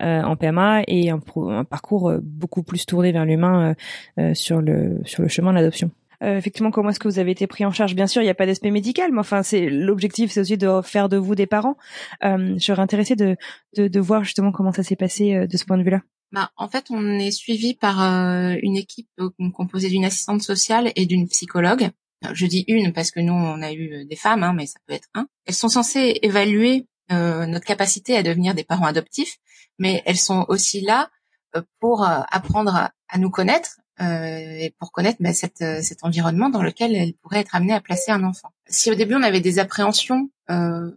euh, 0.01 0.21
en 0.21 0.37
PMA 0.37 0.83
et 0.87 1.09
un, 1.09 1.19
un, 1.35 1.65
parcours 1.65 2.09
euh, 2.09 2.19
beaucoup 2.23 2.63
plus 2.63 2.85
tourné 2.85 3.11
vers 3.11 3.25
l'humain 3.25 3.75
euh, 4.19 4.33
sur 4.33 4.61
le 4.61 5.01
sur 5.03 5.21
le 5.21 5.27
chemin 5.27 5.51
de 5.51 5.57
l'adoption. 5.57 5.91
Effectivement, 6.23 6.71
comment 6.71 6.89
est-ce 6.89 6.99
que 6.99 7.07
vous 7.07 7.19
avez 7.19 7.31
été 7.31 7.47
pris 7.47 7.65
en 7.65 7.71
charge? 7.71 7.95
Bien 7.95 8.07
sûr, 8.07 8.21
il 8.21 8.25
n'y 8.25 8.31
a 8.31 8.35
pas 8.35 8.45
d'aspect 8.45 8.71
médical, 8.71 9.11
mais 9.11 9.19
enfin, 9.19 9.43
c'est 9.43 9.69
l'objectif, 9.69 10.31
c'est 10.31 10.39
aussi 10.39 10.57
de 10.57 10.81
faire 10.83 11.09
de 11.09 11.17
vous 11.17 11.35
des 11.35 11.47
parents. 11.47 11.77
je 12.21 12.57
serais 12.59 12.81
intéressée 12.81 13.15
de, 13.15 13.35
de, 13.77 13.87
de 13.87 13.99
voir 13.99 14.23
justement 14.23 14.51
comment 14.51 14.71
ça 14.71 14.83
s'est 14.83 14.95
passé 14.95 15.47
de 15.47 15.57
ce 15.57 15.65
point 15.65 15.77
de 15.77 15.83
vue-là. 15.83 16.01
Bah, 16.31 16.51
en 16.57 16.67
fait, 16.67 16.85
on 16.89 17.19
est 17.19 17.31
suivi 17.31 17.73
par 17.73 17.99
une 17.99 18.77
équipe 18.77 19.09
composée 19.53 19.89
d'une 19.89 20.05
assistante 20.05 20.41
sociale 20.41 20.91
et 20.95 21.05
d'une 21.05 21.27
psychologue 21.27 21.89
je 22.31 22.45
dis 22.45 22.63
une 22.67 22.93
parce 22.93 23.11
que 23.11 23.19
nous 23.19 23.33
on 23.33 23.61
a 23.61 23.71
eu 23.71 23.93
euh, 23.93 24.05
des 24.05 24.15
femmes, 24.15 24.43
hein, 24.43 24.53
mais 24.53 24.65
ça 24.65 24.79
peut 24.87 24.93
être 24.93 25.09
un. 25.13 25.27
Elles 25.45 25.55
sont 25.55 25.69
censées 25.69 26.19
évaluer 26.21 26.87
euh, 27.11 27.45
notre 27.45 27.65
capacité 27.65 28.15
à 28.15 28.23
devenir 28.23 28.53
des 28.53 28.63
parents 28.63 28.85
adoptifs, 28.85 29.37
mais 29.77 30.01
elles 30.05 30.17
sont 30.17 30.45
aussi 30.47 30.81
là 30.81 31.09
euh, 31.55 31.61
pour 31.79 32.05
apprendre 32.05 32.75
à, 32.75 33.17
nous 33.17 33.29
connaître 33.29 33.77
et 33.99 34.73
pour 34.79 34.91
connaître 34.91 35.17
bah, 35.21 35.33
cette, 35.33 35.63
cet 35.83 36.03
environnement 36.03 36.49
dans 36.49 36.63
lequel 36.63 36.95
elles 36.95 37.13
pourraient 37.13 37.39
être 37.39 37.55
amenées 37.55 37.73
à 37.73 37.81
placer 37.81 38.11
un 38.11 38.23
enfant. 38.23 38.51
Si 38.67 38.91
au 38.91 38.95
début 38.95 39.15
on 39.15 39.23
avait 39.23 39.41
des 39.41 39.59
appréhensions 39.59 40.29
ben, 40.47 40.93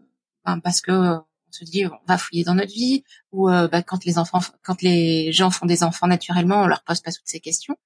parce 0.63 0.81
que 0.81 0.93
on 0.93 1.25
se 1.51 1.65
dit 1.65 1.87
on 1.87 2.07
va 2.07 2.19
fouiller 2.19 2.45
dans 2.45 2.55
notre 2.55 2.73
vie 2.73 3.05
ou 3.33 3.49
bah, 3.49 3.83
quand 3.83 4.05
les 4.05 4.19
enfants, 4.19 4.41
quand 4.63 4.81
les 4.83 5.31
gens 5.33 5.51
font 5.51 5.67
des 5.67 5.83
enfants 5.83 6.07
naturellement, 6.07 6.63
on 6.63 6.67
leur 6.67 6.83
pose 6.85 7.01
pas 7.01 7.13
toutes 7.13 7.29
ces 7.29 7.41
questions. 7.41 7.77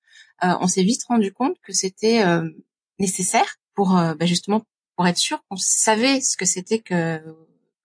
on 0.42 0.66
s'est 0.68 0.84
vite 0.84 1.02
rendu 1.08 1.32
compte 1.32 1.56
que 1.62 1.72
c'était 1.72 2.24
nécessaire 3.00 3.56
pour 3.74 3.98
euh, 3.98 4.14
bah, 4.14 4.26
justement 4.26 4.62
pour 4.94 5.08
être 5.08 5.18
sûr 5.18 5.42
qu'on 5.48 5.56
savait 5.56 6.20
ce 6.20 6.36
que 6.36 6.44
c'était 6.44 6.80
que 6.80 7.20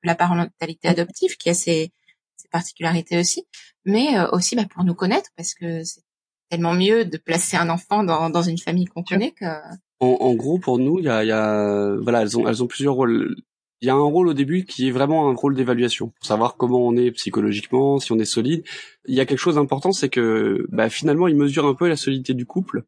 la 0.04 0.16
parentalité 0.16 0.88
adoptive, 0.90 1.38
qui 1.38 1.50
a 1.50 1.54
ses, 1.54 1.92
ses 2.36 2.48
particularités 2.50 3.18
aussi, 3.18 3.48
mais 3.86 4.20
euh, 4.20 4.30
aussi 4.32 4.56
bah, 4.56 4.66
pour 4.70 4.84
nous 4.84 4.94
connaître, 4.94 5.30
parce 5.38 5.56
que 5.56 5.84
c'est 5.84 6.04
tellement 6.50 6.74
mieux 6.74 7.06
de 7.06 7.18
placer 7.18 7.58
un 7.58 7.70
enfant 7.70 8.04
dans, 8.04 8.30
dans 8.30 8.42
une 8.42 8.58
famille 8.58 8.86
qu'on 8.86 9.04
connaît 9.04 9.32
que. 9.32 9.46
En, 10.00 10.18
en, 10.20 10.34
gros, 10.34 10.60
pour 10.60 10.78
nous, 10.78 11.00
il 11.00 11.06
y 11.06 11.10
a, 11.10 11.24
y 11.24 11.32
a, 11.32 11.96
voilà, 12.02 12.22
elles 12.22 12.38
ont, 12.38 12.48
elles 12.48 12.64
ont 12.64 12.68
plusieurs 12.68 12.96
rôles. 12.96 13.36
Il 13.82 13.88
y 13.88 13.90
a 13.90 13.94
un 13.94 14.00
rôle 14.00 14.28
au 14.28 14.34
début 14.34 14.66
qui 14.66 14.88
est 14.88 14.92
vraiment 14.92 15.30
un 15.30 15.34
rôle 15.34 15.56
d'évaluation 15.56 16.08
pour 16.08 16.26
savoir 16.26 16.58
comment 16.58 16.80
on 16.80 16.96
est 16.96 17.12
psychologiquement, 17.12 18.00
si 18.00 18.12
on 18.12 18.20
est 18.20 18.26
solide. 18.26 18.64
Il 19.06 19.16
y 19.16 19.20
a 19.20 19.26
quelque 19.26 19.40
chose 19.40 19.56
d'important, 19.56 19.92
c'est 19.92 20.10
que 20.10 20.66
bah, 20.70 20.90
finalement, 20.90 21.28
ils 21.28 21.36
mesurent 21.36 21.68
un 21.68 21.76
peu 21.76 21.88
la 21.88 21.96
solidité 21.96 22.34
du 22.34 22.46
couple 22.46 22.84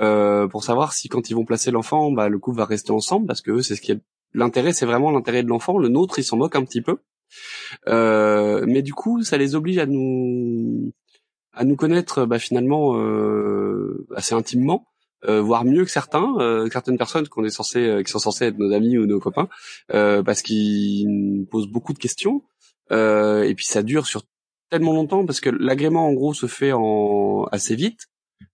euh, 0.00 0.48
pour 0.48 0.64
savoir 0.64 0.92
si 0.92 1.08
quand 1.08 1.28
ils 1.30 1.34
vont 1.34 1.44
placer 1.44 1.70
l'enfant, 1.70 2.10
bah, 2.10 2.28
le 2.28 2.38
couple 2.38 2.58
va 2.58 2.64
rester 2.64 2.90
ensemble 2.90 3.26
parce 3.26 3.42
que 3.42 3.60
c'est 3.60 3.76
ce 3.76 3.80
qui 3.80 3.92
est 3.92 4.00
l'intérêt, 4.32 4.72
c'est 4.72 4.86
vraiment 4.86 5.10
l'intérêt 5.10 5.42
de 5.42 5.48
l'enfant. 5.48 5.78
Le 5.78 5.88
nôtre, 5.88 6.18
il 6.18 6.24
s'en 6.24 6.36
moque 6.36 6.56
un 6.56 6.64
petit 6.64 6.80
peu, 6.80 6.98
euh, 7.88 8.64
mais 8.66 8.82
du 8.82 8.94
coup, 8.94 9.22
ça 9.22 9.36
les 9.36 9.54
oblige 9.54 9.78
à 9.78 9.86
nous 9.86 10.92
à 11.60 11.64
nous 11.64 11.76
connaître 11.76 12.24
bah, 12.24 12.38
finalement 12.38 12.96
euh, 12.96 14.06
assez 14.16 14.34
intimement. 14.34 14.86
Euh, 15.28 15.42
voire 15.42 15.66
mieux 15.66 15.84
que 15.84 15.90
certains, 15.90 16.34
euh, 16.38 16.66
certaines 16.72 16.96
personnes 16.96 17.28
qu'on 17.28 17.44
est 17.44 17.50
censé, 17.50 17.86
euh, 17.86 18.02
qui 18.02 18.10
sont 18.10 18.18
censées 18.18 18.46
être 18.46 18.56
nos 18.56 18.72
amis 18.72 18.96
ou 18.96 19.04
nos 19.04 19.20
copains, 19.20 19.50
parce 19.88 20.40
qu'ils 20.40 21.46
posent 21.50 21.68
beaucoup 21.68 21.92
de 21.92 21.98
questions, 21.98 22.42
et 22.90 23.52
puis 23.54 23.66
ça 23.66 23.82
dure 23.82 24.06
sur 24.06 24.22
tellement 24.70 24.94
longtemps 24.94 25.26
parce 25.26 25.40
que 25.40 25.50
l'agrément 25.50 26.08
en 26.08 26.14
gros 26.14 26.32
se 26.32 26.46
fait 26.46 26.72
en 26.72 27.44
assez 27.52 27.74
vite, 27.74 28.08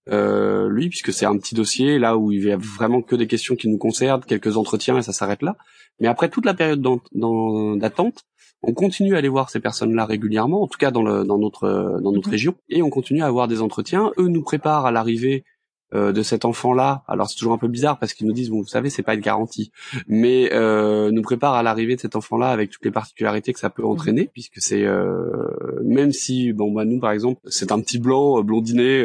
euh, 0.08 0.68
lui, 0.68 0.88
puisque 0.88 1.12
c'est 1.12 1.26
un 1.26 1.36
petit 1.36 1.54
dossier 1.54 1.98
là 1.98 2.16
où 2.16 2.32
il 2.32 2.44
y 2.44 2.52
a 2.52 2.56
vraiment 2.56 3.02
que 3.02 3.16
des 3.16 3.26
questions 3.26 3.56
qui 3.56 3.68
nous 3.68 3.78
concernent, 3.78 4.22
quelques 4.22 4.56
entretiens 4.56 4.98
et 4.98 5.02
ça 5.02 5.12
s'arrête 5.12 5.42
là. 5.42 5.56
Mais 6.00 6.08
après 6.08 6.28
toute 6.28 6.44
la 6.44 6.54
période 6.54 6.80
d'attente, 6.80 8.24
on 8.62 8.72
continue 8.72 9.14
à 9.14 9.18
aller 9.18 9.28
voir 9.28 9.50
ces 9.50 9.60
personnes-là 9.60 10.06
régulièrement, 10.06 10.62
en 10.62 10.66
tout 10.66 10.78
cas 10.78 10.90
dans, 10.90 11.02
le, 11.02 11.24
dans 11.24 11.38
notre 11.38 12.00
dans 12.02 12.12
notre 12.12 12.28
mhm. 12.28 12.32
région, 12.32 12.54
et 12.68 12.82
on 12.82 12.90
continue 12.90 13.22
à 13.22 13.26
avoir 13.26 13.48
des 13.48 13.62
entretiens. 13.62 14.12
Eux 14.18 14.28
nous 14.28 14.42
préparent 14.42 14.86
à 14.86 14.90
l'arrivée 14.90 15.44
euh, 15.94 16.12
de 16.12 16.22
cet 16.22 16.44
enfant-là. 16.44 17.04
Alors 17.06 17.30
c'est 17.30 17.36
toujours 17.36 17.52
un 17.52 17.58
peu 17.58 17.68
bizarre 17.68 17.98
parce 18.00 18.12
qu'ils 18.12 18.26
nous 18.26 18.32
disent 18.32 18.50
bon 18.50 18.60
vous 18.60 18.66
savez 18.66 18.90
c'est 18.90 19.04
pas 19.04 19.14
une 19.14 19.20
garantie, 19.20 19.70
mais 20.08 20.52
euh, 20.52 21.12
nous 21.12 21.22
prépare 21.22 21.54
à 21.54 21.62
l'arrivée 21.62 21.94
de 21.94 22.00
cet 22.00 22.16
enfant-là 22.16 22.48
avec 22.48 22.70
toutes 22.70 22.84
les 22.84 22.90
particularités 22.90 23.52
que 23.52 23.60
ça 23.60 23.70
peut 23.70 23.84
entraîner 23.84 24.22
mhm. 24.22 24.28
puisque 24.32 24.60
c'est 24.60 24.84
euh, 24.84 25.30
même 25.84 26.10
si 26.10 26.52
bon 26.52 26.72
bah 26.72 26.84
nous 26.84 26.98
par 26.98 27.12
exemple 27.12 27.40
c'est 27.46 27.70
un 27.70 27.80
petit 27.80 28.00
blanc 28.00 28.38
euh, 28.38 28.42
blondiné 28.42 29.04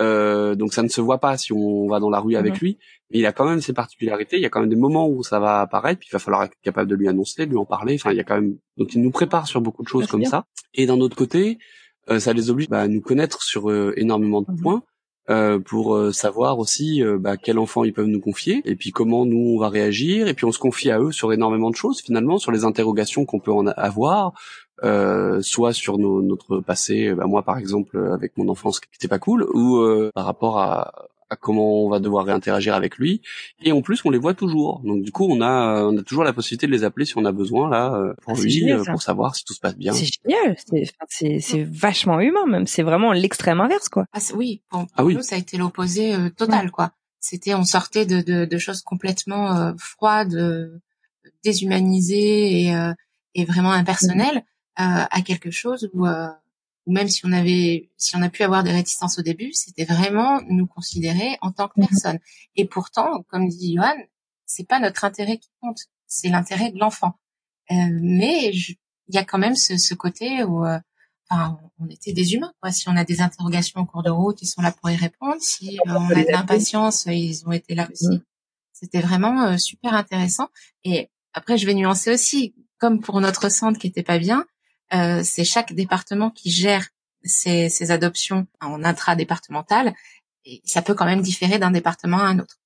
euh, 0.00 0.54
donc 0.54 0.74
ça 0.74 0.82
ne 0.82 0.88
se 0.88 1.00
voit 1.00 1.18
pas 1.18 1.36
si 1.36 1.52
on 1.52 1.88
va 1.88 2.00
dans 2.00 2.10
la 2.10 2.20
rue 2.20 2.36
avec 2.36 2.54
mhm. 2.54 2.60
lui, 2.60 2.78
mais 3.10 3.18
il 3.20 3.26
a 3.26 3.32
quand 3.32 3.48
même 3.48 3.60
ses 3.60 3.72
particularités. 3.72 4.36
Il 4.36 4.42
y 4.42 4.46
a 4.46 4.48
quand 4.48 4.60
même 4.60 4.68
des 4.68 4.76
moments 4.76 5.08
où 5.08 5.22
ça 5.22 5.38
va 5.38 5.60
apparaître, 5.60 6.00
puis 6.00 6.08
il 6.10 6.12
va 6.12 6.18
falloir 6.18 6.44
être 6.44 6.56
capable 6.62 6.90
de 6.90 6.94
lui 6.94 7.08
annoncer, 7.08 7.46
de 7.46 7.50
lui 7.50 7.58
en 7.58 7.64
parler. 7.64 7.94
Enfin, 7.94 8.12
il 8.12 8.16
y 8.16 8.20
a 8.20 8.24
quand 8.24 8.36
même 8.36 8.56
donc 8.76 8.94
il 8.94 9.02
nous 9.02 9.10
prépare 9.10 9.46
sur 9.46 9.60
beaucoup 9.60 9.82
de 9.82 9.88
choses 9.88 10.06
comme 10.06 10.24
ça. 10.24 10.44
Et 10.74 10.86
d'un 10.86 11.00
autre 11.00 11.16
côté, 11.16 11.58
ça 12.18 12.32
les 12.32 12.50
oblige 12.50 12.68
bah, 12.68 12.82
à 12.82 12.88
nous 12.88 13.00
connaître 13.00 13.42
sur 13.42 13.70
énormément 13.96 14.42
de 14.42 14.50
mhm. 14.50 14.60
points. 14.60 14.82
Euh, 15.28 15.58
pour 15.58 15.96
euh, 15.96 16.12
savoir 16.12 16.60
aussi 16.60 17.02
euh, 17.02 17.18
bah, 17.18 17.36
quel 17.36 17.58
enfant 17.58 17.82
ils 17.82 17.92
peuvent 17.92 18.06
nous 18.06 18.20
confier 18.20 18.62
et 18.64 18.76
puis 18.76 18.92
comment 18.92 19.26
nous 19.26 19.56
on 19.56 19.58
va 19.58 19.68
réagir 19.68 20.28
et 20.28 20.34
puis 20.34 20.44
on 20.44 20.52
se 20.52 20.60
confie 20.60 20.88
à 20.88 21.00
eux 21.00 21.10
sur 21.10 21.32
énormément 21.32 21.70
de 21.70 21.74
choses 21.74 22.00
finalement 22.00 22.38
sur 22.38 22.52
les 22.52 22.62
interrogations 22.62 23.24
qu'on 23.24 23.40
peut 23.40 23.50
en 23.50 23.66
avoir 23.66 24.34
soit 25.42 25.72
sur 25.72 25.98
nos, 25.98 26.22
notre 26.22 26.60
passé 26.60 27.12
bah, 27.14 27.26
moi 27.26 27.42
par 27.42 27.58
exemple 27.58 27.98
avec 28.12 28.36
mon 28.36 28.48
enfance 28.48 28.80
qui 28.80 28.88
était 28.94 29.08
pas 29.08 29.18
cool 29.18 29.44
ou 29.54 29.82
par 30.14 30.24
rapport 30.24 30.58
à 30.58 31.08
à 31.28 31.36
comment 31.36 31.84
on 31.84 31.88
va 31.88 31.98
devoir 31.98 32.24
réinteragir 32.26 32.74
avec 32.74 32.98
lui. 32.98 33.20
Et 33.62 33.72
en 33.72 33.82
plus, 33.82 34.04
on 34.04 34.10
les 34.10 34.18
voit 34.18 34.34
toujours. 34.34 34.80
Donc 34.84 35.02
du 35.02 35.10
coup, 35.10 35.26
on 35.28 35.40
a 35.40 35.84
on 35.84 35.96
a 35.96 36.02
toujours 36.02 36.24
la 36.24 36.32
possibilité 36.32 36.66
de 36.66 36.72
les 36.72 36.84
appeler 36.84 37.04
si 37.04 37.18
on 37.18 37.24
a 37.24 37.32
besoin 37.32 37.68
là 37.68 37.94
euh, 37.94 38.14
pour 38.22 38.34
ah, 38.36 38.40
lui, 38.40 38.70
euh, 38.70 38.84
pour 38.84 39.02
savoir 39.02 39.34
si 39.34 39.44
tout 39.44 39.54
se 39.54 39.60
passe 39.60 39.76
bien. 39.76 39.92
C'est 39.92 40.06
génial. 40.06 40.56
C'est 41.08 41.40
c'est 41.40 41.62
vachement 41.64 42.20
humain 42.20 42.46
même. 42.46 42.66
C'est 42.66 42.82
vraiment 42.82 43.12
l'extrême 43.12 43.60
inverse 43.60 43.88
quoi. 43.88 44.06
Ah 44.12 44.20
oui. 44.34 44.62
Pour, 44.70 44.86
ah, 44.96 45.04
oui. 45.04 45.14
nous, 45.14 45.22
ça 45.22 45.36
a 45.36 45.38
été 45.38 45.56
l'opposé 45.56 46.14
euh, 46.14 46.30
total 46.30 46.70
quoi. 46.70 46.92
C'était 47.20 47.54
on 47.54 47.64
sortait 47.64 48.06
de 48.06 48.20
de, 48.20 48.44
de 48.44 48.58
choses 48.58 48.82
complètement 48.82 49.74
froides, 49.78 50.70
déshumanisées 51.42 52.66
et 52.66 52.92
et 53.34 53.44
vraiment 53.44 53.72
impersonnelles. 53.72 54.44
À 54.76 55.22
quelque 55.22 55.50
chose 55.50 55.88
où 55.94 56.06
ou 56.86 56.92
même 56.92 57.08
si 57.08 57.26
on 57.26 57.32
avait, 57.32 57.90
si 57.96 58.16
on 58.16 58.22
a 58.22 58.30
pu 58.30 58.42
avoir 58.44 58.62
des 58.62 58.70
réticences 58.70 59.18
au 59.18 59.22
début, 59.22 59.52
c'était 59.52 59.84
vraiment 59.84 60.40
nous 60.48 60.66
considérer 60.66 61.36
en 61.40 61.50
tant 61.50 61.68
que 61.68 61.80
mhm. 61.80 61.88
personne. 61.88 62.18
Et 62.54 62.64
pourtant, 62.64 63.24
comme 63.28 63.48
dit 63.48 63.74
Johan, 63.74 63.96
c'est 64.46 64.66
pas 64.66 64.78
notre 64.78 65.04
intérêt 65.04 65.38
qui 65.38 65.50
compte, 65.60 65.80
c'est 66.06 66.28
l'intérêt 66.28 66.70
de 66.70 66.78
l'enfant. 66.78 67.18
Euh, 67.72 67.74
mais 68.00 68.52
il 68.52 69.14
y 69.14 69.18
a 69.18 69.24
quand 69.24 69.38
même 69.38 69.56
ce, 69.56 69.76
ce 69.76 69.94
côté 69.94 70.44
où, 70.44 70.64
euh, 70.64 70.78
enfin, 71.28 71.58
on 71.80 71.88
était 71.88 72.12
des 72.12 72.34
humains. 72.34 72.52
Quoi. 72.60 72.70
Si 72.70 72.88
on 72.88 72.96
a 72.96 73.04
des 73.04 73.20
interrogations 73.20 73.80
au 73.80 73.86
cours 73.86 74.04
de 74.04 74.10
route, 74.10 74.40
ils 74.40 74.46
sont 74.46 74.62
là 74.62 74.70
pour 74.70 74.88
y 74.88 74.96
répondre. 74.96 75.40
Si 75.40 75.78
euh, 75.78 75.92
on 75.92 76.08
a 76.10 76.24
de 76.24 76.30
l'impatience, 76.30 77.06
ils 77.06 77.42
ont 77.46 77.52
été 77.52 77.74
là 77.74 77.88
aussi. 77.90 78.16
Mm. 78.16 78.22
C'était 78.72 79.00
vraiment 79.00 79.42
euh, 79.42 79.56
super 79.56 79.94
intéressant. 79.94 80.48
Et 80.84 81.10
après, 81.32 81.58
je 81.58 81.66
vais 81.66 81.74
nuancer 81.74 82.12
aussi, 82.12 82.54
comme 82.78 83.00
pour 83.00 83.20
notre 83.20 83.48
centre 83.50 83.80
qui 83.80 83.88
était 83.88 84.04
pas 84.04 84.18
bien, 84.18 84.46
euh, 84.94 85.22
c'est 85.24 85.44
chaque 85.44 85.72
département 85.72 86.30
qui 86.30 86.50
gère 86.50 86.88
ses, 87.24 87.68
ses 87.68 87.90
adoptions 87.90 88.46
en 88.60 88.84
intra-départemental. 88.84 89.94
Et 90.44 90.62
ça 90.64 90.82
peut 90.82 90.94
quand 90.94 91.06
même 91.06 91.22
différer 91.22 91.58
d'un 91.58 91.70
département 91.70 92.18
à 92.18 92.26
un 92.26 92.38
autre. 92.38 92.60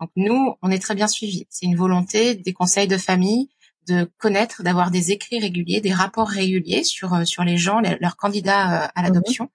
Donc 0.00 0.10
nous, 0.16 0.54
on 0.62 0.70
est 0.70 0.78
très 0.78 0.94
bien 0.94 1.08
suivis. 1.08 1.46
C'est 1.50 1.66
une 1.66 1.76
volonté 1.76 2.34
des 2.34 2.52
conseils 2.52 2.88
de 2.88 2.96
famille 2.96 3.48
de 3.88 4.04
connaître, 4.18 4.62
d'avoir 4.62 4.90
des 4.90 5.12
écrits 5.12 5.40
réguliers, 5.40 5.80
des 5.80 5.92
rapports 5.92 6.28
réguliers 6.28 6.84
sur 6.84 7.14
euh, 7.14 7.24
sur 7.24 7.42
les 7.42 7.56
gens, 7.56 7.80
leurs 8.00 8.16
candidats 8.16 8.84
euh, 8.84 8.88
à 8.94 9.02
l'adoption. 9.02 9.44
Mhm. 9.44 9.50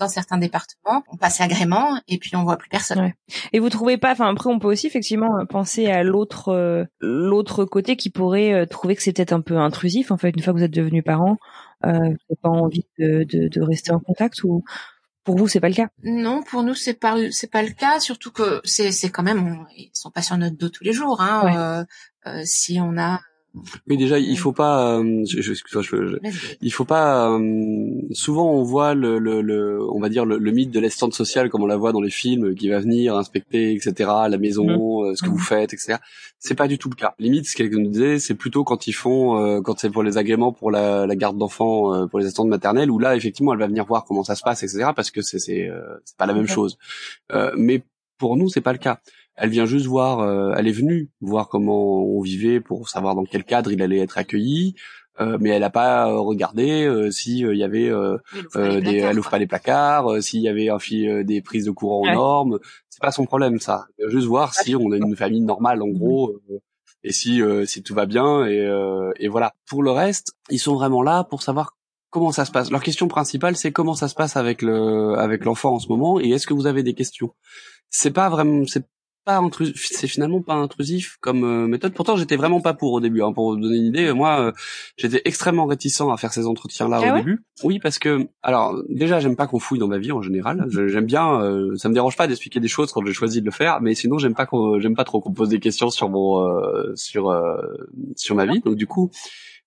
Dans 0.00 0.08
certains 0.08 0.38
départements, 0.38 1.04
on 1.08 1.16
passe 1.16 1.38
l'agrément 1.38 2.00
et 2.08 2.18
puis 2.18 2.34
on 2.34 2.42
voit 2.42 2.56
plus 2.56 2.68
personne. 2.68 3.12
Et 3.52 3.60
vous 3.60 3.68
trouvez 3.68 3.96
pas 3.96 4.12
Enfin 4.12 4.28
après, 4.28 4.50
on 4.50 4.58
peut 4.58 4.68
aussi 4.68 4.86
effectivement 4.86 5.38
euh, 5.38 5.44
penser 5.44 5.86
à 5.86 6.02
l'autre 6.02 6.86
l'autre 7.00 7.64
côté 7.64 7.96
qui 7.96 8.10
pourrait 8.10 8.66
trouver 8.66 8.96
que 8.96 9.02
c'est 9.02 9.12
peut-être 9.12 9.32
un 9.32 9.40
peu 9.40 9.56
intrusif. 9.56 10.10
En 10.10 10.16
fait, 10.16 10.30
une 10.30 10.42
fois 10.42 10.52
que 10.52 10.58
vous 10.58 10.64
êtes 10.64 10.70
devenu 10.70 11.02
parent, 11.02 11.38
euh, 11.84 11.92
vous 11.92 12.02
n'avez 12.02 12.40
pas 12.42 12.48
envie 12.48 12.86
de, 12.98 13.24
de, 13.24 13.48
de, 13.48 13.60
rester 13.62 13.92
en 13.92 14.00
contact 14.00 14.42
ou 14.44 14.64
pour 15.24 15.36
vous, 15.36 15.48
c'est 15.48 15.60
pas 15.60 15.68
le 15.68 15.74
cas? 15.74 15.88
Non, 16.02 16.42
pour 16.42 16.62
nous, 16.62 16.74
c'est 16.74 16.94
pas 16.94 17.16
c'est 17.30 17.50
pas 17.50 17.62
le 17.62 17.70
cas. 17.70 17.98
Surtout 17.98 18.30
que 18.30 18.60
c'est 18.64 18.92
c'est 18.92 19.10
quand 19.10 19.22
même, 19.22 19.66
ils 19.76 19.90
sont 19.94 20.10
pas 20.10 20.22
sur 20.22 20.36
notre 20.36 20.56
dos 20.56 20.68
tous 20.68 20.84
les 20.84 20.92
jours. 20.92 21.20
Hein. 21.20 21.86
Euh, 22.26 22.30
euh, 22.30 22.42
si 22.44 22.78
on 22.80 22.98
a 22.98 23.20
mais 23.86 23.96
déjà, 23.96 24.18
il 24.18 24.36
faut 24.36 24.52
pas. 24.52 24.98
Euh, 24.98 25.24
je, 25.26 25.40
je, 25.40 25.54
je, 25.54 26.18
il 26.60 26.72
faut 26.72 26.84
pas. 26.84 27.30
Euh, 27.30 28.00
souvent, 28.10 28.50
on 28.50 28.62
voit 28.62 28.94
le, 28.94 29.18
le, 29.18 29.42
le, 29.42 29.80
on 29.92 30.00
va 30.00 30.08
dire 30.08 30.24
le, 30.24 30.38
mythe 30.50 30.70
de 30.70 30.80
l'assistante 30.80 31.14
sociale 31.14 31.50
comme 31.50 31.62
on 31.62 31.66
la 31.66 31.76
voit 31.76 31.92
dans 31.92 32.00
les 32.00 32.10
films, 32.10 32.54
qui 32.54 32.68
va 32.68 32.80
venir 32.80 33.16
inspecter, 33.16 33.72
etc. 33.72 34.10
la 34.28 34.38
maison, 34.38 35.04
euh, 35.04 35.14
ce 35.14 35.22
que 35.22 35.28
vous 35.28 35.38
faites, 35.38 35.72
etc. 35.72 35.98
C'est 36.38 36.56
pas 36.56 36.66
du 36.66 36.78
tout 36.78 36.90
le 36.90 36.96
cas. 36.96 37.14
Limite, 37.18 37.46
ce 37.46 37.54
qu'elle 37.54 37.70
nous 37.70 37.88
disait, 37.88 38.18
c'est 38.18 38.34
plutôt 38.34 38.64
quand 38.64 38.86
ils 38.86 38.92
font, 38.92 39.62
quand 39.62 39.78
c'est 39.78 39.90
pour 39.90 40.02
les 40.02 40.18
agréments 40.18 40.52
pour 40.52 40.70
la, 40.70 41.06
la 41.06 41.16
garde 41.16 41.38
d'enfants, 41.38 42.08
pour 42.08 42.18
les 42.18 42.26
assistantes 42.26 42.48
maternelles, 42.48 42.90
où 42.90 42.98
là, 42.98 43.14
effectivement, 43.16 43.52
elle 43.52 43.60
va 43.60 43.68
venir 43.68 43.84
voir 43.84 44.04
comment 44.04 44.24
ça 44.24 44.34
se 44.34 44.42
passe, 44.42 44.62
etc. 44.62 44.90
Parce 44.94 45.10
que 45.10 45.22
c'est 45.22 45.38
c'est 45.38 45.70
c'est 46.04 46.16
pas 46.16 46.26
la 46.26 46.34
même 46.34 46.48
chose. 46.48 46.76
mais 47.56 47.82
pour 48.18 48.36
nous, 48.36 48.48
c'est 48.48 48.60
pas 48.60 48.72
le 48.72 48.78
cas. 48.78 49.00
Elle 49.36 49.50
vient 49.50 49.66
juste 49.66 49.86
voir, 49.86 50.20
euh, 50.20 50.54
elle 50.56 50.68
est 50.68 50.72
venue 50.72 51.10
voir 51.20 51.48
comment 51.48 52.04
on 52.04 52.20
vivait 52.20 52.60
pour 52.60 52.88
savoir 52.88 53.14
dans 53.14 53.24
quel 53.24 53.44
cadre 53.44 53.72
il 53.72 53.82
allait 53.82 53.98
être 53.98 54.18
accueilli. 54.18 54.74
Euh, 55.20 55.38
mais 55.40 55.50
elle 55.50 55.60
n'a 55.60 55.70
pas 55.70 56.08
euh, 56.08 56.18
regardé 56.18 56.84
euh, 56.84 57.08
s'il 57.12 57.56
y 57.56 57.62
avait 57.62 57.88
des, 58.54 58.96
elle 58.96 59.16
ouvre 59.16 59.30
pas 59.30 59.38
les 59.38 59.46
placards, 59.46 60.20
s'il 60.20 60.40
y 60.40 60.48
avait 60.48 60.70
un 60.70 60.80
fil, 60.80 61.24
des 61.24 61.40
prises 61.40 61.66
de 61.66 61.70
courant 61.70 62.00
aux 62.00 62.12
normes. 62.12 62.58
C'est 62.88 63.00
pas 63.00 63.12
son 63.12 63.24
problème 63.24 63.60
ça. 63.60 63.86
Juste 64.08 64.26
voir 64.26 64.54
si 64.54 64.74
on 64.74 64.90
a 64.90 64.96
une 64.96 65.14
famille 65.14 65.40
normale 65.40 65.82
en 65.82 65.88
gros 65.88 66.40
et 67.04 67.12
si 67.12 67.40
si 67.64 67.82
tout 67.84 67.94
va 67.94 68.06
bien 68.06 68.44
et, 68.46 68.68
et 69.20 69.28
voilà. 69.28 69.54
Pour 69.68 69.84
le 69.84 69.92
reste, 69.92 70.32
ils 70.50 70.58
sont 70.58 70.74
vraiment 70.74 71.02
là 71.02 71.22
pour 71.22 71.42
savoir 71.42 71.76
comment 72.10 72.32
ça 72.32 72.44
se 72.44 72.50
passe. 72.50 72.72
Leur 72.72 72.82
question 72.82 73.06
principale, 73.06 73.54
c'est 73.54 73.70
comment 73.70 73.94
ça 73.94 74.08
se 74.08 74.16
passe 74.16 74.36
avec 74.36 74.62
le 74.62 75.14
avec 75.16 75.44
l'enfant 75.44 75.74
en 75.74 75.78
ce 75.78 75.88
moment 75.88 76.18
et 76.18 76.30
est-ce 76.30 76.48
que 76.48 76.54
vous 76.54 76.66
avez 76.66 76.82
des 76.82 76.94
questions? 76.94 77.34
C'est 77.88 78.10
pas 78.10 78.28
vraiment, 78.28 78.64
c'est 78.66 78.84
pas 79.24 79.38
intrusif, 79.38 79.88
c'est 79.90 80.06
finalement 80.06 80.42
pas 80.42 80.54
intrusif 80.54 81.16
comme 81.20 81.44
euh, 81.44 81.66
méthode. 81.66 81.94
Pourtant, 81.94 82.16
j'étais 82.16 82.36
vraiment 82.36 82.60
pas 82.60 82.74
pour 82.74 82.92
au 82.92 83.00
début. 83.00 83.22
Hein, 83.22 83.32
pour 83.32 83.50
vous 83.50 83.60
donner 83.60 83.76
une 83.76 83.86
idée, 83.86 84.12
moi, 84.12 84.40
euh, 84.40 84.52
j'étais 84.96 85.22
extrêmement 85.24 85.66
réticent 85.66 86.00
à 86.00 86.16
faire 86.16 86.32
ces 86.32 86.46
entretiens-là 86.46 87.00
ah 87.02 87.12
au 87.12 87.16
début. 87.16 87.44
Oui, 87.62 87.78
parce 87.78 87.98
que, 87.98 88.28
alors, 88.42 88.82
déjà, 88.88 89.20
j'aime 89.20 89.36
pas 89.36 89.46
qu'on 89.46 89.58
fouille 89.58 89.78
dans 89.78 89.88
ma 89.88 89.98
vie 89.98 90.12
en 90.12 90.22
général. 90.22 90.66
J'aime 90.68 91.06
bien, 91.06 91.40
euh, 91.40 91.76
ça 91.76 91.88
me 91.88 91.94
dérange 91.94 92.16
pas 92.16 92.26
d'expliquer 92.26 92.60
des 92.60 92.68
choses 92.68 92.92
quand 92.92 93.04
j'ai 93.04 93.12
choisi 93.12 93.40
de 93.40 93.46
le 93.46 93.52
faire, 93.52 93.80
mais 93.80 93.94
sinon, 93.94 94.18
j'aime 94.18 94.34
pas 94.34 94.46
qu'on, 94.46 94.78
j'aime 94.80 94.94
pas 94.94 95.04
trop 95.04 95.20
qu'on 95.20 95.32
pose 95.32 95.48
des 95.48 95.60
questions 95.60 95.90
sur 95.90 96.08
mon, 96.08 96.44
sur, 96.94 97.34
sur 98.16 98.34
ma 98.34 98.46
vie. 98.46 98.60
Donc, 98.60 98.76
du 98.76 98.86
coup, 98.86 99.10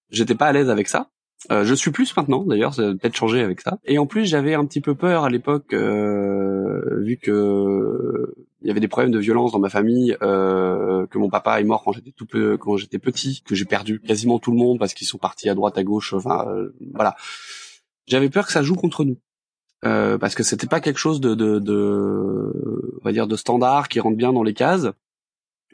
j'étais 0.10 0.36
pas 0.36 0.48
à 0.48 0.52
l'aise 0.52 0.70
avec 0.70 0.88
ça. 0.88 1.10
Euh, 1.52 1.64
je 1.64 1.74
suis 1.74 1.92
plus 1.92 2.16
maintenant, 2.18 2.44
d'ailleurs, 2.44 2.74
ça 2.74 2.82
a 2.82 2.92
peut-être 2.92 3.16
changé 3.16 3.42
avec 3.42 3.62
ça. 3.62 3.78
Et 3.86 4.00
en 4.00 4.06
plus, 4.06 4.26
j'avais 4.26 4.56
un 4.56 4.66
petit 4.66 4.82
peu 4.82 4.96
peur 4.96 5.24
à 5.24 5.30
l'époque, 5.30 5.74
euh, 5.74 7.02
vu 7.04 7.18
que 7.18 8.34
il 8.62 8.68
y 8.68 8.72
avait 8.72 8.80
des 8.80 8.88
problèmes 8.88 9.12
de 9.12 9.20
violence 9.20 9.52
dans 9.52 9.60
ma 9.60 9.70
famille, 9.70 10.18
euh, 10.22 11.06
que 11.08 11.18
mon 11.18 11.30
papa 11.30 11.60
est 11.62 11.64
mort 11.64 11.84
quand 11.84 11.92
j'étais 11.92 12.12
tout 12.12 12.26
peu, 12.26 12.58
quand 12.58 12.78
j'étais 12.78 13.00
petit, 13.00 13.42
que 13.46 13.56
j'ai 13.56 13.66
perdu 13.66 14.00
quasiment 14.00 14.40
tout 14.40 14.52
le 14.52 14.58
monde 14.58 14.80
parce 14.80 14.94
qu'ils 14.94 15.08
sont 15.08 15.20
partis 15.20 15.50
à 15.50 15.56
droite, 15.56 15.78
à 15.78 15.84
gauche. 15.84 16.14
Enfin, 16.14 16.46
euh, 16.48 16.76
voilà. 16.94 17.16
J'avais 18.08 18.30
peur 18.30 18.48
que 18.48 18.52
ça 18.52 18.64
joue 18.64 18.76
contre 18.76 19.04
nous. 19.04 19.18
Euh, 19.86 20.18
parce 20.18 20.34
que 20.34 20.42
c'était 20.42 20.66
pas 20.66 20.80
quelque 20.80 20.98
chose 20.98 21.22
de, 21.22 21.36
de, 21.36 21.60
de, 21.60 22.92
on 23.00 23.04
va 23.04 23.12
dire, 23.12 23.28
de 23.28 23.36
standard 23.36 23.90
qui 23.90 24.00
rentre 24.00 24.18
bien 24.18 24.34
dans 24.34 24.42
les 24.42 24.56
cases. 24.56 24.88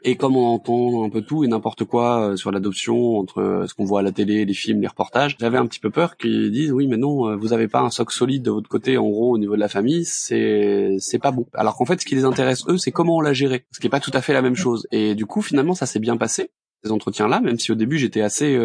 Et 0.06 0.16
comme 0.16 0.36
on 0.36 0.44
entend 0.48 1.02
un 1.04 1.08
peu 1.08 1.22
tout 1.22 1.44
et 1.44 1.48
n'importe 1.48 1.84
quoi 1.84 2.32
euh, 2.32 2.36
sur 2.36 2.52
l'adoption, 2.52 3.16
entre 3.18 3.38
euh, 3.40 3.66
ce 3.66 3.72
qu'on 3.72 3.84
voit 3.84 4.00
à 4.00 4.02
la 4.02 4.12
télé, 4.12 4.44
les 4.44 4.52
films, 4.52 4.82
les 4.82 4.86
reportages, 4.86 5.34
j'avais 5.40 5.56
un 5.56 5.66
petit 5.66 5.80
peu 5.80 5.88
peur 5.88 6.18
qu'ils 6.18 6.50
disent 6.50 6.72
oui 6.72 6.86
mais 6.86 6.98
non, 6.98 7.30
euh, 7.30 7.36
vous 7.36 7.54
avez 7.54 7.68
pas 7.68 7.80
un 7.80 7.88
socle 7.88 8.14
solide 8.14 8.42
de 8.42 8.50
votre 8.50 8.68
côté 8.68 8.98
en 8.98 9.08
gros 9.08 9.32
au 9.32 9.38
niveau 9.38 9.54
de 9.54 9.60
la 9.60 9.68
famille, 9.68 10.04
c'est 10.04 10.96
c'est 10.98 11.18
pas 11.18 11.30
bon. 11.30 11.46
Alors 11.54 11.76
qu'en 11.76 11.86
fait 11.86 11.98
ce 12.02 12.04
qui 12.04 12.16
les 12.16 12.26
intéresse 12.26 12.64
eux, 12.68 12.76
c'est 12.76 12.92
comment 12.92 13.16
on 13.16 13.20
l'a 13.22 13.32
géré, 13.32 13.64
ce 13.72 13.80
qui 13.80 13.86
est 13.86 13.90
pas 13.90 14.00
tout 14.00 14.10
à 14.12 14.20
fait 14.20 14.34
la 14.34 14.42
même 14.42 14.56
chose. 14.56 14.86
Et 14.92 15.14
du 15.14 15.24
coup 15.24 15.40
finalement 15.40 15.74
ça 15.74 15.86
s'est 15.86 16.00
bien 16.00 16.18
passé 16.18 16.50
ces 16.84 16.92
entretiens 16.92 17.26
là, 17.26 17.40
même 17.40 17.58
si 17.58 17.72
au 17.72 17.74
début 17.74 17.96
j'étais 17.96 18.20
assez 18.20 18.58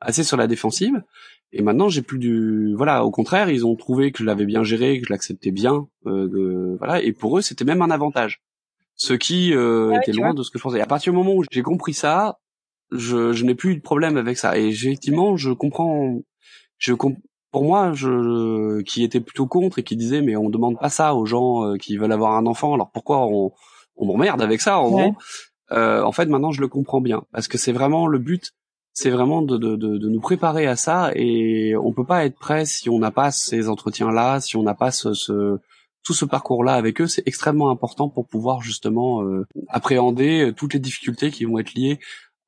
assez 0.00 0.24
sur 0.24 0.38
la 0.38 0.46
défensive. 0.46 1.02
Et 1.52 1.60
maintenant, 1.60 1.90
j'ai 1.90 2.00
plus 2.00 2.18
du 2.18 2.74
voilà. 2.74 3.04
Au 3.04 3.10
contraire, 3.10 3.50
ils 3.50 3.66
ont 3.66 3.76
trouvé 3.76 4.10
que 4.10 4.20
je 4.20 4.24
l'avais 4.24 4.46
bien 4.46 4.62
géré, 4.62 4.98
que 5.00 5.06
je 5.06 5.12
l'acceptais 5.12 5.50
bien. 5.50 5.86
Euh, 6.06 6.76
voilà. 6.78 7.02
Et 7.02 7.12
pour 7.12 7.36
eux, 7.36 7.42
c'était 7.42 7.66
même 7.66 7.82
un 7.82 7.90
avantage 7.90 8.40
ce 8.94 9.14
qui 9.14 9.54
euh, 9.54 9.98
était 10.00 10.12
loin 10.12 10.34
de 10.34 10.42
ce 10.42 10.50
que 10.50 10.58
je 10.58 10.62
pensais. 10.62 10.80
à 10.80 10.86
partir 10.86 11.12
du 11.12 11.18
moment 11.18 11.34
où 11.34 11.44
j'ai 11.50 11.62
compris 11.62 11.94
ça, 11.94 12.38
je, 12.90 13.32
je 13.32 13.44
n'ai 13.44 13.54
plus 13.54 13.72
eu 13.72 13.76
de 13.76 13.82
problème 13.82 14.16
avec 14.16 14.38
ça. 14.38 14.58
Et 14.58 14.68
effectivement, 14.68 15.36
je 15.36 15.50
comprends. 15.50 16.20
Je 16.78 16.94
pour 16.94 17.64
moi, 17.64 17.92
je 17.92 18.80
qui 18.82 19.04
était 19.04 19.20
plutôt 19.20 19.46
contre 19.46 19.78
et 19.78 19.82
qui 19.82 19.96
disait 19.96 20.22
mais 20.22 20.36
on 20.36 20.50
demande 20.50 20.78
pas 20.78 20.88
ça 20.88 21.14
aux 21.14 21.26
gens 21.26 21.64
euh, 21.64 21.76
qui 21.76 21.96
veulent 21.96 22.12
avoir 22.12 22.32
un 22.36 22.46
enfant. 22.46 22.74
Alors 22.74 22.90
pourquoi 22.90 23.26
on 23.26 23.52
on 23.96 24.06
m'emmerde 24.06 24.42
avec 24.42 24.60
ça 24.60 24.78
en 24.78 24.90
gros 24.90 25.14
euh, 25.70 26.02
En 26.02 26.12
fait, 26.12 26.26
maintenant, 26.26 26.50
je 26.50 26.60
le 26.60 26.68
comprends 26.68 27.00
bien 27.00 27.22
parce 27.32 27.48
que 27.48 27.58
c'est 27.58 27.72
vraiment 27.72 28.06
le 28.06 28.18
but. 28.18 28.52
C'est 28.94 29.10
vraiment 29.10 29.40
de, 29.40 29.56
de, 29.56 29.74
de, 29.76 29.96
de, 29.96 30.08
nous 30.10 30.20
préparer 30.20 30.66
à 30.66 30.76
ça 30.76 31.12
et 31.14 31.74
on 31.76 31.94
peut 31.94 32.04
pas 32.04 32.26
être 32.26 32.38
prêt 32.38 32.66
si 32.66 32.90
on 32.90 32.98
n'a 32.98 33.10
pas 33.10 33.30
ces 33.30 33.70
entretiens 33.70 34.10
là, 34.10 34.38
si 34.38 34.58
on 34.58 34.62
n'a 34.62 34.74
pas 34.74 34.90
ce, 34.90 35.14
ce 35.14 35.58
tout 36.04 36.14
ce 36.14 36.24
parcours-là 36.24 36.74
avec 36.74 37.00
eux, 37.00 37.06
c'est 37.06 37.22
extrêmement 37.26 37.70
important 37.70 38.08
pour 38.08 38.26
pouvoir 38.26 38.62
justement 38.62 39.22
euh, 39.22 39.46
appréhender 39.68 40.46
euh, 40.46 40.52
toutes 40.52 40.74
les 40.74 40.80
difficultés 40.80 41.30
qui 41.30 41.44
vont 41.44 41.58
être 41.58 41.74
liées 41.74 41.98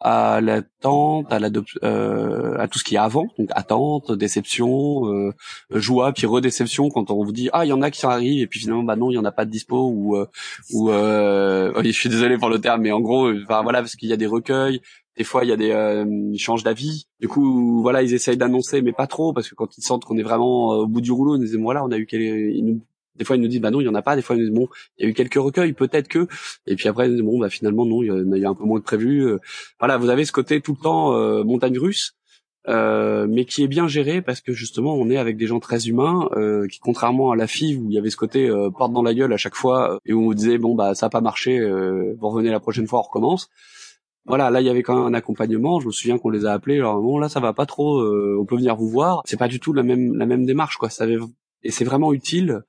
à 0.04 0.42
l'attente, 0.42 1.32
à 1.32 1.38
euh, 1.82 2.58
à 2.58 2.68
tout 2.68 2.78
ce 2.78 2.84
qui 2.84 2.96
est 2.96 2.98
avant, 2.98 3.24
donc 3.38 3.48
attente, 3.52 4.12
déception, 4.12 5.06
euh, 5.10 5.32
joie, 5.70 6.12
puis 6.12 6.26
redéception 6.26 6.90
quand 6.90 7.10
on 7.10 7.24
vous 7.24 7.32
dit 7.32 7.48
ah 7.54 7.64
il 7.64 7.68
y 7.68 7.72
en 7.72 7.80
a 7.80 7.90
qui 7.90 8.04
arrivent 8.04 8.42
et 8.42 8.46
puis 8.46 8.60
finalement 8.60 8.82
bah 8.82 8.96
non 8.96 9.10
il 9.10 9.14
y 9.14 9.18
en 9.18 9.24
a 9.24 9.32
pas 9.32 9.46
de 9.46 9.50
dispo 9.50 9.88
ou 9.88 10.16
euh, 10.16 10.26
ou 10.74 10.90
je 11.82 11.90
suis 11.90 12.10
désolé 12.10 12.36
pour 12.36 12.50
le 12.50 12.60
terme 12.60 12.82
mais 12.82 12.92
en 12.92 13.00
gros 13.00 13.30
enfin 13.30 13.62
voilà 13.62 13.80
parce 13.80 13.96
qu'il 13.96 14.10
y 14.10 14.12
a 14.12 14.18
des 14.18 14.26
recueils, 14.26 14.82
des 15.16 15.24
fois 15.24 15.42
il 15.44 15.48
y 15.48 15.52
a 15.52 15.56
des 15.56 16.04
ils 16.32 16.38
changent 16.38 16.64
d'avis, 16.64 17.06
du 17.18 17.28
coup 17.28 17.80
voilà 17.80 18.02
ils 18.02 18.12
essayent 18.12 18.36
d'annoncer 18.36 18.82
mais 18.82 18.92
pas 18.92 19.06
trop 19.06 19.32
parce 19.32 19.48
que 19.48 19.54
quand 19.54 19.78
ils 19.78 19.82
sentent 19.82 20.04
qu'on 20.04 20.18
est 20.18 20.22
vraiment 20.22 20.68
au 20.70 20.86
bout 20.86 21.00
du 21.00 21.12
rouleau 21.12 21.36
ils 21.36 21.40
disent 21.40 21.56
voilà 21.56 21.82
on 21.82 21.90
a 21.90 21.96
eu 21.96 22.06
ils 22.12 22.62
nous 22.62 22.82
des 23.16 23.24
fois, 23.24 23.36
ils 23.36 23.42
nous 23.42 23.48
disent, 23.48 23.60
bah 23.60 23.70
non, 23.70 23.80
il 23.80 23.84
y 23.84 23.88
en 23.88 23.94
a 23.94 24.02
pas. 24.02 24.16
Des 24.16 24.22
fois, 24.22 24.36
ils 24.36 24.40
nous 24.40 24.46
disent, 24.46 24.54
bon, 24.54 24.68
il 24.98 25.04
y 25.04 25.06
a 25.06 25.10
eu 25.10 25.14
quelques 25.14 25.34
recueils, 25.34 25.72
peut-être 25.72 26.08
que. 26.08 26.26
Et 26.66 26.76
puis 26.76 26.88
après, 26.88 27.08
bon, 27.08 27.38
bah 27.38 27.48
finalement, 27.48 27.86
non, 27.86 28.02
il 28.02 28.06
y 28.06 28.10
en 28.10 28.48
a 28.48 28.50
un 28.50 28.54
peu 28.54 28.64
moins 28.64 28.80
que 28.80 28.84
prévu. 28.84 29.26
Euh, 29.26 29.38
voilà, 29.78 29.98
vous 29.98 30.08
avez 30.08 30.24
ce 30.24 30.32
côté 30.32 30.60
tout 30.60 30.72
le 30.78 30.82
temps 30.82 31.14
euh, 31.14 31.44
montagne 31.44 31.78
russe, 31.78 32.16
euh, 32.68 33.26
mais 33.28 33.44
qui 33.44 33.62
est 33.62 33.68
bien 33.68 33.86
géré 33.86 34.22
parce 34.22 34.40
que 34.40 34.52
justement, 34.52 34.94
on 34.94 35.10
est 35.10 35.16
avec 35.16 35.36
des 35.36 35.46
gens 35.46 35.60
très 35.60 35.86
humains, 35.86 36.28
euh, 36.32 36.66
qui 36.66 36.80
contrairement 36.80 37.30
à 37.30 37.36
la 37.36 37.46
FIV 37.46 37.80
où 37.80 37.90
il 37.90 37.94
y 37.94 37.98
avait 37.98 38.10
ce 38.10 38.16
côté 38.16 38.48
porte 38.76 38.92
dans 38.92 39.02
la 39.02 39.14
gueule 39.14 39.32
à 39.32 39.36
chaque 39.36 39.54
fois 39.54 40.00
et 40.06 40.12
où 40.12 40.22
on 40.22 40.24
vous 40.24 40.34
disait, 40.34 40.58
bon, 40.58 40.74
bah 40.74 40.94
ça 40.94 41.06
a 41.06 41.10
pas 41.10 41.20
marché, 41.20 41.60
vous 41.60 42.28
revenez 42.28 42.50
la 42.50 42.60
prochaine 42.60 42.86
fois, 42.86 43.00
on 43.00 43.02
recommence. 43.02 43.48
Voilà, 44.26 44.48
là 44.50 44.62
il 44.62 44.66
y 44.66 44.70
avait 44.70 44.82
quand 44.82 44.96
même 44.96 45.04
un 45.04 45.14
accompagnement. 45.14 45.80
Je 45.80 45.86
me 45.86 45.92
souviens 45.92 46.16
qu'on 46.16 46.30
les 46.30 46.46
a 46.46 46.52
appelés. 46.54 46.76
Alors 46.76 47.00
bon, 47.00 47.18
là 47.18 47.28
ça 47.28 47.40
va 47.40 47.52
pas 47.52 47.66
trop. 47.66 48.02
on 48.02 48.44
peut 48.46 48.56
venir 48.56 48.74
vous 48.74 48.88
voir. 48.88 49.22
C'est 49.26 49.36
pas 49.38 49.48
du 49.48 49.60
tout 49.60 49.74
la 49.74 49.82
même 49.82 50.16
la 50.16 50.24
même 50.24 50.46
démarche 50.46 50.78
quoi. 50.78 50.88
Ça 50.88 51.04
avait, 51.04 51.18
et 51.62 51.70
c'est 51.70 51.84
vraiment 51.84 52.12
utile 52.12 52.62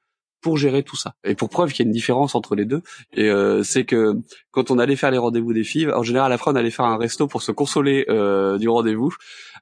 pour 0.46 0.58
gérer 0.58 0.84
tout 0.84 0.96
ça. 0.96 1.16
Et 1.24 1.34
pour 1.34 1.50
preuve 1.50 1.74
qu'il 1.74 1.84
y 1.84 1.88
a 1.88 1.90
une 1.90 1.92
différence 1.92 2.36
entre 2.36 2.54
les 2.54 2.66
deux, 2.66 2.84
et 3.14 3.30
euh, 3.32 3.64
c'est 3.64 3.84
que 3.84 4.14
quand 4.52 4.70
on 4.70 4.78
allait 4.78 4.96
faire 4.96 5.10
les 5.10 5.18
rendez-vous 5.18 5.54
des 5.54 5.64
filles, 5.64 5.90
en 5.92 6.04
général, 6.04 6.28
à 6.28 6.36
la 6.36 6.38
fin, 6.38 6.52
on 6.52 6.56
allait 6.56 6.70
faire 6.70 6.86
un 6.86 7.00
resto 7.00 7.26
pour 7.26 7.42
se 7.42 7.52
consoler 7.52 8.06
euh, 8.10 8.60
du 8.60 8.70
rendez-vous, 8.70 9.12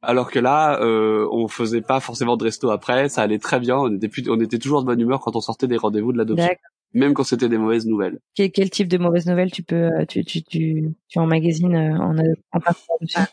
alors 0.02 0.30
que 0.30 0.40
là, 0.40 0.82
euh, 0.82 1.26
on 1.32 1.48
faisait 1.48 1.80
pas 1.80 2.02
forcément 2.02 2.36
de 2.36 2.44
resto 2.44 2.70
après, 2.70 3.08
ça 3.08 3.22
allait 3.22 3.40
très 3.40 3.62
bien, 3.62 3.78
on 3.78 3.96
était 3.96 4.10
plus, 4.10 4.30
on 4.30 4.42
était 4.42 4.60
toujours 4.60 4.82
de 4.82 4.86
bonne 4.86 5.00
humeur 5.00 5.22
quand 5.22 5.38
on 5.38 5.40
sortait 5.40 5.68
des 5.68 5.78
rendez-vous 5.78 6.12
de 6.12 6.18
l'adoption. 6.18 6.50
même 6.94 7.14
quand 7.14 7.24
c'était 7.24 7.48
des 7.48 7.58
mauvaises 7.58 7.86
nouvelles. 7.86 8.20
Quel, 8.36 8.52
quel, 8.52 8.70
type 8.70 8.90
de 8.90 8.98
mauvaises 8.98 9.26
nouvelles 9.26 9.52
tu 9.54 9.64
peux, 9.64 9.90
tu, 10.10 10.26
tu, 10.26 10.44
tu, 10.44 10.94
tu 11.08 11.18
emmagasines 11.18 11.78
en, 11.78 12.12
en, 12.12 12.18
en 12.52 12.60
pas, 12.60 12.76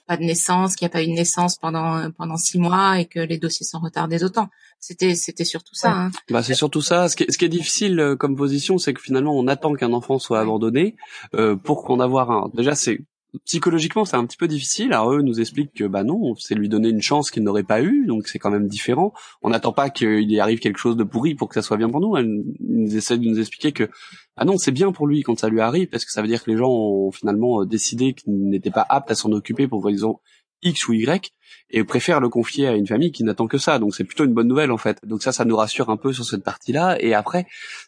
pas, 0.06 0.16
de 0.16 0.22
naissance, 0.22 0.76
qu'il 0.76 0.86
n'y 0.86 0.90
a 0.90 0.92
pas 0.92 1.02
eu 1.02 1.08
de 1.08 1.14
naissance 1.14 1.56
pendant 1.56 2.12
pendant 2.12 2.36
six 2.36 2.60
mois 2.60 3.00
et 3.00 3.06
que 3.06 3.18
les 3.18 3.38
dossiers 3.38 3.66
sont 3.66 3.80
retardés 3.80 4.18
d'autant. 4.18 4.48
C'était 4.80 5.14
c'était 5.14 5.44
surtout 5.44 5.74
ça. 5.74 5.92
Hein. 5.92 6.10
Bah 6.30 6.42
c'est 6.42 6.54
surtout 6.54 6.80
ça. 6.80 7.10
Ce 7.10 7.14
qui, 7.14 7.24
est, 7.24 7.30
ce 7.30 7.36
qui 7.36 7.44
est 7.44 7.50
difficile 7.50 8.00
euh, 8.00 8.16
comme 8.16 8.34
position, 8.34 8.78
c'est 8.78 8.94
que 8.94 9.02
finalement 9.02 9.36
on 9.36 9.46
attend 9.46 9.74
qu'un 9.74 9.92
enfant 9.92 10.18
soit 10.18 10.40
abandonné 10.40 10.96
euh, 11.34 11.54
pour 11.54 11.84
qu'on 11.84 12.00
avoir 12.00 12.30
un. 12.30 12.50
Déjà 12.54 12.74
c'est 12.74 13.00
psychologiquement 13.44 14.06
c'est 14.06 14.16
un 14.16 14.24
petit 14.24 14.38
peu 14.38 14.48
difficile. 14.48 14.94
Alors 14.94 15.12
eux 15.12 15.20
nous 15.20 15.38
expliquent 15.38 15.74
que 15.74 15.84
bah 15.84 16.02
non, 16.02 16.34
c'est 16.36 16.54
lui 16.54 16.70
donner 16.70 16.88
une 16.88 17.02
chance 17.02 17.30
qu'il 17.30 17.42
n'aurait 17.42 17.62
pas 17.62 17.82
eu, 17.82 18.06
donc 18.06 18.26
c'est 18.26 18.38
quand 18.38 18.50
même 18.50 18.68
différent. 18.68 19.12
On 19.42 19.50
n'attend 19.50 19.74
pas 19.74 19.90
qu'il 19.90 20.30
y 20.32 20.40
arrive 20.40 20.60
quelque 20.60 20.78
chose 20.78 20.96
de 20.96 21.04
pourri 21.04 21.34
pour 21.34 21.50
que 21.50 21.54
ça 21.54 21.62
soit 21.62 21.76
bien 21.76 21.90
pour 21.90 22.00
nous. 22.00 22.16
Elle 22.16 22.42
nous 22.60 22.96
essaie 22.96 23.18
de 23.18 23.24
nous 23.28 23.38
expliquer 23.38 23.72
que 23.72 23.90
ah 24.36 24.46
non 24.46 24.56
c'est 24.56 24.72
bien 24.72 24.92
pour 24.92 25.06
lui 25.06 25.22
quand 25.22 25.38
ça 25.38 25.50
lui 25.50 25.60
arrive 25.60 25.88
parce 25.88 26.06
que 26.06 26.10
ça 26.10 26.22
veut 26.22 26.28
dire 26.28 26.42
que 26.42 26.50
les 26.50 26.56
gens 26.56 26.70
ont 26.70 27.10
finalement 27.10 27.66
décidé 27.66 28.14
qu'ils 28.14 28.48
n'étaient 28.48 28.70
pas 28.70 28.86
aptes 28.88 29.10
à 29.10 29.14
s'en 29.14 29.30
occuper 29.32 29.68
pour 29.68 29.84
raison 29.84 30.20
X 30.62 30.88
ou 30.88 30.92
Y 30.92 31.32
et 31.70 31.84
préfèrent 31.84 32.20
le 32.20 32.28
confier 32.28 32.66
à 32.66 32.74
une 32.74 32.86
famille 32.86 33.12
qui 33.12 33.24
n'attend 33.24 33.46
que 33.46 33.58
ça. 33.58 33.78
Donc 33.78 33.94
c'est 33.94 34.04
plutôt 34.04 34.24
une 34.24 34.34
bonne 34.34 34.48
nouvelle 34.48 34.72
en 34.72 34.76
fait. 34.76 34.98
Donc 35.04 35.22
ça, 35.22 35.32
ça 35.32 35.44
nous 35.44 35.56
rassure 35.56 35.90
un 35.90 35.96
peu 35.96 36.12
sur 36.12 36.24
cette 36.24 36.44
partie-là. 36.44 36.96
Et 37.00 37.14
après, 37.14 37.46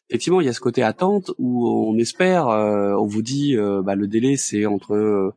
effectivement, 0.08 0.40
il 0.40 0.46
y 0.46 0.50
a 0.50 0.52
ce 0.52 0.60
côté 0.60 0.82
attente 0.82 1.32
où 1.38 1.68
on 1.68 1.96
espère, 1.98 2.48
euh, 2.48 2.94
on 2.94 3.06
vous 3.06 3.22
dit, 3.22 3.56
euh, 3.56 3.82
bah, 3.82 3.94
le 3.94 4.06
délai 4.06 4.36
c'est 4.36 4.66
entre 4.66 5.34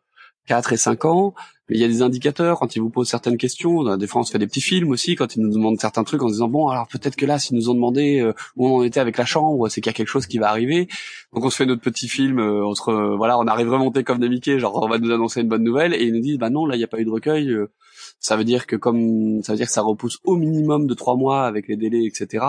4 0.48 0.74
et 0.74 0.78
5 0.78 1.06
ans. 1.06 1.34
Mais 1.68 1.78
il 1.78 1.82
y 1.82 1.84
a 1.84 1.88
des 1.88 2.04
indicateurs 2.04 2.60
quand 2.60 2.76
ils 2.76 2.80
vous 2.80 2.92
posent 2.92 3.10
certaines 3.10 3.38
questions. 3.38 3.98
Des 3.98 4.06
fois, 4.06 4.22
on 4.22 4.24
se 4.24 4.32
fait 4.32 4.38
des 4.38 4.46
petits 4.46 4.62
films 4.62 4.92
aussi 4.92 5.16
quand 5.16 5.36
ils 5.36 5.42
nous 5.42 5.52
demandent 5.52 5.80
certains 5.80 6.04
trucs 6.04 6.22
en 6.22 6.28
disant 6.28 6.48
bon, 6.48 6.68
alors 6.68 6.88
peut-être 6.88 7.16
que 7.16 7.26
là, 7.26 7.40
s'ils 7.40 7.56
nous 7.56 7.70
ont 7.70 7.74
demandé 7.74 8.20
euh, 8.20 8.34
où 8.56 8.68
on 8.68 8.78
en 8.78 8.84
était 8.84 9.00
avec 9.00 9.18
la 9.18 9.26
chambre, 9.26 9.68
c'est 9.70 9.82
qu'il 9.82 9.90
y 9.90 9.94
a 9.94 9.94
quelque 9.94 10.10
chose 10.10 10.28
qui 10.28 10.38
va 10.38 10.50
arriver? 10.50 10.88
Donc 11.34 11.44
on 11.44 11.50
se 11.50 11.56
fait 11.56 11.66
notre 11.66 11.82
petit 11.82 12.08
film. 12.08 12.40
Euh, 12.40 12.64
entre 12.66 13.16
voilà, 13.18 13.40
on 13.40 13.48
arrive 13.48 13.70
remonté 13.70 14.04
comme 14.04 14.20
des 14.20 14.30
Mickey, 14.30 14.60
genre 14.60 14.80
on 14.84 14.88
va 14.88 15.00
nous 15.00 15.12
annoncer 15.12 15.42
une 15.42 15.48
bonne 15.48 15.64
nouvelle 15.64 15.96
et 15.96 16.04
ils 16.04 16.14
nous 16.14 16.22
disent 16.22 16.38
bah 16.38 16.52
non, 16.52 16.68
là 16.68 16.76
il 16.76 16.80
n'y 16.80 16.84
a 16.84 16.88
pas 16.88 17.00
eu 17.00 17.06
de 17.06 17.10
recueil. 17.10 17.50
Euh, 17.50 17.72
ça 18.20 18.36
veut 18.36 18.44
dire 18.44 18.68
que 18.68 18.76
comme 18.76 19.42
ça 19.42 19.54
veut 19.54 19.58
dire 19.58 19.68
que 19.68 19.74
ça 19.74 19.82
repousse 19.82 20.20
au 20.24 20.36
minimum 20.36 20.86
de 20.86 20.94
trois 20.94 21.16
mois 21.16 21.46
avec 21.46 21.68
les 21.68 21.78
délais, 21.78 22.06
etc. 22.06 22.46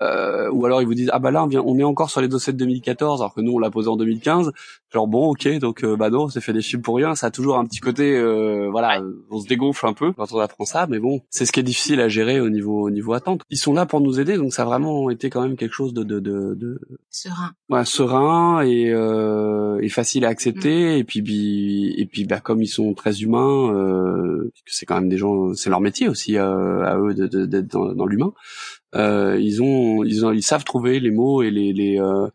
Euh, 0.00 0.48
ou 0.52 0.64
alors 0.64 0.80
ils 0.80 0.86
vous 0.86 0.94
disent 0.94 1.10
ah 1.12 1.18
bah 1.18 1.32
là 1.32 1.42
on, 1.42 1.48
vient, 1.48 1.62
on 1.66 1.76
est 1.76 1.82
encore 1.82 2.08
sur 2.08 2.20
les 2.20 2.28
dossiers 2.28 2.52
de 2.52 2.58
2014 2.58 3.20
alors 3.20 3.34
que 3.34 3.40
nous 3.40 3.52
on 3.52 3.58
l'a 3.58 3.68
posé 3.68 3.88
en 3.88 3.96
2015 3.96 4.52
genre 4.92 5.08
bon 5.08 5.30
ok 5.30 5.58
donc 5.58 5.82
euh, 5.82 5.96
bah 5.96 6.08
non 6.08 6.28
c'est 6.28 6.40
fait 6.40 6.52
des 6.52 6.62
films 6.62 6.82
pour 6.82 6.96
rien. 6.96 7.16
Ça 7.16 7.26
a 7.26 7.30
toujours 7.32 7.58
un 7.58 7.64
petit 7.64 7.80
côté 7.80 8.16
euh, 8.16 8.68
voilà 8.70 9.02
on 9.30 9.40
se 9.40 9.48
dégonfle 9.48 9.86
un 9.86 9.94
peu 9.94 10.12
quand 10.12 10.32
on 10.32 10.38
apprend 10.38 10.64
ça 10.64 10.86
mais 10.88 11.00
bon 11.00 11.22
c'est 11.30 11.46
ce 11.46 11.50
qui 11.52 11.58
est 11.58 11.64
difficile 11.64 12.00
à 12.00 12.08
gérer 12.08 12.40
au 12.40 12.48
niveau 12.48 12.82
au 12.86 12.90
niveau 12.90 13.12
attente. 13.12 13.42
Ils 13.50 13.58
sont 13.58 13.72
là 13.72 13.86
pour 13.86 14.00
nous 14.00 14.20
aider 14.20 14.36
donc 14.36 14.52
ça 14.52 14.62
a 14.62 14.66
vraiment 14.66 15.10
été 15.10 15.30
quand 15.30 15.42
même 15.42 15.56
quelque 15.56 15.74
chose 15.74 15.92
de 15.92 16.04
de 16.04 16.20
de, 16.20 16.54
de... 16.54 16.80
serein. 17.10 17.50
Ouais, 17.68 17.84
serein 17.84 18.60
et, 18.62 18.90
euh, 18.90 19.80
et 19.80 19.88
facile 19.88 20.24
à 20.24 20.28
accepter. 20.28 20.94
Mm. 20.94 20.98
et 20.98 21.04
puis 21.04 21.94
et 21.98 22.06
puis 22.06 22.24
bah 22.24 22.38
comme 22.38 22.62
ils 22.62 22.68
sont 22.68 22.94
très 22.94 23.22
humains 23.22 23.74
euh, 23.74 24.52
c'est 24.66 24.86
quand 24.86 24.94
même 24.94 25.08
des 25.08 25.18
gens 25.18 25.54
c'est 25.54 25.70
leur 25.70 25.80
métier 25.80 26.08
aussi 26.08 26.36
euh, 26.36 26.84
à 26.84 26.96
eux 26.98 27.14
d'être 27.14 27.66
dans, 27.66 27.94
dans 27.94 28.06
l'humain 28.06 28.28
euh, 28.28 28.77
ils 28.94 29.62
ont, 29.62 30.04
ils 30.04 30.24
ont, 30.24 30.32
ils 30.32 30.42
savent 30.42 30.64
trouver 30.64 31.00
les 31.00 31.10
mots 31.10 31.42
et 31.42 31.50
les, 31.50 31.72
les 31.72 32.00
euh, 32.00 32.28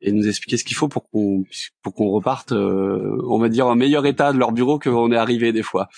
et 0.00 0.12
nous 0.12 0.28
expliquer 0.28 0.56
ce 0.56 0.64
qu'il 0.64 0.76
faut 0.76 0.88
pour 0.88 1.08
qu'on 1.10 1.44
pour 1.82 1.94
qu'on 1.94 2.10
reparte, 2.10 2.52
euh, 2.52 3.20
on 3.28 3.38
va 3.38 3.48
dire, 3.48 3.66
en 3.66 3.74
meilleur 3.74 4.06
état 4.06 4.32
de 4.32 4.38
leur 4.38 4.52
bureau 4.52 4.78
qu'on 4.78 5.12
est 5.12 5.16
arrivé 5.16 5.52
des 5.52 5.62
fois. 5.62 5.88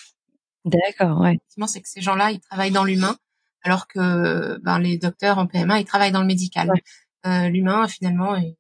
D'accord, 0.65 1.21
ouais. 1.21 1.39
C'est 1.67 1.81
que 1.81 1.89
ces 1.89 2.01
gens-là, 2.01 2.33
ils 2.33 2.41
travaillent 2.41 2.71
dans 2.71 2.85
l'humain, 2.85 3.17
alors 3.63 3.87
que 3.87 4.59
ben, 4.59 4.79
les 4.79 4.99
docteurs 4.99 5.39
en 5.39 5.47
PMA, 5.47 5.81
ils 5.81 5.85
travaillent 5.85 6.13
dans 6.13 6.21
le 6.21 6.27
médical. 6.27 6.71
Euh, 7.27 7.49
l'humain, 7.49 7.89
finalement, 7.89 8.37
ils, 8.37 8.57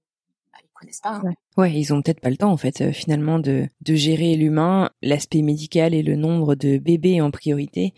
bah, 0.53 0.59
ils 0.63 0.71
connaissent 0.75 1.01
pas. 1.01 1.17
Hein. 1.17 1.23
Ouais. 1.57 1.65
ouais. 1.65 1.73
ils 1.75 1.93
ont 1.93 2.03
peut-être 2.03 2.21
pas 2.21 2.31
le 2.31 2.37
temps, 2.37 2.53
en 2.53 2.57
fait, 2.57 2.81
euh, 2.81 2.93
finalement, 2.93 3.39
de, 3.39 3.67
de 3.81 3.95
gérer 3.95 4.37
l'humain, 4.37 4.91
l'aspect 5.03 5.43
médical 5.43 5.95
et 5.95 6.03
le 6.03 6.17
nombre 6.17 6.55
de 6.55 6.79
bébés 6.79 7.21
en 7.21 7.31
priorité. 7.31 7.95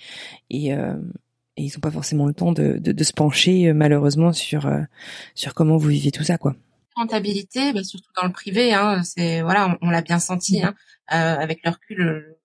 Et, 0.50 0.72
euh, 0.72 0.96
et 1.56 1.64
ils 1.64 1.72
n'ont 1.72 1.80
pas 1.80 1.90
forcément 1.90 2.26
le 2.26 2.34
temps 2.34 2.52
de, 2.52 2.78
de, 2.78 2.92
de 2.92 3.04
se 3.04 3.12
pencher 3.12 3.68
euh, 3.68 3.74
malheureusement 3.74 4.32
sur 4.32 4.66
euh, 4.66 4.80
sur 5.34 5.54
comment 5.54 5.76
vous 5.76 5.88
vivez 5.88 6.10
tout 6.10 6.24
ça 6.24 6.38
quoi. 6.38 6.54
Rentabilité, 6.96 7.72
bah, 7.72 7.82
surtout 7.84 8.10
dans 8.16 8.26
le 8.26 8.32
privé, 8.32 8.74
hein, 8.74 9.02
c'est 9.02 9.40
voilà, 9.40 9.78
on, 9.80 9.88
l'a 9.88 10.02
bien 10.02 10.18
senti 10.18 10.62
hein, 10.62 10.74
euh, 11.12 11.36
avec 11.38 11.60
le 11.64 11.70
recul. 11.70 12.36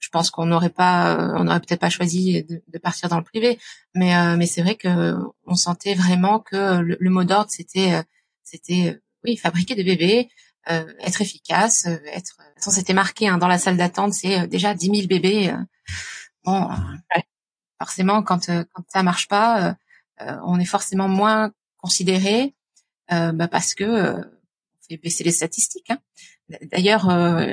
Je 0.00 0.08
pense 0.08 0.30
qu'on 0.30 0.46
n'aurait 0.46 0.70
pas, 0.70 1.34
on 1.36 1.44
n'aurait 1.44 1.60
peut-être 1.60 1.80
pas 1.80 1.90
choisi 1.90 2.42
de, 2.42 2.62
de, 2.66 2.78
partir 2.78 3.08
dans 3.08 3.18
le 3.18 3.22
privé, 3.22 3.58
mais 3.94 4.36
mais 4.36 4.46
c'est 4.46 4.62
vrai 4.62 4.74
que 4.74 5.14
on 5.46 5.54
sentait 5.54 5.94
vraiment 5.94 6.40
que 6.40 6.80
le, 6.80 6.96
le 6.98 7.10
mot 7.10 7.22
d'ordre 7.22 7.50
c'était 7.50 8.02
c'était 8.42 8.98
oui 9.24 9.36
fabriquer 9.36 9.74
des 9.74 9.84
bébés, 9.84 10.30
être 10.66 11.20
efficace, 11.20 11.86
être. 11.86 12.38
C'était 12.56 12.94
marqué 12.94 13.28
hein, 13.28 13.38
dans 13.38 13.46
la 13.46 13.58
salle 13.58 13.76
d'attente, 13.76 14.14
c'est 14.14 14.48
déjà 14.48 14.74
10 14.74 14.86
000 14.86 15.06
bébés. 15.06 15.54
bon, 16.44 16.66
ouais 17.14 17.22
forcément, 17.80 18.22
quand 18.22 18.50
euh, 18.50 18.64
quand 18.74 18.84
ça 18.88 19.02
marche 19.02 19.26
pas, 19.26 19.52
euh, 19.62 19.72
euh, 20.20 20.36
on 20.44 20.60
est 20.60 20.66
forcément 20.66 21.08
moins 21.08 21.52
considéré 21.78 22.54
bah 23.08 23.48
parce 23.48 23.74
que 23.74 23.84
on 23.84 24.22
fait 24.88 24.96
baisser 24.98 25.24
les 25.24 25.32
statistiques. 25.32 25.90
Hein. 25.90 25.98
D'ailleurs, 26.70 27.10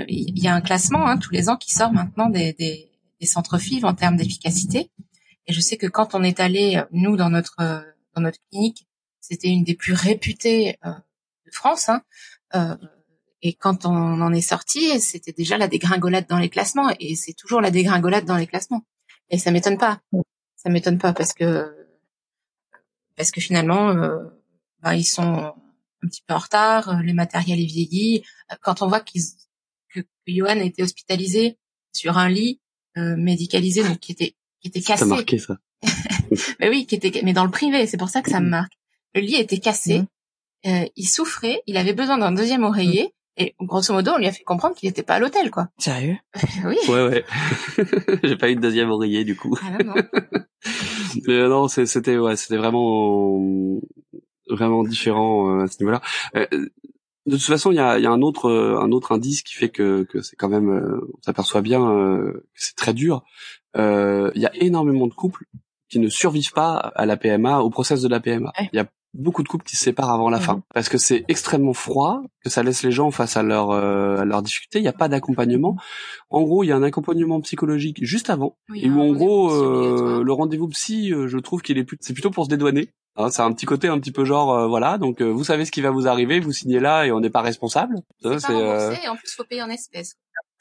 il 0.07 0.38
y 0.38 0.47
a 0.47 0.53
un 0.53 0.61
classement 0.61 1.07
hein, 1.07 1.17
tous 1.17 1.32
les 1.32 1.49
ans 1.49 1.57
qui 1.57 1.73
sort 1.73 1.91
maintenant 1.91 2.30
des, 2.30 2.53
des, 2.53 2.91
des 3.19 3.25
centres 3.25 3.57
FIV 3.57 3.84
en 3.86 3.95
termes 3.95 4.17
d'efficacité. 4.17 4.91
Et 5.47 5.53
je 5.53 5.59
sais 5.59 5.78
que 5.78 5.88
quand 5.88 6.13
on 6.13 6.21
est 6.21 6.39
allé, 6.39 6.84
nous, 6.91 7.17
dans 7.17 7.32
notre 7.32 7.55
clinique, 8.51 8.86
c'était 9.19 9.47
une 9.47 9.63
des 9.63 9.73
plus 9.73 9.93
réputées 9.93 10.78
de 10.84 11.51
France. 11.51 11.89
Hein, 11.89 12.78
et 13.41 13.53
quand 13.53 13.88
on 13.88 14.21
en 14.21 14.32
est 14.32 14.41
sorti, 14.41 14.99
c'était 14.99 15.32
déjà 15.32 15.57
la 15.57 15.67
dégringolade 15.67 16.28
dans 16.28 16.38
les 16.38 16.49
classements, 16.49 16.91
et 16.99 17.15
c'est 17.15 17.34
toujours 17.34 17.61
la 17.61 17.71
dégringolade 17.71 18.25
dans 18.25 18.38
les 18.38 18.45
classements. 18.45 18.84
Et 19.30 19.38
ça 19.38 19.51
m'étonne 19.51 19.78
pas. 19.78 20.01
Ça 20.55 20.69
m'étonne 20.69 20.97
pas 20.97 21.13
parce 21.13 21.34
que 21.34 21.73
parce 23.15 23.32
que 23.32 23.41
finalement, 23.41 23.89
euh, 23.89 24.25
bah, 24.82 24.95
ils 24.95 25.03
sont 25.03 25.23
un 25.23 26.07
petit 26.07 26.21
peu 26.25 26.34
en 26.34 26.39
retard. 26.39 27.01
Les 27.03 27.13
matériels 27.13 27.59
est 27.59 27.65
vieilli. 27.65 28.23
Quand 28.61 28.82
on 28.82 28.88
voit 28.88 28.99
qu'ils 28.99 29.23
que, 29.89 30.01
que 30.01 30.05
Johan 30.28 30.59
a 30.59 30.63
été 30.63 30.84
hospitalisé 30.84 31.57
sur 31.93 32.17
un 32.17 32.30
lit 32.30 32.61
euh, 32.97 33.15
médicalisé, 33.17 33.84
donc 33.84 33.99
qui 33.99 34.11
était 34.11 34.36
qui 34.61 34.69
était 34.69 34.82
cassé. 34.82 34.99
Ça 34.99 35.05
marqué 35.05 35.39
ça. 35.39 35.57
mais 36.59 36.69
oui, 36.69 36.86
qui 36.86 36.95
était 36.95 37.21
mais 37.23 37.34
dans 37.34 37.45
le 37.45 37.51
privé. 37.51 37.88
C'est 37.88 37.97
pour 37.97 38.09
ça 38.09 38.21
que 38.21 38.30
ça 38.30 38.39
me 38.39 38.49
marque. 38.49 38.73
Le 39.13 39.21
lit 39.21 39.36
était 39.36 39.59
cassé. 39.59 40.01
Mmh. 40.01 40.07
Euh, 40.67 40.86
il 40.95 41.07
souffrait. 41.07 41.61
Il 41.67 41.78
avait 41.78 41.93
besoin 41.93 42.17
d'un 42.17 42.32
deuxième 42.32 42.63
oreiller. 42.63 43.13
Et 43.38 43.55
grosso 43.61 43.93
modo, 43.93 44.11
on 44.11 44.17
lui 44.17 44.27
a 44.27 44.31
fait 44.31 44.43
comprendre 44.43 44.75
qu'il 44.75 44.89
n'était 44.89 45.03
pas 45.03 45.15
à 45.15 45.19
l'hôtel, 45.19 45.51
quoi. 45.51 45.69
Sérieux? 45.77 46.17
Oui. 46.65 46.77
Ouais, 46.89 47.07
ouais. 47.07 47.25
J'ai 48.23 48.35
pas 48.35 48.49
eu 48.49 48.55
de 48.55 48.61
deuxième 48.61 48.89
oreiller, 48.89 49.23
du 49.23 49.35
coup. 49.35 49.55
Ah 49.61 49.83
non, 49.83 49.93
non. 49.93 50.01
Mais 51.27 51.33
euh, 51.33 51.49
non, 51.49 51.67
c'était 51.67 52.17
ouais, 52.17 52.35
c'était 52.35 52.57
vraiment 52.57 53.79
vraiment 54.49 54.83
différent 54.83 55.59
euh, 55.59 55.63
à 55.63 55.67
ce 55.67 55.77
niveau-là. 55.79 56.01
Euh, 56.35 56.47
de 56.51 57.35
toute 57.35 57.43
façon, 57.43 57.71
il 57.71 57.75
y 57.75 57.79
a, 57.79 57.99
y 57.99 58.05
a, 58.05 58.11
un 58.11 58.21
autre 58.21 58.49
un 58.49 58.91
autre 58.91 59.11
indice 59.11 59.43
qui 59.43 59.53
fait 59.53 59.69
que, 59.69 60.03
que 60.03 60.21
c'est 60.21 60.35
quand 60.35 60.49
même, 60.49 60.69
on 60.69 61.21
s'aperçoit 61.21 61.61
bien 61.61 61.79
que 61.79 62.45
c'est 62.55 62.75
très 62.75 62.93
dur. 62.93 63.23
Il 63.75 64.31
y 64.35 64.45
a 64.45 64.55
énormément 64.55 65.07
de 65.07 65.13
couples 65.13 65.45
qui 65.89 65.99
ne 65.99 66.07
survivent 66.09 66.53
pas 66.53 66.75
à 66.75 67.05
la 67.05 67.17
PMA, 67.17 67.59
au 67.59 67.69
process 67.69 68.01
de 68.01 68.07
la 68.07 68.21
PMA. 68.21 68.53
Il 68.71 68.77
y 68.77 68.79
a 68.79 68.88
beaucoup 69.18 69.43
de 69.43 69.47
couples 69.47 69.65
qui 69.65 69.76
se 69.76 69.84
séparent 69.84 70.11
avant 70.11 70.30
la 70.30 70.39
fin 70.39 70.61
parce 70.74 70.89
que 70.89 70.97
c'est 70.97 71.26
extrêmement 71.28 71.74
froid, 71.74 72.22
que 72.43 72.49
ça 72.49 72.63
laisse 72.63 72.84
les 72.84 72.91
gens 72.91 73.11
face 73.11 73.36
à 73.36 73.43
leur 73.43 73.72
euh, 73.72 74.18
à 74.18 74.26
leur 74.26 74.41
difficulté. 74.41 74.80
Il 74.80 74.84
n'y 74.84 74.88
a 74.88 74.93
pas 74.93 75.09
d'accompagnement. 75.09 75.76
En 76.30 76.43
gros, 76.43 76.63
il 76.63 76.68
y 76.68 76.72
a 76.72 76.76
un 76.76 76.84
accompagnement 76.84 77.41
psychologique 77.41 77.97
juste 78.01 78.30
avant 78.30 78.57
et 78.76 78.89
où 78.89 79.01
en 79.01 79.11
gros 79.13 79.51
euh, 79.51 80.24
le 80.24 80.34
rendez-vous 80.34 80.68
psy, 80.70 81.13
euh, 81.13 81.28
je 81.28 81.38
trouve 81.38 81.61
qu'il 81.61 81.78
est 81.78 81.84
plus, 81.84 81.97
c'est 82.01 82.13
plutôt 82.13 82.32
pour 82.32 82.45
se 82.45 82.49
dédouaner. 82.49 82.89
Hein, 83.15 83.32
c'est 83.32 83.41
un 83.41 83.51
petit 83.51 83.65
côté 83.65 83.88
un 83.88 83.99
petit 83.99 84.11
peu 84.11 84.26
genre 84.26 84.53
euh, 84.53 84.68
voilà 84.68 84.99
donc 84.99 85.24
vous 85.24 85.43
savez 85.43 85.65
ce 85.65 85.72
qui 85.72 85.82
va 85.82 85.89
vous 85.89 86.07
arriver, 86.07 86.39
vous 86.39 86.51
signez 86.51 86.80
là 86.80 87.05
et 87.05 87.11
on 87.11 87.20
n'est 87.20 87.32
pas 87.32 87.41
responsable. 87.41 87.95
C'est, 88.22 88.53
et 88.53 89.07
en 89.07 89.15
plus 89.15 89.34
faut 89.36 89.43
payer 89.43 89.63
en 89.63 89.70
espèces. 89.70 90.15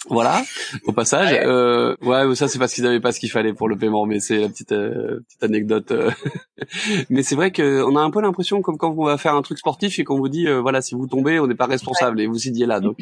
Voilà, 0.08 0.42
au 0.84 0.92
passage. 0.92 1.32
Ouais, 1.32 1.44
euh, 1.44 1.96
ouais 2.02 2.34
ça 2.36 2.48
c'est 2.48 2.58
parce 2.58 2.72
qu'ils 2.74 2.86
avaient 2.86 3.00
pas 3.00 3.12
ce 3.12 3.18
qu'il 3.18 3.30
fallait 3.30 3.52
pour 3.52 3.68
le 3.68 3.76
paiement, 3.76 4.06
mais 4.06 4.20
c'est 4.20 4.38
la 4.38 4.48
petite 4.48 4.72
euh, 4.72 5.20
petite 5.26 5.42
anecdote. 5.42 5.90
Euh. 5.90 6.10
mais 7.10 7.22
c'est 7.22 7.34
vrai 7.34 7.50
qu'on 7.50 7.96
a 7.96 8.00
un 8.00 8.10
peu 8.10 8.20
l'impression 8.20 8.62
comme 8.62 8.78
quand 8.78 8.94
on 8.96 9.04
va 9.04 9.18
faire 9.18 9.34
un 9.34 9.42
truc 9.42 9.58
sportif 9.58 9.98
et 9.98 10.04
qu'on 10.04 10.18
vous 10.18 10.28
dit 10.28 10.46
voilà 10.46 10.80
si 10.80 10.94
vous 10.94 11.06
tombez 11.06 11.40
on 11.40 11.46
n'est 11.46 11.56
pas 11.56 11.66
responsable 11.66 12.20
et 12.20 12.26
vous 12.26 12.38
signiez 12.38 12.66
là. 12.66 12.80
Donc 12.80 12.98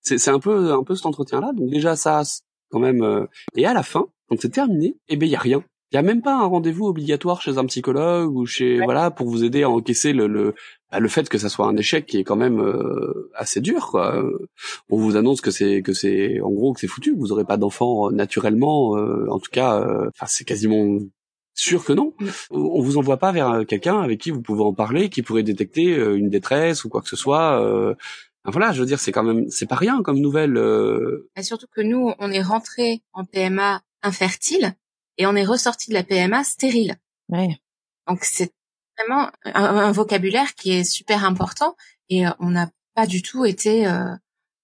c'est 0.00 0.18
c'est 0.18 0.30
un 0.30 0.40
peu 0.40 0.72
un 0.72 0.84
peu 0.84 0.94
cet 0.94 1.06
entretien 1.06 1.40
là. 1.40 1.52
Donc 1.52 1.70
déjà 1.70 1.96
ça 1.96 2.22
quand 2.70 2.78
même. 2.80 3.26
et 3.54 3.66
à 3.66 3.74
la 3.74 3.82
fin 3.82 4.06
quand 4.28 4.36
c'est 4.40 4.50
terminé, 4.50 4.96
eh 5.08 5.16
ben 5.16 5.26
il 5.26 5.32
y 5.32 5.36
a 5.36 5.40
rien. 5.40 5.62
Il 5.90 5.96
y 5.96 5.98
a 5.98 6.02
même 6.02 6.20
pas 6.20 6.34
un 6.34 6.44
rendez-vous 6.44 6.86
obligatoire 6.86 7.40
chez 7.40 7.56
un 7.56 7.64
psychologue 7.64 8.36
ou 8.36 8.44
chez 8.44 8.78
voilà 8.78 9.10
pour 9.10 9.26
vous 9.26 9.42
aider 9.42 9.62
à 9.62 9.70
encaisser 9.70 10.12
le, 10.12 10.26
le 10.26 10.54
bah, 10.90 11.00
le 11.00 11.08
fait 11.08 11.28
que 11.28 11.38
ça 11.38 11.48
soit 11.48 11.66
un 11.66 11.76
échec 11.76 12.06
qui 12.06 12.18
est 12.18 12.24
quand 12.24 12.36
même 12.36 12.60
euh, 12.60 13.30
assez 13.34 13.60
dur 13.60 13.88
quoi. 13.88 14.22
On 14.88 14.96
vous 14.96 15.16
annonce 15.16 15.40
que 15.40 15.50
c'est 15.50 15.82
que 15.82 15.92
c'est 15.92 16.40
en 16.40 16.50
gros 16.50 16.72
que 16.72 16.80
c'est 16.80 16.86
foutu, 16.86 17.14
vous 17.14 17.32
aurez 17.32 17.44
pas 17.44 17.58
d'enfant 17.58 18.10
naturellement 18.10 18.96
euh, 18.96 19.26
en 19.28 19.38
tout 19.38 19.50
cas 19.50 19.80
euh, 19.80 20.08
enfin 20.08 20.26
c'est 20.26 20.44
quasiment 20.44 20.98
sûr 21.54 21.84
que 21.84 21.92
non. 21.92 22.14
Mm. 22.18 22.28
On 22.52 22.80
vous 22.80 22.96
envoie 22.96 23.18
pas 23.18 23.32
vers 23.32 23.66
quelqu'un 23.66 24.00
avec 24.00 24.20
qui 24.20 24.30
vous 24.30 24.40
pouvez 24.40 24.62
en 24.62 24.72
parler, 24.72 25.10
qui 25.10 25.22
pourrait 25.22 25.42
détecter 25.42 25.94
une 25.94 26.30
détresse 26.30 26.84
ou 26.84 26.88
quoi 26.88 27.02
que 27.02 27.08
ce 27.08 27.16
soit. 27.16 27.60
voilà, 28.44 28.72
je 28.72 28.80
veux 28.80 28.86
dire, 28.86 29.00
c'est 29.00 29.12
quand 29.12 29.24
même, 29.24 29.50
c'est 29.50 29.68
pas 29.68 29.76
rien 29.76 30.02
comme 30.02 30.20
nouvelle. 30.20 30.56
Et 31.36 31.42
surtout 31.42 31.66
que 31.74 31.82
nous, 31.82 32.12
on 32.18 32.30
est 32.30 32.42
rentré 32.42 33.02
en 33.12 33.24
PMA 33.24 33.82
infertile 34.02 34.74
et 35.18 35.26
on 35.26 35.34
est 35.34 35.44
ressorti 35.44 35.90
de 35.90 35.94
la 35.94 36.04
PMA 36.04 36.44
stérile. 36.44 36.96
Ouais. 37.28 37.58
Donc 38.06 38.20
c'est 38.22 38.52
vraiment 38.98 39.30
un, 39.44 39.92
vocabulaire 39.92 40.54
qui 40.54 40.72
est 40.72 40.84
super 40.84 41.24
important 41.24 41.76
et 42.08 42.24
on 42.40 42.50
n'a 42.50 42.70
pas 42.94 43.06
du 43.06 43.22
tout 43.22 43.44
été 43.44 43.86
euh, 43.86 44.14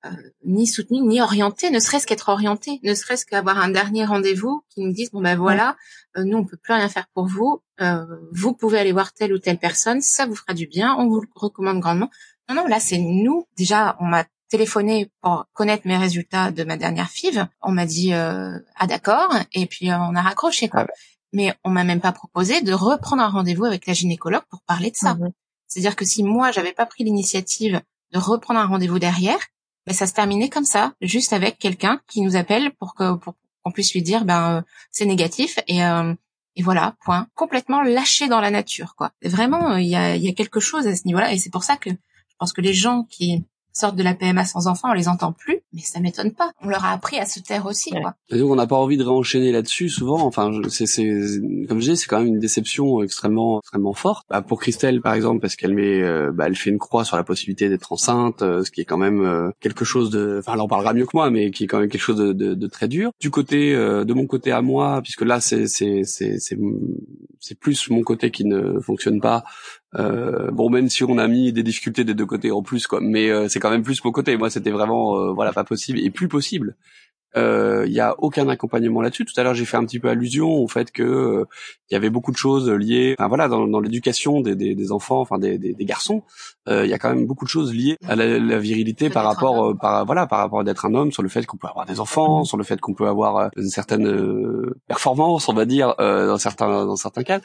euh, 0.04 0.10
ni 0.44 0.66
soutenu 0.66 1.00
ni 1.00 1.22
orienté, 1.22 1.70
ne 1.70 1.78
serait-ce 1.78 2.06
qu'être 2.06 2.28
orienté, 2.28 2.78
ne 2.82 2.94
serait-ce 2.94 3.24
qu'avoir 3.24 3.58
un 3.58 3.70
dernier 3.70 4.04
rendez-vous 4.04 4.62
qui 4.68 4.82
nous 4.82 4.92
dise 4.92 5.10
bon 5.10 5.22
ben 5.22 5.38
voilà, 5.38 5.76
euh, 6.18 6.24
nous 6.24 6.36
on 6.36 6.44
peut 6.44 6.58
plus 6.58 6.74
rien 6.74 6.90
faire 6.90 7.06
pour 7.14 7.26
vous, 7.26 7.62
euh, 7.80 8.04
vous 8.32 8.52
pouvez 8.52 8.78
aller 8.78 8.92
voir 8.92 9.14
telle 9.14 9.32
ou 9.32 9.38
telle 9.38 9.58
personne, 9.58 10.02
ça 10.02 10.26
vous 10.26 10.34
fera 10.34 10.52
du 10.52 10.66
bien, 10.66 10.94
on 10.98 11.08
vous 11.08 11.22
le 11.22 11.28
recommande 11.34 11.80
grandement. 11.80 12.10
Non 12.50 12.56
non, 12.56 12.66
là 12.66 12.80
c'est 12.80 12.98
nous. 12.98 13.46
Déjà 13.56 13.96
on 13.98 14.04
m'a 14.04 14.24
téléphoné 14.50 15.10
pour 15.22 15.46
connaître 15.54 15.86
mes 15.86 15.96
résultats 15.96 16.50
de 16.50 16.64
ma 16.64 16.76
dernière 16.76 17.08
FIV. 17.08 17.46
On 17.62 17.72
m'a 17.72 17.86
dit 17.86 18.12
ah 18.12 18.86
d'accord 18.86 19.34
et 19.54 19.64
puis 19.64 19.90
on 19.90 20.14
a 20.14 20.20
raccroché 20.20 20.68
quoi. 20.68 20.86
Ah 20.86 20.92
Mais 21.34 21.54
on 21.64 21.70
m'a 21.70 21.84
même 21.84 22.00
pas 22.00 22.12
proposé 22.12 22.62
de 22.62 22.72
reprendre 22.72 23.22
un 23.22 23.28
rendez-vous 23.28 23.66
avec 23.66 23.86
la 23.86 23.92
gynécologue 23.92 24.44
pour 24.48 24.62
parler 24.62 24.90
de 24.90 24.96
ça. 24.96 25.14
Mmh 25.14 25.32
C'est-à-dire 25.66 25.96
que 25.96 26.06
si 26.06 26.22
moi 26.22 26.50
j'avais 26.52 26.72
pas 26.72 26.86
pris 26.86 27.04
l'initiative 27.04 27.82
de 28.12 28.18
reprendre 28.18 28.60
un 28.60 28.66
rendez-vous 28.66 28.98
derrière, 28.98 29.38
ben, 29.86 29.92
ça 29.92 30.06
se 30.06 30.14
terminait 30.14 30.48
comme 30.48 30.64
ça, 30.64 30.94
juste 31.02 31.32
avec 31.32 31.58
quelqu'un 31.58 32.00
qui 32.08 32.22
nous 32.22 32.36
appelle 32.36 32.72
pour 32.78 32.94
que 32.94 33.14
pour 33.16 33.34
qu'on 33.62 33.72
puisse 33.72 33.92
lui 33.92 34.02
dire 34.02 34.24
ben 34.24 34.58
euh, 34.58 34.62
c'est 34.90 35.04
négatif 35.04 35.58
et 35.66 35.84
euh, 35.84 36.14
et 36.56 36.62
voilà 36.62 36.94
point 37.04 37.26
complètement 37.34 37.82
lâché 37.82 38.28
dans 38.28 38.40
la 38.40 38.50
nature 38.50 38.94
quoi. 38.96 39.10
Vraiment 39.22 39.76
il 39.76 39.88
y 39.88 39.96
a 39.96 40.16
il 40.16 40.22
y 40.22 40.28
a 40.28 40.32
quelque 40.32 40.60
chose 40.60 40.86
à 40.86 40.94
ce 40.96 41.02
niveau-là 41.04 41.32
et 41.32 41.38
c'est 41.38 41.50
pour 41.50 41.64
ça 41.64 41.76
que 41.76 41.90
je 41.90 42.36
pense 42.38 42.52
que 42.52 42.60
les 42.60 42.74
gens 42.74 43.04
qui 43.04 43.44
sortent 43.74 43.96
de 43.96 44.02
la 44.02 44.14
PMA 44.14 44.44
sans 44.44 44.66
enfants, 44.66 44.90
on 44.90 44.94
les 44.94 45.08
entend 45.08 45.32
plus, 45.32 45.60
mais 45.74 45.82
ça 45.82 46.00
m'étonne 46.00 46.32
pas. 46.32 46.52
On 46.62 46.68
leur 46.68 46.84
a 46.84 46.92
appris 46.92 47.18
à 47.18 47.26
se 47.26 47.40
taire 47.40 47.66
aussi, 47.66 47.90
quoi. 47.90 48.14
Et 48.30 48.38
donc 48.38 48.50
on 48.50 48.54
n'a 48.56 48.66
pas 48.66 48.76
envie 48.76 48.96
de 48.96 49.02
réenchaîner 49.02 49.52
là-dessus 49.52 49.88
souvent. 49.88 50.22
Enfin, 50.22 50.50
c'est, 50.68 50.86
c'est, 50.86 51.04
comme 51.68 51.80
je 51.80 51.90
dis, 51.90 51.96
c'est 51.96 52.06
quand 52.06 52.18
même 52.18 52.28
une 52.28 52.38
déception 52.38 53.02
extrêmement, 53.02 53.58
extrêmement 53.60 53.92
forte. 53.92 54.24
Bah, 54.30 54.42
pour 54.42 54.60
Christelle, 54.60 55.00
par 55.00 55.14
exemple, 55.14 55.40
parce 55.40 55.56
qu'elle 55.56 55.74
met, 55.74 56.02
euh, 56.02 56.30
bah, 56.32 56.44
elle 56.46 56.56
fait 56.56 56.70
une 56.70 56.78
croix 56.78 57.04
sur 57.04 57.16
la 57.16 57.24
possibilité 57.24 57.68
d'être 57.68 57.92
enceinte, 57.92 58.42
euh, 58.42 58.64
ce 58.64 58.70
qui 58.70 58.80
est 58.80 58.84
quand 58.84 58.96
même 58.96 59.22
euh, 59.24 59.50
quelque 59.60 59.84
chose 59.84 60.10
de, 60.10 60.36
enfin, 60.38 60.54
elle 60.54 60.60
en 60.60 60.68
parlera 60.68 60.94
mieux 60.94 61.06
que 61.06 61.14
moi, 61.14 61.30
mais 61.30 61.50
qui 61.50 61.64
est 61.64 61.66
quand 61.66 61.80
même 61.80 61.88
quelque 61.88 62.00
chose 62.00 62.16
de, 62.16 62.32
de, 62.32 62.54
de 62.54 62.66
très 62.66 62.88
dur. 62.88 63.10
Du 63.20 63.30
côté, 63.30 63.74
de 63.74 64.12
mon 64.14 64.26
côté 64.26 64.52
à 64.52 64.62
moi, 64.62 65.00
puisque 65.02 65.22
là, 65.22 65.40
c'est, 65.40 65.66
c'est, 65.66 66.04
c'est, 66.04 66.38
c'est, 66.38 66.58
c'est 67.40 67.58
plus 67.58 67.90
mon 67.90 68.02
côté 68.02 68.30
qui 68.30 68.44
ne 68.44 68.80
fonctionne 68.80 69.20
pas. 69.20 69.44
Euh, 69.96 70.50
bon, 70.50 70.70
même 70.70 70.88
si 70.88 71.04
on 71.04 71.18
a 71.18 71.28
mis 71.28 71.52
des 71.52 71.62
difficultés 71.62 72.04
des 72.04 72.14
deux 72.14 72.26
côtés 72.26 72.50
en 72.50 72.62
plus, 72.62 72.86
quoi, 72.86 73.00
mais 73.00 73.30
euh, 73.30 73.48
c'est 73.48 73.60
quand 73.60 73.70
même 73.70 73.82
plus 73.82 74.02
mon 74.04 74.10
côté. 74.10 74.36
Moi, 74.36 74.50
c'était 74.50 74.70
vraiment, 74.70 75.16
euh, 75.18 75.32
voilà, 75.32 75.52
pas 75.64 75.68
possible 75.68 75.98
et 75.98 76.10
plus 76.10 76.28
possible. 76.28 76.76
Il 77.36 77.40
euh, 77.40 77.86
y 77.88 77.98
a 77.98 78.14
aucun 78.18 78.48
accompagnement 78.48 79.02
là-dessus. 79.02 79.24
Tout 79.24 79.34
à 79.40 79.42
l'heure, 79.42 79.54
j'ai 79.54 79.64
fait 79.64 79.76
un 79.76 79.84
petit 79.84 79.98
peu 79.98 80.08
allusion 80.08 80.52
au 80.52 80.68
fait 80.68 80.92
que 80.92 81.44
il 81.90 81.94
y 81.94 81.96
avait 81.96 82.10
beaucoup 82.10 82.30
de 82.30 82.36
choses 82.36 82.70
liées, 82.70 83.16
enfin 83.18 83.26
voilà, 83.26 83.48
dans, 83.48 83.66
dans 83.66 83.80
l'éducation 83.80 84.40
des, 84.40 84.54
des, 84.54 84.76
des, 84.76 84.92
enfants, 84.92 85.20
enfin 85.20 85.38
des, 85.38 85.58
des, 85.58 85.74
des 85.74 85.84
garçons, 85.84 86.22
il 86.68 86.86
y 86.86 86.92
a 86.92 86.98
quand 86.98 87.12
même 87.12 87.26
beaucoup 87.26 87.44
de 87.44 87.50
choses 87.50 87.74
liées 87.74 87.96
à 88.06 88.14
la, 88.14 88.38
la 88.38 88.58
virilité 88.60 89.10
par 89.10 89.24
rapport, 89.24 89.76
par 89.76 90.06
voilà, 90.06 90.28
par 90.28 90.38
rapport 90.38 90.62
d'être 90.62 90.86
un 90.86 90.94
homme, 90.94 91.10
sur 91.10 91.24
le 91.24 91.28
fait 91.28 91.44
qu'on 91.44 91.56
peut 91.56 91.66
avoir 91.66 91.86
des 91.86 91.98
enfants, 91.98 92.42
mmh. 92.42 92.44
sur 92.44 92.56
le 92.56 92.62
fait 92.62 92.80
qu'on 92.80 92.94
peut 92.94 93.08
avoir 93.08 93.50
une 93.56 93.68
certaine 93.68 94.72
performance, 94.86 95.48
on 95.48 95.54
va 95.54 95.64
dire, 95.64 95.92
dans 95.98 96.38
certains 96.38 96.86
dans 96.86 96.96
certains 96.96 97.24
cas. 97.24 97.40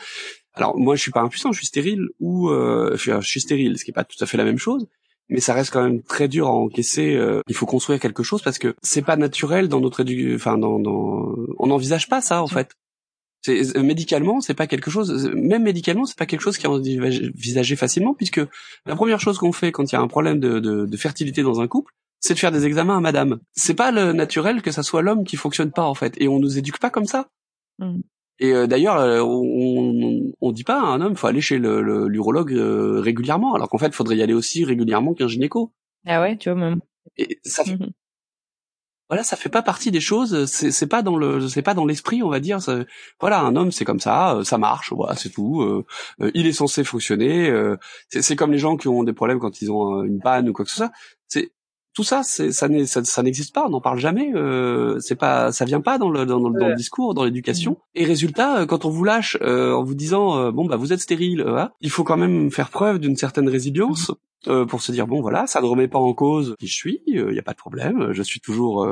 Alors 0.54 0.78
moi, 0.78 0.96
je 0.96 1.02
suis 1.02 1.12
pas 1.12 1.22
impuissant, 1.22 1.52
je 1.52 1.58
suis 1.58 1.68
stérile 1.68 2.08
ou 2.20 2.50
euh, 2.50 2.96
je, 2.96 3.22
suis, 3.22 3.42
stérile, 3.42 3.78
ce 3.78 3.86
qui 3.86 3.92
est 3.92 3.94
pas 3.94 4.04
tout 4.04 4.22
à 4.22 4.26
fait 4.26 4.38
la 4.38 4.44
même 4.44 4.58
chose. 4.58 4.88
Mais 5.30 5.40
ça 5.40 5.54
reste 5.54 5.72
quand 5.72 5.84
même 5.84 6.02
très 6.02 6.28
dur 6.28 6.48
à 6.48 6.52
encaisser. 6.52 7.16
Euh, 7.16 7.42
il 7.48 7.56
faut 7.56 7.68
construire 7.68 8.00
quelque 8.00 8.24
chose 8.24 8.42
parce 8.42 8.58
que 8.58 8.76
c'est 8.82 9.04
pas 9.04 9.16
naturel 9.16 9.68
dans 9.68 9.80
notre 9.80 10.02
éducation. 10.02 10.36
Enfin, 10.36 10.58
dans, 10.58 10.80
dans... 10.80 11.36
on 11.60 11.68
n'envisage 11.68 12.10
pas 12.10 12.22
ça 12.22 12.42
en 12.42 12.48
fait. 12.48 12.72
C'est 13.42 13.78
euh, 13.78 13.84
médicalement, 13.84 14.42
c'est 14.42 14.54
pas 14.54 14.68
quelque 14.68 14.92
chose. 14.92 15.32
Même 15.34 15.64
médicalement, 15.64 16.06
c'est 16.06 16.18
pas 16.18 16.26
quelque 16.26 16.42
chose 16.42 16.58
qui 16.58 16.66
est 16.66 16.70
envisagé 16.70 17.76
facilement, 17.76 18.14
puisque 18.14 18.42
la 18.86 18.96
première 18.96 19.20
chose 19.20 19.38
qu'on 19.38 19.54
fait 19.54 19.72
quand 19.72 19.90
il 19.92 19.96
y 19.96 19.98
a 19.98 20.02
un 20.02 20.08
problème 20.08 20.40
de, 20.40 20.60
de, 20.60 20.86
de 20.86 20.98
fertilité 20.98 21.42
dans 21.44 21.62
un 21.62 21.68
couple, 21.68 21.94
c'est 22.20 22.34
de 22.34 22.40
faire 22.40 22.52
des 22.52 22.66
examens 22.66 22.98
à 22.98 23.00
madame. 23.00 23.40
C'est 23.54 23.76
pas 23.76 23.92
le 23.92 24.12
naturel 24.12 24.62
que 24.62 24.72
ça 24.72 24.84
soit 24.84 25.02
l'homme 25.02 25.24
qui 25.24 25.38
fonctionne 25.38 25.72
pas 25.72 25.86
en 25.86 25.96
fait, 25.96 26.16
et 26.20 26.28
on 26.28 26.40
nous 26.40 26.58
éduque 26.58 26.80
pas 26.80 26.90
comme 26.90 27.06
ça. 27.06 27.28
Mmh. 27.78 28.00
Et 28.40 28.54
euh, 28.54 28.68
d'ailleurs, 28.68 28.98
euh, 28.98 29.22
on, 29.22 30.32
on 30.40 30.52
dit 30.52 30.64
pas 30.64 30.80
à 30.80 30.86
un 30.86 31.02
homme, 31.02 31.16
faut 31.16 31.28
aller 31.28 31.42
chez 31.42 31.58
le 31.58 32.08
l'urologue 32.08 32.54
euh, 32.54 33.00
régulièrement, 33.02 33.54
alors 33.54 33.70
qu'en 33.70 33.78
fait, 33.78 33.88
il 33.88 33.94
faudrait 33.94 34.18
y 34.18 34.24
aller 34.24 34.34
aussi 34.34 34.64
régulièrement 34.64 35.14
qu'un 35.14 35.28
gynéco. 35.28 35.74
Ah 36.06 36.22
ouais, 36.22 36.38
tu 36.38 36.50
vois 36.50 36.60
même. 36.60 36.80
Et 37.18 37.40
ça, 37.44 37.64
mmh 37.64 37.92
voilà, 39.10 39.24
ça 39.24 39.36
fait 39.36 39.50
pas 39.50 39.64
partie 39.64 39.90
des 39.90 40.02
choses. 40.02 40.46
C'est 40.46 40.86
pas 40.86 41.02
dans 41.02 41.18
le, 41.18 41.48
c'est 41.48 41.64
pas 41.64 41.74
dans 41.74 41.88
l'esprit, 41.88 42.22
on 42.22 42.30
va 42.30 42.40
dire. 42.40 42.60
voilà, 43.20 43.40
un 43.42 43.56
homme, 43.56 43.72
c'est 43.72 43.84
comme 43.84 44.00
ça, 44.00 44.40
ça 44.44 44.60
marche, 44.60 44.94
voilà, 44.94 45.16
c'est 45.16 45.30
tout. 45.30 45.84
il 46.36 46.46
est 46.46 46.52
censé 46.52 46.84
fonctionner. 46.84 47.52
c'est 48.10 48.36
comme 48.36 48.52
les 48.52 48.60
gens 48.60 48.78
qui 48.78 48.88
ont 48.88 49.04
des 49.04 49.14
problèmes 49.14 49.40
quand 49.40 49.64
ils 49.64 49.72
ont 49.72 50.04
une 50.04 50.20
panne 50.20 50.48
ou 50.48 50.54
quoi 50.54 50.64
que 50.64 50.70
ce 50.70 50.78
soit. 50.78 50.92
C'est 51.28 51.52
tout 52.00 52.06
ça, 52.06 52.24
c'est 52.24 52.54
ça, 52.54 52.70
ça 53.04 53.24
n'existe 53.24 53.54
pas, 53.54 53.66
on 53.66 53.72
n'en 53.72 53.82
parle 53.82 54.00
jamais. 54.00 54.32
Euh, 54.34 55.02
c'est 55.02 55.18
pas, 55.18 55.52
ça 55.52 55.66
vient 55.66 55.82
pas 55.82 55.98
dans 55.98 56.10
le 56.10 56.26
dans, 56.26 56.40
le 56.48 56.74
discours, 56.76 57.14
dans 57.14 57.26
l'éducation. 57.26 57.78
Et 57.94 58.06
résultat, 58.06 58.62
euh, 58.62 58.66
quand 58.66 58.86
on 58.86 58.90
vous 58.90 59.04
lâche 59.04 59.38
euh, 59.42 59.74
en 59.74 59.84
vous 59.84 59.96
disant 59.96 60.38
euh, 60.38 60.52
bon 60.52 60.66
bah 60.66 60.78
vous 60.78 60.94
êtes 60.94 61.02
stérile, 61.02 61.46
il 61.82 61.90
faut 61.90 62.06
quand 62.06 62.16
même 62.16 62.52
faire 62.52 62.70
preuve 62.70 63.00
d'une 63.00 63.18
certaine 63.18 63.50
résilience. 63.50 64.14
pour 64.70 64.82
se 64.82 64.94
dire 64.94 65.06
bon 65.06 65.20
voilà 65.20 65.48
ça 65.48 65.60
ne 65.60 65.66
remet 65.66 65.90
pas 65.90 66.00
en 66.00 66.14
cause 66.14 66.56
qui 66.58 66.68
je 66.68 66.74
suis 66.74 67.02
il 67.08 67.34
y 67.34 67.40
a 67.40 67.42
pas 67.42 67.52
de 67.52 67.58
problème 67.58 68.14
je 68.14 68.24
suis 68.24 68.40
toujours 68.40 68.88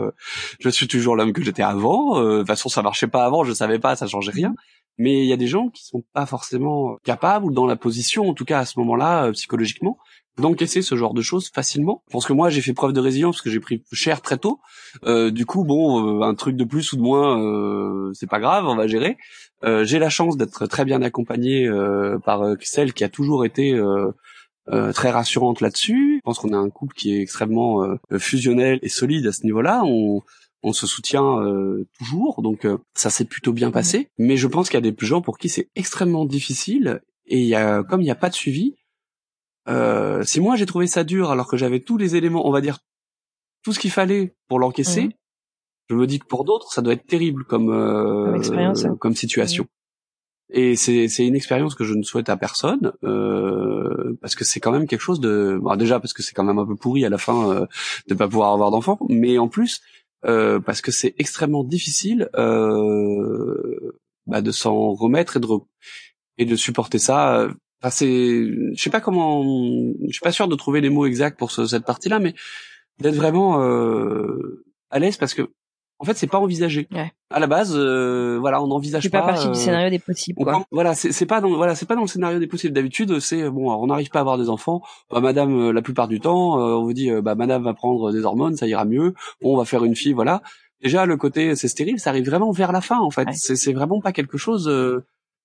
je 0.59 0.69
suis 0.69 0.89
toujours 0.89 1.15
l'homme 1.15 1.31
que 1.31 1.41
j'étais 1.41 1.63
avant 1.63 2.21
de 2.21 2.39
toute 2.39 2.47
façon 2.47 2.67
ça 2.67 2.81
marchait 2.81 3.07
pas 3.07 3.23
avant 3.23 3.45
je 3.45 3.53
savais 3.53 3.79
pas 3.79 3.95
ça 3.95 4.07
changeait 4.07 4.33
rien 4.33 4.53
mais 4.97 5.23
il 5.23 5.25
y 5.25 5.31
a 5.31 5.37
des 5.37 5.47
gens 5.47 5.69
qui 5.69 5.85
sont 5.85 6.03
pas 6.11 6.25
forcément 6.25 6.97
capables 7.05 7.45
ou 7.45 7.51
dans 7.53 7.65
la 7.65 7.77
position 7.77 8.27
en 8.27 8.33
tout 8.33 8.43
cas 8.43 8.59
à 8.59 8.65
ce 8.65 8.77
moment-là 8.79 9.31
psychologiquement 9.31 9.97
d'encaisser 10.37 10.81
ce 10.81 10.95
genre 10.95 11.13
de 11.13 11.21
choses 11.21 11.49
facilement. 11.49 12.03
Je 12.07 12.13
pense 12.13 12.25
que 12.25 12.33
moi 12.33 12.49
j'ai 12.49 12.61
fait 12.61 12.73
preuve 12.73 12.93
de 12.93 12.99
résilience 12.99 13.37
parce 13.37 13.43
que 13.43 13.49
j'ai 13.49 13.59
pris 13.59 13.83
cher 13.91 14.21
très 14.21 14.37
tôt. 14.37 14.59
Euh, 15.05 15.31
du 15.31 15.45
coup 15.45 15.63
bon, 15.63 16.21
euh, 16.21 16.23
un 16.23 16.35
truc 16.35 16.55
de 16.55 16.63
plus 16.63 16.93
ou 16.93 16.97
de 16.97 17.01
moins, 17.01 17.41
euh, 17.41 18.11
c'est 18.13 18.29
pas 18.29 18.39
grave, 18.39 18.65
on 18.67 18.75
va 18.75 18.87
gérer. 18.87 19.17
Euh, 19.63 19.83
j'ai 19.83 19.99
la 19.99 20.09
chance 20.09 20.37
d'être 20.37 20.67
très 20.67 20.85
bien 20.85 21.01
accompagné 21.01 21.69
par 22.23 22.43
celle 22.61 22.93
qui 22.93 23.03
a 23.03 23.09
toujours 23.09 23.45
été 23.45 23.79
très 24.93 25.09
rassurante 25.09 25.61
là-dessus. 25.61 26.17
Je 26.17 26.21
pense 26.23 26.39
qu'on 26.39 26.53
a 26.53 26.57
un 26.57 26.69
couple 26.69 26.95
qui 26.95 27.15
est 27.15 27.21
extrêmement 27.21 27.83
fusionnel 28.17 28.79
et 28.81 28.89
solide 28.89 29.25
à 29.27 29.31
ce 29.31 29.43
niveau-là. 29.43 29.83
On, 29.85 30.21
on 30.61 30.73
se 30.73 30.85
soutient 30.85 31.41
toujours, 31.97 32.41
donc 32.41 32.67
ça 32.93 33.09
s'est 33.09 33.25
plutôt 33.25 33.53
bien 33.53 33.71
passé. 33.71 34.09
Mais 34.17 34.37
je 34.37 34.47
pense 34.47 34.69
qu'il 34.69 34.75
y 34.75 34.87
a 34.87 34.91
des 34.91 34.95
gens 35.05 35.21
pour 35.21 35.37
qui 35.37 35.49
c'est 35.49 35.69
extrêmement 35.75 36.25
difficile 36.25 37.01
et 37.25 37.43
y 37.43 37.55
a, 37.55 37.83
comme 37.83 38.01
il 38.01 38.05
n'y 38.05 38.11
a 38.11 38.15
pas 38.15 38.29
de 38.29 38.35
suivi, 38.35 38.75
euh, 39.67 40.23
si 40.23 40.39
moi 40.39 40.55
j'ai 40.55 40.65
trouvé 40.65 40.87
ça 40.87 41.03
dur 41.03 41.31
alors 41.31 41.47
que 41.47 41.57
j'avais 41.57 41.79
tous 41.79 41.97
les 41.97 42.15
éléments, 42.15 42.47
on 42.47 42.51
va 42.51 42.61
dire 42.61 42.79
tout 43.63 43.73
ce 43.73 43.79
qu'il 43.79 43.91
fallait 43.91 44.35
pour 44.47 44.59
l'encaisser, 44.59 45.07
mmh. 45.07 45.13
je 45.89 45.95
me 45.95 46.07
dis 46.07 46.19
que 46.19 46.25
pour 46.25 46.45
d'autres 46.45 46.71
ça 46.71 46.81
doit 46.81 46.93
être 46.93 47.05
terrible 47.05 47.43
comme 47.43 47.69
euh, 47.69 48.95
comme, 48.99 49.15
situation. 49.15 49.63
Mmh. 49.63 49.67
Et 50.49 50.75
c'est 50.77 51.09
c'est 51.09 51.27
une 51.27 51.35
expérience 51.35 51.75
que 51.75 51.83
je 51.83 51.93
ne 51.93 52.03
souhaite 52.03 52.29
à 52.29 52.37
personne 52.37 52.93
euh, 53.03 54.17
parce 54.21 54.35
que 54.35 54.45
c'est 54.45 54.61
quand 54.61 54.71
même 54.71 54.87
quelque 54.87 55.01
chose 55.01 55.19
de 55.19 55.59
bon, 55.61 55.75
déjà 55.75 55.99
parce 55.99 56.13
que 56.13 56.23
c'est 56.23 56.33
quand 56.33 56.45
même 56.45 56.59
un 56.59 56.65
peu 56.65 56.75
pourri 56.75 57.05
à 57.05 57.09
la 57.09 57.17
fin 57.17 57.51
euh, 57.51 57.65
de 58.07 58.13
pas 58.13 58.29
pouvoir 58.29 58.53
avoir 58.53 58.71
d'enfants, 58.71 58.99
mais 59.09 59.37
en 59.37 59.49
plus 59.49 59.81
euh, 60.25 60.59
parce 60.59 60.81
que 60.81 60.91
c'est 60.91 61.13
extrêmement 61.17 61.65
difficile 61.65 62.29
euh, 62.35 63.99
bah, 64.25 64.41
de 64.41 64.51
s'en 64.51 64.93
remettre 64.93 65.37
et 65.37 65.39
de 65.41 65.47
et 66.37 66.45
de 66.45 66.55
supporter 66.55 66.99
ça 66.99 67.49
Enfin, 67.81 67.91
c'est, 67.91 68.45
je 68.73 68.81
sais 68.81 68.89
pas 68.89 69.01
comment, 69.01 69.43
je 69.43 70.11
suis 70.11 70.21
pas 70.21 70.31
sûr 70.31 70.47
de 70.47 70.55
trouver 70.55 70.81
les 70.81 70.89
mots 70.89 71.05
exacts 71.05 71.37
pour 71.37 71.51
cette 71.51 71.85
partie-là, 71.85 72.19
mais 72.19 72.33
d'être 72.99 73.15
vraiment 73.15 73.61
euh, 73.61 74.63
à 74.89 74.99
l'aise 74.99 75.17
parce 75.17 75.33
que 75.33 75.49
en 75.99 76.05
fait 76.05 76.15
c'est 76.15 76.27
pas 76.27 76.39
envisagé. 76.39 76.87
Ouais. 76.91 77.11
À 77.29 77.39
la 77.39 77.47
base, 77.47 77.73
euh, 77.75 78.37
voilà, 78.39 78.61
on 78.63 78.67
n'envisage 78.67 79.03
pas. 79.03 79.19
C'est 79.19 79.21
pas 79.21 79.27
partie 79.27 79.45
du 79.45 79.51
euh, 79.51 79.53
scénario 79.53 79.89
des 79.89 79.99
possibles. 79.99 80.43
Quoi. 80.43 80.65
voilà, 80.71 80.95
c'est 80.95 81.25
pas 81.25 81.41
dans 81.41 81.55
voilà, 81.55 81.75
c'est 81.75 81.85
pas 81.85 81.95
dans 81.95 82.01
le 82.01 82.07
scénario 82.07 82.39
des 82.39 82.47
possibles. 82.47 82.73
D'habitude, 82.73 83.19
c'est 83.19 83.49
bon, 83.49 83.71
on 83.71 83.87
n'arrive 83.87 84.09
pas 84.09 84.19
à 84.19 84.21
avoir 84.21 84.37
des 84.37 84.49
enfants. 84.49 84.81
Bah, 85.11 85.19
madame, 85.19 85.71
la 85.71 85.81
plupart 85.81 86.07
du 86.07 86.19
temps, 86.19 86.55
on 86.55 86.83
vous 86.83 86.93
dit, 86.93 87.11
bah 87.21 87.35
madame 87.35 87.63
va 87.63 87.73
prendre 87.73 88.11
des 88.11 88.23
hormones, 88.23 88.55
ça 88.55 88.67
ira 88.67 88.85
mieux. 88.85 89.13
Bon, 89.41 89.53
on 89.53 89.57
va 89.57 89.65
faire 89.65 89.83
une 89.83 89.95
fille, 89.95 90.13
voilà. 90.13 90.41
Déjà, 90.81 91.05
le 91.05 91.17
côté 91.17 91.55
c'est 91.55 91.67
stérile, 91.67 91.99
ça 91.99 92.11
arrive 92.11 92.25
vraiment 92.25 92.51
vers 92.51 92.71
la 92.71 92.81
fin 92.81 92.99
en 92.99 93.11
fait. 93.11 93.27
C'est 93.33 93.55
c'est 93.55 93.73
vraiment 93.73 94.01
pas 94.01 94.13
quelque 94.13 94.37
chose 94.37 94.67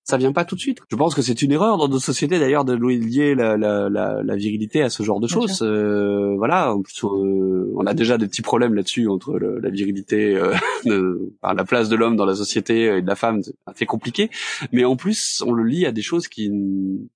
ça 0.03 0.17
vient 0.17 0.33
pas 0.33 0.43
tout 0.43 0.55
de 0.55 0.59
suite. 0.59 0.79
Je 0.91 0.95
pense 0.97 1.15
que 1.15 1.21
c'est 1.21 1.41
une 1.41 1.51
erreur 1.51 1.77
dans 1.77 1.87
nos 1.87 1.99
sociétés 1.99 2.37
d'ailleurs 2.37 2.65
de 2.65 2.73
lier 2.73 3.35
la, 3.35 3.55
la, 3.55 3.89
la, 3.89 4.21
la, 4.21 4.35
virilité 4.35 4.81
à 4.83 4.89
ce 4.89 5.01
genre 5.01 5.21
de 5.21 5.27
choses. 5.27 5.61
Euh, 5.61 6.35
voilà, 6.37 6.73
en 6.73 6.81
plus, 6.81 7.03
euh, 7.05 7.71
on 7.75 7.85
a 7.85 7.93
déjà 7.93 8.17
des 8.17 8.27
petits 8.27 8.41
problèmes 8.41 8.73
là-dessus 8.73 9.07
entre 9.07 9.37
la 9.37 9.69
virilité, 9.69 10.35
euh, 10.35 10.53
la 11.43 11.63
place 11.63 11.87
de 11.87 11.95
l'homme 11.95 12.17
dans 12.17 12.25
la 12.25 12.35
société 12.35 12.83
et 12.83 13.01
de 13.01 13.07
la 13.07 13.15
femme, 13.15 13.41
c'est 13.43 13.55
assez 13.65 13.85
compliqué. 13.85 14.29
Mais 14.73 14.83
en 14.83 14.97
plus, 14.97 15.41
on 15.47 15.53
le 15.53 15.63
lie 15.63 15.85
à 15.85 15.93
des 15.93 16.01
choses 16.01 16.27
qui, 16.27 16.51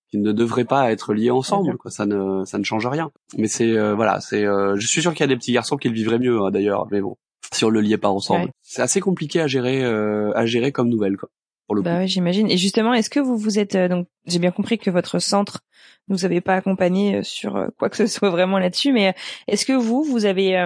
qui 0.10 0.18
ne 0.18 0.32
devraient 0.32 0.66
pas 0.66 0.92
être 0.92 1.14
liées 1.14 1.32
ensemble. 1.32 1.78
Quoi. 1.78 1.92
Ça 1.92 2.06
ne 2.06 2.46
ça 2.46 2.58
ne 2.58 2.64
change 2.64 2.88
rien. 2.88 3.12
Mais 3.38 3.48
c'est 3.48 3.78
euh, 3.78 3.96
voilà, 3.96 4.22
c'est. 4.22 4.44
je 4.44 4.88
suis 4.88 5.02
sûr 5.02 5.14
qu'il 5.14 5.22
y 5.22 5.26
a 5.26 5.28
des 5.28 5.38
petits 5.38 5.52
garçons 5.52 5.76
qui 5.76 5.90
le 5.90 5.94
vivraient 5.94 6.20
mieux 6.20 6.40
hein, 6.40 6.52
d'ailleurs. 6.52 6.88
Mais 6.90 7.02
bon, 7.02 7.18
si 7.52 7.66
on 7.66 7.70
le 7.70 7.82
liait 7.82 7.98
pas 7.98 8.10
ensemble, 8.10 8.50
c'est 8.62 8.82
assez 8.82 9.02
compliqué 9.02 9.42
à 9.42 9.48
gérer 9.48 9.84
à 9.84 10.46
gérer 10.46 10.72
comme 10.72 10.88
nouvelle. 10.88 11.18
Quoi. 11.18 11.30
Bah 11.70 12.06
j'imagine. 12.06 12.50
Et 12.50 12.58
justement, 12.58 12.94
est-ce 12.94 13.10
que 13.10 13.20
vous 13.20 13.38
vous 13.38 13.60
êtes 13.60 13.76
euh, 13.76 13.88
donc 13.88 14.08
j'ai 14.26 14.40
bien 14.40 14.52
compris 14.52 14.78
que 14.78 14.90
votre 14.90 15.20
centre 15.20 15.60
nous 16.08 16.24
avait 16.24 16.40
pas 16.40 16.56
accompagné 16.56 17.18
euh, 17.18 17.24
sur 17.24 17.58
euh, 17.58 17.68
quoi 17.78 17.90
que 17.90 17.98
ce 17.98 18.08
soit 18.08 18.30
vraiment 18.30 18.58
là-dessus, 18.58 18.94
mais 18.94 19.14
est-ce 19.48 19.66
que 19.66 19.74
vous 19.74 20.04
vous 20.04 20.26
avez 20.26 20.66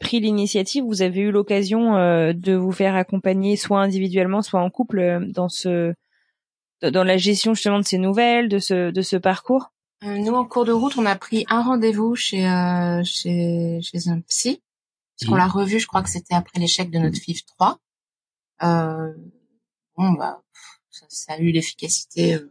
pris 0.00 0.20
l'initiative, 0.20 0.84
vous 0.84 1.02
avez 1.02 1.20
eu 1.20 1.30
l'occasion 1.30 1.92
de 2.32 2.54
vous 2.54 2.72
faire 2.72 2.96
accompagner 2.96 3.56
soit 3.56 3.80
individuellement, 3.80 4.42
soit 4.42 4.60
en 4.60 4.70
couple 4.70 5.26
dans 5.28 5.48
ce 5.48 5.94
dans 6.82 7.04
la 7.04 7.16
gestion 7.16 7.54
justement 7.54 7.78
de 7.78 7.84
ces 7.84 7.98
nouvelles, 7.98 8.48
de 8.48 8.58
ce 8.58 8.90
de 8.90 9.02
ce 9.02 9.16
parcours? 9.16 9.70
Nous, 10.02 10.32
en 10.32 10.44
cours 10.44 10.64
de 10.64 10.72
route, 10.72 10.96
on 10.96 11.06
a 11.06 11.16
pris 11.16 11.44
un 11.48 11.62
rendez-vous 11.62 12.16
chez 12.16 12.42
chez 13.04 13.80
chez 13.82 14.08
un 14.08 14.20
psy. 14.20 14.60
Parce 15.18 15.30
qu'on 15.30 15.36
l'a 15.36 15.48
revu, 15.48 15.80
je 15.80 15.86
crois 15.86 16.02
que 16.02 16.10
c'était 16.10 16.34
après 16.34 16.60
l'échec 16.60 16.90
de 16.90 16.98
notre 16.98 17.18
FIF 17.18 17.44
3. 17.46 17.78
Euh, 18.62 19.12
bon 19.98 20.12
bah 20.12 20.42
ça, 20.90 21.04
ça 21.08 21.32
a 21.34 21.38
eu 21.38 21.52
l'efficacité 21.52 22.36
euh, 22.36 22.50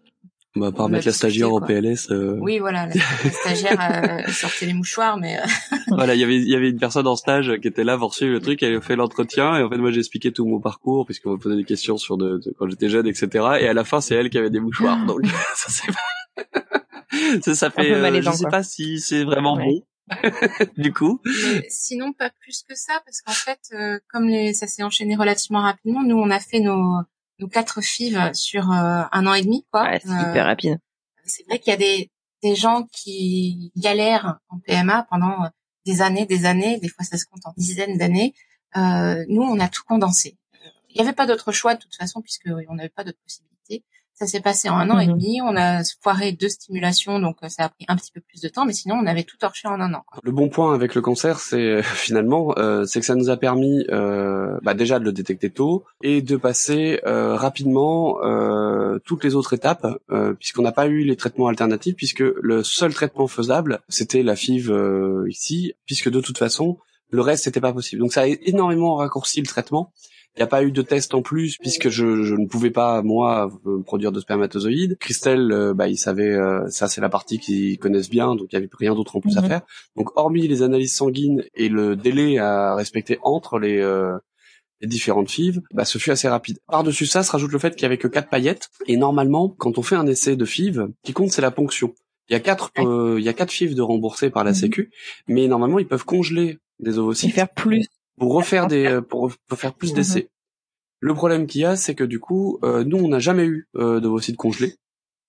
on 0.57 0.61
va 0.61 0.71
pas 0.71 0.87
mettre 0.87 1.05
la 1.05 1.13
stagiaire 1.13 1.53
au 1.53 1.61
PLS. 1.61 2.09
Euh... 2.09 2.37
Oui, 2.41 2.59
voilà, 2.59 2.87
la, 2.87 3.31
stagiaire 3.31 4.25
euh, 4.27 4.27
sortait 4.31 4.65
les 4.65 4.73
mouchoirs, 4.73 5.17
mais. 5.17 5.37
Euh, 5.37 5.45
voilà, 5.89 6.15
il 6.15 6.19
y 6.19 6.23
avait 6.23 6.37
il 6.37 6.49
y 6.49 6.55
avait 6.55 6.69
une 6.69 6.79
personne 6.79 7.07
en 7.07 7.15
stage 7.15 7.51
qui 7.61 7.67
était 7.67 7.83
là 7.83 7.97
pour 7.97 8.13
suivre 8.13 8.33
le 8.33 8.39
truc, 8.39 8.63
elle 8.63 8.75
a 8.75 8.81
fait 8.81 8.95
l'entretien 8.95 9.57
et 9.57 9.63
en 9.63 9.69
fait 9.69 9.77
moi 9.77 9.91
j'ai 9.91 9.99
expliqué 9.99 10.31
tout 10.31 10.45
mon 10.45 10.59
parcours 10.59 11.05
puisqu'on 11.05 11.33
me 11.33 11.37
posait 11.37 11.55
des 11.55 11.63
questions 11.63 11.97
sur 11.97 12.17
de, 12.17 12.41
quand 12.57 12.69
j'étais 12.69 12.89
jeune, 12.89 13.07
etc. 13.07 13.27
Et 13.61 13.67
à 13.67 13.73
la 13.73 13.83
fin 13.83 14.01
c'est 14.01 14.15
elle 14.15 14.29
qui 14.29 14.37
avait 14.37 14.49
des 14.49 14.59
mouchoirs, 14.59 15.05
donc 15.05 15.25
ça 15.55 15.69
c'est 15.69 15.91
ça, 17.41 17.55
ça 17.55 17.69
fait. 17.69 17.93
Euh, 17.93 18.21
je 18.21 18.31
sais 18.31 18.49
pas 18.49 18.63
si 18.63 18.99
c'est 18.99 19.23
vraiment 19.23 19.57
bon. 19.57 19.81
du 20.77 20.93
coup. 20.93 21.21
sinon 21.69 22.13
pas 22.13 22.31
plus 22.41 22.63
que 22.67 22.75
ça 22.75 23.01
parce 23.05 23.21
qu'en 23.21 23.33
fait 23.33 23.59
comme 24.11 24.27
les, 24.27 24.53
ça 24.53 24.65
s'est 24.65 24.83
enchaîné 24.83 25.15
relativement 25.15 25.61
rapidement, 25.61 26.01
nous 26.03 26.17
on 26.17 26.29
a 26.29 26.39
fait 26.39 26.61
nos 26.61 27.01
nos 27.39 27.47
quatre 27.47 27.81
fives 27.81 28.31
sur 28.33 28.71
euh, 28.71 29.03
un 29.11 29.27
an 29.27 29.33
et 29.33 29.41
demi, 29.41 29.65
quoi. 29.71 29.83
Ouais, 29.83 29.99
c'est 30.01 30.09
hyper 30.09 30.45
euh, 30.45 30.47
rapide. 30.47 30.79
C'est 31.25 31.45
vrai 31.47 31.59
qu'il 31.59 31.71
y 31.71 31.73
a 31.73 31.77
des, 31.77 32.11
des 32.41 32.55
gens 32.55 32.87
qui 32.91 33.71
galèrent 33.75 34.39
en 34.49 34.59
PMA 34.59 35.07
pendant 35.09 35.43
euh, 35.43 35.47
des 35.85 36.01
années, 36.01 36.25
des 36.25 36.45
années, 36.45 36.79
des 36.79 36.89
fois 36.89 37.05
ça 37.05 37.17
se 37.17 37.25
compte 37.25 37.45
en 37.45 37.53
dizaines 37.57 37.97
d'années. 37.97 38.33
Euh, 38.75 39.25
nous, 39.29 39.41
on 39.41 39.59
a 39.59 39.69
tout 39.69 39.83
condensé. 39.87 40.37
Il 40.89 40.95
n'y 40.95 41.01
avait 41.01 41.15
pas 41.15 41.25
d'autre 41.25 41.51
choix 41.51 41.75
de 41.75 41.79
toute 41.81 41.95
façon 41.95 42.21
puisque 42.21 42.49
on 42.69 42.75
n'avait 42.75 42.89
pas 42.89 43.03
d'autre 43.03 43.19
possibilité. 43.23 43.83
Ça 44.19 44.25
s'est 44.25 44.41
passé 44.41 44.67
en 44.67 44.77
un 44.77 44.89
an 44.89 44.97
et 44.97 45.05
mhm. 45.05 45.13
demi. 45.13 45.41
On 45.43 45.55
a 45.55 45.83
foiré 46.01 46.31
deux 46.31 46.49
stimulations, 46.49 47.19
donc 47.19 47.37
euh, 47.43 47.49
ça 47.49 47.65
a 47.65 47.69
pris 47.69 47.85
un 47.87 47.95
petit 47.95 48.11
peu 48.11 48.19
plus 48.19 48.41
de 48.41 48.49
temps, 48.49 48.65
mais 48.65 48.73
sinon 48.73 48.95
on 48.95 49.05
avait 49.05 49.21
tout 49.21 49.37
torché 49.37 49.67
en 49.67 49.79
un 49.79 49.93
an. 49.93 50.03
Le 50.23 50.31
bon 50.31 50.49
point 50.49 50.73
avec 50.73 50.95
le 50.95 51.01
cancer, 51.01 51.39
c'est 51.39 51.61
euh, 51.61 51.81
finalement, 51.83 52.57
euh, 52.57 52.85
c'est 52.85 52.99
que 52.99 53.05
ça 53.05 53.13
nous 53.13 53.29
a 53.29 53.37
permis 53.37 53.85
euh, 53.91 54.57
bah, 54.63 54.73
déjà 54.73 54.97
de 54.97 55.03
le 55.03 55.11
détecter 55.11 55.51
tôt 55.51 55.85
et 56.01 56.23
de 56.23 56.35
passer 56.35 56.99
euh, 57.05 57.35
rapidement 57.35 58.17
toutes 59.05 59.23
les 59.23 59.35
autres 59.35 59.53
étapes, 59.53 59.85
puisqu'on 60.39 60.63
n'a 60.63 60.71
pas 60.71 60.87
eu 60.87 61.03
les 61.03 61.15
traitements 61.15 61.47
alternatifs, 61.47 61.95
puisque 61.95 62.19
le 62.21 62.63
seul 62.63 62.93
traitement 62.93 63.27
faisable, 63.27 63.79
c'était 63.89 64.23
la 64.23 64.35
FIV 64.35 64.71
ici, 65.27 65.73
puisque 65.85 66.09
de 66.09 66.19
toute 66.19 66.37
façon, 66.37 66.77
le 67.09 67.21
reste 67.21 67.43
c'était 67.43 67.61
pas 67.61 67.73
possible. 67.73 68.01
Donc 68.01 68.13
ça 68.13 68.21
a 68.21 68.27
énormément 68.27 68.95
raccourci 68.95 69.39
le 69.41 69.47
traitement. 69.47 69.91
Il 70.37 70.41
n'y 70.41 70.43
a 70.43 70.47
pas 70.47 70.63
eu 70.63 70.71
de 70.71 70.83
test 70.83 71.15
en 71.15 71.23
plus 71.23 71.57
puisque 71.57 71.89
je, 71.89 72.21
je, 72.21 72.35
ne 72.35 72.45
pouvais 72.45 72.69
pas 72.69 73.01
moi 73.01 73.49
produire 73.87 74.11
de 74.11 74.19
spermatozoïdes. 74.19 74.95
Christelle, 74.99 75.51
euh, 75.51 75.73
bah, 75.73 75.87
il 75.87 75.97
savait, 75.97 76.29
euh, 76.29 76.69
ça 76.69 76.87
c'est 76.87 77.01
la 77.01 77.09
partie 77.09 77.39
qu'ils 77.39 77.79
connaissent 77.79 78.09
bien, 78.09 78.35
donc 78.35 78.47
il 78.51 78.55
n'y 78.55 78.63
avait 78.63 78.69
rien 78.77 78.93
d'autre 78.93 79.15
en 79.15 79.19
plus 79.19 79.35
à 79.37 79.41
mhm. 79.41 79.47
faire. 79.47 79.61
Donc 79.95 80.15
hormis 80.15 80.47
les 80.47 80.61
analyses 80.61 80.93
sanguines 80.93 81.43
et 81.55 81.69
le 81.69 81.95
délai 81.95 82.37
à 82.37 82.75
respecter 82.75 83.17
entre 83.23 83.57
les, 83.57 83.79
euh, 83.79 84.15
les 84.79 84.87
différentes 84.87 85.31
FIV, 85.31 85.61
bah, 85.73 85.85
ce 85.85 85.97
fut 85.97 86.11
assez 86.11 86.27
rapide. 86.27 86.59
Par-dessus 86.67 87.07
ça, 87.07 87.23
se 87.23 87.31
rajoute 87.31 87.51
le 87.51 87.57
fait 87.57 87.71
qu'il 87.71 87.81
y 87.81 87.87
avait 87.87 87.97
que 87.97 88.07
quatre 88.07 88.29
paillettes 88.29 88.69
et 88.85 88.95
normalement, 88.95 89.49
quand 89.49 89.79
on 89.79 89.81
fait 89.81 89.95
un 89.95 90.05
essai 90.05 90.35
de 90.35 90.45
FIV, 90.45 90.85
ce 90.87 90.91
qui 91.03 91.13
compte 91.13 91.31
c'est 91.31 91.41
la 91.41 91.51
ponction. 91.51 91.95
Il 92.29 92.33
y 92.33 92.35
a 92.35 92.41
quatre, 92.41 92.71
il 92.77 93.23
y 93.23 93.29
a 93.29 93.33
quatre 93.33 93.51
FIV 93.51 93.73
de 93.73 93.81
remboursés 93.81 94.29
par 94.29 94.43
la 94.43 94.51
mhm. 94.51 94.55
Sécu, 94.55 94.91
mais 95.27 95.47
normalement 95.47 95.79
ils 95.79 95.87
peuvent 95.87 96.05
congeler 96.05 96.59
des 96.79 96.99
ovocytes. 96.99 97.31
Et 97.31 97.33
faire 97.33 97.49
plus 97.49 97.87
pour 98.17 98.33
refaire 98.33 98.67
des 98.67 98.85
euh, 98.85 99.01
pour, 99.01 99.31
faire 99.55 99.73
plus 99.73 99.93
d'essais. 99.93 100.21
Mhm. 100.21 100.27
Le 100.99 101.13
problème 101.13 101.47
qu'il 101.47 101.61
y 101.61 101.65
a, 101.65 101.75
c'est 101.75 101.95
que 101.95 102.03
du 102.03 102.19
coup, 102.19 102.59
euh, 102.63 102.83
nous, 102.83 102.97
on 102.97 103.07
n'a 103.07 103.19
jamais 103.19 103.45
eu 103.45 103.67
euh, 103.75 103.99
de 103.99 104.19
sites 104.19 104.37
congelés. 104.37 104.75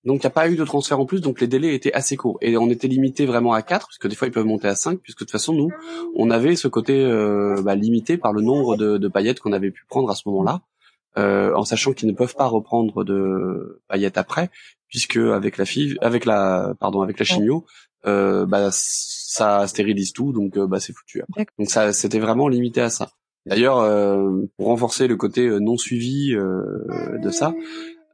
Donc, 0.04 0.22
il 0.22 0.26
n'y 0.26 0.28
a 0.28 0.30
pas 0.30 0.48
eu 0.48 0.56
de 0.56 0.64
transfert 0.64 0.98
en 0.98 1.04
plus, 1.04 1.20
donc 1.20 1.40
les 1.40 1.46
délais 1.46 1.74
étaient 1.74 1.92
assez 1.92 2.16
courts. 2.16 2.38
Et 2.40 2.56
on 2.56 2.70
était 2.70 2.88
limité 2.88 3.26
vraiment 3.26 3.52
à 3.52 3.60
4, 3.60 3.88
puisque 3.88 4.08
des 4.08 4.14
fois, 4.14 4.28
ils 4.28 4.30
peuvent 4.30 4.46
monter 4.46 4.68
à 4.68 4.74
5, 4.74 5.00
puisque 5.00 5.18
de 5.18 5.24
toute 5.24 5.32
façon, 5.32 5.52
nous, 5.52 5.70
on 6.14 6.30
avait 6.30 6.56
ce 6.56 6.68
côté 6.68 7.04
euh, 7.04 7.60
bah, 7.62 7.74
limité 7.74 8.16
par 8.16 8.32
le 8.32 8.40
nombre 8.40 8.76
de, 8.76 8.96
de 8.96 9.08
paillettes 9.08 9.40
qu'on 9.40 9.52
avait 9.52 9.70
pu 9.70 9.84
prendre 9.88 10.08
à 10.10 10.14
ce 10.14 10.22
moment-là, 10.26 10.62
en 11.16 11.64
sachant 11.64 11.92
qu'ils 11.92 12.08
ne 12.08 12.14
peuvent 12.14 12.36
pas 12.36 12.46
reprendre 12.46 13.02
de 13.02 13.82
paillettes 13.88 14.18
après, 14.18 14.50
puisque 14.86 15.16
avec 15.16 15.58
la 15.58 15.64
FIV, 15.64 15.98
avec 16.00 16.24
la, 16.24 16.74
pardon, 16.78 17.02
avec 17.02 17.18
la 17.18 17.24
chimio, 17.24 17.66
bah, 18.48 18.68
ça 18.72 19.66
stérilise 19.66 20.12
tout, 20.12 20.32
donc 20.32 20.58
bah, 20.58 20.80
c'est 20.80 20.92
foutu 20.92 21.22
après. 21.22 21.46
Donc 21.58 21.70
ça, 21.70 21.92
c'était 21.92 22.18
vraiment 22.18 22.48
limité 22.48 22.80
à 22.80 22.90
ça. 22.90 23.10
D'ailleurs, 23.48 23.78
euh, 23.78 24.42
pour 24.56 24.66
renforcer 24.66 25.06
le 25.06 25.16
côté 25.16 25.46
euh, 25.46 25.58
non 25.58 25.78
suivi 25.78 26.34
euh, 26.34 27.18
de 27.22 27.30
ça, 27.30 27.54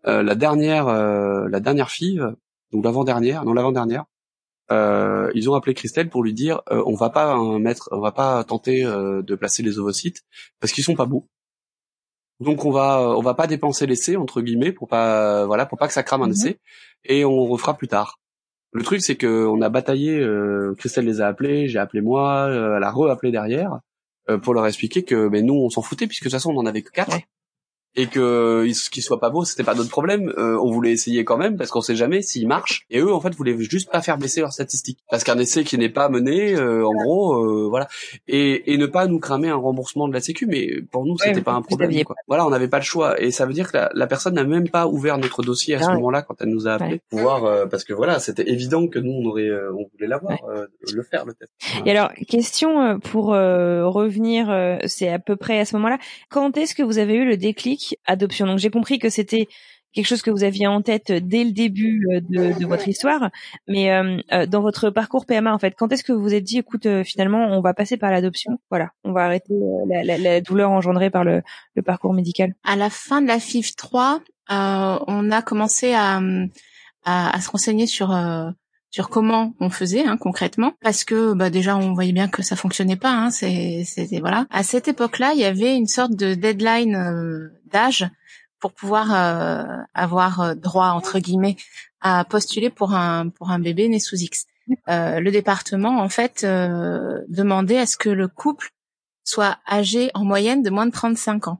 la 0.07 0.35
dernière, 0.35 0.85
la 0.87 1.61
dernière 1.61 1.91
FIV, 1.91 2.35
donc 2.73 2.85
l'avant-dernière, 2.85 3.43
non 3.47 3.55
l'avant-dernière, 3.55 4.05
ils 4.71 5.49
ont 5.49 5.55
appelé 5.55 5.73
Christelle 5.73 6.11
pour 6.11 6.23
lui 6.23 6.35
dire 6.35 6.61
on 6.71 6.95
va 6.95 7.09
pas 7.09 7.39
mettre, 7.59 7.89
on 7.91 8.01
va 8.01 8.13
pas 8.13 8.45
tenter 8.45 8.85
de 8.85 9.35
placer 9.35 9.63
les 9.63 9.79
ovocytes 9.79 10.21
parce 10.61 10.75
qu'ils 10.75 10.85
sont 10.85 10.95
pas 10.95 11.07
beaux. 11.07 11.27
Donc 12.39 12.67
on 12.67 12.71
va 12.71 13.15
on 13.17 13.23
va 13.23 13.33
pas 13.33 13.47
dépenser 13.47 13.87
l'essai 13.87 14.17
entre 14.17 14.43
guillemets 14.43 14.73
pour 14.73 14.89
pas 14.89 15.47
voilà 15.47 15.65
pour 15.65 15.79
pas 15.79 15.87
que 15.87 15.95
ça 15.95 16.03
crame 16.03 16.21
un 16.21 16.27
mhm. 16.27 16.33
essai 16.33 16.61
et 17.05 17.25
on 17.25 17.47
refera 17.47 17.75
plus 17.75 17.89
tard. 17.89 18.19
Le 18.75 18.83
truc 18.83 19.01
c'est 19.01 19.17
que 19.17 19.47
on 19.47 19.63
a 19.63 19.69
bataillé, 19.71 20.23
Christelle 20.77 21.07
les 21.07 21.21
a 21.21 21.29
appelés, 21.29 21.69
j'ai 21.69 21.79
appelé 21.79 22.03
moi, 22.03 22.49
elle 22.51 22.83
a 22.83 22.91
re-appelé 22.91 23.33
derrière 23.33 23.81
euh, 24.31 24.39
pour 24.39 24.55
leur 24.55 24.67
expliquer 24.67 25.03
que 25.03 25.29
ben 25.29 25.45
nous 25.45 25.55
on 25.55 25.69
s'en 25.69 25.83
foutait 25.83 26.07
puisque 26.07 26.25
de 26.25 26.29
toute 26.31 26.39
façon 26.39 26.53
on 26.53 26.59
en 26.59 26.65
avait 26.65 26.81
que 26.81 26.91
quatre 26.91 27.19
et 27.97 28.07
que 28.07 28.67
qu'il 28.91 29.03
soit 29.03 29.21
pas 29.21 29.31
beau 29.31 29.45
c'était 29.45 29.63
pas 29.65 29.75
notre 29.75 29.91
problème. 29.91 30.33
Euh, 30.37 30.59
on 30.61 30.71
voulait 30.71 30.93
essayer 30.93 31.25
quand 31.25 31.37
même 31.37 31.57
parce 31.57 31.71
qu'on 31.71 31.81
sait 31.81 31.95
jamais 31.95 32.23
s'il 32.23 32.49
marche. 32.49 32.87
Et 32.91 32.99
eux 32.99 33.13
en 33.13 33.21
fait 33.21 33.35
voulaient 33.35 33.57
juste 33.59 33.91
pas 33.91 34.03
faire 34.03 34.19
baisser 34.19 34.41
leurs 34.41 34.53
statistiques. 34.53 34.99
Parce 35.11 35.25
qu'un 35.25 35.39
essai 35.39 35.65
qui 35.65 35.79
n'est 35.79 35.89
pas 35.89 36.09
mené 36.09 36.55
euh, 36.55 36.87
en 36.87 36.93
gros 36.93 37.35
euh, 37.35 37.69
voilà. 37.69 37.89
Et, 38.27 38.73
et 38.73 38.79
ne 38.79 38.87
pas 38.87 39.07
nous 39.07 39.21
cramer 39.21 39.49
un 39.49 39.57
remboursement 39.57 40.09
de 40.09 40.13
la 40.13 40.21
sécu 40.21 40.47
mais 40.47 40.83
pour 40.91 41.07
nous 41.07 41.17
c'était 41.19 41.43
pas 41.43 41.53
un 41.53 41.63
problème 41.63 42.05
quoi. 42.05 42.17
voilà 42.27 42.47
on 42.47 42.51
n'avait 42.51 42.69
pas 42.69 42.79
le 42.79 42.85
choix. 42.85 43.21
Et 43.21 43.31
ça 43.31 43.47
veut 43.47 43.53
dire 43.53 43.71
que 43.71 43.77
la, 43.77 43.91
la 43.95 44.07
personne 44.07 44.35
n'a 44.35 44.45
même 44.45 44.69
pas 44.69 44.87
ouvert 44.87 45.19
notre 45.19 45.43
dossier 45.43 45.75
à 45.77 45.83
ce 45.83 45.91
moment-là 45.91 46.23
quand 46.23 46.35
elle 46.41 46.49
nous 46.51 46.67
a 46.67 46.75
appelé 46.75 47.01
pour 47.11 47.21
voir 47.21 47.69
parce 47.69 47.85
que 47.85 47.93
voilà 47.93 48.19
c'était 48.19 48.49
évident 48.51 48.89
que 48.89 48.99
nous 48.99 49.13
on 49.13 49.25
aurait 49.27 49.51
on 49.73 49.89
voulait 49.93 50.09
l'avoir 50.09 50.39
le 50.93 51.03
faire 51.03 51.25
le 51.25 51.35
test. 51.35 51.51
Et 51.87 51.91
alors 51.91 52.13
question 52.29 52.99
pour 52.99 53.27
revenir 53.27 54.79
c'est 54.87 55.09
à 55.09 55.19
peu 55.19 55.37
près 55.37 55.61
à 55.61 55.65
ce 55.65 55.77
moment-là. 55.77 55.99
Quand 56.31 56.57
est-ce 56.57 56.75
que 56.75 56.83
vous 56.83 56.99
avez 56.99 57.15
eu 57.15 57.25
le 57.25 57.37
déclic 57.37 57.84
adoption. 58.07 58.47
Donc 58.47 58.59
j'ai 58.59 58.71
compris 58.71 58.99
que 58.99 59.09
c'était 59.09 59.49
quelque 59.95 60.07
chose 60.07 60.23
que 60.23 60.31
vous 60.31 60.45
aviez 60.45 60.67
en 60.67 60.83
tête 60.83 61.13
dès 61.13 61.45
le 61.45 61.53
début 61.53 62.07
euh, 62.13 62.21
de, 62.21 62.67
votre 62.67 62.89
histoire, 62.89 63.31
mais 63.69 63.93
euh, 63.93 64.19
euh, 64.33 64.47
dans 64.47 64.61
votre 64.61 64.91
parcours 64.91 65.25
PMA 65.25 65.55
en 65.55 65.59
fait, 65.59 65.75
quand 65.79 65.93
est-ce 65.93 66.05
que 66.05 66.13
vous 66.13 66.21
vous 66.21 66.35
êtes 66.35 66.45
dit, 66.45 66.59
écoute, 66.59 66.87
finalement, 67.05 67.47
on 67.57 67.61
va 67.61 67.75
passer 67.75 67.97
par 67.97 68.11
l'adoption, 68.11 68.59
voilà, 68.71 68.91
on 69.05 69.13
va 69.13 69.25
arrêter 69.25 69.55
la, 69.89 70.41
douleur 70.41 70.71
engendrée 70.71 71.11
par 71.11 71.25
le, 71.25 71.43
parcours 71.85 72.13
médical. 72.13 72.55
À 72.65 72.77
la 72.77 72.91
fin 72.91 73.23
de 73.23 73.29
la 73.29 73.39
FIV 73.39 73.75
3, 73.77 74.21
on 74.51 75.31
a 75.31 75.43
commencé 75.43 75.95
à, 75.95 76.21
à, 77.05 77.41
se 77.41 77.51
renseigner 77.51 77.87
sur 77.87 78.11
sur 78.95 79.09
comment 79.09 79.55
on 79.59 79.71
faisait 79.71 80.05
hein, 80.05 80.17
concrètement 80.17 80.75
parce 80.81 81.03
que 81.03 81.33
bah 81.35 81.51
déjà 81.51 81.77
on 81.77 81.95
voyait 81.95 82.13
bien 82.13 82.29
que 82.29 82.43
ça 82.43 82.55
fonctionnait 82.55 82.95
pas 82.95 83.11
hein, 83.11 83.31
c'est 83.33 83.85
voilà. 84.21 84.47
À 84.51 84.63
cette 84.63 84.87
époque-là 84.87 85.33
il 85.35 85.41
y 85.41 85.45
avait 85.45 85.75
une 85.75 85.89
sorte 85.89 86.13
de 86.13 86.35
deadline 86.35 86.95
euh, 86.95 87.49
d'âge 87.73 88.09
pour 88.61 88.73
pouvoir 88.73 89.13
euh, 89.13 89.65
avoir 89.95 90.41
euh, 90.41 90.55
droit 90.55 90.91
entre 90.91 91.19
guillemets 91.19 91.57
à 92.03 92.25
postuler 92.25 92.71
pour 92.71 92.95
un 92.95 93.31
pour 93.31 93.51
un 93.51 93.59
bébé 93.59 93.89
né 93.89 93.99
sous 93.99 94.15
X. 94.15 94.47
Le 94.87 95.29
département 95.31 95.99
en 96.01 96.09
fait 96.09 96.47
demandait 96.47 97.79
à 97.79 97.87
ce 97.87 97.97
que 97.97 98.11
le 98.11 98.29
couple 98.29 98.71
soit 99.25 99.59
âgé 99.69 100.13
en 100.15 100.25
moyenne 100.25 100.63
de 100.63 100.71
moins 100.71 100.87
de 100.87 100.93
35 100.93 101.49
ans. 101.49 101.59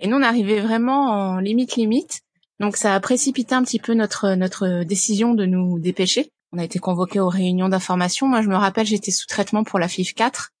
Et 0.00 0.06
nous 0.06 0.18
on 0.18 0.22
arrivait 0.22 0.60
vraiment 0.60 1.12
en 1.12 1.38
limite 1.38 1.76
limite 1.76 2.20
Donc 2.60 2.76
ça 2.76 2.94
a 2.94 3.00
précipité 3.00 3.54
un 3.54 3.62
petit 3.62 3.80
peu 3.80 3.94
notre 3.94 4.34
notre 4.34 4.84
décision 4.84 5.32
de 5.32 5.46
nous 5.46 5.78
dépêcher. 5.78 6.30
On 6.54 6.58
a 6.58 6.64
été 6.64 6.78
convoqués 6.78 7.18
aux 7.18 7.28
réunions 7.28 7.68
d'information. 7.68 8.28
Moi, 8.28 8.40
je 8.40 8.48
me 8.48 8.54
rappelle, 8.54 8.86
j'étais 8.86 9.10
sous 9.10 9.26
traitement 9.26 9.64
pour 9.64 9.80
la 9.80 9.88
FIV 9.88 10.14
4 10.14 10.52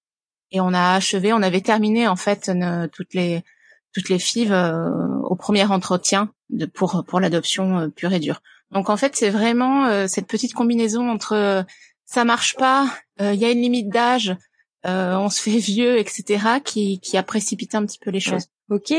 et 0.50 0.60
on 0.60 0.74
a 0.74 0.94
achevé, 0.94 1.32
on 1.32 1.40
avait 1.40 1.60
terminé 1.60 2.08
en 2.08 2.16
fait 2.16 2.50
toutes 2.92 3.14
les 3.14 3.44
toutes 3.92 4.08
les 4.08 4.18
FIV 4.18 4.50
euh, 4.50 4.88
au 5.22 5.36
premier 5.36 5.64
entretien 5.64 6.32
de, 6.50 6.66
pour 6.66 7.04
pour 7.06 7.20
l'adoption 7.20 7.78
euh, 7.78 7.88
pure 7.90 8.12
et 8.12 8.18
dure. 8.18 8.42
Donc 8.72 8.90
en 8.90 8.96
fait, 8.96 9.14
c'est 9.14 9.30
vraiment 9.30 9.86
euh, 9.86 10.08
cette 10.08 10.26
petite 10.26 10.52
combinaison 10.52 11.08
entre 11.08 11.64
ça 12.06 12.24
marche 12.24 12.56
pas, 12.56 12.92
il 13.20 13.36
y 13.36 13.44
a 13.44 13.52
une 13.52 13.60
limite 13.60 13.88
d'âge, 13.88 14.36
on 14.82 15.30
se 15.30 15.40
fait 15.40 15.58
vieux, 15.58 15.98
etc., 15.98 16.58
qui 16.64 16.98
qui 16.98 17.16
a 17.16 17.22
précipité 17.22 17.76
un 17.76 17.86
petit 17.86 18.00
peu 18.00 18.10
les 18.10 18.18
choses. 18.20 18.48
Ok. 18.70 18.92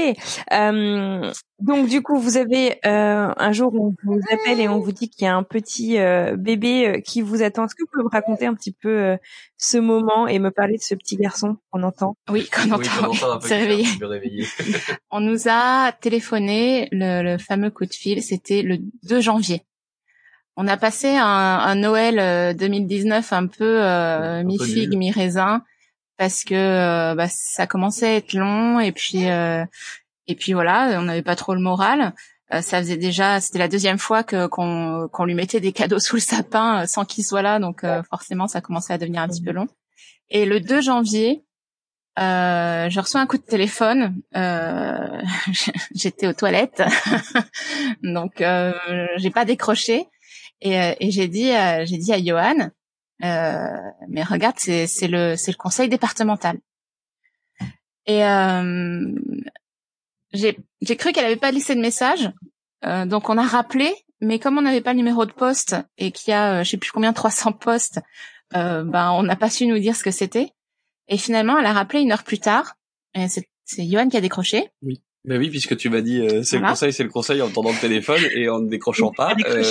Euh, 0.54 1.32
donc 1.60 1.90
du 1.90 2.04
coup, 2.04 2.20
vous 2.20 2.38
avez 2.38 2.80
euh, 2.86 3.34
un 3.36 3.52
jour 3.52 3.74
on 3.74 3.96
vous 4.04 4.20
appelle 4.32 4.60
et 4.60 4.68
on 4.68 4.80
vous 4.80 4.92
dit 4.92 5.10
qu'il 5.10 5.26
y 5.26 5.28
a 5.28 5.36
un 5.36 5.42
petit 5.42 5.98
euh, 5.98 6.36
bébé 6.38 6.88
euh, 6.88 7.00
qui 7.00 7.22
vous 7.22 7.42
attend. 7.42 7.66
Est-ce 7.66 7.74
que 7.74 7.82
vous 7.82 7.90
pouvez 7.92 8.04
me 8.04 8.10
raconter 8.10 8.46
un 8.46 8.54
petit 8.54 8.74
peu 8.74 8.90
euh, 8.90 9.18
ce 9.58 9.78
moment 9.78 10.28
et 10.28 10.38
me 10.38 10.52
parler 10.52 10.78
de 10.78 10.84
ce 10.84 10.94
petit 10.94 11.16
garçon 11.16 11.58
qu'on 11.72 11.82
entend? 11.82 12.16
Oui, 12.30 12.48
qu'on 12.48 12.72
entend. 12.72 13.10
Oui, 13.10 13.20
on 13.24 13.40
réveillé. 14.08 14.46
on 15.12 15.20
nous 15.20 15.48
a 15.48 15.94
téléphoné 15.94 16.88
le, 16.92 17.24
le, 17.24 17.38
fameux 17.40 17.72
coup 17.72 17.86
de 17.86 17.94
fil. 17.94 18.22
C'était 18.22 18.62
le 18.62 18.78
2 19.04 19.20
janvier. 19.20 19.64
On 20.58 20.68
a 20.68 20.78
passé 20.78 21.08
un, 21.08 21.26
un 21.26 21.76
Noël 21.76 22.56
2019 22.56 23.34
un 23.34 23.48
peu 23.48 23.82
mi 24.44 24.58
figue 24.58 24.96
mi 24.96 25.12
raisin 25.12 25.64
parce 26.18 26.44
que 26.44 26.56
euh, 26.56 27.16
bah, 27.16 27.28
ça 27.30 27.68
commençait 27.68 28.08
à 28.08 28.16
être 28.16 28.34
long 28.34 28.80
et 28.80 28.92
puis 28.92 29.30
euh, 29.30 29.66
et 30.28 30.36
puis 30.36 30.54
voilà, 30.54 31.00
on 31.00 31.04
n'avait 31.04 31.22
pas 31.22 31.36
trop 31.36 31.54
le 31.54 31.62
moral. 31.62 32.14
Euh, 32.54 32.62
ça 32.62 32.80
faisait 32.80 32.98
déjà, 32.98 33.42
c'était 33.42 33.60
la 33.60 33.68
deuxième 33.68 33.98
fois 33.98 34.24
que 34.24 34.48
qu'on 34.48 35.08
qu'on 35.12 35.26
lui 35.26 35.34
mettait 35.34 35.60
des 35.60 35.72
cadeaux 35.72 36.00
sous 36.00 36.16
le 36.16 36.22
sapin 36.22 36.86
sans 36.88 37.06
qu'il 37.06 37.26
soit 37.26 37.42
là, 37.42 37.60
donc 37.60 37.86
forcément 38.10 38.48
ça 38.48 38.62
commençait 38.62 38.94
à 38.94 38.98
devenir 38.98 39.22
un 39.22 39.28
petit 39.28 39.44
peu 39.44 39.52
long. 39.52 39.68
Et 40.30 40.46
le 40.46 40.60
2 40.60 40.82
janvier, 40.82 41.46
euh, 42.18 42.90
je 42.90 43.00
reçois 43.00 43.20
un 43.20 43.28
coup 43.28 43.38
de 43.38 43.44
téléphone. 43.44 44.22
Euh, 44.36 45.22
J'étais 45.96 46.28
aux 46.28 46.34
toilettes, 46.34 46.84
donc 48.04 48.42
euh, 48.42 48.74
j'ai 49.18 49.32
pas 49.32 49.46
décroché 49.46 50.08
et, 50.62 50.96
et 51.00 51.12
j'ai 51.12 51.28
dit, 51.28 51.52
j'ai 51.84 51.98
dit 51.98 52.14
à 52.14 52.24
Johan, 52.24 52.70
mais 53.20 54.24
regarde, 54.24 54.56
c'est, 54.58 54.88
le 55.08 55.36
c'est 55.36 55.52
le 55.52 55.58
conseil 55.58 55.90
départemental. 55.90 56.60
Et 58.06 58.24
euh, 58.24 59.16
j'ai 60.34 60.96
cru 60.96 61.12
qu'elle 61.12 61.26
avait 61.26 61.36
pas 61.38 61.52
laissé 61.52 61.76
de 61.76 61.82
message, 61.82 62.32
euh, 62.86 63.06
donc 63.06 63.30
on 63.30 63.38
a 63.38 63.44
rappelé, 63.44 63.94
mais 64.22 64.38
comme 64.38 64.58
on 64.58 64.62
n'avait 64.62 64.82
pas 64.82 64.94
le 64.94 64.98
numéro 64.98 65.26
de 65.26 65.32
poste 65.32 65.76
et 65.98 66.12
qu'il 66.12 66.32
y 66.32 66.34
a 66.34 66.64
je 66.64 66.70
sais 66.70 66.78
plus 66.78 66.92
combien 66.92 67.14
300 67.14 67.54
postes, 67.54 68.00
ben 68.52 69.12
on 69.12 69.24
n'a 69.24 69.36
pas 69.36 69.50
su 69.50 69.66
nous 69.66 69.80
dire 69.80 69.96
ce 69.96 70.04
que 70.04 70.12
c'était. 70.12 70.52
Et 71.08 71.18
finalement, 71.18 71.58
elle 71.60 71.66
a 71.66 71.74
rappelé 71.74 72.02
une 72.02 72.12
heure 72.12 72.24
plus 72.24 72.40
tard. 72.40 72.76
Et 73.14 73.28
c'est 73.28 73.48
c'est 73.66 73.86
Johan 73.86 74.08
qui 74.10 74.18
a 74.18 74.22
décroché. 74.22 74.70
Oui. 74.84 75.02
Ben 75.28 75.40
oui, 75.40 75.50
puisque 75.50 75.76
tu 75.76 75.90
m'as 75.90 76.02
dit 76.02 76.22
euh, 76.22 76.44
c'est 76.44 76.60
le 76.60 76.68
conseil, 76.68 76.94
c'est 76.94 77.04
le 77.04 77.10
conseil 77.10 77.42
en 77.42 77.50
tendant 77.50 77.72
le 77.72 77.80
téléphone 77.80 78.22
et 78.34 78.50
en 78.50 78.60
ne 78.60 78.70
décrochant 78.70 79.12
pas. 79.12 79.34
Euh... 79.48 79.64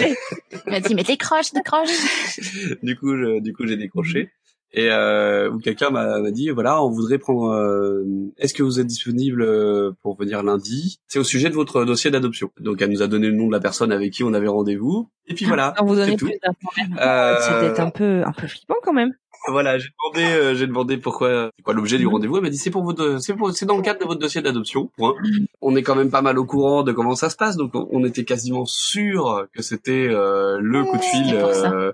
Il 0.67 0.71
m'a 0.71 0.81
dit 0.81 0.95
mais 0.95 1.05
décroche, 1.05 1.53
décroche. 1.53 1.91
du 2.83 2.97
coup, 2.97 3.17
je, 3.17 3.41
du 3.41 3.53
coup, 3.53 3.67
j'ai 3.67 3.77
décroché 3.77 4.31
et 4.77 4.89
euh, 4.91 5.57
quelqu'un 5.59 5.91
m'a 5.91 6.31
dit 6.33 6.51
voilà, 6.51 6.83
on 6.83 6.91
voudrait 6.91 7.19
prendre. 7.19 7.53
Euh, 7.53 8.05
est-ce 8.39 8.53
que 8.53 8.65
vous 8.65 8.81
êtes 8.81 8.89
disponible 8.89 9.43
euh, 9.43 9.93
pour 10.03 10.17
venir 10.17 10.43
lundi? 10.43 10.99
C'est 11.07 11.21
au 11.21 11.25
sujet 11.25 11.49
de 11.49 11.55
votre 11.55 11.85
dossier 11.85 12.11
d'adoption. 12.11 12.51
Donc, 12.59 12.83
elle 12.83 12.91
nous 12.91 13.01
a 13.01 13.07
donné 13.07 13.29
le 13.29 13.35
nom 13.35 13.47
de 13.47 13.53
la 13.53 13.61
personne 13.61 13.93
avec 13.93 14.13
qui 14.13 14.25
on 14.25 14.35
avait 14.35 14.49
rendez-vous. 14.49 15.09
Et 15.29 15.35
puis 15.35 15.45
voilà. 15.45 15.75
On 15.81 15.85
vous 15.85 15.95
plus 16.17 16.39
d'informations. 16.43 16.97
Euh... 17.01 17.37
C'était 17.41 17.81
un 17.81 17.91
peu 17.91 18.23
un 18.27 18.33
peu 18.33 18.49
flippant 18.49 18.75
quand 18.83 18.93
même. 18.93 19.13
Voilà, 19.47 19.78
j'ai 19.78 19.88
demandé, 19.99 20.32
euh, 20.32 20.55
j'ai 20.55 20.66
demandé 20.66 20.97
pourquoi, 20.97 21.51
c'est 21.57 21.62
quoi 21.62 21.74
l'objet 21.74 21.99
du 21.99 22.07
mhm. 22.07 22.12
rendez-vous. 22.12 22.36
Elle 22.36 22.42
m'a 22.42 22.51
dit 22.51 22.57
c'est 22.57 22.70
pour 22.70 22.82
votre, 22.82 23.18
c'est 23.20 23.34
pour, 23.34 23.53
c'est 23.53 23.66
dans 23.66 23.76
le 23.76 23.82
cadre 23.82 24.01
de 24.01 24.07
votre 24.07 24.20
dossier 24.20 24.40
d'adoption. 24.40 24.90
Point. 24.97 25.14
On 25.61 25.76
est 25.76 25.82
quand 25.82 25.95
même 25.95 26.11
pas 26.11 26.22
mal 26.22 26.38
au 26.38 26.47
courant 26.47 26.82
de 26.82 26.92
comment 26.92 27.14
ça 27.14 27.28
se 27.28 27.36
passe, 27.36 27.57
donc 27.57 27.72
on, 27.74 28.05
était 28.05 28.24
quasiment 28.24 28.64
sûr 28.64 29.47
que 29.55 29.62
c'était 29.62 30.09
euh, 30.09 30.59
le 30.61 30.84
coup 30.84 30.97
de 30.97 31.03
fil 31.03 31.34
euh, 31.34 31.92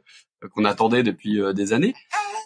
qu'on 0.55 0.65
attendait 0.65 1.03
depuis 1.03 1.41
des 1.55 1.73
années. 1.73 1.95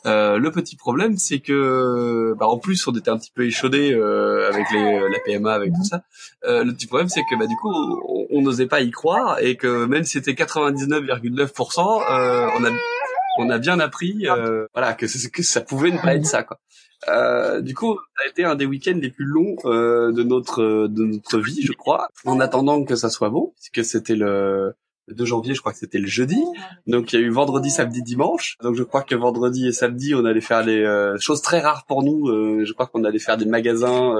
le 0.04 0.48
petit 0.48 0.76
problème, 0.76 1.16
c'est 1.18 1.40
que, 1.40 2.34
bah, 2.38 2.46
en 2.46 2.58
plus, 2.58 2.86
on 2.88 2.92
était 2.92 3.10
un 3.10 3.18
petit 3.18 3.32
peu 3.34 3.44
échaudé 3.44 3.94
avec 3.94 4.70
les, 4.72 5.00
la 5.00 5.18
PMA, 5.24 5.52
avec 5.52 5.72
tout 5.72 5.84
ça. 5.84 6.02
le 6.42 6.72
petit 6.72 6.86
problème, 6.86 7.08
c'est 7.08 7.22
que, 7.22 7.38
bah, 7.38 7.46
du 7.46 7.56
coup, 7.56 7.70
on 8.30 8.42
n'osait 8.42 8.66
pas 8.66 8.80
y 8.80 8.90
croire 8.90 9.38
et 9.40 9.56
que 9.56 9.84
même 9.84 10.04
si 10.04 10.12
c'était 10.12 10.32
99,9%, 10.32 11.78
on 11.78 12.64
a 12.64 12.70
on 13.38 13.50
a 13.50 13.58
bien 13.58 13.80
appris 13.80 14.26
euh, 14.28 14.66
voilà 14.74 14.94
que, 14.94 15.06
que 15.28 15.42
ça 15.42 15.60
pouvait 15.60 15.90
ne 15.90 15.98
pas 15.98 16.14
être 16.14 16.26
ça 16.26 16.42
quoi. 16.42 16.60
Euh, 17.08 17.60
du 17.60 17.74
coup, 17.74 17.98
ça 18.16 18.24
a 18.24 18.28
été 18.28 18.44
un 18.44 18.54
des 18.54 18.64
week-ends 18.64 18.98
les 18.98 19.10
plus 19.10 19.26
longs 19.26 19.56
euh, 19.66 20.10
de 20.12 20.22
notre 20.22 20.88
de 20.88 21.04
notre 21.04 21.38
vie, 21.38 21.60
je 21.62 21.72
crois. 21.72 22.08
En 22.24 22.40
attendant 22.40 22.82
que 22.84 22.96
ça 22.96 23.10
soit 23.10 23.28
bon, 23.28 23.52
puisque 23.56 23.86
c'était 23.86 24.16
le, 24.16 24.74
2 25.08 25.24
janvier, 25.26 25.54
je 25.54 25.60
crois 25.60 25.72
que 25.72 25.78
c'était 25.78 25.98
le 25.98 26.06
jeudi. 26.06 26.42
Donc 26.86 27.12
il 27.12 27.20
y 27.20 27.22
a 27.22 27.26
eu 27.26 27.28
vendredi, 27.28 27.68
samedi, 27.68 28.02
dimanche. 28.02 28.56
Donc 28.62 28.74
je 28.74 28.82
crois 28.82 29.02
que 29.02 29.14
vendredi 29.14 29.68
et 29.68 29.72
samedi, 29.72 30.14
on 30.14 30.24
allait 30.24 30.40
faire 30.40 30.64
des 30.64 31.14
choses 31.20 31.42
très 31.42 31.60
rares 31.60 31.84
pour 31.86 32.02
nous. 32.02 32.64
je 32.64 32.72
crois 32.72 32.86
qu'on 32.86 33.04
allait 33.04 33.18
faire 33.18 33.36
des 33.36 33.44
magasins 33.44 34.14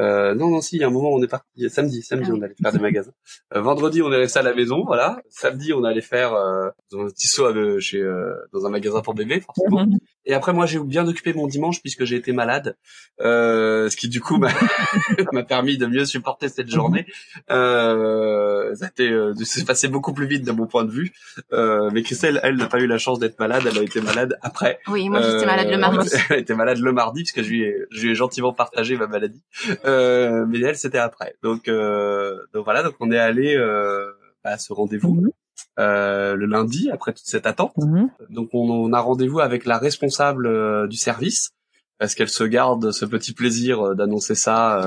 euh, 0.00 0.34
non, 0.34 0.50
non, 0.50 0.60
si, 0.60 0.76
il 0.76 0.80
y 0.80 0.84
a 0.84 0.86
un 0.86 0.90
moment, 0.90 1.10
on 1.10 1.22
est 1.22 1.28
parti. 1.28 1.68
Samedi, 1.68 2.02
samedi, 2.02 2.30
ah 2.30 2.34
on 2.36 2.42
allait 2.42 2.54
faire 2.60 2.72
des 2.72 2.78
magasins. 2.78 3.12
Euh, 3.54 3.60
vendredi, 3.60 4.02
on 4.02 4.10
est 4.12 4.16
resté 4.16 4.38
à 4.38 4.42
la 4.42 4.54
maison, 4.54 4.84
voilà. 4.84 5.20
Samedi, 5.28 5.72
on 5.72 5.84
allait 5.84 6.00
faire 6.00 6.34
euh, 6.34 6.70
dans 6.90 7.00
un 7.00 7.08
petit 7.08 7.28
saut 7.28 7.80
chez, 7.80 8.00
euh, 8.00 8.34
dans 8.52 8.66
un 8.66 8.70
magasin 8.70 9.00
pour 9.00 9.14
bébé, 9.14 9.40
forcément. 9.40 9.86
Mhm. 9.86 9.98
Et 10.24 10.34
après, 10.34 10.52
moi, 10.52 10.66
j'ai 10.66 10.78
bien 10.78 11.06
occupé 11.06 11.32
mon 11.32 11.48
dimanche 11.48 11.80
puisque 11.80 12.04
j'ai 12.04 12.16
été 12.16 12.32
malade, 12.32 12.76
euh, 13.20 13.88
ce 13.88 13.96
qui 13.96 14.08
du 14.08 14.20
coup 14.20 14.38
m'a 14.38 14.50
permis 15.48 15.78
de 15.78 15.86
mieux 15.86 16.04
supporter 16.04 16.48
cette 16.48 16.70
journée. 16.70 17.06
Euh, 17.50 18.74
ça 18.76 18.86
a 18.86 18.88
été, 18.88 19.10
euh, 19.10 19.34
c'est 19.44 19.66
passé 19.66 19.88
beaucoup 19.88 20.12
plus 20.12 20.26
vite 20.26 20.44
de 20.44 20.52
mon 20.52 20.66
point 20.66 20.84
de 20.84 20.90
vue. 20.90 21.12
Euh, 21.52 21.90
mais 21.92 22.02
Christelle, 22.02 22.38
elle 22.44 22.56
n'a 22.56 22.66
pas 22.66 22.78
eu 22.78 22.86
la 22.86 22.98
chance 22.98 23.18
d'être 23.18 23.38
malade, 23.40 23.64
elle 23.68 23.78
a 23.78 23.82
été 23.82 24.00
malade 24.00 24.38
après. 24.42 24.78
Oui, 24.86 25.08
moi 25.08 25.20
j'étais 25.22 25.46
malade 25.46 25.68
le 25.68 25.78
mardi. 25.78 26.08
elle 26.30 26.38
était 26.40 26.54
malade 26.54 26.78
le 26.78 26.92
mardi 26.92 27.22
puisque 27.24 27.42
je 27.42 27.50
lui 27.50 27.62
ai, 27.62 27.76
je 27.90 28.02
lui 28.02 28.12
ai 28.12 28.14
gentiment 28.14 28.52
partagé 28.52 28.96
ma 28.96 29.08
maladie. 29.08 29.42
Euh, 29.84 30.46
mais 30.46 30.60
elle, 30.60 30.76
c'était 30.76 30.98
après. 30.98 31.34
Donc, 31.42 31.68
euh, 31.68 32.38
donc 32.52 32.64
voilà, 32.64 32.82
donc 32.82 32.94
on 33.00 33.10
est 33.10 33.18
allé 33.18 33.56
euh, 33.56 34.12
à 34.44 34.58
ce 34.58 34.72
rendez-vous. 34.72 35.14
Mhm. 35.14 35.30
Euh, 35.78 36.34
le 36.34 36.44
lundi 36.44 36.90
après 36.90 37.12
toute 37.12 37.26
cette 37.26 37.46
attente. 37.46 37.76
Mhm. 37.78 38.10
Donc 38.28 38.50
on, 38.52 38.92
a 38.92 39.00
rendez-vous 39.00 39.40
avec 39.40 39.64
la 39.64 39.78
responsable 39.78 40.46
euh, 40.46 40.86
du 40.86 40.96
service 40.96 41.52
parce 41.98 42.14
qu'elle 42.14 42.28
se 42.28 42.44
garde 42.44 42.90
ce 42.90 43.06
petit 43.06 43.32
plaisir 43.32 43.80
euh, 43.80 43.94
d'annoncer 43.94 44.34
ça, 44.34 44.80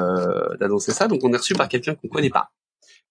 d'annoncer 0.59 0.91
ça. 0.91 1.07
Donc 1.07 1.23
on 1.23 1.33
est 1.33 1.37
reçu 1.37 1.55
par 1.55 1.69
quelqu'un 1.69 1.95
qu'on 1.95 2.07
connaît 2.07 2.29
pas, 2.29 2.51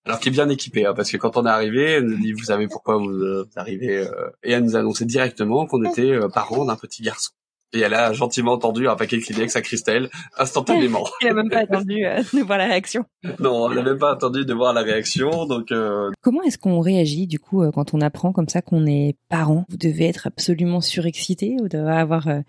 alors 0.04 0.20
qui 0.20 0.28
est 0.28 0.32
bien 0.32 0.48
équipé, 0.48 0.86
hein, 0.86 0.94
parce 0.94 1.10
que 1.10 1.16
quand 1.16 1.36
on 1.36 1.46
est 1.46 1.50
arrivé, 1.50 1.92
elle 1.92 2.04
nous 2.04 2.18
dit 2.18 2.32
vous 2.32 2.44
savez 2.44 2.68
pourquoi 2.68 2.98
vous, 2.98 3.44
arrivez, 3.56 4.06
et 4.42 4.52
elle 4.52 4.62
nous 4.62 4.76
a 4.76 4.80
annoncé 4.80 5.04
directement 5.04 5.66
qu'on 5.66 5.82
était 5.84 6.16
parents 6.32 6.64
d'un 6.64 6.76
petit 6.76 7.02
garçon. 7.02 7.32
Et 7.74 7.80
elle 7.80 7.94
a 7.94 8.12
gentiment 8.12 8.52
entendu 8.52 8.86
un 8.86 8.94
paquet 8.94 9.16
de 9.16 9.22
Kleenex 9.22 9.56
à 9.56 9.60
Christelle, 9.60 10.08
instantanément. 10.38 11.04
elle 11.22 11.30
a 11.30 11.34
même 11.34 11.50
pas 11.50 11.58
attendu 11.58 12.06
euh, 12.06 12.22
de 12.32 12.40
voir 12.42 12.58
la 12.58 12.66
réaction. 12.66 13.04
Non, 13.40 13.68
elle 13.68 13.78
n'a 13.78 13.82
même 13.82 13.98
pas 13.98 14.12
attendu 14.12 14.44
de 14.44 14.54
voir 14.54 14.72
la 14.72 14.82
réaction, 14.82 15.44
donc... 15.46 15.72
Euh... 15.72 16.12
Comment 16.20 16.42
est-ce 16.44 16.56
qu'on 16.56 16.78
réagit, 16.78 17.26
du 17.26 17.40
coup, 17.40 17.62
euh, 17.64 17.72
quand 17.72 17.92
on 17.92 18.00
apprend 18.00 18.32
comme 18.32 18.48
ça 18.48 18.62
qu'on 18.62 18.86
est 18.86 19.16
parent? 19.28 19.64
Vous 19.68 19.76
devez 19.76 20.06
être 20.06 20.28
absolument 20.28 20.80
surexcité, 20.80 21.56
vous 21.58 21.68
devez 21.68 21.90
avoir 21.90 22.28
euh, 22.28 22.40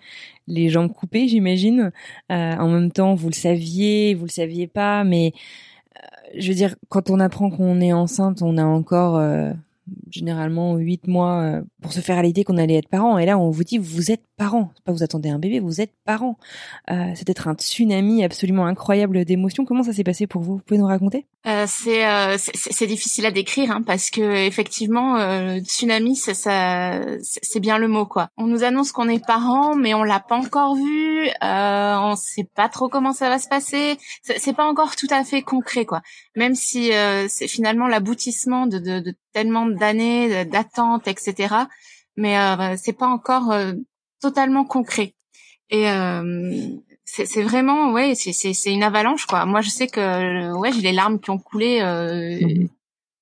les 0.48 0.70
jambes 0.70 0.94
coupées, 0.94 1.28
j'imagine. 1.28 1.92
en 2.30 2.70
même 2.70 2.92
temps, 2.92 3.16
vous 3.16 3.30
le 3.30 3.34
saviez, 3.34 4.14
vous 4.14 4.26
le 4.26 4.32
saviez 4.32 4.68
pas, 4.68 5.04
mais... 5.04 5.34
je 6.38 6.48
veux 6.50 6.54
dire, 6.54 6.76
quand 6.90 7.10
on 7.10 7.20
apprend 7.20 7.50
qu'on 7.50 7.82
est 7.82 7.94
enceinte, 7.94 8.44
on 8.44 8.58
a 8.58 8.64
encore 8.64 9.20
généralement 10.12 10.76
huit 10.76 11.08
mois 11.08 11.62
pour 11.82 11.94
se 11.94 12.00
faire 12.00 12.20
à 12.20 12.22
l'idée 12.22 12.44
qu'on 12.44 12.58
allait 12.58 12.76
être 12.76 12.90
parent. 12.90 13.18
Et 13.18 13.26
là, 13.26 13.40
on 13.40 13.50
vous 13.50 13.64
dit, 13.64 13.80
vous 13.80 14.12
êtes 14.12 14.24
parent. 14.38 14.72
pas 14.84 14.92
vous 14.92 15.04
attendez 15.04 15.30
un 15.30 15.40
bébé, 15.40 15.60
vous 15.60 15.82
êtes 15.82 15.94
parent. 16.06 16.38
Euh, 16.92 17.12
c'est 17.16 17.30
être 17.30 17.48
un 17.48 17.56
tsunami 17.56 18.24
absolument 18.24 18.66
incroyable 18.66 19.26
d'émotions. 19.26 19.66
Comment 19.66 19.84
ça 19.84 19.94
s'est 19.94 20.04
passé 20.04 20.28
pour 20.28 20.42
vous? 20.42 20.58
Vous 20.58 20.62
pouvez 20.62 20.80
nous 20.80 20.88
raconter? 20.88 21.26
Euh, 21.48 21.66
euh 21.88 22.38
c'est 22.38 22.88
difficile 22.88 23.26
à 23.26 23.32
décrire 23.32 23.72
hein, 23.72 23.82
parce 23.86 24.10
que 24.10 24.46
effectivement, 24.46 25.18
euh, 25.18 25.60
tsunami, 25.60 26.16
ça, 26.16 26.34
ça 26.34 27.02
c'est 27.22 27.60
bien 27.60 27.78
le 27.78 27.88
mot 27.88 28.06
quoi. 28.06 28.30
On 28.38 28.48
nous 28.48 28.64
annonce 28.64 28.92
qu'on 28.92 29.10
est 29.10 29.26
parent, 29.26 29.76
mais 29.76 29.94
on 29.94 30.04
l'a 30.04 30.20
pas 30.20 30.36
encore 30.36 30.76
vu. 30.76 31.28
Euh, 31.44 31.96
on 31.98 32.16
sait 32.16 32.48
pas 32.56 32.70
trop 32.70 32.90
comment 32.90 33.14
ça 33.14 33.30
va 33.30 33.40
se 33.40 33.48
passer. 33.48 33.98
C'est 34.22 34.56
pas 34.56 34.66
encore 34.66 34.96
tout 34.96 35.08
à 35.12 35.24
fait 35.24 35.42
concret 35.44 35.86
quoi. 35.86 36.02
Même 36.36 36.56
si 36.56 36.92
c'est 37.28 37.48
finalement 37.48 37.88
l'aboutissement 37.88 38.68
de, 38.68 38.80
de, 38.80 39.00
de 39.00 39.16
tellement 39.34 39.66
d'années 39.66 40.46
d'attente, 40.46 41.08
etc. 41.08 41.66
Mais 42.18 42.40
euh, 42.40 42.76
c'est 42.78 42.94
pas 42.94 43.08
encore 43.08 43.52
euh, 43.52 43.74
totalement 44.26 44.66
concret. 44.66 45.14
Et 45.70 45.90
euh, 45.90 46.54
c'est 47.06 47.44
vraiment 47.44 47.92
ouais 47.92 48.14
c'est 48.16 48.34
c'est 48.34 48.74
une 48.74 48.84
avalanche 48.84 49.26
quoi. 49.26 49.46
Moi 49.46 49.62
je 49.62 49.70
sais 49.70 49.88
que 49.88 50.54
ouais 50.58 50.72
j'ai 50.72 50.82
les 50.82 50.92
larmes 50.92 51.20
qui 51.20 51.30
ont 51.30 51.38
coulé 51.38 51.80
euh, 51.82 52.40
mhm. 52.42 52.70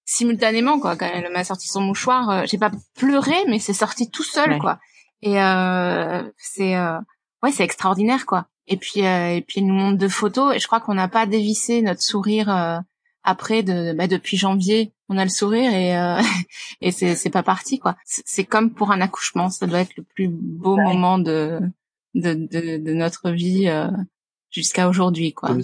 simultanément 0.05 0.79
quoi 0.79 0.95
quand 0.95 1.09
elle 1.13 1.31
m'a 1.31 1.43
sorti 1.43 1.67
son 1.67 1.81
mouchoir. 1.81 2.29
Euh, 2.29 2.43
j'ai 2.45 2.57
pas 2.57 2.71
pleuré 2.95 3.35
mais 3.47 3.59
c'est 3.59 3.73
sorti 3.73 4.09
tout 4.09 4.23
seul 4.23 4.57
quoi. 4.59 4.79
Et 5.21 5.41
euh, 5.41 6.23
c'est 6.37 6.75
euh, 6.75 6.99
ouais 7.43 7.51
c'est 7.51 7.63
extraordinaire 7.63 8.25
quoi. 8.25 8.47
Et 8.67 8.77
puis 8.77 9.05
euh, 9.05 9.35
et 9.35 9.41
puis 9.41 9.59
elle 9.59 9.67
nous 9.67 9.73
montre 9.73 9.97
de 9.97 10.07
photos 10.07 10.55
et 10.55 10.59
je 10.59 10.67
crois 10.67 10.79
qu'on 10.79 10.95
n'a 10.95 11.09
pas 11.09 11.25
dévissé 11.25 11.81
notre 11.81 12.01
sourire 12.01 12.81
après 13.23 13.63
de 13.63 13.93
bah, 13.93 14.07
depuis 14.07 14.37
janvier 14.37 14.93
on 15.13 15.17
a 15.17 15.23
le 15.23 15.29
sourire 15.29 15.71
et 15.73 15.93
et 16.81 16.91
c'est 16.91 17.15
c'est 17.15 17.29
pas 17.29 17.43
parti 17.43 17.79
quoi 17.79 17.95
c'est 18.05 18.43
comme 18.43 18.73
pour 18.73 18.91
un 18.91 19.01
accouchement 19.01 19.49
ça 19.49 19.67
doit 19.67 19.79
être 19.79 19.95
le 19.97 20.03
plus 20.03 20.27
beau 20.29 20.75
moment 20.75 21.19
de 21.19 21.59
de, 22.15 22.33
de, 22.33 22.77
de 22.77 22.93
notre 22.93 23.31
vie 23.31 23.67
euh, 23.67 23.87
jusqu'à 24.53 24.87
aujourd'hui, 24.87 25.33
quoi. 25.33 25.55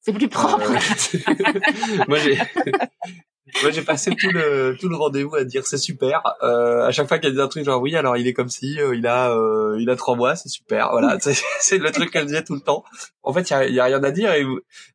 c'est 0.00 0.12
plus... 0.12 0.28
propre. 0.28 0.72
moi, 2.08 2.18
j'ai, 2.18 2.36
moi, 3.62 3.70
j'ai 3.70 3.82
passé 3.82 4.14
tout 4.16 4.30
le 4.30 4.76
tout 4.78 4.88
le 4.88 4.96
rendez-vous 4.96 5.36
à 5.36 5.44
dire 5.44 5.66
c'est 5.66 5.78
super. 5.78 6.22
Euh, 6.42 6.86
à 6.86 6.90
chaque 6.90 7.08
fois 7.08 7.18
qu'il 7.18 7.34
y 7.34 7.38
a 7.38 7.42
des 7.42 7.48
trucs 7.48 7.64
genre 7.64 7.80
oui, 7.80 7.94
alors 7.96 8.16
il 8.16 8.26
est 8.26 8.32
comme 8.32 8.48
si, 8.48 8.80
euh, 8.80 8.96
il 8.96 9.06
a 9.06 9.30
euh, 9.30 9.76
il 9.80 9.88
a 9.90 9.96
trois 9.96 10.16
mois, 10.16 10.34
c'est 10.36 10.48
super. 10.48 10.90
Voilà, 10.90 11.18
c'est 11.20 11.78
le 11.78 11.90
truc 11.92 12.10
qu'elle 12.10 12.26
disait 12.26 12.44
tout 12.44 12.54
le 12.54 12.60
temps. 12.60 12.84
En 13.22 13.32
fait, 13.32 13.48
il 13.48 13.52
y 13.52 13.56
a, 13.56 13.68
y 13.68 13.80
a, 13.80 13.84
rien 13.84 14.02
à 14.02 14.10
dire. 14.10 14.32
Et, 14.32 14.44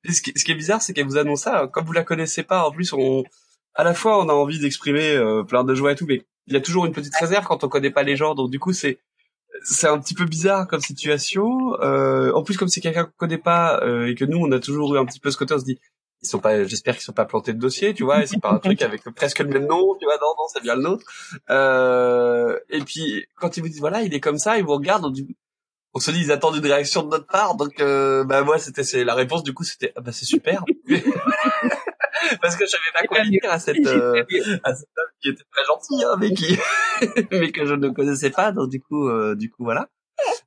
ce, 0.10 0.22
qui, 0.22 0.34
ce, 0.36 0.44
qui, 0.44 0.52
est 0.52 0.56
bizarre, 0.56 0.82
c'est 0.82 0.94
qu'elle 0.94 1.08
vous 1.08 1.18
annonce 1.18 1.42
ça 1.42 1.68
comme 1.72 1.86
vous 1.86 1.94
la 1.94 2.04
connaissez 2.04 2.44
pas. 2.44 2.68
En 2.68 2.72
plus, 2.72 2.92
on 2.94 3.24
à 3.76 3.84
la 3.84 3.94
fois 3.94 4.24
on 4.24 4.30
a 4.30 4.34
envie 4.34 4.60
d'exprimer 4.60 5.22
plein 5.48 5.64
de 5.64 5.76
joie 5.76 5.92
et 5.92 5.96
tout, 5.96 6.06
mais 6.08 6.26
il 6.48 6.54
y 6.54 6.58
a 6.58 6.62
toujours 6.62 6.86
une 6.86 6.94
petite 6.94 7.16
réserve 7.16 7.46
quand 7.46 7.64
on 7.64 7.70
connaît 7.70 7.92
pas 7.92 8.04
les 8.04 8.16
gens. 8.16 8.36
Donc 8.36 8.50
du 8.50 8.60
coup, 8.60 8.74
c'est 8.74 9.00
c'est 9.64 9.88
un 9.88 10.00
petit 10.00 10.14
peu 10.14 10.26
bizarre 10.26 10.68
comme 10.68 10.82
situation. 10.82 11.80
Euh, 11.82 12.32
en 12.34 12.44
plus, 12.44 12.58
comme 12.58 12.68
c'est 12.68 12.82
quelqu'un 12.82 13.06
qu'on 13.06 13.18
connaît 13.18 13.38
pas 13.38 13.82
euh, 13.84 14.08
et 14.08 14.16
que 14.16 14.26
nous, 14.26 14.38
on 14.38 14.52
a 14.52 14.60
toujours 14.60 14.96
eu 14.96 15.00
un 15.00 15.06
petit 15.06 15.20
peu 15.20 15.32
ce 15.32 15.38
côté, 15.38 15.54
on 15.54 15.60
se 15.60 15.66
dit, 15.66 15.80
ils 16.22 16.28
sont 16.28 16.40
pas, 16.40 16.64
j'espère 16.66 16.96
qu'ils 16.96 17.04
sont 17.04 17.14
pas 17.14 17.26
plantés 17.26 17.54
de 17.54 17.60
dossier, 17.60 17.94
tu 17.94 18.04
vois. 18.04 18.24
Et 18.24 18.28
c'est 18.28 18.40
pas 18.40 18.52
un 18.52 18.60
truc 18.60 18.82
avec 18.84 19.04
presque 19.16 19.40
le 19.40 19.50
même 19.50 19.68
nom, 19.68 19.96
tu 20.00 20.06
vois. 20.06 20.16
Non, 20.16 20.34
non, 20.38 20.48
c'est 20.52 20.62
bien 20.62 20.76
le 20.76 20.82
nôtre. 20.82 21.06
Euh, 21.50 22.60
et 22.70 22.82
puis 22.82 23.26
quand 23.36 23.58
ils 23.58 23.62
vous 23.62 23.70
disent, 23.70 23.80
voilà, 23.80 24.02
il 24.02 24.14
est 24.14 24.20
comme 24.20 24.38
ça, 24.38 24.58
ils 24.58 24.64
vous 24.64 24.74
regardent, 24.74 25.06
on, 25.06 25.14
on 25.94 26.00
se 26.00 26.12
dit, 26.12 26.22
ils 26.22 26.32
attendent 26.32 26.58
une 26.58 26.66
réaction 26.66 27.04
de 27.04 27.10
notre 27.10 27.28
part. 27.28 27.56
Donc, 27.56 27.80
euh, 27.80 28.24
bah 28.24 28.44
moi, 28.44 28.60
c'était 28.60 28.84
c'est 28.84 29.04
la 29.04 29.16
réponse. 29.16 29.44
Du 29.44 29.54
coup, 29.54 29.64
c'était, 29.64 29.94
ah, 29.96 30.02
bah 30.02 30.12
c'est 30.12 30.26
super. 30.26 30.64
parce 32.42 32.56
que 32.56 32.66
je 32.66 32.72
savais 32.72 32.92
pas 32.94 33.04
quoi 33.04 33.24
dire 33.26 33.42
à 33.50 33.60
cette 33.60 33.86
euh, 33.86 34.24
à 34.64 34.74
cette 34.76 34.90
femme 34.96 35.06
qui 35.22 35.30
était 35.30 35.44
très 35.52 35.66
gentille 35.66 36.04
hein, 36.04 36.16
mais 36.20 36.34
qui 36.34 36.58
mais 37.32 37.52
que 37.52 37.66
je 37.66 37.74
ne 37.74 37.90
connaissais 37.90 38.30
pas 38.30 38.52
donc 38.52 38.70
du 38.70 38.82
coup 38.82 39.08
euh, 39.08 39.36
du 39.36 39.50
coup 39.50 39.64
voilà. 39.64 39.90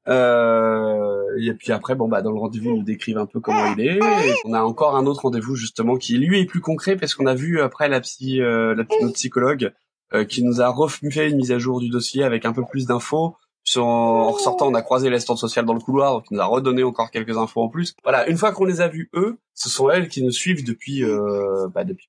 Euh, 0.08 1.24
et 1.38 1.52
puis 1.52 1.72
après 1.72 1.94
bon 1.94 2.08
bah 2.08 2.22
dans 2.22 2.32
le 2.32 2.38
rendez-vous 2.38 2.76
nous 2.76 2.82
décrivent 2.82 3.18
un 3.18 3.26
peu 3.26 3.40
comment 3.40 3.74
il 3.74 3.86
est 3.86 4.00
on 4.46 4.54
a 4.54 4.62
encore 4.62 4.96
un 4.96 5.04
autre 5.04 5.22
rendez-vous 5.22 5.54
justement 5.54 5.96
qui 5.98 6.16
lui 6.16 6.40
est 6.40 6.46
plus 6.46 6.62
concret 6.62 6.96
parce 6.96 7.14
qu'on 7.14 7.26
a 7.26 7.34
vu 7.34 7.60
après 7.60 7.88
la 7.90 8.00
psy 8.00 8.40
euh, 8.40 8.74
la 8.74 8.84
notre 9.02 9.12
psychologue 9.12 9.72
euh, 10.14 10.24
qui 10.24 10.42
nous 10.42 10.62
a 10.62 10.68
refait 10.68 11.28
une 11.28 11.36
mise 11.36 11.52
à 11.52 11.58
jour 11.58 11.80
du 11.80 11.90
dossier 11.90 12.22
avec 12.24 12.46
un 12.46 12.54
peu 12.54 12.64
plus 12.64 12.86
d'infos 12.86 13.36
en 13.76 14.30
ressortant, 14.30 14.68
on 14.68 14.74
a 14.74 14.82
croisé 14.82 15.10
l'assistante 15.10 15.38
sociale 15.38 15.64
dans 15.64 15.74
le 15.74 15.80
couloir, 15.80 16.12
donc 16.12 16.24
il 16.30 16.34
nous 16.34 16.40
a 16.40 16.46
redonné 16.46 16.82
encore 16.82 17.10
quelques 17.10 17.36
infos 17.36 17.62
en 17.62 17.68
plus. 17.68 17.94
Voilà, 18.02 18.28
une 18.28 18.36
fois 18.36 18.52
qu'on 18.52 18.64
les 18.64 18.80
a 18.80 18.88
vus 18.88 19.10
eux, 19.14 19.38
ce 19.54 19.68
sont 19.68 19.90
elles 19.90 20.08
qui 20.08 20.22
nous 20.22 20.30
suivent 20.30 20.64
depuis 20.64 21.04
euh, 21.04 21.68
bah, 21.74 21.84
depuis 21.84 22.08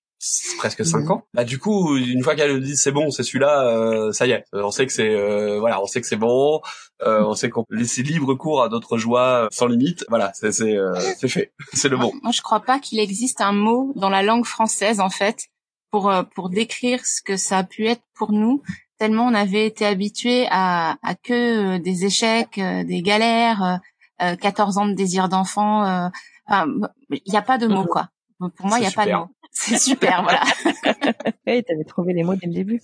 presque 0.57 0.85
cinq 0.85 1.05
mhm. 1.05 1.11
ans. 1.11 1.23
Bah 1.33 1.43
du 1.43 1.59
coup, 1.59 1.95
une 1.95 2.23
fois 2.23 2.35
qu'elles 2.35 2.53
nous 2.53 2.59
disent 2.59 2.81
c'est 2.81 2.91
bon, 2.91 3.09
c'est 3.09 3.23
celui-là, 3.23 3.67
euh, 3.67 4.11
ça 4.11 4.27
y 4.27 4.31
est, 4.31 4.43
on 4.53 4.71
sait 4.71 4.85
que 4.85 4.91
c'est 4.91 5.09
euh, 5.09 5.59
voilà, 5.59 5.81
on 5.81 5.85
sait 5.85 6.01
que 6.01 6.07
c'est 6.07 6.17
bon, 6.17 6.61
euh, 7.03 7.23
on 7.23 7.35
sait 7.35 7.49
qu'on 7.49 7.63
peut 7.63 7.75
laisser 7.75 8.03
libre 8.03 8.33
cours 8.35 8.61
à 8.61 8.69
d'autres 8.69 8.97
joies 8.97 9.47
sans 9.51 9.67
limite. 9.67 10.05
Voilà, 10.09 10.31
c'est 10.33 10.51
c'est 10.51 10.77
c'est 11.17 11.29
fait, 11.29 11.53
c'est 11.73 11.89
le 11.89 11.97
bon. 11.97 12.11
Moi, 12.21 12.31
je 12.31 12.41
crois 12.41 12.59
pas 12.59 12.79
qu'il 12.79 12.99
existe 12.99 13.41
un 13.41 13.53
mot 13.53 13.93
dans 13.95 14.09
la 14.09 14.23
langue 14.23 14.45
française 14.45 14.99
en 14.99 15.09
fait 15.09 15.47
pour 15.89 16.11
pour 16.35 16.49
décrire 16.49 17.05
ce 17.05 17.21
que 17.21 17.37
ça 17.37 17.59
a 17.59 17.63
pu 17.63 17.87
être 17.87 18.03
pour 18.13 18.31
nous 18.31 18.61
tellement 18.99 19.25
on 19.25 19.33
avait 19.33 19.65
été 19.65 19.85
habitué 19.85 20.47
à, 20.51 20.97
à 21.01 21.15
que 21.15 21.77
euh, 21.77 21.79
des 21.79 22.05
échecs, 22.05 22.59
euh, 22.59 22.83
des 22.83 23.01
galères, 23.01 23.79
14 24.19 24.77
euh, 24.77 24.81
ans 24.81 24.87
de 24.87 24.93
désir 24.93 25.29
d'enfant. 25.29 26.11
Il 26.49 27.21
n'y 27.27 27.37
a 27.37 27.41
pas 27.41 27.57
de 27.57 27.67
mots, 27.67 27.83
mhm. 27.83 27.87
quoi. 27.87 28.09
Pour 28.37 28.67
moi, 28.67 28.77
il 28.77 28.81
n'y 28.81 28.87
a 28.87 28.91
pas 28.91 29.05
de 29.05 29.13
mots. 29.13 29.29
C'est 29.51 29.77
super, 29.77 30.23
voilà. 30.23 30.41
hey, 31.47 31.63
t'avais 31.63 31.83
trouvé 31.83 32.13
les 32.13 32.23
mots 32.23 32.35
dès 32.35 32.47
le 32.47 32.53
début. 32.53 32.81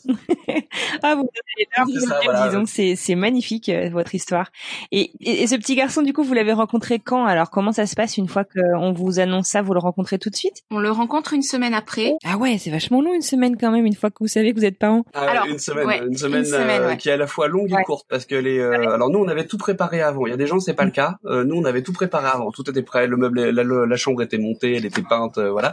ah, 1.04 1.16
vous 1.16 1.28
avez 1.28 2.50
disons, 2.50 2.66
c'est 2.66 2.96
c'est 2.96 3.16
magnifique 3.16 3.70
euh, 3.70 3.90
votre 3.90 4.16
histoire. 4.16 4.52
Et, 4.92 5.12
et, 5.22 5.48
ce 5.48 5.56
petit 5.56 5.76
garçon, 5.76 6.02
du 6.02 6.12
coup, 6.12 6.24
vous 6.24 6.34
l'avez 6.34 6.54
rencontré 6.54 7.00
quand? 7.00 7.26
Alors, 7.26 7.52
comment 7.52 7.72
ça 7.72 7.86
se 7.86 7.96
passe 7.96 8.18
une 8.18 8.28
fois 8.28 8.44
qu'on 8.44 8.94
vous 8.94 9.20
annonce 9.20 9.48
ça? 9.48 9.62
Vous 9.62 9.74
le 9.74 9.80
rencontrez 9.80 10.18
tout 10.18 10.30
de 10.30 10.36
suite? 10.36 10.64
On 10.72 10.80
le 10.80 10.90
rencontre 10.90 11.34
une 11.34 11.44
semaine 11.44 11.74
après. 11.74 12.14
Ah 12.26 12.38
ouais, 12.38 12.58
c'est 12.58 12.72
vachement 12.72 13.02
long 13.02 13.14
une 13.14 13.22
semaine 13.22 13.58
quand 13.58 13.72
même. 13.72 13.86
Une 13.86 13.96
fois 13.96 14.10
que 14.10 14.18
vous 14.20 14.28
savez 14.28 14.52
que 14.52 14.60
vous 14.60 14.66
êtes 14.66 14.80
parents. 14.80 15.04
Ah, 15.14 15.30
alors, 15.30 15.46
une 15.46 15.60
semaine, 15.60 16.08
une 16.08 16.18
semaine, 16.18 16.46
euh, 16.56 16.96
qui 16.96 17.10
est 17.10 17.14
à 17.14 17.18
la 17.18 17.28
fois 17.28 17.48
longue 17.48 17.72
et 17.72 17.84
courte 17.84 18.08
parce 18.10 18.26
que 18.26 18.36
les. 18.36 18.60
Euh, 18.60 18.90
alors 18.92 19.12
nous, 19.12 19.20
on 19.20 19.28
avait 19.28 19.46
tout 19.46 19.58
préparé 19.58 20.02
avant. 20.02 20.26
Il 20.26 20.32
y 20.32 20.34
a 20.34 20.38
des 20.38 20.48
gens, 20.48 20.60
c'est 20.60 20.74
pas 20.74 20.86
le 20.86 20.92
cas. 20.92 21.18
nous, 21.24 21.56
on 21.56 21.64
avait 21.64 21.84
tout 21.84 21.94
préparé 21.94 22.28
avant. 22.28 22.52
Tout 22.52 22.70
était 22.70 22.82
prêt. 22.82 23.08
Le 23.08 23.18
meuble, 23.18 23.50
la, 23.50 23.64
la 23.64 23.96
chambre 23.96 24.24
était 24.24 24.40
montée, 24.40 24.76
elle 24.76 24.86
était 24.86 25.04
peinte, 25.04 25.38
voilà 25.38 25.72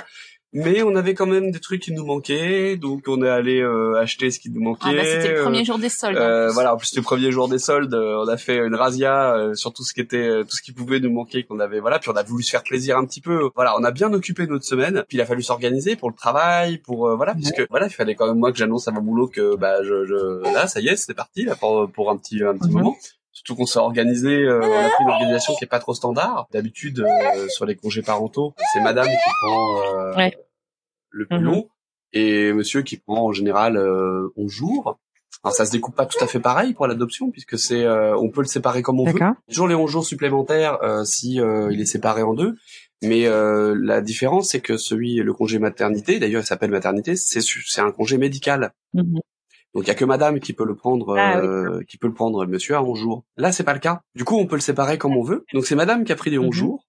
mais 0.52 0.82
on 0.82 0.94
avait 0.94 1.14
quand 1.14 1.26
même 1.26 1.50
des 1.50 1.60
trucs 1.60 1.82
qui 1.82 1.92
nous 1.92 2.04
manquaient, 2.04 2.76
donc 2.76 3.04
on 3.08 3.22
est 3.22 3.28
allé 3.28 3.60
euh, 3.60 3.98
acheter 3.98 4.30
ce 4.30 4.38
qui 4.38 4.50
nous 4.50 4.62
manquait. 4.62 4.88
Ah 4.90 4.92
bah 4.92 5.04
c'était 5.04 5.34
le 5.34 5.42
premier 5.42 5.64
jour 5.64 5.78
des 5.78 5.88
soldes. 5.88 6.18
Euh, 6.18 6.50
voilà, 6.52 6.74
en 6.74 6.76
plus 6.76 6.88
c'était 6.88 7.00
le 7.00 7.04
premier 7.04 7.30
jour 7.30 7.48
des 7.48 7.58
soldes, 7.58 7.94
on 7.94 8.28
a 8.28 8.36
fait 8.36 8.58
une 8.58 8.74
razzia 8.74 9.34
euh, 9.34 9.54
sur 9.54 9.72
tout 9.72 9.82
ce 9.82 9.94
qui 9.94 10.00
était, 10.00 10.44
tout 10.44 10.54
ce 10.54 10.62
qui 10.62 10.72
pouvait 10.72 11.00
nous 11.00 11.10
manquer, 11.10 11.44
qu'on 11.44 11.58
avait, 11.58 11.80
voilà, 11.80 11.98
puis 11.98 12.10
on 12.10 12.16
a 12.16 12.22
voulu 12.22 12.42
se 12.42 12.50
faire 12.50 12.62
plaisir 12.62 12.98
un 12.98 13.06
petit 13.06 13.20
peu. 13.20 13.50
Voilà, 13.54 13.74
on 13.78 13.84
a 13.84 13.90
bien 13.90 14.12
occupé 14.12 14.46
notre 14.46 14.64
semaine, 14.64 15.04
puis 15.08 15.18
il 15.18 15.20
a 15.20 15.26
fallu 15.26 15.42
s'organiser 15.42 15.96
pour 15.96 16.10
le 16.10 16.16
travail, 16.16 16.78
pour 16.78 17.16
voilà, 17.16 17.34
puisque 17.34 17.66
voilà, 17.70 17.86
il 17.86 17.92
fallait 17.92 18.14
quand 18.14 18.26
même 18.26 18.38
moi 18.38 18.52
que 18.52 18.58
j'annonce 18.58 18.88
à 18.88 18.90
mon 18.90 19.00
boulot 19.00 19.28
que 19.28 19.56
bah 19.56 19.82
je, 19.82 20.04
je 20.04 20.52
là 20.52 20.66
ça 20.66 20.80
y 20.80 20.88
est, 20.88 20.96
c'est 20.96 21.14
parti 21.14 21.44
là 21.44 21.56
pour 21.56 21.90
pour 21.90 22.10
un 22.10 22.16
petit 22.16 22.42
un 22.42 22.56
petit 22.56 22.68
mhm. 22.68 22.74
moment. 22.74 22.96
Surtout 23.44 23.60
qu'on 23.60 23.66
s'est 23.66 23.80
organisé, 23.80 24.44
euh, 24.44 24.60
on 24.60 24.86
a 24.86 24.88
pris 24.90 25.02
une 25.02 25.10
organisation 25.10 25.54
qui 25.54 25.64
est 25.64 25.68
pas 25.68 25.80
trop 25.80 25.94
standard. 25.94 26.46
D'habitude, 26.52 27.00
euh, 27.00 27.48
sur 27.48 27.66
les 27.66 27.74
congés 27.74 28.02
parentaux, 28.02 28.54
c'est 28.72 28.80
madame 28.80 29.06
qui 29.06 29.30
prend 29.42 29.82
euh, 29.82 30.30
le 31.10 31.26
plus 31.26 31.38
mhm. 31.38 31.44
long 31.44 31.68
et 32.12 32.52
monsieur 32.52 32.82
qui 32.82 32.98
prend 32.98 33.26
en 33.26 33.32
général 33.32 33.76
11 34.36 34.50
jours. 34.50 34.98
Alors 35.42 35.54
ça 35.54 35.66
se 35.66 35.72
découpe 35.72 35.96
pas 35.96 36.06
tout 36.06 36.22
à 36.22 36.28
fait 36.28 36.38
pareil 36.38 36.72
pour 36.72 36.86
l'adoption 36.86 37.30
puisque 37.32 37.58
c'est 37.58 37.88
on 37.88 38.30
peut 38.30 38.42
le 38.42 38.46
séparer 38.46 38.82
comme 38.82 39.00
on 39.00 39.10
veut. 39.10 39.18
Toujours 39.48 39.66
les 39.66 39.74
11 39.74 39.90
jours 39.90 40.04
supplémentaires 40.04 40.78
si 41.04 41.36
il 41.36 41.80
est 41.80 41.86
séparé 41.86 42.22
en 42.22 42.34
deux. 42.34 42.54
Mais 43.02 43.26
la 43.26 44.02
différence 44.02 44.50
c'est 44.50 44.60
que 44.60 44.76
celui 44.76 45.16
le 45.16 45.32
congé 45.32 45.58
maternité, 45.58 46.20
d'ailleurs 46.20 46.42
il 46.42 46.46
s'appelle 46.46 46.70
maternité, 46.70 47.16
c'est 47.16 47.40
c'est 47.40 47.80
un 47.80 47.90
congé 47.90 48.18
médical. 48.18 48.72
Mhm. 48.92 49.20
Donc 49.74 49.84
il 49.84 49.88
y 49.88 49.90
a 49.90 49.94
que 49.94 50.04
madame 50.04 50.40
qui 50.40 50.52
peut 50.52 50.66
le 50.66 50.74
prendre 50.74 51.16
ah 51.16 51.38
euh, 51.38 51.82
qui 51.88 51.96
peut 51.96 52.06
le 52.06 52.14
prendre 52.14 52.44
monsieur 52.46 52.74
à 52.74 52.82
11 52.82 52.98
jours. 52.98 53.24
Là 53.36 53.52
c'est 53.52 53.64
pas 53.64 53.74
le 53.74 53.80
cas. 53.80 54.02
Du 54.14 54.24
coup 54.24 54.36
on 54.36 54.46
peut 54.46 54.56
le 54.56 54.60
séparer 54.60 54.98
comme 54.98 55.16
on 55.16 55.22
veut. 55.22 55.44
Donc 55.54 55.66
c'est 55.66 55.76
madame 55.76 56.04
qui 56.04 56.12
a 56.12 56.16
pris 56.16 56.30
les 56.30 56.38
11 56.38 56.46
mhm. 56.46 56.52
jours 56.52 56.84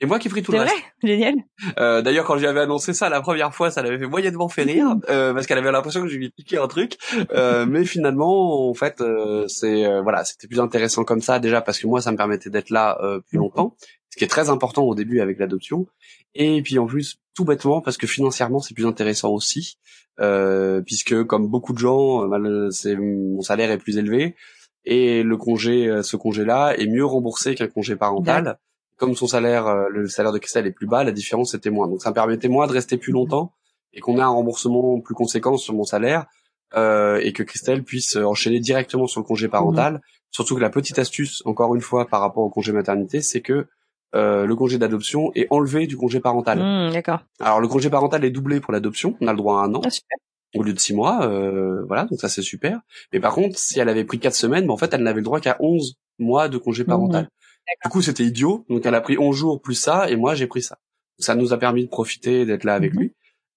et 0.00 0.06
moi 0.06 0.18
qui 0.18 0.26
ai 0.26 0.30
pris 0.30 0.42
tout 0.42 0.52
le 0.52 0.58
reste. 0.58 0.72
Vrai, 0.72 1.08
génial. 1.08 1.34
Euh, 1.78 2.02
D'ailleurs, 2.02 2.24
quand 2.24 2.36
j'avais 2.36 2.60
annoncé 2.60 2.92
ça 2.92 3.08
la 3.08 3.20
première 3.20 3.54
fois, 3.54 3.70
ça 3.70 3.80
l'avait 3.80 3.98
fait 3.98 4.06
moyennement 4.06 4.48
fait 4.48 4.64
rire 4.64 4.96
mhm. 4.96 5.02
euh, 5.08 5.32
parce 5.32 5.46
qu'elle 5.46 5.58
avait 5.58 5.70
l'impression 5.70 6.02
que 6.02 6.08
je 6.08 6.16
lui 6.16 6.30
piqué 6.30 6.58
un 6.58 6.66
truc. 6.66 6.98
Euh, 7.32 7.64
mais 7.68 7.84
finalement, 7.84 8.68
en 8.68 8.74
fait, 8.74 9.00
euh, 9.00 9.46
c'est 9.46 9.86
euh, 9.86 10.02
voilà, 10.02 10.24
c'était 10.24 10.48
plus 10.48 10.60
intéressant 10.60 11.04
comme 11.04 11.20
ça 11.20 11.38
déjà 11.38 11.60
parce 11.60 11.78
que 11.78 11.86
moi, 11.86 12.00
ça 12.00 12.10
me 12.10 12.16
permettait 12.16 12.50
d'être 12.50 12.70
là 12.70 12.98
plus 13.28 13.38
mhm. 13.38 13.44
longtemps, 13.44 13.76
ce 14.10 14.16
qui 14.16 14.24
est 14.24 14.28
très 14.28 14.50
important 14.50 14.82
au 14.82 14.94
début 14.94 15.20
avec 15.20 15.38
l'adoption. 15.38 15.86
Et 16.34 16.60
puis 16.62 16.78
en 16.78 16.86
plus, 16.86 17.18
tout 17.34 17.44
bêtement, 17.44 17.80
parce 17.80 17.96
que 17.96 18.08
financièrement, 18.08 18.60
c'est 18.60 18.74
plus 18.74 18.86
intéressant 18.86 19.30
aussi, 19.30 19.78
euh, 20.20 20.80
puisque 20.82 21.24
comme 21.24 21.48
beaucoup 21.48 21.72
de 21.72 21.78
gens, 21.78 22.30
euh, 22.30 22.70
c'est 22.70 22.96
mon 22.96 23.42
salaire 23.42 23.70
est 23.70 23.78
plus 23.78 23.98
élevé 23.98 24.36
et 24.84 25.22
le 25.22 25.36
congé, 25.36 25.88
euh, 25.88 26.02
ce 26.02 26.16
congé-là 26.16 26.74
est 26.78 26.86
mieux 26.86 27.04
remboursé 27.04 27.54
qu'un 27.54 27.68
congé 27.68 27.96
parental. 27.96 28.58
Comme 28.96 29.16
son 29.16 29.26
salaire, 29.26 29.88
le 29.90 30.06
salaire 30.06 30.30
de 30.30 30.38
Christelle 30.38 30.68
est 30.68 30.72
plus 30.72 30.86
bas, 30.86 31.02
la 31.02 31.10
différence 31.10 31.52
était 31.54 31.70
moins. 31.70 31.88
Donc 31.88 32.00
ça 32.00 32.10
me 32.10 32.14
permettait 32.14 32.48
moins 32.48 32.68
de 32.68 32.72
rester 32.72 32.96
plus 32.96 33.12
longtemps 33.12 33.52
et 33.92 34.00
qu'on 34.00 34.18
ait 34.18 34.22
un 34.22 34.28
remboursement 34.28 35.00
plus 35.00 35.14
conséquent 35.14 35.56
sur 35.56 35.74
mon 35.74 35.84
salaire 35.84 36.26
euh, 36.76 37.20
et 37.22 37.32
que 37.32 37.42
Christelle 37.42 37.82
puisse 37.82 38.16
enchaîner 38.16 38.60
directement 38.60 39.06
sur 39.06 39.20
le 39.20 39.26
congé 39.26 39.48
parental. 39.48 40.00
Surtout 40.30 40.56
que 40.56 40.60
la 40.60 40.70
petite 40.70 40.98
astuce, 40.98 41.42
encore 41.44 41.74
une 41.74 41.80
fois, 41.80 42.06
par 42.06 42.20
rapport 42.20 42.42
au 42.42 42.50
congé 42.50 42.72
maternité, 42.72 43.20
c'est 43.20 43.40
que 43.40 43.66
euh, 44.14 44.46
le 44.46 44.56
congé 44.56 44.78
d'adoption 44.78 45.32
est 45.34 45.46
enlevé 45.50 45.86
du 45.86 45.96
congé 45.96 46.20
parental. 46.20 46.58
Mmh, 46.58 46.92
d'accord. 46.92 47.20
Alors 47.40 47.60
le 47.60 47.68
congé 47.68 47.90
parental 47.90 48.24
est 48.24 48.30
doublé 48.30 48.60
pour 48.60 48.72
l'adoption, 48.72 49.16
on 49.20 49.26
a 49.26 49.32
le 49.32 49.36
droit 49.36 49.60
à 49.60 49.64
un 49.64 49.74
an. 49.74 49.80
Ah, 49.84 49.88
au 50.56 50.62
lieu 50.62 50.72
de 50.72 50.78
six 50.78 50.94
mois, 50.94 51.26
euh, 51.26 51.84
voilà, 51.86 52.04
donc 52.04 52.20
ça 52.20 52.28
c'est 52.28 52.42
super. 52.42 52.80
Mais 53.12 53.18
par 53.18 53.34
contre, 53.34 53.58
si 53.58 53.80
elle 53.80 53.88
avait 53.88 54.04
pris 54.04 54.20
quatre 54.20 54.36
semaines, 54.36 54.66
ben, 54.66 54.72
en 54.72 54.76
fait, 54.76 54.94
elle 54.94 55.02
n'avait 55.02 55.16
le 55.16 55.24
droit 55.24 55.40
qu'à 55.40 55.56
11 55.58 55.96
mois 56.20 56.48
de 56.48 56.58
congé 56.58 56.84
parental. 56.84 57.24
Mmh. 57.24 57.84
Du 57.84 57.90
coup, 57.90 58.02
c'était 58.02 58.22
idiot. 58.22 58.64
Donc 58.68 58.86
elle 58.86 58.94
a 58.94 59.00
pris 59.00 59.18
11 59.18 59.34
jours 59.34 59.60
plus 59.60 59.74
ça, 59.74 60.08
et 60.08 60.16
moi 60.16 60.34
j'ai 60.34 60.46
pris 60.46 60.62
ça. 60.62 60.78
Ça 61.18 61.34
nous 61.34 61.52
a 61.52 61.58
permis 61.58 61.84
de 61.84 61.88
profiter 61.88 62.44
d'être 62.46 62.64
là 62.64 62.74
avec 62.74 62.94
mmh. 62.94 62.98
lui. 62.98 63.14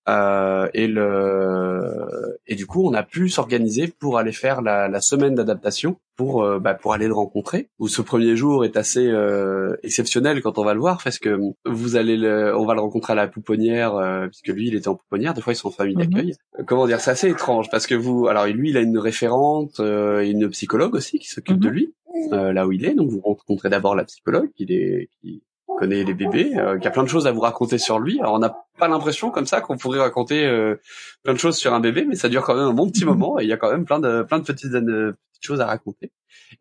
Euh, 0.09 0.69
et 0.73 0.87
le 0.87 2.37
et 2.47 2.55
du 2.55 2.65
coup, 2.65 2.87
on 2.87 2.93
a 2.93 3.03
pu 3.03 3.29
s'organiser 3.29 3.87
pour 3.87 4.17
aller 4.17 4.31
faire 4.31 4.61
la, 4.61 4.87
la 4.87 5.01
semaine 5.01 5.35
d'adaptation 5.35 5.97
pour 6.15 6.43
euh, 6.43 6.59
bah, 6.59 6.73
pour 6.75 6.93
aller 6.93 7.07
le 7.07 7.13
rencontrer. 7.13 7.69
Où 7.79 7.87
ce 7.87 8.01
premier 8.01 8.35
jour 8.35 8.63
est 8.65 8.77
assez 8.77 9.05
euh, 9.07 9.75
exceptionnel 9.83 10.41
quand 10.41 10.57
on 10.59 10.63
va 10.63 10.73
le 10.73 10.79
voir 10.79 11.01
parce 11.03 11.19
que 11.19 11.37
vous 11.65 11.95
allez 11.95 12.15
le, 12.17 12.55
on 12.57 12.65
va 12.65 12.73
le 12.73 12.81
rencontrer 12.81 13.13
à 13.13 13.15
la 13.17 13.27
pouponnière 13.27 13.95
euh, 13.95 14.27
puisque 14.27 14.47
lui 14.47 14.67
il 14.67 14.75
était 14.75 14.87
en 14.87 14.95
pouponnière. 14.95 15.33
Des 15.33 15.41
fois 15.41 15.53
ils 15.53 15.57
sont 15.57 15.67
en 15.67 15.71
famille 15.71 15.95
Mhm. 15.95 16.05
d'accueil. 16.05 16.33
Comment 16.67 16.87
dire, 16.87 16.99
c'est 17.01 17.11
assez 17.11 17.29
étrange 17.29 17.69
parce 17.69 17.85
que 17.87 17.95
vous, 17.95 18.27
alors 18.27 18.45
lui 18.47 18.69
il 18.69 18.77
a 18.77 18.81
une 18.81 18.97
référente, 18.97 19.79
euh, 19.79 20.21
et 20.21 20.29
une 20.29 20.49
psychologue 20.49 20.95
aussi 20.95 21.19
qui 21.19 21.27
s'occupe 21.27 21.59
de 21.59 21.67
Mhm. 21.67 21.73
lui 21.73 21.93
euh, 22.33 22.51
là 22.53 22.65
où 22.65 22.71
il 22.71 22.85
est. 22.85 22.93
Donc 22.95 23.09
vous 23.09 23.19
rencontrez 23.19 23.69
d'abord 23.69 23.95
la 23.95 24.05
psychologue 24.05 24.49
qui 24.55 24.63
est 24.69 25.09
qui 25.21 25.43
connaît 25.77 26.03
les 26.03 26.13
bébés, 26.13 26.57
euh, 26.57 26.77
qui 26.77 26.87
a 26.87 26.91
plein 26.91 27.03
de 27.03 27.07
choses 27.07 27.27
à 27.27 27.31
vous 27.31 27.39
raconter 27.39 27.77
sur 27.77 27.99
lui. 27.99 28.19
Alors 28.19 28.33
on 28.33 28.39
n'a 28.39 28.57
pas 28.77 28.87
l'impression 28.87 29.31
comme 29.31 29.45
ça 29.45 29.61
qu'on 29.61 29.77
pourrait 29.77 29.99
raconter 29.99 30.45
euh, 30.45 30.79
plein 31.23 31.33
de 31.33 31.39
choses 31.39 31.57
sur 31.57 31.73
un 31.73 31.79
bébé, 31.79 32.05
mais 32.05 32.15
ça 32.15 32.29
dure 32.29 32.43
quand 32.43 32.55
même 32.55 32.65
un 32.65 32.73
bon 32.73 32.89
petit 32.89 33.05
moment 33.11 33.39
et 33.39 33.43
il 33.43 33.49
y 33.49 33.53
a 33.53 33.57
quand 33.57 33.71
même 33.71 33.85
plein 33.85 33.99
de 33.99 34.23
plein 34.23 34.39
de 34.39 34.43
petites, 34.43 34.73
euh, 34.73 35.13
petites 35.31 35.43
choses 35.45 35.61
à 35.61 35.65
raconter. 35.65 36.11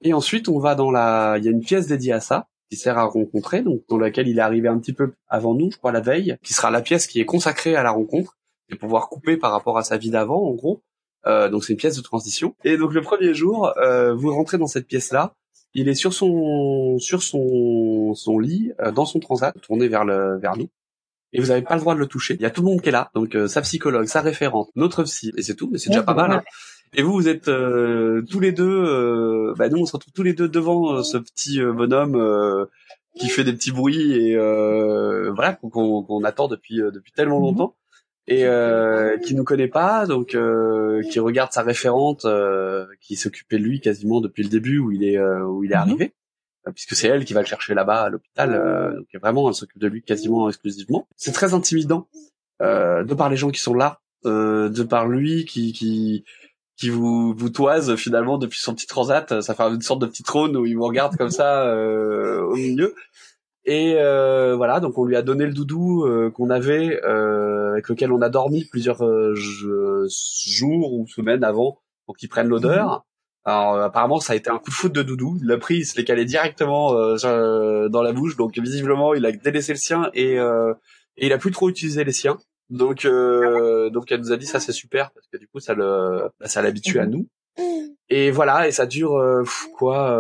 Et 0.03 0.13
ensuite 0.13 0.49
on 0.49 0.59
va 0.59 0.75
dans 0.75 0.91
la, 0.91 1.37
il 1.39 1.45
y 1.45 1.49
a 1.49 1.51
une 1.51 1.63
pièce 1.63 1.87
dédiée 1.87 2.13
à 2.13 2.21
ça 2.21 2.47
qui 2.71 2.77
sert 2.77 2.99
à 2.99 3.05
rencontrer, 3.05 3.63
donc 3.63 3.83
dans 3.89 3.99
laquelle 3.99 4.29
il 4.29 4.39
est 4.39 4.43
arrivé 4.43 4.69
un 4.69 4.79
petit 4.79 4.93
peu 4.93 5.13
avant 5.29 5.55
nous, 5.55 5.71
je 5.71 5.79
crois 5.79 5.93
la 5.93 6.01
veille, 6.01 6.37
qui 6.43 6.53
sera 6.53 6.71
la 6.71 6.83
pièce 6.83 7.07
qui 7.07 7.21
est 7.21 7.25
consacrée 7.25 7.77
à 7.77 7.83
la 7.83 7.93
rencontre 7.93 8.37
et 8.69 8.77
pouvoir 8.77 9.09
couper 9.09 9.37
par 9.37 9.53
rapport 9.53 9.79
à 9.79 9.83
sa 9.83 9.97
vie 9.97 10.11
d'avant 10.11 10.43
en 10.43 10.53
gros. 10.53 10.83
Euh, 11.27 11.49
donc 11.49 11.65
c'est 11.65 11.73
une 11.73 11.79
pièce 11.79 11.97
de 11.97 12.03
transition. 12.03 12.55
Et 12.65 12.77
donc 12.77 12.93
le 12.93 13.03
premier 13.03 13.35
jour, 13.35 13.73
euh, 13.79 14.15
vous 14.15 14.33
rentrez 14.33 14.59
dans 14.59 14.67
cette 14.67 14.87
pièce 14.87 15.13
là. 15.13 15.35
Il 15.79 15.89
est 15.89 15.95
sur 15.95 16.13
son 16.15 16.99
sur 16.99 17.23
son 17.23 18.15
son 18.15 18.39
lit 18.39 18.73
euh, 18.81 18.91
dans 18.93 19.05
son 19.05 19.21
transat, 19.21 19.55
tourné 19.61 19.89
vers 19.89 20.05
le 20.05 20.39
vers 20.39 20.57
nous. 20.57 20.69
Et 21.33 21.41
vous 21.41 21.49
n'avez 21.49 21.61
pas 21.63 21.75
le 21.75 21.81
droit 21.81 21.95
de 21.95 21.99
le 22.01 22.07
toucher. 22.07 22.35
Il 22.35 22.43
y 22.43 22.47
a 22.47 22.51
tout 22.51 22.63
le 22.63 22.69
monde 22.69 22.81
qui 22.81 22.89
est 22.89 22.93
là, 22.93 23.11
donc 23.15 23.35
euh, 23.35 23.47
sa 23.47 23.61
psychologue, 23.61 24.07
sa 24.07 24.23
référente, 24.23 24.71
notre 24.75 25.03
psy, 25.05 25.33
et 25.37 25.43
c'est 25.43 25.55
tout. 25.55 25.69
Mais 25.71 25.77
c'est 25.79 25.91
déjà 25.91 26.03
pas 26.03 26.15
mal. 26.15 26.31
hein. 26.33 26.43
Et 26.95 27.03
vous, 27.03 27.13
vous 27.13 27.29
êtes 27.29 27.49
euh, 27.49 28.23
tous 28.31 28.41
les 28.41 28.53
deux. 28.53 28.65
Euh, 28.71 29.55
bah 29.59 29.69
nous, 29.69 29.79
on 29.83 29.87
se 29.87 29.93
retrouve 29.93 30.13
tous 30.15 30.23
les 30.23 30.33
deux 30.33 30.49
devant 30.49 30.95
euh, 30.95 31.03
ce 31.03 31.19
petit 31.19 31.61
euh, 31.61 31.73
bonhomme 31.73 32.15
euh, 32.17 32.65
qui 33.19 33.29
fait 33.29 33.45
des 33.45 33.53
petits 33.53 33.73
bruits 33.73 34.13
et 34.13 34.35
euh, 34.37 35.31
voilà 35.35 35.53
qu'on 35.55 36.03
qu'on 36.03 36.25
attend 36.25 36.49
depuis 36.49 36.81
euh, 36.81 36.91
depuis 36.91 37.13
tellement 37.13 37.39
Mhm. 37.41 37.45
longtemps 37.47 37.75
et 38.29 38.45
euh, 38.45 39.19
qui 39.19 39.35
nous 39.35 39.45
connaît 39.45 39.69
pas, 39.69 40.07
donc 40.07 40.35
euh, 40.35 41.03
qui 41.11 41.21
regarde 41.21 41.53
sa 41.53 41.63
référente, 41.63 42.25
euh, 42.25 42.87
qui 43.01 43.17
s'occupait 43.17 43.59
de 43.59 43.63
lui 43.63 43.81
quasiment 43.81 44.21
depuis 44.21 44.43
le 44.43 44.49
début 44.49 44.79
où 44.79 44.91
il 44.91 45.05
est 45.05 45.19
euh, 45.19 45.45
où 45.45 45.63
il 45.65 45.71
est 45.73 45.77
Mhm. 45.77 45.81
arrivé, 45.81 46.15
euh, 46.67 46.73
puisque 46.73 46.95
c'est 46.97 47.09
elle 47.09 47.25
qui 47.25 47.35
va 47.35 47.41
le 47.41 47.47
chercher 47.47 47.75
là-bas 47.75 48.03
à 48.03 48.09
l'hôpital. 48.11 48.53
euh, 48.55 48.97
donc 48.97 49.07
vraiment, 49.21 49.49
elle 49.49 49.55
s'occupe 49.55 49.79
de 49.81 49.87
lui 49.89 50.03
quasiment 50.03 50.49
exclusivement. 50.49 51.07
C'est 51.17 51.33
très 51.33 51.55
intimidant 51.55 52.09
euh, 52.63 53.05
de 53.05 53.15
par 53.15 53.29
les 53.31 53.37
gens 53.37 53.51
qui 53.51 53.61
sont 53.61 53.75
là, 53.75 54.01
euh, 54.25 54.69
de 54.71 54.83
par 54.83 55.07
lui 55.07 55.45
qui 55.45 55.73
qui 55.73 56.25
qui 56.79 56.91
vous 56.91 57.33
vous 57.35 57.49
toise 57.51 57.95
finalement 57.97 58.37
depuis 58.39 58.59
son 58.61 58.75
petit 58.75 58.87
transat. 58.87 59.41
Ça 59.41 59.55
fait 59.55 59.63
une 59.63 59.81
sorte 59.83 60.01
de 60.01 60.07
petit 60.07 60.23
trône 60.23 60.57
où 60.57 60.67
il 60.67 60.75
vous 60.77 60.85
regarde 60.85 61.17
comme 61.17 61.31
ça 61.31 61.63
euh, 61.69 62.41
au 62.43 62.55
milieu. 62.57 62.95
Et 63.69 63.95
euh, 63.99 64.55
voilà, 64.55 64.79
donc 64.79 64.97
on 64.97 65.05
lui 65.05 65.17
a 65.17 65.23
donné 65.23 65.45
le 65.45 65.53
doudou 65.53 66.05
euh, 66.07 66.31
qu'on 66.31 66.51
avait, 66.51 67.01
euh, 67.05 67.73
avec 67.73 67.89
lequel 67.89 68.13
on 68.13 68.23
a 68.23 68.29
dormi 68.29 68.65
plusieurs 68.65 69.05
euh, 69.05 69.35
je- 69.35 70.07
jours 70.49 70.95
ou 70.95 71.07
semaines 71.09 71.43
avant 71.43 71.79
pour 72.07 72.17
qu'il 72.17 72.29
prenne 72.29 72.47
l'odeur. 72.47 73.05
Alors 73.45 73.75
euh, 73.75 73.85
apparemment 73.87 74.21
ça 74.21 74.35
a 74.35 74.37
été 74.37 74.51
un 74.51 74.59
coup 74.59 74.71
de 74.71 74.75
foot 74.75 74.93
de 74.93 75.03
doudou. 75.03 75.37
Il 75.41 75.49
l'a 75.49 75.59
pris, 75.59 75.79
il 75.79 75.85
se 75.85 75.97
l'est 75.97 76.05
calé 76.05 76.25
directement 76.25 76.95
euh, 76.95 77.89
dans 77.89 78.03
la 78.03 78.13
bouche. 78.13 78.37
Donc 78.37 78.57
visiblement 78.57 79.15
il 79.15 79.27
a 79.27 79.33
délaissé 79.33 79.73
le 79.73 79.79
sien 79.79 80.11
et, 80.15 80.39
euh, 80.39 80.73
et 81.17 81.27
il 81.27 81.33
a 81.33 81.39
plus 81.39 81.51
trop 81.51 81.69
utilisé 81.69 82.05
les 82.05 82.13
siens. 82.13 82.39
Donc 82.71 83.05
euh, 83.05 83.91
donc 83.91 84.13
elle 84.13 84.21
nous 84.21 84.33
a 84.33 84.37
dit 84.37 84.47
ça 84.47 84.61
c'est 84.61 84.73
super 84.73 85.11
parce 85.11 85.27
que 85.27 85.39
du 85.39 85.49
coup 85.49 85.59
ça 85.59 85.75
le 85.75 86.29
bah, 86.39 86.47
ça 86.47 86.63
l'habitue 86.63 86.99
à 87.01 87.07
nous. 87.07 87.27
Et 88.09 88.31
voilà 88.31 88.69
et 88.69 88.71
ça 88.73 88.87
dure 88.87 89.17
euh, 89.17 89.43
pff, 89.43 89.67
quoi. 89.77 90.11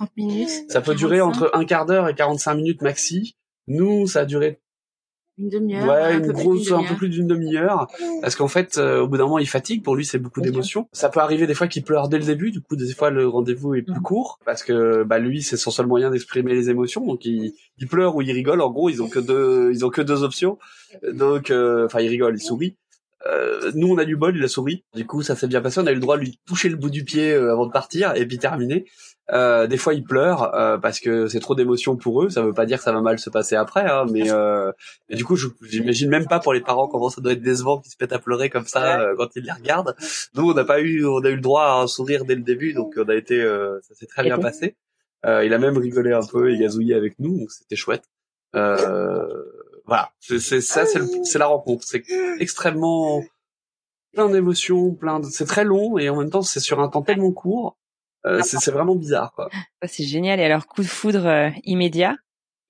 Euh, 0.00 0.04
30 0.04 0.16
minutes. 0.16 0.50
ça 0.68 0.80
peut 0.80 0.94
durer 0.94 1.18
45, 1.18 1.42
entre 1.44 1.50
un 1.54 1.64
quart 1.64 1.86
d'heure 1.86 2.08
et 2.08 2.14
45 2.14 2.54
minutes 2.54 2.82
maxi. 2.82 3.36
Nous, 3.66 4.06
ça 4.06 4.20
a 4.20 4.24
duré 4.24 4.60
une 5.40 5.48
demi-heure. 5.48 5.88
ouais, 5.88 6.14
un 6.14 6.18
une 6.18 6.32
grosse, 6.32 6.70
un 6.70 6.84
peu 6.84 6.94
plus 6.94 7.08
d'une 7.08 7.26
demi-heure, 7.26 7.88
parce 8.20 8.36
qu'en 8.36 8.48
fait, 8.48 8.76
euh, 8.76 9.00
au 9.00 9.08
bout 9.08 9.16
d'un 9.16 9.24
moment, 9.24 9.38
il 9.38 9.48
fatigue. 9.48 9.82
Pour 9.82 9.96
lui, 9.96 10.04
c'est 10.04 10.18
beaucoup 10.18 10.40
d'émotions. 10.40 10.88
Ça 10.92 11.08
peut 11.08 11.20
arriver 11.20 11.46
des 11.46 11.54
fois 11.54 11.66
qu'il 11.66 11.82
pleure 11.82 12.08
dès 12.08 12.18
le 12.18 12.24
début. 12.24 12.50
Du 12.50 12.60
coup, 12.60 12.76
des 12.76 12.92
fois, 12.92 13.10
le 13.10 13.26
rendez-vous 13.26 13.74
est 13.74 13.82
plus 13.82 14.00
court, 14.00 14.38
parce 14.44 14.62
que 14.62 15.02
bah 15.02 15.18
lui, 15.18 15.42
c'est 15.42 15.56
son 15.56 15.70
seul 15.70 15.86
moyen 15.86 16.10
d'exprimer 16.10 16.54
les 16.54 16.68
émotions. 16.68 17.06
Donc, 17.06 17.24
il, 17.24 17.54
il 17.78 17.88
pleure 17.88 18.16
ou 18.16 18.22
il 18.22 18.30
rigole. 18.32 18.60
En 18.60 18.70
gros, 18.70 18.90
ils 18.90 19.02
ont 19.02 19.08
que 19.08 19.18
deux, 19.18 19.70
ils 19.72 19.84
ont 19.84 19.90
que 19.90 20.02
deux 20.02 20.22
options. 20.22 20.58
Donc, 21.12 21.50
euh, 21.50 21.86
enfin, 21.86 22.00
il 22.00 22.08
rigole, 22.08 22.34
il 22.36 22.42
sourit. 22.42 22.76
Euh, 23.26 23.70
nous, 23.74 23.88
on 23.92 23.98
a 23.98 24.04
du 24.04 24.16
bol, 24.16 24.36
il 24.36 24.42
a 24.42 24.48
souri. 24.48 24.84
Du 24.94 25.06
coup, 25.06 25.22
ça 25.22 25.36
s'est 25.36 25.46
bien 25.46 25.60
passé. 25.60 25.80
On 25.80 25.86
a 25.86 25.90
eu 25.90 25.94
le 25.94 26.00
droit 26.00 26.16
de 26.16 26.22
lui 26.22 26.40
toucher 26.46 26.68
le 26.68 26.76
bout 26.76 26.90
du 26.90 27.04
pied 27.04 27.32
euh, 27.32 27.52
avant 27.52 27.66
de 27.66 27.72
partir, 27.72 28.14
et 28.16 28.26
puis 28.26 28.38
terminer. 28.38 28.86
Euh, 29.32 29.66
des 29.66 29.76
fois, 29.76 29.94
ils 29.94 30.02
pleurent 30.02 30.54
euh, 30.54 30.78
parce 30.78 30.98
que 30.98 31.28
c'est 31.28 31.38
trop 31.38 31.54
d'émotions 31.54 31.96
pour 31.96 32.22
eux. 32.22 32.30
Ça 32.30 32.42
veut 32.42 32.52
pas 32.52 32.66
dire 32.66 32.78
que 32.78 32.84
ça 32.84 32.92
va 32.92 33.00
mal 33.00 33.18
se 33.18 33.30
passer 33.30 33.54
après, 33.54 33.88
hein, 33.88 34.06
mais 34.10 34.30
euh, 34.32 34.72
et 35.08 35.16
du 35.16 35.24
coup, 35.24 35.36
j'imagine 35.62 36.08
même 36.08 36.26
pas 36.26 36.40
pour 36.40 36.52
les 36.52 36.60
parents 36.60 36.88
comment 36.88 37.10
ça 37.10 37.20
doit 37.20 37.32
être 37.32 37.42
décevant 37.42 37.78
qu'ils 37.78 37.92
se 37.92 37.96
mettent 38.00 38.12
à 38.12 38.18
pleurer 38.18 38.50
comme 38.50 38.66
ça 38.66 39.00
euh, 39.00 39.14
quand 39.16 39.28
ils 39.36 39.44
les 39.44 39.52
regardent. 39.52 39.94
Nous, 40.34 40.50
on 40.50 40.54
n'a 40.54 40.64
pas 40.64 40.80
eu, 40.80 41.04
on 41.04 41.24
a 41.24 41.28
eu 41.28 41.36
le 41.36 41.40
droit 41.40 41.64
à 41.64 41.82
un 41.82 41.86
sourire 41.86 42.24
dès 42.24 42.34
le 42.34 42.42
début, 42.42 42.72
donc 42.72 42.94
on 42.96 43.08
a 43.08 43.14
été, 43.14 43.40
euh, 43.40 43.78
ça 43.82 43.94
s'est 43.94 44.06
très 44.06 44.24
bien 44.24 44.38
passé. 44.38 44.76
Euh, 45.26 45.44
il 45.44 45.52
a 45.52 45.58
même 45.58 45.76
rigolé 45.76 46.12
un 46.12 46.24
peu 46.24 46.50
et 46.50 46.58
gazouillé 46.58 46.94
avec 46.94 47.18
nous, 47.18 47.38
donc 47.38 47.50
c'était 47.52 47.76
chouette. 47.76 48.04
Euh, 48.56 49.44
voilà, 49.90 50.10
c'est 50.20 50.38
c'est- 50.38 50.60
ça, 50.60 50.86
c'est 50.86 51.00
le- 51.00 51.08
c'est 51.24 51.38
la 51.38 51.46
rencontre. 51.48 51.82
C'est 51.84 52.04
extrêmement 52.38 53.22
plein 54.14 54.28
d'émotions, 54.28 54.94
plein 54.94 55.20
de... 55.20 55.26
c'est 55.26 55.44
très 55.46 55.64
long 55.64 55.98
et 55.98 56.08
en 56.08 56.16
même 56.16 56.30
temps 56.30 56.42
c'est 56.42 56.60
sur 56.60 56.80
un 56.80 56.88
temps 56.88 57.02
tellement 57.02 57.32
court. 57.32 57.76
Euh, 58.26 58.40
c'est 58.44 58.58
c'est 58.58 58.70
vraiment 58.70 58.94
bizarre 58.96 59.32
quoi. 59.34 59.48
Ça, 59.82 59.88
c'est 59.88 60.04
génial. 60.04 60.38
Et 60.40 60.44
alors, 60.44 60.66
coup 60.66 60.82
de 60.82 60.86
foudre 60.86 61.26
euh, 61.26 61.50
immédiat. 61.64 62.16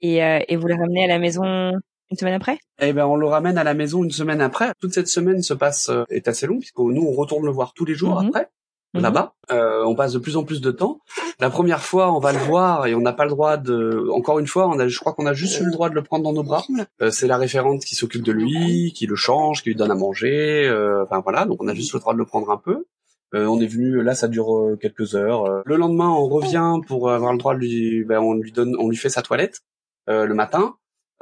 Et, 0.01 0.23
euh, 0.25 0.39
et 0.49 0.57
vous 0.57 0.67
le 0.67 0.75
ramenez 0.75 1.05
à 1.05 1.09
la 1.09 1.19
maison 1.19 1.43
une 1.45 2.17
semaine 2.19 2.35
après? 2.35 2.59
Eh 2.81 2.93
ben 2.95 3.05
on 3.07 3.17
le 3.17 3.27
ramène 3.27 3.59
à 3.59 3.65
la 3.65 3.75
maison 3.75 4.03
une 4.05 4.11
semaine 4.13 4.41
après. 4.41 4.73
Toute 4.81 4.95
cette 4.95 5.09
semaine 5.09 5.43
se 5.43 5.53
passe 5.55 5.89
euh, 5.91 6.05
est 6.09 6.27
assez 6.29 6.47
longue 6.47 6.61
puisque 6.61 6.79
nous 6.79 7.03
on 7.07 7.13
retourne 7.13 7.45
le 7.45 7.53
voir 7.53 7.73
tous 7.75 7.85
les 7.85 7.95
jours 7.95 8.21
Mhm. 8.23 8.29
après 8.29 8.49
Mhm. 8.95 9.03
là-bas. 9.03 9.35
Euh, 9.53 9.85
on 9.85 9.95
passe 9.95 10.12
de 10.12 10.19
plus 10.19 10.37
en 10.37 10.43
plus 10.45 10.61
de 10.61 10.71
temps. 10.71 11.01
La 11.39 11.49
première 11.51 11.81
fois 11.81 12.12
on 12.12 12.19
va 12.19 12.33
le 12.33 12.39
voir 12.41 12.87
et 12.87 12.95
on 12.95 13.01
n'a 13.01 13.12
pas 13.12 13.25
le 13.25 13.31
droit 13.31 13.57
de. 13.57 14.09
Encore 14.12 14.39
une 14.41 14.47
fois 14.49 14.67
on 14.69 14.79
a 14.81 14.89
je 14.89 14.99
crois 14.99 15.12
qu'on 15.12 15.27
a 15.27 15.33
juste 15.33 15.61
eu 15.61 15.65
le 15.65 15.71
droit 15.71 15.89
de 15.91 15.95
le 15.95 16.03
prendre 16.03 16.25
dans 16.25 16.33
nos 16.33 16.43
bras. 16.43 16.65
Euh, 17.03 17.11
c'est 17.11 17.27
la 17.29 17.37
référente 17.37 17.85
qui 17.85 17.95
s'occupe 17.95 18.23
de 18.25 18.33
lui, 18.33 18.93
qui 18.95 19.07
le 19.07 19.15
change, 19.17 19.62
qui 19.62 19.69
lui 19.71 19.77
donne 19.77 19.91
à 19.91 19.95
manger. 19.95 20.67
euh, 20.69 21.05
Enfin 21.05 21.21
voilà 21.21 21.45
donc 21.47 21.62
on 21.62 21.69
a 21.69 21.75
juste 21.75 21.93
le 21.95 22.01
droit 22.01 22.12
de 22.15 22.19
le 22.19 22.27
prendre 22.27 22.51
un 22.51 22.57
peu. 22.59 22.85
Euh, 23.33 23.47
on 23.47 23.61
est 23.61 23.67
venu 23.69 24.03
là 24.03 24.15
ça 24.17 24.27
dure 24.27 24.53
euh, 24.57 24.77
quelques 24.77 25.15
heures. 25.15 25.45
Euh, 25.47 25.62
Le 25.67 25.77
lendemain 25.77 26.09
on 26.09 26.27
revient 26.29 26.75
pour 26.89 27.11
avoir 27.12 27.33
le 27.33 27.39
droit 27.39 27.55
de 27.55 27.61
lui 27.61 28.05
ben, 28.05 28.19
on 28.19 28.35
lui 28.35 28.51
donne 28.51 28.75
on 28.79 28.89
lui 28.89 28.97
fait 28.97 29.09
sa 29.09 29.23
toilette 29.23 29.61
euh, 30.09 30.27
le 30.27 30.35
matin. 30.35 30.75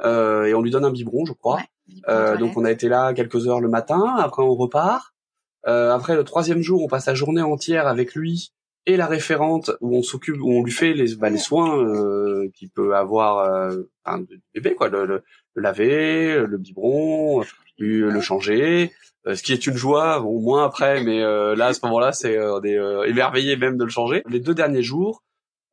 Euh, 0.03 0.45
et 0.45 0.53
on 0.55 0.61
lui 0.61 0.71
donne 0.71 0.85
un 0.85 0.91
biberon, 0.91 1.25
je 1.25 1.33
crois. 1.33 1.57
Ouais, 1.57 1.63
Euh, 2.07 2.37
donc 2.37 2.55
on 2.55 2.65
a 2.65 2.71
été 2.71 2.87
là 2.87 3.13
quelques 3.13 3.47
heures 3.47 3.59
le 3.61 3.67
matin, 3.69 4.15
après 4.17 4.41
on 4.43 4.55
repart. 4.55 5.13
Euh, 5.67 5.91
après 5.91 6.15
le 6.15 6.23
troisième 6.23 6.61
jour, 6.61 6.83
on 6.83 6.87
passe 6.87 7.07
la 7.07 7.15
journée 7.15 7.41
entière 7.41 7.87
avec 7.87 8.15
lui 8.15 8.51
et 8.85 8.97
la 8.97 9.07
référente 9.07 9.71
où 9.81 9.95
on 9.95 10.01
s'occupe, 10.01 10.41
où 10.41 10.51
on 10.51 10.63
lui 10.63 10.71
fait 10.71 10.93
les, 10.93 11.15
bah, 11.15 11.29
les 11.29 11.37
soins 11.37 11.77
euh, 11.77 12.49
qu'il 12.55 12.69
peut 12.69 12.95
avoir 12.95 13.39
euh, 13.39 13.83
du 14.27 14.41
bébé, 14.53 14.73
quoi, 14.73 14.89
le, 14.89 15.05
le, 15.05 15.23
le 15.53 15.61
laver, 15.61 16.45
le 16.47 16.57
biberon, 16.57 17.43
lui, 17.77 17.99
le 17.99 18.21
changer. 18.21 18.91
Euh, 19.27 19.35
ce 19.35 19.43
qui 19.43 19.51
est 19.51 19.67
une 19.67 19.75
joie, 19.75 20.21
bon, 20.21 20.39
moins 20.39 20.63
après, 20.63 21.03
mais 21.03 21.21
euh, 21.21 21.53
là 21.55 21.67
à 21.67 21.73
ce 21.73 21.81
moment-là, 21.83 22.13
c'est 22.13 22.37
euh, 22.37 22.57
on 22.57 22.63
est 22.63 22.77
euh, 22.77 23.03
émerveillé 23.03 23.57
même 23.57 23.77
de 23.77 23.83
le 23.83 23.89
changer. 23.89 24.23
Les 24.29 24.39
deux 24.39 24.53
derniers 24.55 24.81
jours, 24.81 25.23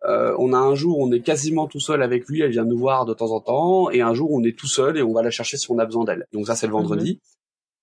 euh, 0.04 0.34
on 0.38 0.52
a 0.52 0.58
un 0.58 0.74
jour 0.74 0.98
où 0.98 1.06
on 1.06 1.12
est 1.12 1.20
quasiment 1.20 1.68
tout 1.68 1.80
seul 1.80 2.02
avec 2.02 2.26
lui, 2.28 2.42
elle 2.42 2.50
vient 2.50 2.64
nous 2.64 2.76
voir 2.76 3.06
de 3.06 3.14
temps 3.14 3.30
en 3.30 3.40
temps, 3.40 3.88
et 3.90 4.02
un 4.02 4.14
jour 4.14 4.32
où 4.32 4.40
on 4.40 4.44
est 4.44 4.58
tout 4.58 4.66
seul 4.66 4.98
et 4.98 5.02
on 5.02 5.12
va 5.12 5.22
la 5.22 5.30
chercher 5.30 5.56
si 5.56 5.70
on 5.70 5.78
a 5.78 5.86
besoin 5.86 6.04
d'elle. 6.04 6.26
Donc 6.32 6.48
ça 6.48 6.56
c'est 6.56 6.66
le 6.66 6.72
vendredi. 6.72 7.20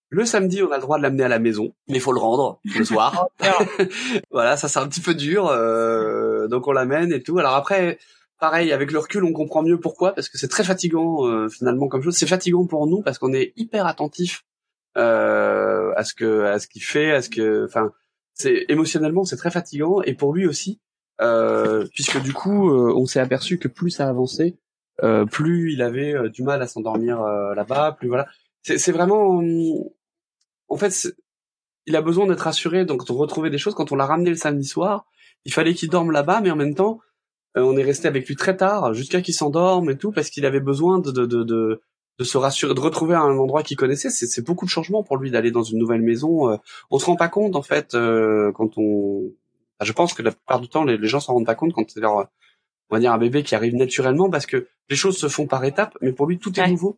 Le 0.10 0.26
samedi, 0.26 0.62
on 0.62 0.72
a 0.72 0.76
le 0.76 0.82
droit 0.82 0.98
de 0.98 1.04
l'amener 1.04 1.24
à 1.24 1.28
la 1.28 1.40
maison, 1.40 1.74
mais 1.88 1.96
il 1.96 2.02
faut 2.02 2.12
le 2.12 2.20
rendre 2.20 2.60
le 2.64 2.86
soir. 2.86 3.28
voilà, 4.32 4.58
ça 4.58 4.68
c'est 4.68 4.80
un 4.80 4.88
petit 4.88 5.02
peu 5.02 5.16
dur, 5.16 5.48
euh, 5.48 6.48
donc 6.48 6.68
on 6.68 6.72
l'amène 6.72 7.12
et 7.12 7.24
tout. 7.24 7.40
Alors 7.40 7.56
après, 7.56 7.98
pareil, 8.40 8.72
avec 8.72 8.92
le 8.92 9.00
recul, 9.00 9.24
on 9.24 9.34
comprend 9.34 9.64
mieux 9.64 9.80
pourquoi, 9.80 10.14
parce 10.14 10.30
que 10.30 10.38
c'est 10.38 10.48
très 10.48 10.64
fatigant 10.64 11.26
euh, 11.28 11.50
finalement 11.50 11.88
comme 11.88 12.04
chose. 12.04 12.16
C'est 12.16 12.28
fatigant 12.28 12.66
pour 12.66 12.88
nous 12.88 13.02
parce 13.02 13.18
qu'on 13.18 13.34
est 13.34 13.54
hyper 13.56 13.88
attentif 13.88 14.44
euh, 14.98 15.94
à 15.96 16.04
ce 16.04 16.14
que 16.14 16.44
à 16.44 16.60
ce 16.60 16.68
qu'il 16.68 16.84
fait, 16.84 17.12
à 17.12 17.22
ce 17.22 17.30
que, 17.30 17.66
enfin, 17.66 17.92
c'est 18.34 18.66
émotionnellement 18.70 19.26
c'est 19.26 19.38
très 19.38 19.52
fatigant 19.52 20.02
et 20.02 20.14
pour 20.14 20.34
lui 20.34 20.46
aussi, 20.46 20.80
euh, 21.22 21.88
puisque 21.94 22.22
du 22.22 22.34
coup, 22.34 22.70
euh, 22.70 22.94
on 22.96 23.06
s'est 23.06 23.20
aperçu 23.20 23.58
que 23.58 23.68
plus 23.68 23.92
ça 23.92 24.10
avançait, 24.10 24.58
euh, 25.04 25.26
plus 25.26 25.74
il 25.74 25.82
avait 25.82 26.30
du 26.30 26.44
mal 26.44 26.62
à 26.62 26.68
s'endormir 26.68 27.22
euh, 27.22 27.54
là-bas, 27.56 27.96
plus 27.98 28.08
voilà. 28.08 28.28
C'est 28.64 28.78
c'est 28.78 28.92
vraiment, 28.92 29.38
hum, 29.38 29.84
en 30.70 30.78
fait, 30.78 31.14
il 31.86 31.96
a 31.96 32.02
besoin 32.02 32.28
d'être 32.28 32.48
assuré, 32.48 32.86
donc 32.86 33.06
de 33.06 33.12
retrouver 33.12 33.50
des 33.50 33.58
choses. 33.58 33.76
Quand 33.76 33.92
on 33.92 33.96
l'a 33.96 34.06
ramené 34.06 34.30
le 34.30 34.36
samedi 34.36 34.68
soir, 34.68 35.06
il 35.46 35.54
fallait 35.54 35.74
qu'il 35.74 35.90
dorme 35.90 36.12
là-bas, 36.12 36.42
mais 36.42 36.52
en 36.52 36.56
même 36.56 36.76
temps, 36.76 37.00
euh, 37.58 37.62
on 37.62 37.78
est 37.78 37.84
resté 37.84 38.08
avec 38.08 38.28
lui 38.28 38.36
très 38.36 38.58
tard, 38.58 38.94
jusqu'à 38.94 39.22
qu'il 39.22 39.34
s'endorme 39.34 39.90
et 39.92 39.98
tout, 39.98 40.12
parce 40.12 40.30
qu'il 40.30 40.46
avait 40.46 40.60
besoin 40.62 41.00
de, 41.00 41.12
de, 41.12 41.26
de, 41.26 41.44
de, 41.44 42.24
se 42.24 42.38
rassurer, 42.38 42.74
de 42.74 42.80
retrouver 42.80 43.16
un 43.16 43.38
endroit 43.38 43.64
qu'il 43.64 43.78
connaissait. 43.78 44.10
C'est 44.10 44.46
beaucoup 44.46 44.66
de 44.66 44.72
changements 44.72 45.04
pour 45.04 45.18
lui 45.18 45.32
d'aller 45.32 45.52
dans 45.52 45.64
une 45.64 45.80
nouvelle 45.80 46.02
maison. 46.02 46.50
Euh, 46.52 46.58
on 46.90 47.00
se 47.00 47.06
rend 47.06 47.16
pas 47.16 47.30
compte 47.30 47.56
en 47.56 47.62
fait 47.62 47.94
euh, 47.96 48.52
quand 48.54 48.78
on. 48.78 49.32
je 49.82 49.92
pense 49.94 50.14
que 50.14 50.22
la 50.24 50.32
plupart 50.32 50.62
du 50.62 50.70
temps, 50.70 50.84
les, 50.86 50.98
les 50.98 51.08
gens 51.08 51.20
s'en 51.20 51.34
rendent 51.34 51.46
pas 51.46 51.56
compte 51.56 51.74
quand 51.74 51.90
c'est 51.90 52.00
leur, 52.00 52.28
on 52.90 52.96
va 52.96 53.00
dire 53.00 53.12
un 53.12 53.18
bébé 53.18 53.44
qui 53.44 53.56
arrive 53.56 53.76
naturellement 53.76 54.30
parce 54.30 54.46
que 54.46 54.68
les 54.90 54.96
choses 54.96 55.18
se 55.18 55.28
font 55.28 55.48
par 55.48 55.64
étapes. 55.66 55.98
Mais 56.02 56.14
pour 56.14 56.28
lui, 56.28 56.40
tout 56.40 56.58
est 56.60 56.68
nouveau. 56.68 56.98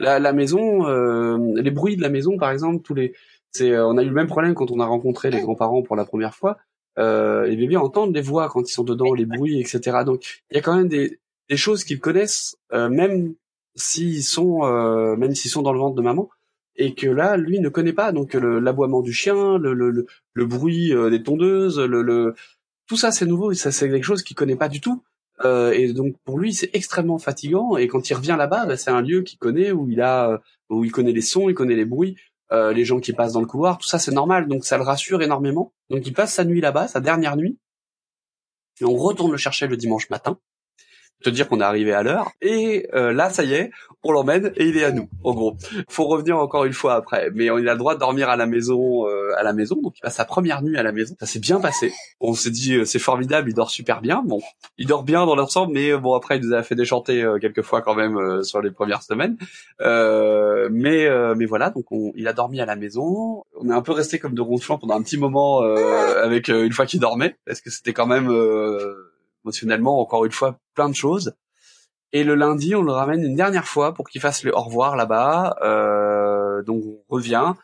La, 0.00 0.18
la 0.18 0.32
maison, 0.32 0.88
euh, 0.88 1.38
les 1.56 1.70
bruits 1.70 1.96
de 1.96 2.02
la 2.02 2.08
maison, 2.08 2.36
par 2.36 2.50
exemple, 2.50 2.82
tous 2.82 2.94
les, 2.94 3.14
c'est, 3.52 3.78
on 3.78 3.96
a 3.96 4.02
eu 4.02 4.06
le 4.06 4.12
même 4.12 4.26
problème 4.26 4.54
quand 4.54 4.70
on 4.70 4.80
a 4.80 4.86
rencontré 4.86 5.30
les 5.30 5.40
grands-parents 5.40 5.82
pour 5.82 5.94
la 5.94 6.04
première 6.04 6.34
fois. 6.34 6.58
Euh, 6.98 7.46
les 7.46 7.56
bébés 7.56 7.76
entendent 7.76 8.14
les 8.14 8.20
voix 8.20 8.48
quand 8.48 8.68
ils 8.68 8.72
sont 8.72 8.84
dedans, 8.84 9.14
les 9.14 9.26
bruits, 9.26 9.60
etc. 9.60 9.98
Donc 10.04 10.42
il 10.50 10.56
y 10.56 10.58
a 10.58 10.62
quand 10.62 10.76
même 10.76 10.88
des, 10.88 11.20
des 11.48 11.56
choses 11.56 11.84
qu'ils 11.84 12.00
connaissent, 12.00 12.56
euh, 12.72 12.88
même 12.88 13.34
s'ils 13.76 14.22
sont 14.22 14.64
euh, 14.64 15.16
même 15.16 15.34
s'ils 15.34 15.50
sont 15.50 15.62
dans 15.62 15.72
le 15.72 15.78
ventre 15.78 15.96
de 15.96 16.02
maman 16.02 16.28
et 16.76 16.94
que 16.94 17.06
là 17.06 17.36
lui 17.36 17.60
ne 17.60 17.68
connaît 17.68 17.92
pas 17.92 18.12
donc 18.12 18.34
l'aboiement 18.34 19.00
du 19.00 19.12
chien 19.12 19.58
le, 19.58 19.74
le, 19.74 20.06
le, 20.32 20.46
bruit 20.46 20.92
euh, 20.92 21.10
des 21.10 21.22
tondeuses 21.22 21.78
le, 21.78 22.02
le 22.02 22.34
tout 22.86 22.96
ça 22.96 23.12
c'est 23.12 23.26
nouveau 23.26 23.52
ça 23.54 23.70
c'est 23.70 23.88
quelque 23.88 24.04
chose 24.04 24.22
qu'il 24.22 24.36
connaît 24.36 24.56
pas 24.56 24.68
du 24.68 24.80
tout 24.80 25.02
euh, 25.44 25.72
et 25.72 25.92
donc 25.92 26.16
pour 26.24 26.38
lui 26.38 26.52
c'est 26.52 26.70
extrêmement 26.74 27.18
fatigant. 27.18 27.76
Et 27.76 27.88
quand 27.88 28.10
il 28.10 28.14
revient 28.14 28.36
là-bas 28.38 28.66
bah, 28.66 28.76
c'est 28.76 28.90
un 28.90 29.00
lieu 29.00 29.22
qu'il 29.22 29.38
connaît 29.38 29.72
où 29.72 29.88
il 29.90 30.00
a 30.00 30.40
où 30.68 30.84
il 30.84 30.92
connaît 30.92 31.12
les 31.12 31.22
sons 31.22 31.48
il 31.48 31.54
connaît 31.54 31.76
les 31.76 31.84
bruits 31.84 32.16
euh, 32.52 32.72
les 32.72 32.84
gens 32.84 33.00
qui 33.00 33.12
passent 33.12 33.32
dans 33.32 33.40
le 33.40 33.46
couloir. 33.46 33.78
Tout 33.78 33.86
ça 33.86 33.98
c'est 33.98 34.12
normal. 34.12 34.48
Donc 34.48 34.64
ça 34.64 34.76
le 34.76 34.82
rassure 34.82 35.22
énormément. 35.22 35.72
Donc 35.88 36.06
il 36.06 36.12
passe 36.12 36.34
sa 36.34 36.44
nuit 36.44 36.60
là-bas 36.60 36.88
sa 36.88 37.00
dernière 37.00 37.36
nuit. 37.36 37.58
Et 38.80 38.84
on 38.84 38.96
retourne 38.96 39.32
le 39.32 39.38
chercher 39.38 39.66
le 39.66 39.76
dimanche 39.76 40.08
matin 40.10 40.38
te 41.22 41.30
dire 41.30 41.48
qu'on 41.48 41.60
est 41.60 41.64
arrivé 41.64 41.92
à 41.92 42.02
l'heure. 42.02 42.30
Et 42.40 42.88
euh, 42.94 43.12
là, 43.12 43.30
ça 43.30 43.44
y 43.44 43.52
est, 43.54 43.70
on 44.02 44.12
l'emmène 44.12 44.52
et 44.56 44.66
il 44.66 44.76
est 44.76 44.84
à 44.84 44.92
nous. 44.92 45.08
En 45.24 45.34
gros, 45.34 45.56
faut 45.88 46.06
revenir 46.06 46.38
encore 46.38 46.64
une 46.64 46.72
fois 46.72 46.94
après, 46.94 47.30
mais 47.34 47.50
on 47.50 47.56
a 47.56 47.60
le 47.60 47.76
droit 47.76 47.94
de 47.94 48.00
dormir 48.00 48.30
à 48.30 48.36
la 48.36 48.46
maison, 48.46 49.06
euh, 49.06 49.32
à 49.36 49.42
la 49.42 49.52
maison. 49.52 49.78
Donc 49.82 49.98
il 49.98 50.00
passe 50.00 50.16
sa 50.16 50.24
première 50.24 50.62
nuit 50.62 50.78
à 50.78 50.82
la 50.82 50.92
maison. 50.92 51.14
Ça 51.20 51.26
s'est 51.26 51.38
bien 51.38 51.60
passé. 51.60 51.92
On 52.20 52.32
s'est 52.32 52.50
dit 52.50 52.76
euh, 52.76 52.84
c'est 52.84 52.98
formidable, 52.98 53.50
il 53.50 53.54
dort 53.54 53.70
super 53.70 54.00
bien. 54.00 54.22
Bon, 54.24 54.40
il 54.78 54.86
dort 54.86 55.02
bien 55.02 55.26
dans 55.26 55.36
l'ensemble, 55.36 55.72
mais 55.74 55.94
bon 55.96 56.14
après 56.14 56.38
il 56.38 56.46
nous 56.46 56.54
a 56.54 56.62
fait 56.62 56.74
déchanter 56.74 57.26
quelques 57.40 57.62
fois 57.62 57.82
quand 57.82 57.94
même 57.94 58.42
sur 58.42 58.62
les 58.62 58.70
premières 58.70 59.02
semaines. 59.02 59.36
mais 59.78 61.08
mais 61.36 61.46
voilà, 61.46 61.70
donc 61.70 61.92
on, 61.92 62.12
il 62.14 62.26
a 62.28 62.32
dormi 62.32 62.60
à 62.60 62.66
la 62.66 62.76
maison. 62.76 63.44
On 63.60 63.68
est 63.68 63.74
un 63.74 63.82
peu 63.82 63.92
resté 63.92 64.18
comme 64.18 64.34
de 64.34 64.40
ronflant 64.40 64.78
pendant 64.78 64.94
un 64.94 65.02
petit 65.02 65.18
moment 65.18 65.60
avec 65.60 66.48
une 66.48 66.72
fois 66.72 66.86
qu'il 66.86 67.00
dormait, 67.00 67.36
parce 67.44 67.60
que 67.60 67.70
c'était 67.70 67.92
quand 67.92 68.06
même 68.06 68.28
émotionnellement, 69.44 70.00
encore 70.00 70.24
une 70.24 70.32
fois, 70.32 70.58
plein 70.74 70.88
de 70.88 70.94
choses. 70.94 71.34
Et 72.12 72.24
le 72.24 72.34
lundi, 72.34 72.74
on 72.74 72.82
le 72.82 72.92
ramène 72.92 73.22
une 73.22 73.36
dernière 73.36 73.66
fois 73.66 73.94
pour 73.94 74.08
qu'il 74.08 74.20
fasse 74.20 74.42
le 74.42 74.54
au 74.54 74.60
revoir 74.60 74.96
là-bas. 74.96 75.56
Euh, 75.62 76.62
donc 76.62 76.82
on 76.84 77.14
revient. 77.14 77.54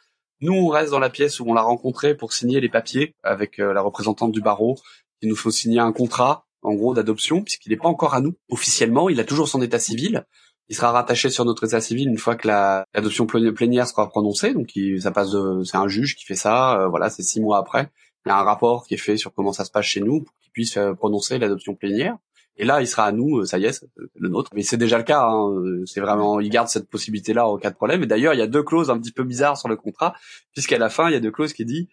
Nous, 0.41 0.53
on 0.53 0.69
reste 0.69 0.91
dans 0.91 0.99
la 0.99 1.11
pièce 1.11 1.41
où 1.41 1.45
on 1.49 1.55
l'a 1.55 1.63
rencontré 1.63 2.15
pour 2.15 2.33
signer 2.33 2.61
les 2.61 2.69
papiers 2.69 3.15
avec 3.23 3.59
euh, 3.59 3.73
la 3.73 3.81
représentante 3.81 4.33
du 4.33 4.41
barreau 4.41 4.77
qui 5.21 5.29
nous 5.29 5.37
faut 5.37 5.51
signer 5.51 5.81
un 5.81 5.93
contrat, 5.93 6.47
en 6.63 6.75
gros, 6.75 6.95
d'adoption, 6.95 7.43
puisqu'il 7.43 7.71
n'est 7.71 7.79
pas 7.79 7.89
encore 7.89 8.15
à 8.15 8.21
nous 8.21 8.35
officiellement. 8.51 9.09
Il 9.09 9.19
a 9.19 9.25
toujours 9.25 9.49
son 9.49 9.63
état 9.63 9.79
civil. 9.79 10.27
Il 10.69 10.77
sera 10.77 10.91
rattaché 10.93 11.31
sur 11.31 11.45
notre 11.45 11.65
état 11.65 11.81
civil 11.81 12.09
une 12.09 12.19
fois 12.19 12.37
que 12.37 12.49
l'adoption 12.49 13.27
plénière 13.27 13.87
sera 13.87 14.09
prononcée. 14.09 14.53
Donc, 14.53 14.73
ça 15.01 15.11
passe 15.11 15.31
c'est 15.65 15.77
un 15.77 15.89
juge 15.89 16.17
qui 16.17 16.25
fait 16.25 16.35
ça. 16.35 16.81
Euh, 16.81 16.89
voilà, 16.89 17.09
c'est 17.09 17.23
six 17.23 17.41
mois 17.41 17.59
après. 17.59 17.91
Il 18.27 18.29
y 18.29 18.33
a 18.33 18.39
un 18.39 18.43
rapport 18.43 18.87
qui 18.87 18.95
est 18.95 18.99
fait 18.99 19.17
sur 19.17 19.33
comment 19.33 19.53
ça 19.53 19.65
se 19.65 19.71
passe 19.71 19.87
chez 19.87 20.01
nous 20.01 20.25
puisse 20.53 20.77
euh, 20.77 20.95
prononcer 20.95 21.39
l'adoption 21.39 21.75
plénière. 21.75 22.17
Et 22.59 22.65
là, 22.65 22.81
il 22.81 22.87
sera 22.87 23.05
à 23.05 23.13
nous, 23.13 23.39
euh, 23.39 23.45
ça 23.45 23.59
y 23.59 23.67
est, 23.67 23.87
le 24.15 24.29
nôtre. 24.29 24.51
Mais 24.55 24.63
c'est 24.63 24.79
déjà 24.79 24.99
le 24.99 25.05
cas. 25.05 25.23
Hein. 25.29 25.83
C'est 25.85 26.01
vraiment, 26.01 26.41
il 26.41 26.49
garde 26.49 26.69
cette 26.69 26.89
possibilité-là 26.89 27.47
en 27.47 27.59
cas 27.59 27.71
de 27.71 27.77
problème. 27.77 28.03
Et 28.03 28.07
d'ailleurs, 28.07 28.35
il 28.35 28.39
y 28.39 28.43
a 28.43 28.47
deux 28.47 28.63
clauses 28.63 28.91
un 28.91 28.99
petit 28.99 29.13
peu 29.13 29.23
bizarres 29.23 29.59
sur 29.59 29.69
le 29.69 29.77
contrat, 29.77 30.15
puisqu'à 30.53 30.79
la 30.79 30.89
fin, 30.89 31.09
il 31.09 31.13
y 31.13 31.17
a 31.17 31.21
deux 31.21 31.31
clauses 31.31 31.53
qui 31.53 31.65
dit 31.65 31.89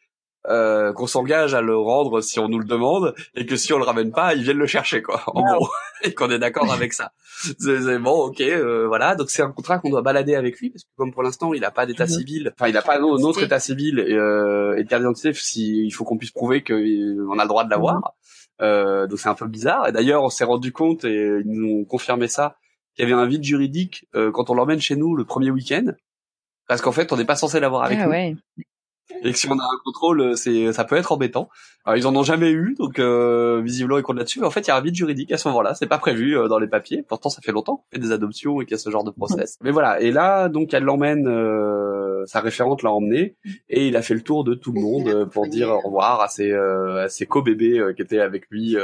euh, 0.47 0.93
qu'on 0.93 1.07
s'engage 1.07 1.53
à 1.53 1.61
le 1.61 1.77
rendre 1.77 2.21
si 2.21 2.39
on 2.39 2.47
nous 2.49 2.59
le 2.59 2.65
demande 2.65 3.15
et 3.35 3.45
que 3.45 3.55
si 3.55 3.73
on 3.73 3.77
le 3.77 3.83
ramène 3.83 4.11
pas, 4.11 4.33
ils 4.33 4.43
viennent 4.43 4.57
le 4.57 4.67
chercher 4.67 5.01
quoi. 5.01 5.23
En 5.27 5.41
gros, 5.41 5.69
et 6.03 6.13
qu'on 6.13 6.29
est 6.29 6.39
d'accord 6.39 6.71
avec 6.71 6.93
ça. 6.93 7.11
C'est 7.59 7.99
bon, 7.99 8.27
ok, 8.27 8.41
euh, 8.41 8.87
voilà. 8.87 9.15
Donc 9.15 9.29
c'est 9.29 9.41
un 9.41 9.51
contrat 9.51 9.79
qu'on 9.79 9.89
doit 9.89 10.01
balader 10.01 10.35
avec 10.35 10.59
lui 10.59 10.69
parce 10.69 10.83
que 10.83 10.89
comme 10.97 11.13
pour 11.13 11.23
l'instant 11.23 11.53
il 11.53 11.61
n'a 11.61 11.71
pas 11.71 11.85
d'état 11.85 12.05
mhm. 12.05 12.09
civil, 12.09 12.53
enfin 12.57 12.67
il 12.67 12.73
n'a 12.73 12.81
pas 12.81 12.99
notre 12.99 13.43
état 13.43 13.59
civil 13.59 13.99
et, 13.99 14.13
euh, 14.13 14.75
et 14.77 14.83
de 14.83 14.89
carte 14.89 15.01
d'identité, 15.01 15.33
si, 15.33 15.85
il 15.85 15.91
faut 15.91 16.03
qu'on 16.03 16.17
puisse 16.17 16.31
prouver 16.31 16.63
qu'on 16.63 16.73
a 16.73 17.43
le 17.43 17.47
droit 17.47 17.63
de 17.63 17.69
l'avoir. 17.69 17.95
Mhm. 17.95 18.01
Euh, 18.61 19.07
donc 19.07 19.19
c'est 19.19 19.29
un 19.29 19.35
peu 19.35 19.47
bizarre. 19.47 19.87
Et 19.87 19.91
d'ailleurs, 19.91 20.23
on 20.23 20.29
s'est 20.29 20.43
rendu 20.43 20.71
compte 20.71 21.05
et 21.05 21.39
ils 21.43 21.51
nous 21.51 21.81
ont 21.81 21.85
confirmé 21.85 22.27
ça 22.27 22.57
qu'il 22.95 23.07
y 23.07 23.11
avait 23.11 23.19
un 23.19 23.25
vide 23.25 23.43
juridique 23.43 24.05
euh, 24.15 24.31
quand 24.31 24.49
on 24.49 24.53
l'emmène 24.53 24.79
chez 24.79 24.95
nous 24.95 25.15
le 25.15 25.25
premier 25.25 25.51
week-end, 25.51 25.93
parce 26.67 26.81
qu'en 26.81 26.91
fait, 26.91 27.11
on 27.11 27.17
n'est 27.17 27.25
pas 27.25 27.35
censé 27.35 27.59
l'avoir 27.59 27.83
avec 27.83 27.99
ah, 27.99 28.05
nous. 28.05 28.11
Ouais. 28.11 28.35
Et 29.23 29.31
que 29.31 29.37
si 29.37 29.47
on 29.49 29.57
a 29.59 29.63
un 29.63 29.79
contrôle, 29.83 30.37
c'est 30.37 30.73
ça 30.73 30.83
peut 30.83 30.95
être 30.95 31.11
embêtant. 31.11 31.49
Alors, 31.85 31.97
ils 31.97 32.07
en 32.07 32.15
ont 32.15 32.23
jamais 32.23 32.51
eu, 32.51 32.75
donc 32.79 32.97
euh, 32.97 33.61
visiblement 33.61 33.97
ils 33.97 34.03
comptent 34.03 34.17
là-dessus. 34.17 34.39
Mais 34.39 34.45
en 34.45 34.51
fait, 34.51 34.61
il 34.61 34.67
y 34.67 34.71
a 34.71 34.77
un 34.77 34.81
vide 34.81 34.95
juridique 34.95 35.31
à 35.33 35.37
ce 35.37 35.49
moment-là. 35.49 35.75
C'est 35.75 35.87
pas 35.87 35.97
prévu 35.97 36.37
euh, 36.37 36.47
dans 36.47 36.59
les 36.59 36.67
papiers. 36.67 37.03
Pourtant, 37.03 37.29
ça 37.29 37.41
fait 37.41 37.51
longtemps 37.51 37.77
qu'on 37.77 37.85
fait 37.91 37.99
des 37.99 38.11
adoptions 38.13 38.61
et 38.61 38.65
qu'il 38.65 38.71
y 38.71 38.75
a 38.75 38.77
ce 38.77 38.89
genre 38.89 39.03
de 39.03 39.11
process. 39.11 39.57
Mais 39.61 39.71
voilà. 39.71 39.99
Et 39.99 40.11
là, 40.11 40.47
donc, 40.47 40.73
elle 40.73 40.83
l'emmène. 40.83 41.27
Euh, 41.27 42.25
sa 42.25 42.39
référente 42.39 42.83
l'a 42.83 42.91
emmené 42.91 43.35
et 43.67 43.89
il 43.89 43.97
a 43.97 44.01
fait 44.01 44.13
le 44.13 44.21
tour 44.21 44.45
de 44.45 44.53
tout 44.53 44.71
le 44.71 44.79
monde 44.79 45.09
euh, 45.09 45.25
pour 45.25 45.45
dire 45.47 45.67
au 45.71 45.79
revoir 45.79 46.21
à 46.21 46.29
ses 46.29 46.53
à 46.53 47.09
ses 47.09 47.25
co-bébés 47.25 47.93
qui 47.97 48.01
étaient 48.01 48.21
avec 48.21 48.49
lui 48.49 48.77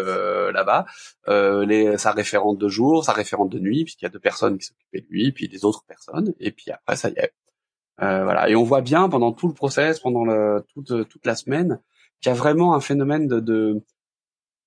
là-bas. 0.53 0.85
les 1.27 1.97
sa 1.97 2.11
référente 2.11 2.57
de 2.57 2.67
jour, 2.67 3.05
sa 3.05 3.13
référente 3.13 3.49
de 3.49 3.59
nuit, 3.59 3.85
puisqu'il 3.85 4.05
y 4.05 4.07
a 4.07 4.11
deux 4.11 4.19
personnes 4.19 4.57
qui 4.57 4.65
s'occupaient 4.65 5.01
de 5.01 5.07
lui, 5.09 5.31
puis 5.31 5.47
des 5.47 5.63
autres 5.63 5.85
personnes. 5.87 6.33
Et 6.41 6.51
puis 6.51 6.69
après, 6.71 6.97
ça 6.97 7.09
y 7.09 7.13
est. 7.13 7.31
voilà. 7.99 8.49
Et 8.49 8.55
on 8.55 8.63
voit 8.63 8.81
bien 8.81 9.09
pendant 9.09 9.31
tout 9.31 9.47
le 9.47 9.53
process, 9.53 9.99
pendant 9.99 10.23
le, 10.23 10.63
toute 10.73 11.07
toute 11.09 11.25
la 11.25 11.35
semaine 11.35 11.79
qui 12.21 12.29
a 12.29 12.33
vraiment 12.33 12.75
un 12.75 12.79
phénomène 12.79 13.27
de, 13.27 13.39
de, 13.39 13.81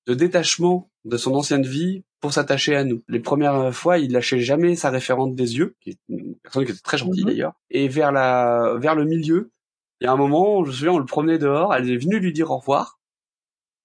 de 0.07 0.15
détachement 0.15 0.91
de 1.05 1.17
son 1.17 1.35
ancienne 1.35 1.65
vie 1.65 2.05
pour 2.21 2.33
s'attacher 2.33 2.77
à 2.77 2.85
nous. 2.85 3.03
Les 3.09 3.21
premières 3.21 3.75
fois, 3.75 3.99
il 3.99 4.13
lâchait 4.13 4.41
jamais 4.41 4.77
sa 4.77 4.91
référente 4.91 5.35
des 5.35 5.57
yeux, 5.57 5.77
qui 5.81 5.91
est 5.91 5.99
une 6.09 6.37
personne 6.37 6.65
qui 6.65 6.71
était 6.71 6.81
très 6.81 6.99
gentille 6.99 7.25
mhm. 7.25 7.31
d'ailleurs. 7.31 7.55
Et 7.71 7.89
vers 7.89 8.13
la, 8.13 8.77
vers 8.79 8.95
le 8.95 9.05
milieu, 9.05 9.51
il 10.01 10.05
y 10.05 10.07
a 10.07 10.13
un 10.13 10.17
moment, 10.17 10.65
je 10.65 10.71
me 10.71 10.75
souviens, 10.75 10.93
on 10.93 10.99
le 10.99 11.05
promenait 11.05 11.39
dehors, 11.39 11.75
elle 11.75 11.91
est 11.91 11.97
venue 11.97 12.21
lui 12.21 12.33
dire 12.33 12.51
au 12.51 12.59
revoir. 12.59 13.01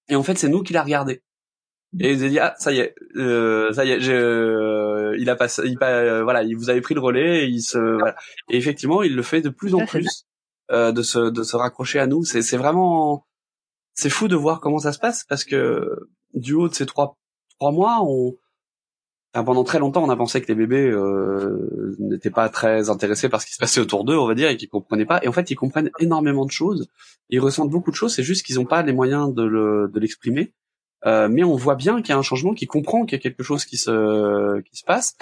Et 0.08 0.16
en 0.16 0.22
fait, 0.22 0.38
c'est 0.38 0.48
nous 0.48 0.62
qui 0.62 0.72
l'a 0.72 0.82
regardé. 0.82 1.22
Et 1.98 2.12
il 2.12 2.24
a 2.24 2.28
dit 2.28 2.38
ah 2.38 2.54
ça 2.58 2.72
y 2.72 2.80
est, 2.80 2.94
euh, 3.16 3.72
ça 3.72 3.84
y 3.84 3.92
est, 3.92 4.08
euh, 4.08 5.16
il 5.18 5.30
a 5.30 5.36
passé, 5.36 5.62
il, 5.64 5.78
euh, 5.82 6.22
voilà, 6.22 6.42
il 6.42 6.54
vous 6.54 6.68
avez 6.68 6.82
pris 6.82 6.94
le 6.94 7.00
relais, 7.00 7.44
et 7.44 7.46
il 7.46 7.62
se, 7.62 7.78
voilà. 7.78 8.14
Et 8.50 8.58
effectivement, 8.58 9.02
il 9.02 9.16
le 9.16 9.22
fait 9.22 9.40
de 9.40 9.48
plus 9.48 9.74
en 9.74 9.86
plus 9.86 10.26
euh, 10.70 10.92
de 10.92 11.02
se 11.02 11.30
de 11.30 11.42
se 11.42 11.56
raccrocher 11.56 11.98
à 11.98 12.06
nous. 12.06 12.24
C'est 12.24 12.42
c'est 12.42 12.58
vraiment 12.58 13.26
c'est 13.94 14.10
fou 14.10 14.28
de 14.28 14.36
voir 14.36 14.60
comment 14.60 14.78
ça 14.78 14.92
se 14.92 14.98
passe 14.98 15.24
parce 15.24 15.44
que 15.44 15.88
du 16.34 16.52
haut 16.52 16.68
de 16.68 16.74
ces 16.74 16.84
trois 16.84 17.16
trois 17.58 17.72
mois, 17.72 18.00
on 18.02 18.36
pendant 19.44 19.64
très 19.64 19.78
longtemps, 19.78 20.02
on 20.04 20.10
a 20.10 20.16
pensé 20.16 20.40
que 20.40 20.48
les 20.48 20.54
bébés 20.54 20.90
euh, 20.90 21.96
n'étaient 21.98 22.30
pas 22.30 22.48
très 22.48 22.90
intéressés 22.90 23.28
par 23.28 23.40
ce 23.40 23.46
qui 23.46 23.52
se 23.52 23.58
passait 23.58 23.80
autour 23.80 24.04
d'eux, 24.04 24.16
on 24.16 24.26
va 24.26 24.34
dire, 24.34 24.48
et 24.48 24.56
qu'ils 24.56 24.68
comprenaient 24.68 25.06
pas. 25.06 25.20
Et 25.22 25.28
en 25.28 25.32
fait, 25.32 25.50
ils 25.50 25.54
comprennent 25.54 25.90
énormément 26.00 26.44
de 26.44 26.50
choses. 26.50 26.88
Ils 27.28 27.40
ressentent 27.40 27.70
beaucoup 27.70 27.90
de 27.90 27.96
choses. 27.96 28.14
C'est 28.14 28.22
juste 28.22 28.44
qu'ils 28.44 28.56
n'ont 28.56 28.64
pas 28.64 28.82
les 28.82 28.92
moyens 28.92 29.32
de 29.34 29.98
l'exprimer. 29.98 30.52
Euh, 31.06 31.28
mais 31.28 31.44
on 31.44 31.54
voit 31.54 31.76
bien 31.76 32.02
qu'il 32.02 32.10
y 32.10 32.12
a 32.12 32.18
un 32.18 32.22
changement, 32.22 32.54
qu'il 32.54 32.66
comprend 32.66 33.04
qu'il 33.04 33.16
y 33.16 33.20
a 33.20 33.22
quelque 33.22 33.44
chose 33.44 33.64
qui 33.64 33.76
se 33.76 34.60
qui 34.62 34.76
se 34.76 34.84
passe, 34.84 35.16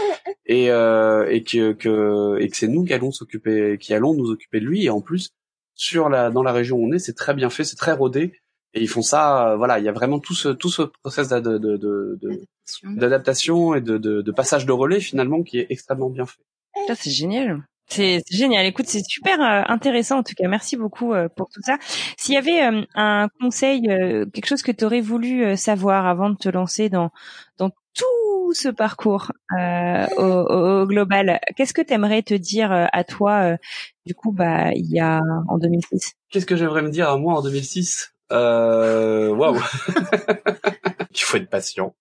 et 0.47 0.71
euh, 0.71 1.29
et 1.31 1.43
que, 1.43 1.73
que 1.73 2.39
et 2.41 2.49
que 2.49 2.57
c'est 2.57 2.69
nous 2.69 2.85
qui 2.85 2.95
allons 2.95 3.13
s'occuper, 3.13 3.77
qui 3.79 3.93
allons 3.93 4.15
nous 4.15 4.31
occuper 4.31 4.61
de 4.61 4.65
lui. 4.65 4.85
Et 4.85 4.91
en 4.91 5.03
plus, 5.03 5.35
sur 5.75 6.09
la 6.09 6.31
dans 6.31 6.43
la 6.43 6.53
région 6.53 6.79
où 6.79 6.87
on 6.87 6.93
est, 6.93 6.99
c'est 6.99 7.15
très 7.15 7.35
bien 7.35 7.51
fait, 7.51 7.65
c'est 7.65 7.77
très 7.77 7.93
rodé. 7.93 8.33
Et 8.73 8.81
ils 8.83 8.89
font 8.89 9.03
ça, 9.03 9.53
euh, 9.53 9.57
voilà, 9.57 9.79
il 9.79 9.85
y 9.85 9.89
a 9.89 9.93
vraiment 9.93 10.19
tout 10.19 10.35
ce 10.35 10.49
tout 10.49 10.71
ce 10.71 10.83
process 10.83 11.29
d'adaptation 11.29 13.75
et 13.75 13.81
de, 13.81 13.99
de, 13.99 14.33
passage 14.33 14.67
de 14.67 14.73
relais 14.73 15.01
finalement 15.01 15.43
qui 15.43 15.59
est 15.59 15.67
extrêmement 15.71 16.11
bien 16.11 16.27
fait. 16.27 16.43
Ça 16.87 16.95
c'est 16.95 17.11
génial. 17.11 17.67
C'est 17.89 18.23
génial. 18.31 18.67
Écoute, 18.67 18.87
c'est 18.89 19.05
super 19.07 19.41
euh, 19.41 19.63
intéressant 19.73 20.19
en 20.19 20.23
tout 20.23 20.35
cas. 20.37 20.49
Merci 20.49 20.77
beaucoup 20.77 21.13
euh, 21.13 21.29
pour 21.29 21.49
tout 21.49 21.61
ça. 21.63 21.79
S'il 22.17 22.35
y 22.35 22.39
avait 22.39 22.61
un 22.95 23.29
conseil, 23.41 23.83
quelque 24.33 24.47
chose 24.47 24.63
que 24.63 24.73
tu 24.73 24.85
aurais 24.85 25.01
voulu 25.01 25.57
savoir 25.57 26.07
avant 26.07 26.31
de 26.31 26.37
te 26.37 26.49
lancer 26.49 26.89
dans 26.89 27.11
dans 27.59 27.71
tout 27.71 28.53
ce 28.53 28.69
parcours 28.69 29.33
au, 29.53 30.23
au, 30.23 30.87
global, 30.87 31.41
qu'est-ce 31.57 31.75
que 31.75 31.83
tu 31.83 31.93
aimerais 31.93 32.23
te 32.23 32.35
dire 32.35 32.71
à 32.71 33.05
toi 33.05 33.57
du 34.05 34.15
coup 34.15 34.33
bah 34.33 34.73
il 34.73 34.91
y 34.91 35.01
a 35.01 35.21
en 35.49 35.59
2006 35.59 36.15
Qu'est-ce 36.31 36.47
que 36.47 36.57
j'aimerais 36.57 36.83
me 36.83 36.91
dire 36.91 37.09
à 37.09 37.17
moi 37.17 37.35
en 37.35 37.43
2006 37.43 38.13
euh, 38.33 39.29
waouh. 39.29 39.61
Qu'il 41.13 41.25
faut 41.25 41.37
être 41.37 41.51
patient. 41.51 41.95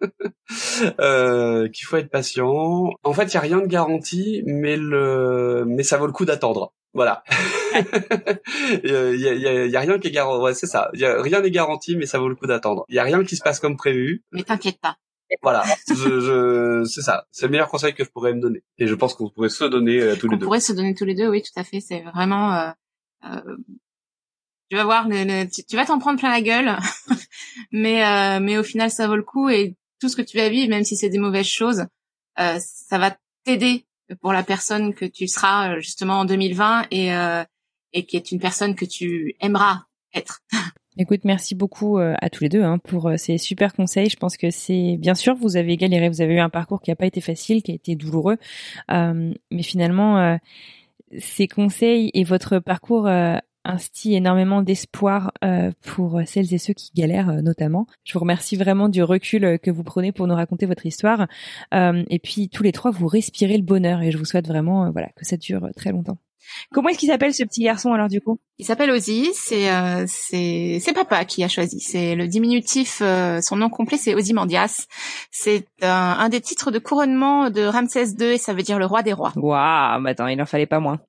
euh, 1.00 1.68
qu'il 1.68 1.86
faut 1.86 1.96
être 1.96 2.10
patient. 2.10 2.90
En 3.02 3.12
fait, 3.12 3.24
il 3.26 3.34
y 3.34 3.36
a 3.36 3.40
rien 3.40 3.60
de 3.60 3.66
garanti, 3.66 4.42
mais 4.46 4.76
le, 4.76 5.64
mais 5.66 5.82
ça 5.82 5.96
vaut 5.98 6.06
le 6.06 6.12
coup 6.12 6.24
d'attendre. 6.24 6.72
Voilà. 6.94 7.22
Il 8.82 8.90
y, 8.90 9.28
a, 9.28 9.66
y, 9.66 9.76
a, 9.76 9.80
rien 9.80 9.98
qui 9.98 10.08
est 10.08 10.10
garanti. 10.10 10.42
Ouais, 10.42 10.54
c'est 10.54 10.66
ça. 10.66 10.88
Y 10.94 11.04
a, 11.04 11.20
rien 11.20 11.42
n'est 11.42 11.50
garanti, 11.50 11.94
mais 11.94 12.06
ça 12.06 12.18
vaut 12.18 12.28
le 12.28 12.34
coup 12.34 12.46
d'attendre. 12.46 12.86
Il 12.88 12.94
y 12.94 12.98
a 12.98 13.02
rien 13.02 13.22
qui 13.22 13.36
se 13.36 13.42
passe 13.42 13.60
comme 13.60 13.76
prévu. 13.76 14.24
Mais 14.32 14.42
t'inquiète 14.44 14.80
pas. 14.80 14.96
Voilà, 15.42 15.64
je, 15.88 15.94
je 16.20 16.84
c'est 16.84 17.02
ça. 17.02 17.26
C'est 17.32 17.46
le 17.46 17.50
meilleur 17.50 17.68
conseil 17.68 17.92
que 17.92 18.02
je 18.04 18.08
pourrais 18.10 18.32
me 18.32 18.40
donner. 18.40 18.62
Et 18.78 18.86
je 18.86 18.94
pense 18.94 19.12
qu'on 19.14 19.28
pourrait 19.28 19.48
se 19.50 19.64
donner 19.64 20.00
euh, 20.00 20.16
tous 20.16 20.28
les 20.28 20.36
On 20.36 20.38
deux. 20.38 20.46
pourrait 20.46 20.60
se 20.60 20.72
donner 20.72 20.94
tous 20.94 21.04
les 21.04 21.14
deux, 21.14 21.28
oui, 21.28 21.42
tout 21.42 21.58
à 21.60 21.64
fait. 21.64 21.80
C'est 21.80 22.00
vraiment. 22.00 22.54
Euh, 22.54 22.70
euh, 23.26 23.56
tu 24.70 24.76
vas 24.76 24.84
voir, 24.84 25.08
le- 25.08 25.24
le- 25.24 25.50
tu, 25.50 25.64
tu 25.64 25.76
vas 25.76 25.84
t'en 25.84 25.98
prendre 25.98 26.18
plein 26.18 26.30
la 26.30 26.40
gueule, 26.40 26.76
mais 27.72 28.04
euh, 28.06 28.40
mais 28.40 28.56
au 28.56 28.62
final, 28.62 28.90
ça 28.90 29.06
vaut 29.08 29.16
le 29.16 29.22
coup. 29.22 29.48
Et 29.50 29.74
tout 30.06 30.10
ce 30.10 30.16
que 30.16 30.22
tu 30.22 30.36
vas 30.36 30.48
vivre, 30.48 30.70
même 30.70 30.84
si 30.84 30.94
c'est 30.94 31.08
des 31.08 31.18
mauvaises 31.18 31.48
choses, 31.48 31.86
euh, 32.38 32.58
ça 32.60 32.98
va 32.98 33.16
t'aider 33.44 33.86
pour 34.20 34.32
la 34.32 34.44
personne 34.44 34.94
que 34.94 35.04
tu 35.04 35.26
seras 35.26 35.72
euh, 35.72 35.80
justement 35.80 36.20
en 36.20 36.24
2020 36.24 36.86
et 36.92 37.12
euh, 37.12 37.42
et 37.92 38.06
qui 38.06 38.16
est 38.16 38.30
une 38.30 38.38
personne 38.38 38.76
que 38.76 38.84
tu 38.84 39.34
aimeras 39.40 39.82
être. 40.14 40.42
Écoute, 40.96 41.22
merci 41.24 41.54
beaucoup 41.54 41.98
à 41.98 42.30
tous 42.30 42.44
les 42.44 42.48
deux 42.48 42.62
hein, 42.62 42.78
pour 42.78 43.10
ces 43.18 43.36
super 43.36 43.74
conseils. 43.74 44.08
Je 44.08 44.16
pense 44.16 44.38
que 44.38 44.50
c'est 44.50 44.96
bien 44.98 45.14
sûr 45.14 45.34
vous 45.34 45.58
avez 45.58 45.76
galéré, 45.76 46.08
vous 46.08 46.22
avez 46.22 46.34
eu 46.34 46.38
un 46.38 46.48
parcours 46.48 46.80
qui 46.80 46.90
n'a 46.90 46.96
pas 46.96 47.04
été 47.04 47.20
facile, 47.20 47.62
qui 47.62 47.72
a 47.72 47.74
été 47.74 47.96
douloureux, 47.96 48.38
mais 48.88 49.62
finalement 49.62 50.38
ces 51.18 51.48
conseils 51.48 52.10
et 52.14 52.24
votre 52.24 52.60
parcours 52.60 53.10
instillent 53.66 54.16
énormément 54.16 54.62
d'espoir 54.62 55.32
euh, 55.44 55.70
pour 55.84 56.20
celles 56.26 56.52
et 56.54 56.58
ceux 56.58 56.74
qui 56.74 56.90
galèrent 56.94 57.30
euh, 57.30 57.42
notamment. 57.42 57.86
Je 58.04 58.12
vous 58.12 58.20
remercie 58.20 58.56
vraiment 58.56 58.88
du 58.88 59.02
recul 59.02 59.44
euh, 59.44 59.58
que 59.58 59.70
vous 59.70 59.82
prenez 59.82 60.12
pour 60.12 60.26
nous 60.26 60.34
raconter 60.34 60.66
votre 60.66 60.86
histoire. 60.86 61.26
Euh, 61.74 62.04
et 62.08 62.18
puis 62.18 62.48
tous 62.48 62.62
les 62.62 62.72
trois, 62.72 62.90
vous 62.90 63.06
respirez 63.06 63.56
le 63.56 63.62
bonheur 63.64 64.02
et 64.02 64.10
je 64.10 64.18
vous 64.18 64.24
souhaite 64.24 64.46
vraiment 64.46 64.86
euh, 64.86 64.90
voilà 64.90 65.08
que 65.16 65.24
ça 65.24 65.36
dure 65.36 65.68
très 65.76 65.90
longtemps. 65.90 66.18
Comment 66.72 66.90
est-ce 66.90 66.98
qu'il 66.98 67.08
s'appelle 67.08 67.34
ce 67.34 67.42
petit 67.42 67.64
garçon 67.64 67.92
alors 67.92 68.08
du 68.08 68.20
coup? 68.20 68.38
Il 68.58 68.64
s'appelle 68.64 68.90
Ozzy, 68.90 69.30
c'est 69.34 69.70
euh, 69.70 70.04
c'est 70.06 70.78
c'est 70.80 70.92
papa 70.92 71.24
qui 71.24 71.42
a 71.42 71.48
choisi. 71.48 71.80
C'est 71.80 72.14
le 72.14 72.28
diminutif, 72.28 73.00
euh, 73.02 73.40
son 73.40 73.56
nom 73.56 73.68
complet 73.68 73.98
c'est 73.98 74.14
Ozymandias. 74.14 74.86
C'est 75.30 75.66
un, 75.82 76.16
un 76.18 76.28
des 76.28 76.40
titres 76.40 76.70
de 76.70 76.78
couronnement 76.78 77.50
de 77.50 77.62
Ramsès 77.62 78.12
II 78.18 78.26
et 78.26 78.38
ça 78.38 78.54
veut 78.54 78.62
dire 78.62 78.78
le 78.78 78.86
roi 78.86 79.02
des 79.02 79.12
rois. 79.12 79.32
Waouh, 79.34 80.02
bah 80.02 80.10
attends, 80.10 80.28
il 80.28 80.40
en 80.40 80.46
fallait 80.46 80.66
pas 80.66 80.80
moins. 80.80 81.00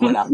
Voilà. 0.00 0.26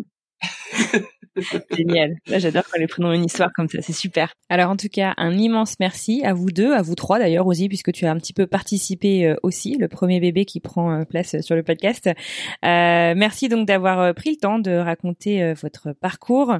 Génial. 1.70 2.16
J'adore 2.27 2.65
quand 2.70 2.78
les 2.78 2.86
prénoms 2.86 3.09
ont 3.09 3.12
une 3.12 3.24
histoire 3.24 3.52
comme 3.55 3.69
ça. 3.69 3.82
C'est 3.82 3.93
super. 3.93 4.32
Alors, 4.48 4.70
en 4.70 4.77
tout 4.77 4.89
cas, 4.89 5.15
un 5.16 5.36
immense 5.36 5.77
merci 5.81 6.23
à 6.24 6.32
vous 6.32 6.51
deux, 6.51 6.73
à 6.73 6.82
vous 6.82 6.94
trois 6.94 7.19
d'ailleurs, 7.19 7.47
aussi, 7.47 7.69
puisque 7.69 7.93
tu 7.93 8.06
as 8.06 8.11
un 8.11 8.19
petit 8.19 8.32
peu 8.32 8.47
participé 8.47 9.27
euh, 9.27 9.36
aussi, 9.43 9.77
le 9.77 9.89
premier 9.89 10.20
bébé 10.20 10.44
qui 10.44 10.61
prend 10.61 10.93
euh, 10.93 11.05
place 11.05 11.40
sur 11.40 11.56
le 11.56 11.62
podcast. 11.62 12.06
Euh, 12.06 13.15
merci 13.16 13.48
donc 13.48 13.66
d'avoir 13.66 14.01
euh, 14.01 14.12
pris 14.12 14.31
le 14.31 14.36
temps 14.36 14.59
de 14.59 14.73
raconter 14.73 15.43
euh, 15.43 15.55
votre 15.55 15.93
parcours, 15.93 16.56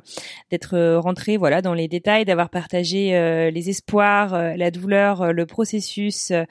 d'être 0.51 0.75
euh, 0.75 0.99
rentré 0.99 1.37
voilà 1.37 1.63
dans 1.63 1.75
les 1.75 1.89
détails, 1.89 2.25
d'avoir 2.25 2.51
partagé 2.51 3.17
euh, 3.17 3.51
les 3.51 3.71
espoirs, 3.71 4.35
euh, 4.35 4.55
la 4.57 4.71
douleur, 4.71 5.23
euh, 5.23 5.33
le 5.33 5.47
processus, 5.47 6.31
euh, 6.31 6.45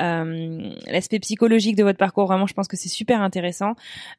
euh, 0.00 0.70
l'aspect 0.86 1.18
psychologique 1.18 1.76
de 1.76 1.82
votre 1.82 1.98
parcours. 1.98 2.26
Vraiment, 2.26 2.46
je 2.46 2.54
pense 2.54 2.68
que 2.68 2.76
c'est 2.76 2.88
super 2.88 3.20
intéressant. 3.20 3.74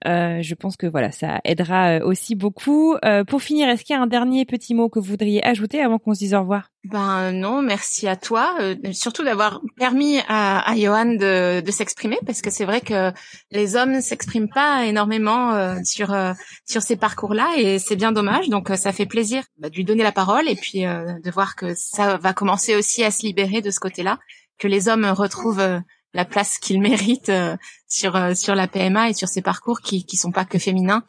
Euh, 0.05 0.41
je 0.41 0.55
pense 0.55 0.77
que 0.77 0.87
voilà, 0.87 1.11
ça 1.11 1.41
aidera 1.43 1.97
euh, 1.97 2.05
aussi 2.05 2.35
beaucoup. 2.35 2.95
Euh, 3.05 3.23
pour 3.23 3.41
finir, 3.47 3.69
est-ce 3.69 3.83
qu'il 3.83 3.95
y 3.95 3.99
a 3.99 4.01
un 4.01 4.07
dernier 4.07 4.45
petit 4.45 4.73
mot 4.75 4.89
que 4.89 4.99
vous 4.99 5.09
voudriez 5.11 5.43
ajouter 5.43 5.81
avant 5.81 5.97
qu'on 5.97 6.13
se 6.13 6.19
dise 6.19 6.33
au 6.33 6.41
revoir? 6.41 6.69
Ben 6.83 7.31
non, 7.31 7.61
merci 7.61 8.07
à 8.07 8.15
toi, 8.15 8.55
euh, 8.61 8.75
surtout 8.91 9.23
d'avoir 9.23 9.61
permis 9.77 10.19
à, 10.27 10.69
à 10.69 10.75
Johan 10.75 11.05
de, 11.05 11.61
de 11.61 11.71
s'exprimer 11.71 12.17
parce 12.25 12.41
que 12.41 12.49
c'est 12.49 12.65
vrai 12.65 12.81
que 12.81 13.11
les 13.51 13.75
hommes 13.75 13.99
s'expriment 14.01 14.49
pas 14.49 14.85
énormément 14.85 15.53
euh, 15.53 15.75
sur 15.83 16.13
euh, 16.13 16.33
sur 16.65 16.81
ces 16.81 16.95
parcours-là 16.95 17.47
et 17.57 17.79
c'est 17.79 17.95
bien 17.95 18.11
dommage. 18.11 18.49
Donc 18.49 18.69
euh, 18.69 18.75
ça 18.75 18.91
fait 18.93 19.05
plaisir 19.05 19.43
bah, 19.57 19.69
de 19.69 19.75
lui 19.75 19.83
donner 19.83 20.03
la 20.03 20.11
parole 20.11 20.47
et 20.47 20.55
puis 20.55 20.85
euh, 20.85 21.05
de 21.23 21.31
voir 21.31 21.55
que 21.55 21.73
ça 21.75 22.17
va 22.17 22.33
commencer 22.33 22.75
aussi 22.75 23.03
à 23.03 23.11
se 23.11 23.25
libérer 23.25 23.61
de 23.61 23.71
ce 23.71 23.79
côté-là, 23.79 24.19
que 24.57 24.67
les 24.67 24.87
hommes 24.87 25.05
retrouvent 25.05 25.59
euh, 25.59 25.79
la 26.13 26.25
place 26.25 26.57
qu'ils 26.59 26.81
méritent 26.81 27.29
euh, 27.29 27.55
sur 27.87 28.15
euh, 28.15 28.33
sur 28.33 28.55
la 28.55 28.67
PMA 28.67 29.09
et 29.09 29.13
sur 29.13 29.27
ces 29.27 29.41
parcours 29.41 29.81
qui 29.81 30.05
qui 30.05 30.17
sont 30.17 30.31
pas 30.31 30.45
que 30.45 30.57
féminins. 30.59 31.03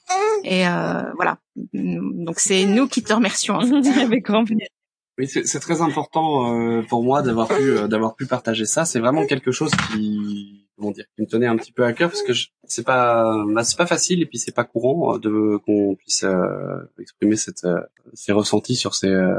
Et 0.44 0.66
euh, 0.68 1.02
voilà. 1.16 1.38
Donc 1.72 2.38
c'est 2.40 2.64
nous 2.66 2.86
qui 2.88 3.02
te 3.02 3.12
remercions. 3.12 3.54
en 3.56 3.60
fait. 3.82 4.00
Avec 4.02 4.24
grand 4.24 4.44
plaisir. 4.44 4.66
Oui, 5.18 5.26
c'est 5.26 5.44
c'est 5.46 5.58
très 5.60 5.80
important 5.82 6.54
euh, 6.54 6.82
pour 6.82 7.02
moi 7.02 7.22
d'avoir 7.22 7.48
pu 7.48 7.54
euh, 7.70 7.88
d'avoir 7.88 8.14
pu 8.14 8.26
partager 8.26 8.66
ça. 8.66 8.84
C'est 8.84 9.00
vraiment 9.00 9.26
quelque 9.26 9.50
chose 9.50 9.72
qui 9.90 10.64
comment 10.76 10.92
dire 10.92 11.06
qui 11.16 11.22
me 11.22 11.26
tenait 11.26 11.48
un 11.48 11.56
petit 11.56 11.72
peu 11.72 11.84
à 11.84 11.92
cœur 11.92 12.08
parce 12.10 12.22
que 12.22 12.32
je- 12.32 12.50
c'est 12.68 12.84
pas 12.84 13.34
bah, 13.48 13.64
c'est 13.64 13.76
pas 13.76 13.86
facile 13.86 14.22
et 14.22 14.26
puis 14.26 14.38
c'est 14.38 14.54
pas 14.54 14.62
courant 14.62 15.18
de 15.18 15.56
qu'on 15.66 15.96
puisse 15.96 16.22
euh, 16.22 16.78
exprimer 17.00 17.34
cette 17.34 17.64
euh, 17.64 17.80
ses 18.14 18.30
ressentis 18.30 18.76
sur 18.76 18.94
ces 18.94 19.08
euh, 19.08 19.34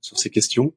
sur 0.00 0.18
ces 0.18 0.30
questions. 0.30 0.72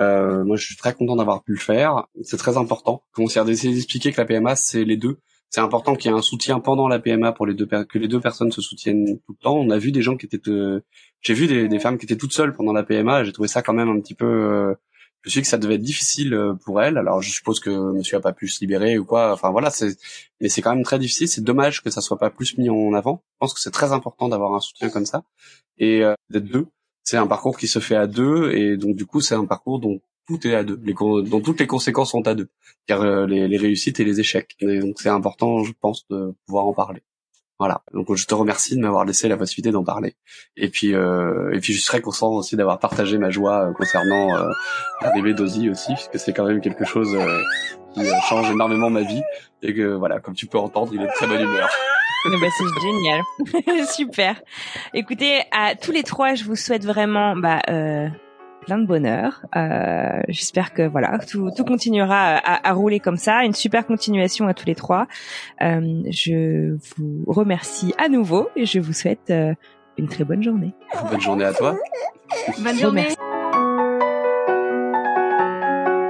Euh, 0.00 0.44
moi, 0.44 0.56
je 0.56 0.66
suis 0.66 0.76
très 0.76 0.94
content 0.94 1.16
d'avoir 1.16 1.42
pu 1.42 1.52
le 1.52 1.58
faire. 1.58 2.06
C'est 2.22 2.36
très 2.36 2.56
important. 2.56 3.02
On 3.18 3.26
s'est 3.26 3.44
d'essayer 3.44 3.74
d'expliquer 3.74 4.12
que 4.12 4.20
la 4.20 4.26
PMA 4.26 4.56
c'est 4.56 4.84
les 4.84 4.96
deux. 4.96 5.18
C'est 5.50 5.60
important 5.60 5.94
qu'il 5.94 6.10
y 6.10 6.14
ait 6.14 6.16
un 6.16 6.22
soutien 6.22 6.58
pendant 6.58 6.88
la 6.88 6.98
PMA 6.98 7.32
pour 7.32 7.46
les 7.46 7.54
deux 7.54 7.66
que 7.66 7.98
les 7.98 8.08
deux 8.08 8.20
personnes 8.20 8.50
se 8.50 8.60
soutiennent 8.60 9.20
tout 9.20 9.32
le 9.38 9.42
temps. 9.42 9.56
On 9.56 9.70
a 9.70 9.78
vu 9.78 9.92
des 9.92 10.02
gens 10.02 10.16
qui 10.16 10.26
étaient 10.26 10.50
euh, 10.50 10.80
j'ai 11.24 11.34
vu 11.34 11.46
des, 11.46 11.68
des 11.68 11.78
femmes 11.78 11.98
qui 11.98 12.04
étaient 12.04 12.16
toutes 12.16 12.32
seules 12.32 12.52
pendant 12.52 12.72
la 12.72 12.84
PMA 12.84 13.24
j'ai 13.24 13.32
trouvé 13.32 13.48
ça 13.48 13.62
quand 13.62 13.72
même 13.72 13.88
un 13.88 14.00
petit 14.00 14.14
peu 14.14 14.26
euh, 14.26 14.74
je 15.22 15.30
suis 15.30 15.40
que 15.40 15.46
ça 15.46 15.58
devait 15.58 15.76
être 15.76 15.82
difficile 15.82 16.34
euh, 16.34 16.54
pour 16.54 16.80
elle 16.82 16.98
alors 16.98 17.22
je 17.22 17.30
suppose 17.30 17.60
que 17.60 17.70
monsieur 17.92 18.18
a 18.18 18.20
pas 18.20 18.32
pu 18.32 18.46
se 18.46 18.60
libérer 18.60 18.98
ou 18.98 19.04
quoi 19.04 19.32
enfin 19.32 19.50
voilà 19.50 19.70
mais 20.40 20.48
c'est 20.48 20.62
quand 20.62 20.74
même 20.74 20.84
très 20.84 20.98
difficile 20.98 21.28
c'est 21.28 21.42
dommage 21.42 21.82
que 21.82 21.90
ça 21.90 22.00
soit 22.00 22.18
pas 22.18 22.30
plus 22.30 22.56
mis 22.58 22.68
en 22.70 22.92
avant 22.92 23.22
je 23.34 23.38
pense 23.40 23.54
que 23.54 23.60
c'est 23.60 23.70
très 23.70 23.92
important 23.92 24.28
d'avoir 24.28 24.54
un 24.54 24.60
soutien 24.60 24.90
comme 24.90 25.06
ça 25.06 25.24
et 25.78 26.02
euh, 26.02 26.14
d'être 26.30 26.44
deux 26.44 26.66
c'est 27.04 27.18
un 27.18 27.26
parcours 27.26 27.56
qui 27.56 27.68
se 27.68 27.78
fait 27.78 27.96
à 27.96 28.06
deux 28.06 28.52
et 28.52 28.76
donc 28.76 28.96
du 28.96 29.06
coup 29.06 29.20
c'est 29.20 29.34
un 29.34 29.44
parcours 29.44 29.78
dont 29.78 30.00
tout 30.26 30.46
est 30.46 30.54
à 30.54 30.64
deux. 30.64 30.80
Les 30.82 30.94
dont 30.94 31.40
toutes 31.40 31.60
les 31.60 31.66
conséquences 31.66 32.12
sont 32.12 32.26
à 32.26 32.34
deux. 32.34 32.48
Car 32.86 33.02
euh, 33.02 33.26
les, 33.26 33.56
réussites 33.58 34.00
et 34.00 34.04
les 34.04 34.20
échecs. 34.20 34.56
Donc 34.60 35.00
c'est 35.00 35.10
important 35.10 35.62
je 35.64 35.72
pense 35.78 36.06
de 36.08 36.34
pouvoir 36.46 36.66
en 36.66 36.72
parler 36.72 37.02
voilà. 37.58 37.82
Donc 37.92 38.14
je 38.14 38.26
te 38.26 38.34
remercie 38.34 38.76
de 38.76 38.80
m'avoir 38.80 39.04
laissé 39.04 39.28
la 39.28 39.36
possibilité 39.36 39.70
d'en 39.70 39.84
parler. 39.84 40.16
Et 40.56 40.68
puis 40.68 40.94
euh, 40.94 41.52
et 41.52 41.60
puis 41.60 41.72
je 41.72 41.80
serais 41.80 42.00
content 42.00 42.30
aussi 42.32 42.56
d'avoir 42.56 42.78
partagé 42.78 43.18
ma 43.18 43.30
joie 43.30 43.68
euh, 43.68 43.72
concernant 43.72 44.36
euh, 44.36 44.50
l'arrivée 45.02 45.34
d'Ozzy 45.34 45.70
aussi, 45.70 45.94
puisque 45.94 46.18
c'est 46.18 46.32
quand 46.32 46.46
même 46.46 46.60
quelque 46.60 46.84
chose 46.84 47.14
euh, 47.14 47.42
qui 47.94 48.00
euh, 48.00 48.12
change 48.28 48.50
énormément 48.50 48.90
ma 48.90 49.02
vie. 49.02 49.22
Et 49.62 49.72
que 49.72 49.94
voilà, 49.94 50.20
comme 50.20 50.34
tu 50.34 50.46
peux 50.46 50.58
entendre, 50.58 50.92
il 50.94 51.00
est 51.00 51.06
de 51.06 51.12
très 51.14 51.26
bonne 51.26 51.40
humeur. 51.40 51.70
Ben, 52.26 52.50
c'est 52.56 52.80
génial. 52.80 53.86
Super. 53.86 54.42
Écoutez, 54.94 55.42
à 55.52 55.74
tous 55.74 55.92
les 55.92 56.02
trois, 56.02 56.34
je 56.34 56.44
vous 56.44 56.56
souhaite 56.56 56.84
vraiment 56.84 57.36
bah, 57.36 57.60
euh, 57.68 58.08
plein 58.64 58.78
de 58.78 58.86
bonheur. 58.86 59.44
Euh, 59.56 60.20
J'espère 60.28 60.72
que 60.72 60.82
voilà, 60.82 61.18
tout, 61.18 61.50
tout 61.56 61.64
continuera 61.64 62.36
à, 62.36 62.68
à 62.68 62.72
rouler 62.72 63.00
comme 63.00 63.16
ça. 63.16 63.44
Une 63.44 63.52
super 63.52 63.86
continuation 63.86 64.46
à 64.48 64.54
tous 64.54 64.66
les 64.66 64.74
trois. 64.74 65.06
Euh, 65.62 66.02
je 66.10 66.76
vous 66.96 67.24
remercie 67.26 67.94
à 67.98 68.08
nouveau 68.08 68.48
et 68.56 68.66
je 68.66 68.80
vous 68.80 68.92
souhaite 68.92 69.30
euh, 69.30 69.54
une 69.98 70.08
très 70.08 70.24
bonne 70.24 70.42
journée. 70.42 70.74
Bonne 71.10 71.20
journée 71.20 71.44
à 71.44 71.52
toi. 71.52 71.76
Bonne 72.58 72.78
journée. 72.78 73.08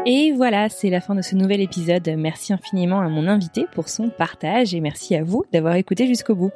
Et 0.07 0.33
voilà, 0.33 0.69
c'est 0.69 0.91
la 0.91 1.01
fin 1.01 1.15
de 1.15 1.23
ce 1.23 1.35
nouvel 1.35 1.63
épisode. 1.63 2.07
Merci 2.19 2.53
infiniment 2.53 3.01
à 3.01 3.09
mon 3.09 3.27
invité 3.27 3.65
pour 3.73 3.89
son 3.89 4.11
partage 4.11 4.75
et 4.75 4.81
merci 4.81 5.17
à 5.17 5.25
vous 5.25 5.47
d'avoir 5.51 5.77
écouté 5.77 6.07
jusqu'au 6.07 6.35
bout. 6.35 6.51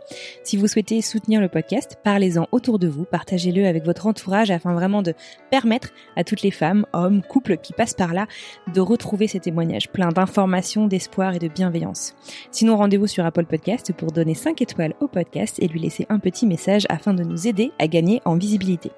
Si 0.45 0.59
vous 0.59 0.67
souhaitez 0.67 1.01
soutenir 1.01 1.41
le 1.41 1.49
podcast, 1.49 1.97
parlez-en 2.05 2.47
autour 2.53 2.79
de 2.79 2.89
vous, 2.89 3.07
partagez-le 3.07 3.67
avec 3.67 3.87
votre 3.87 4.07
entourage 4.07 4.51
afin 4.51 4.75
vraiment 4.75 5.01
de 5.01 5.15
permettre 5.51 5.95
à 6.15 6.25
toutes 6.25 6.43
les 6.43 6.51
femmes, 6.51 6.85
hommes, 6.93 7.23
couples 7.23 7.57
qui 7.57 7.73
passent 7.73 7.95
par 7.95 8.13
là 8.13 8.27
de 8.75 8.83
retrouver 8.83 9.29
ces 9.29 9.41
témoignages 9.41 9.89
pleins 9.89 10.11
d'informations, 10.11 10.87
d'espoir 10.87 11.35
et 11.35 11.39
de 11.39 11.49
bienveillance. 11.49 12.17
Sinon, 12.51 12.77
rendez-vous 12.77 13.07
sur 13.07 13.25
Apple 13.25 13.47
Podcast 13.47 13.95
pour 13.95 14.13
donner 14.13 14.35
5 14.35 14.61
étoiles 14.61 14.93
au 15.01 15.09
podcast 15.09 15.57
et 15.59 15.69
lui 15.69 15.81
laisser 15.81 16.05
un 16.11 16.19
petit 16.19 16.47
message 16.47 16.85
afin 16.91 17.15
de 17.15 17.25
nous 17.25 17.47
aider 17.47 17.73
à 17.79 17.87
gagner 17.87 18.21
en 18.27 18.37
visibilité. 18.37 18.91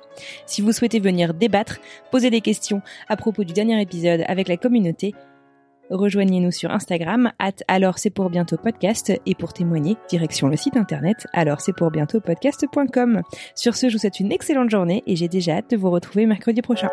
Si 0.45 0.61
vous 0.61 0.73
souhaitez 0.73 0.99
venir 0.99 1.35
débattre, 1.35 1.79
poser 2.11 2.31
des 2.31 2.41
questions 2.41 2.83
à 3.09 3.17
propos 3.17 3.45
du 3.45 3.53
dernier 3.53 3.81
épisode 3.81 4.25
avec 4.27 4.40
la 4.49 4.57
communauté, 4.57 5.15
rejoignez-nous 5.91 6.51
sur 6.51 6.71
Instagram, 6.71 7.33
at 7.39 7.53
alors 7.69 7.99
c'est 7.99 8.11
pour 8.11 8.31
bientôt 8.31 8.57
podcast, 8.57 9.13
et 9.27 9.35
pour 9.35 9.53
témoigner, 9.53 9.97
direction 10.09 10.49
le 10.49 10.57
site 10.57 10.77
internet 10.77 11.27
alors 11.33 11.61
c'est 11.61 11.73
pour 11.73 11.91
bientôt 11.91 12.21
podcast.com. 12.21 13.23
Sur 13.55 13.77
ce, 13.77 13.89
je 13.89 13.95
vous 13.95 14.01
souhaite 14.01 14.21
une 14.21 14.33
excellente 14.33 14.71
journée 14.71 15.03
et 15.07 15.17
j'ai 15.17 15.29
déjà 15.29 15.57
hâte 15.57 15.71
de 15.71 15.77
vous 15.77 15.91
retrouver 15.91 16.27
mercredi 16.27 16.63
prochain. 16.63 16.89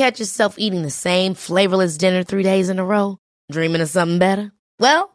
Catch 0.00 0.18
yourself 0.18 0.54
eating 0.56 0.80
the 0.80 0.88
same 0.90 1.34
flavorless 1.34 1.98
dinner 1.98 2.22
three 2.22 2.42
days 2.42 2.70
in 2.70 2.78
a 2.78 2.84
row? 2.84 3.18
Dreaming 3.52 3.82
of 3.82 3.88
something 3.90 4.18
better? 4.18 4.50
Well, 4.78 5.14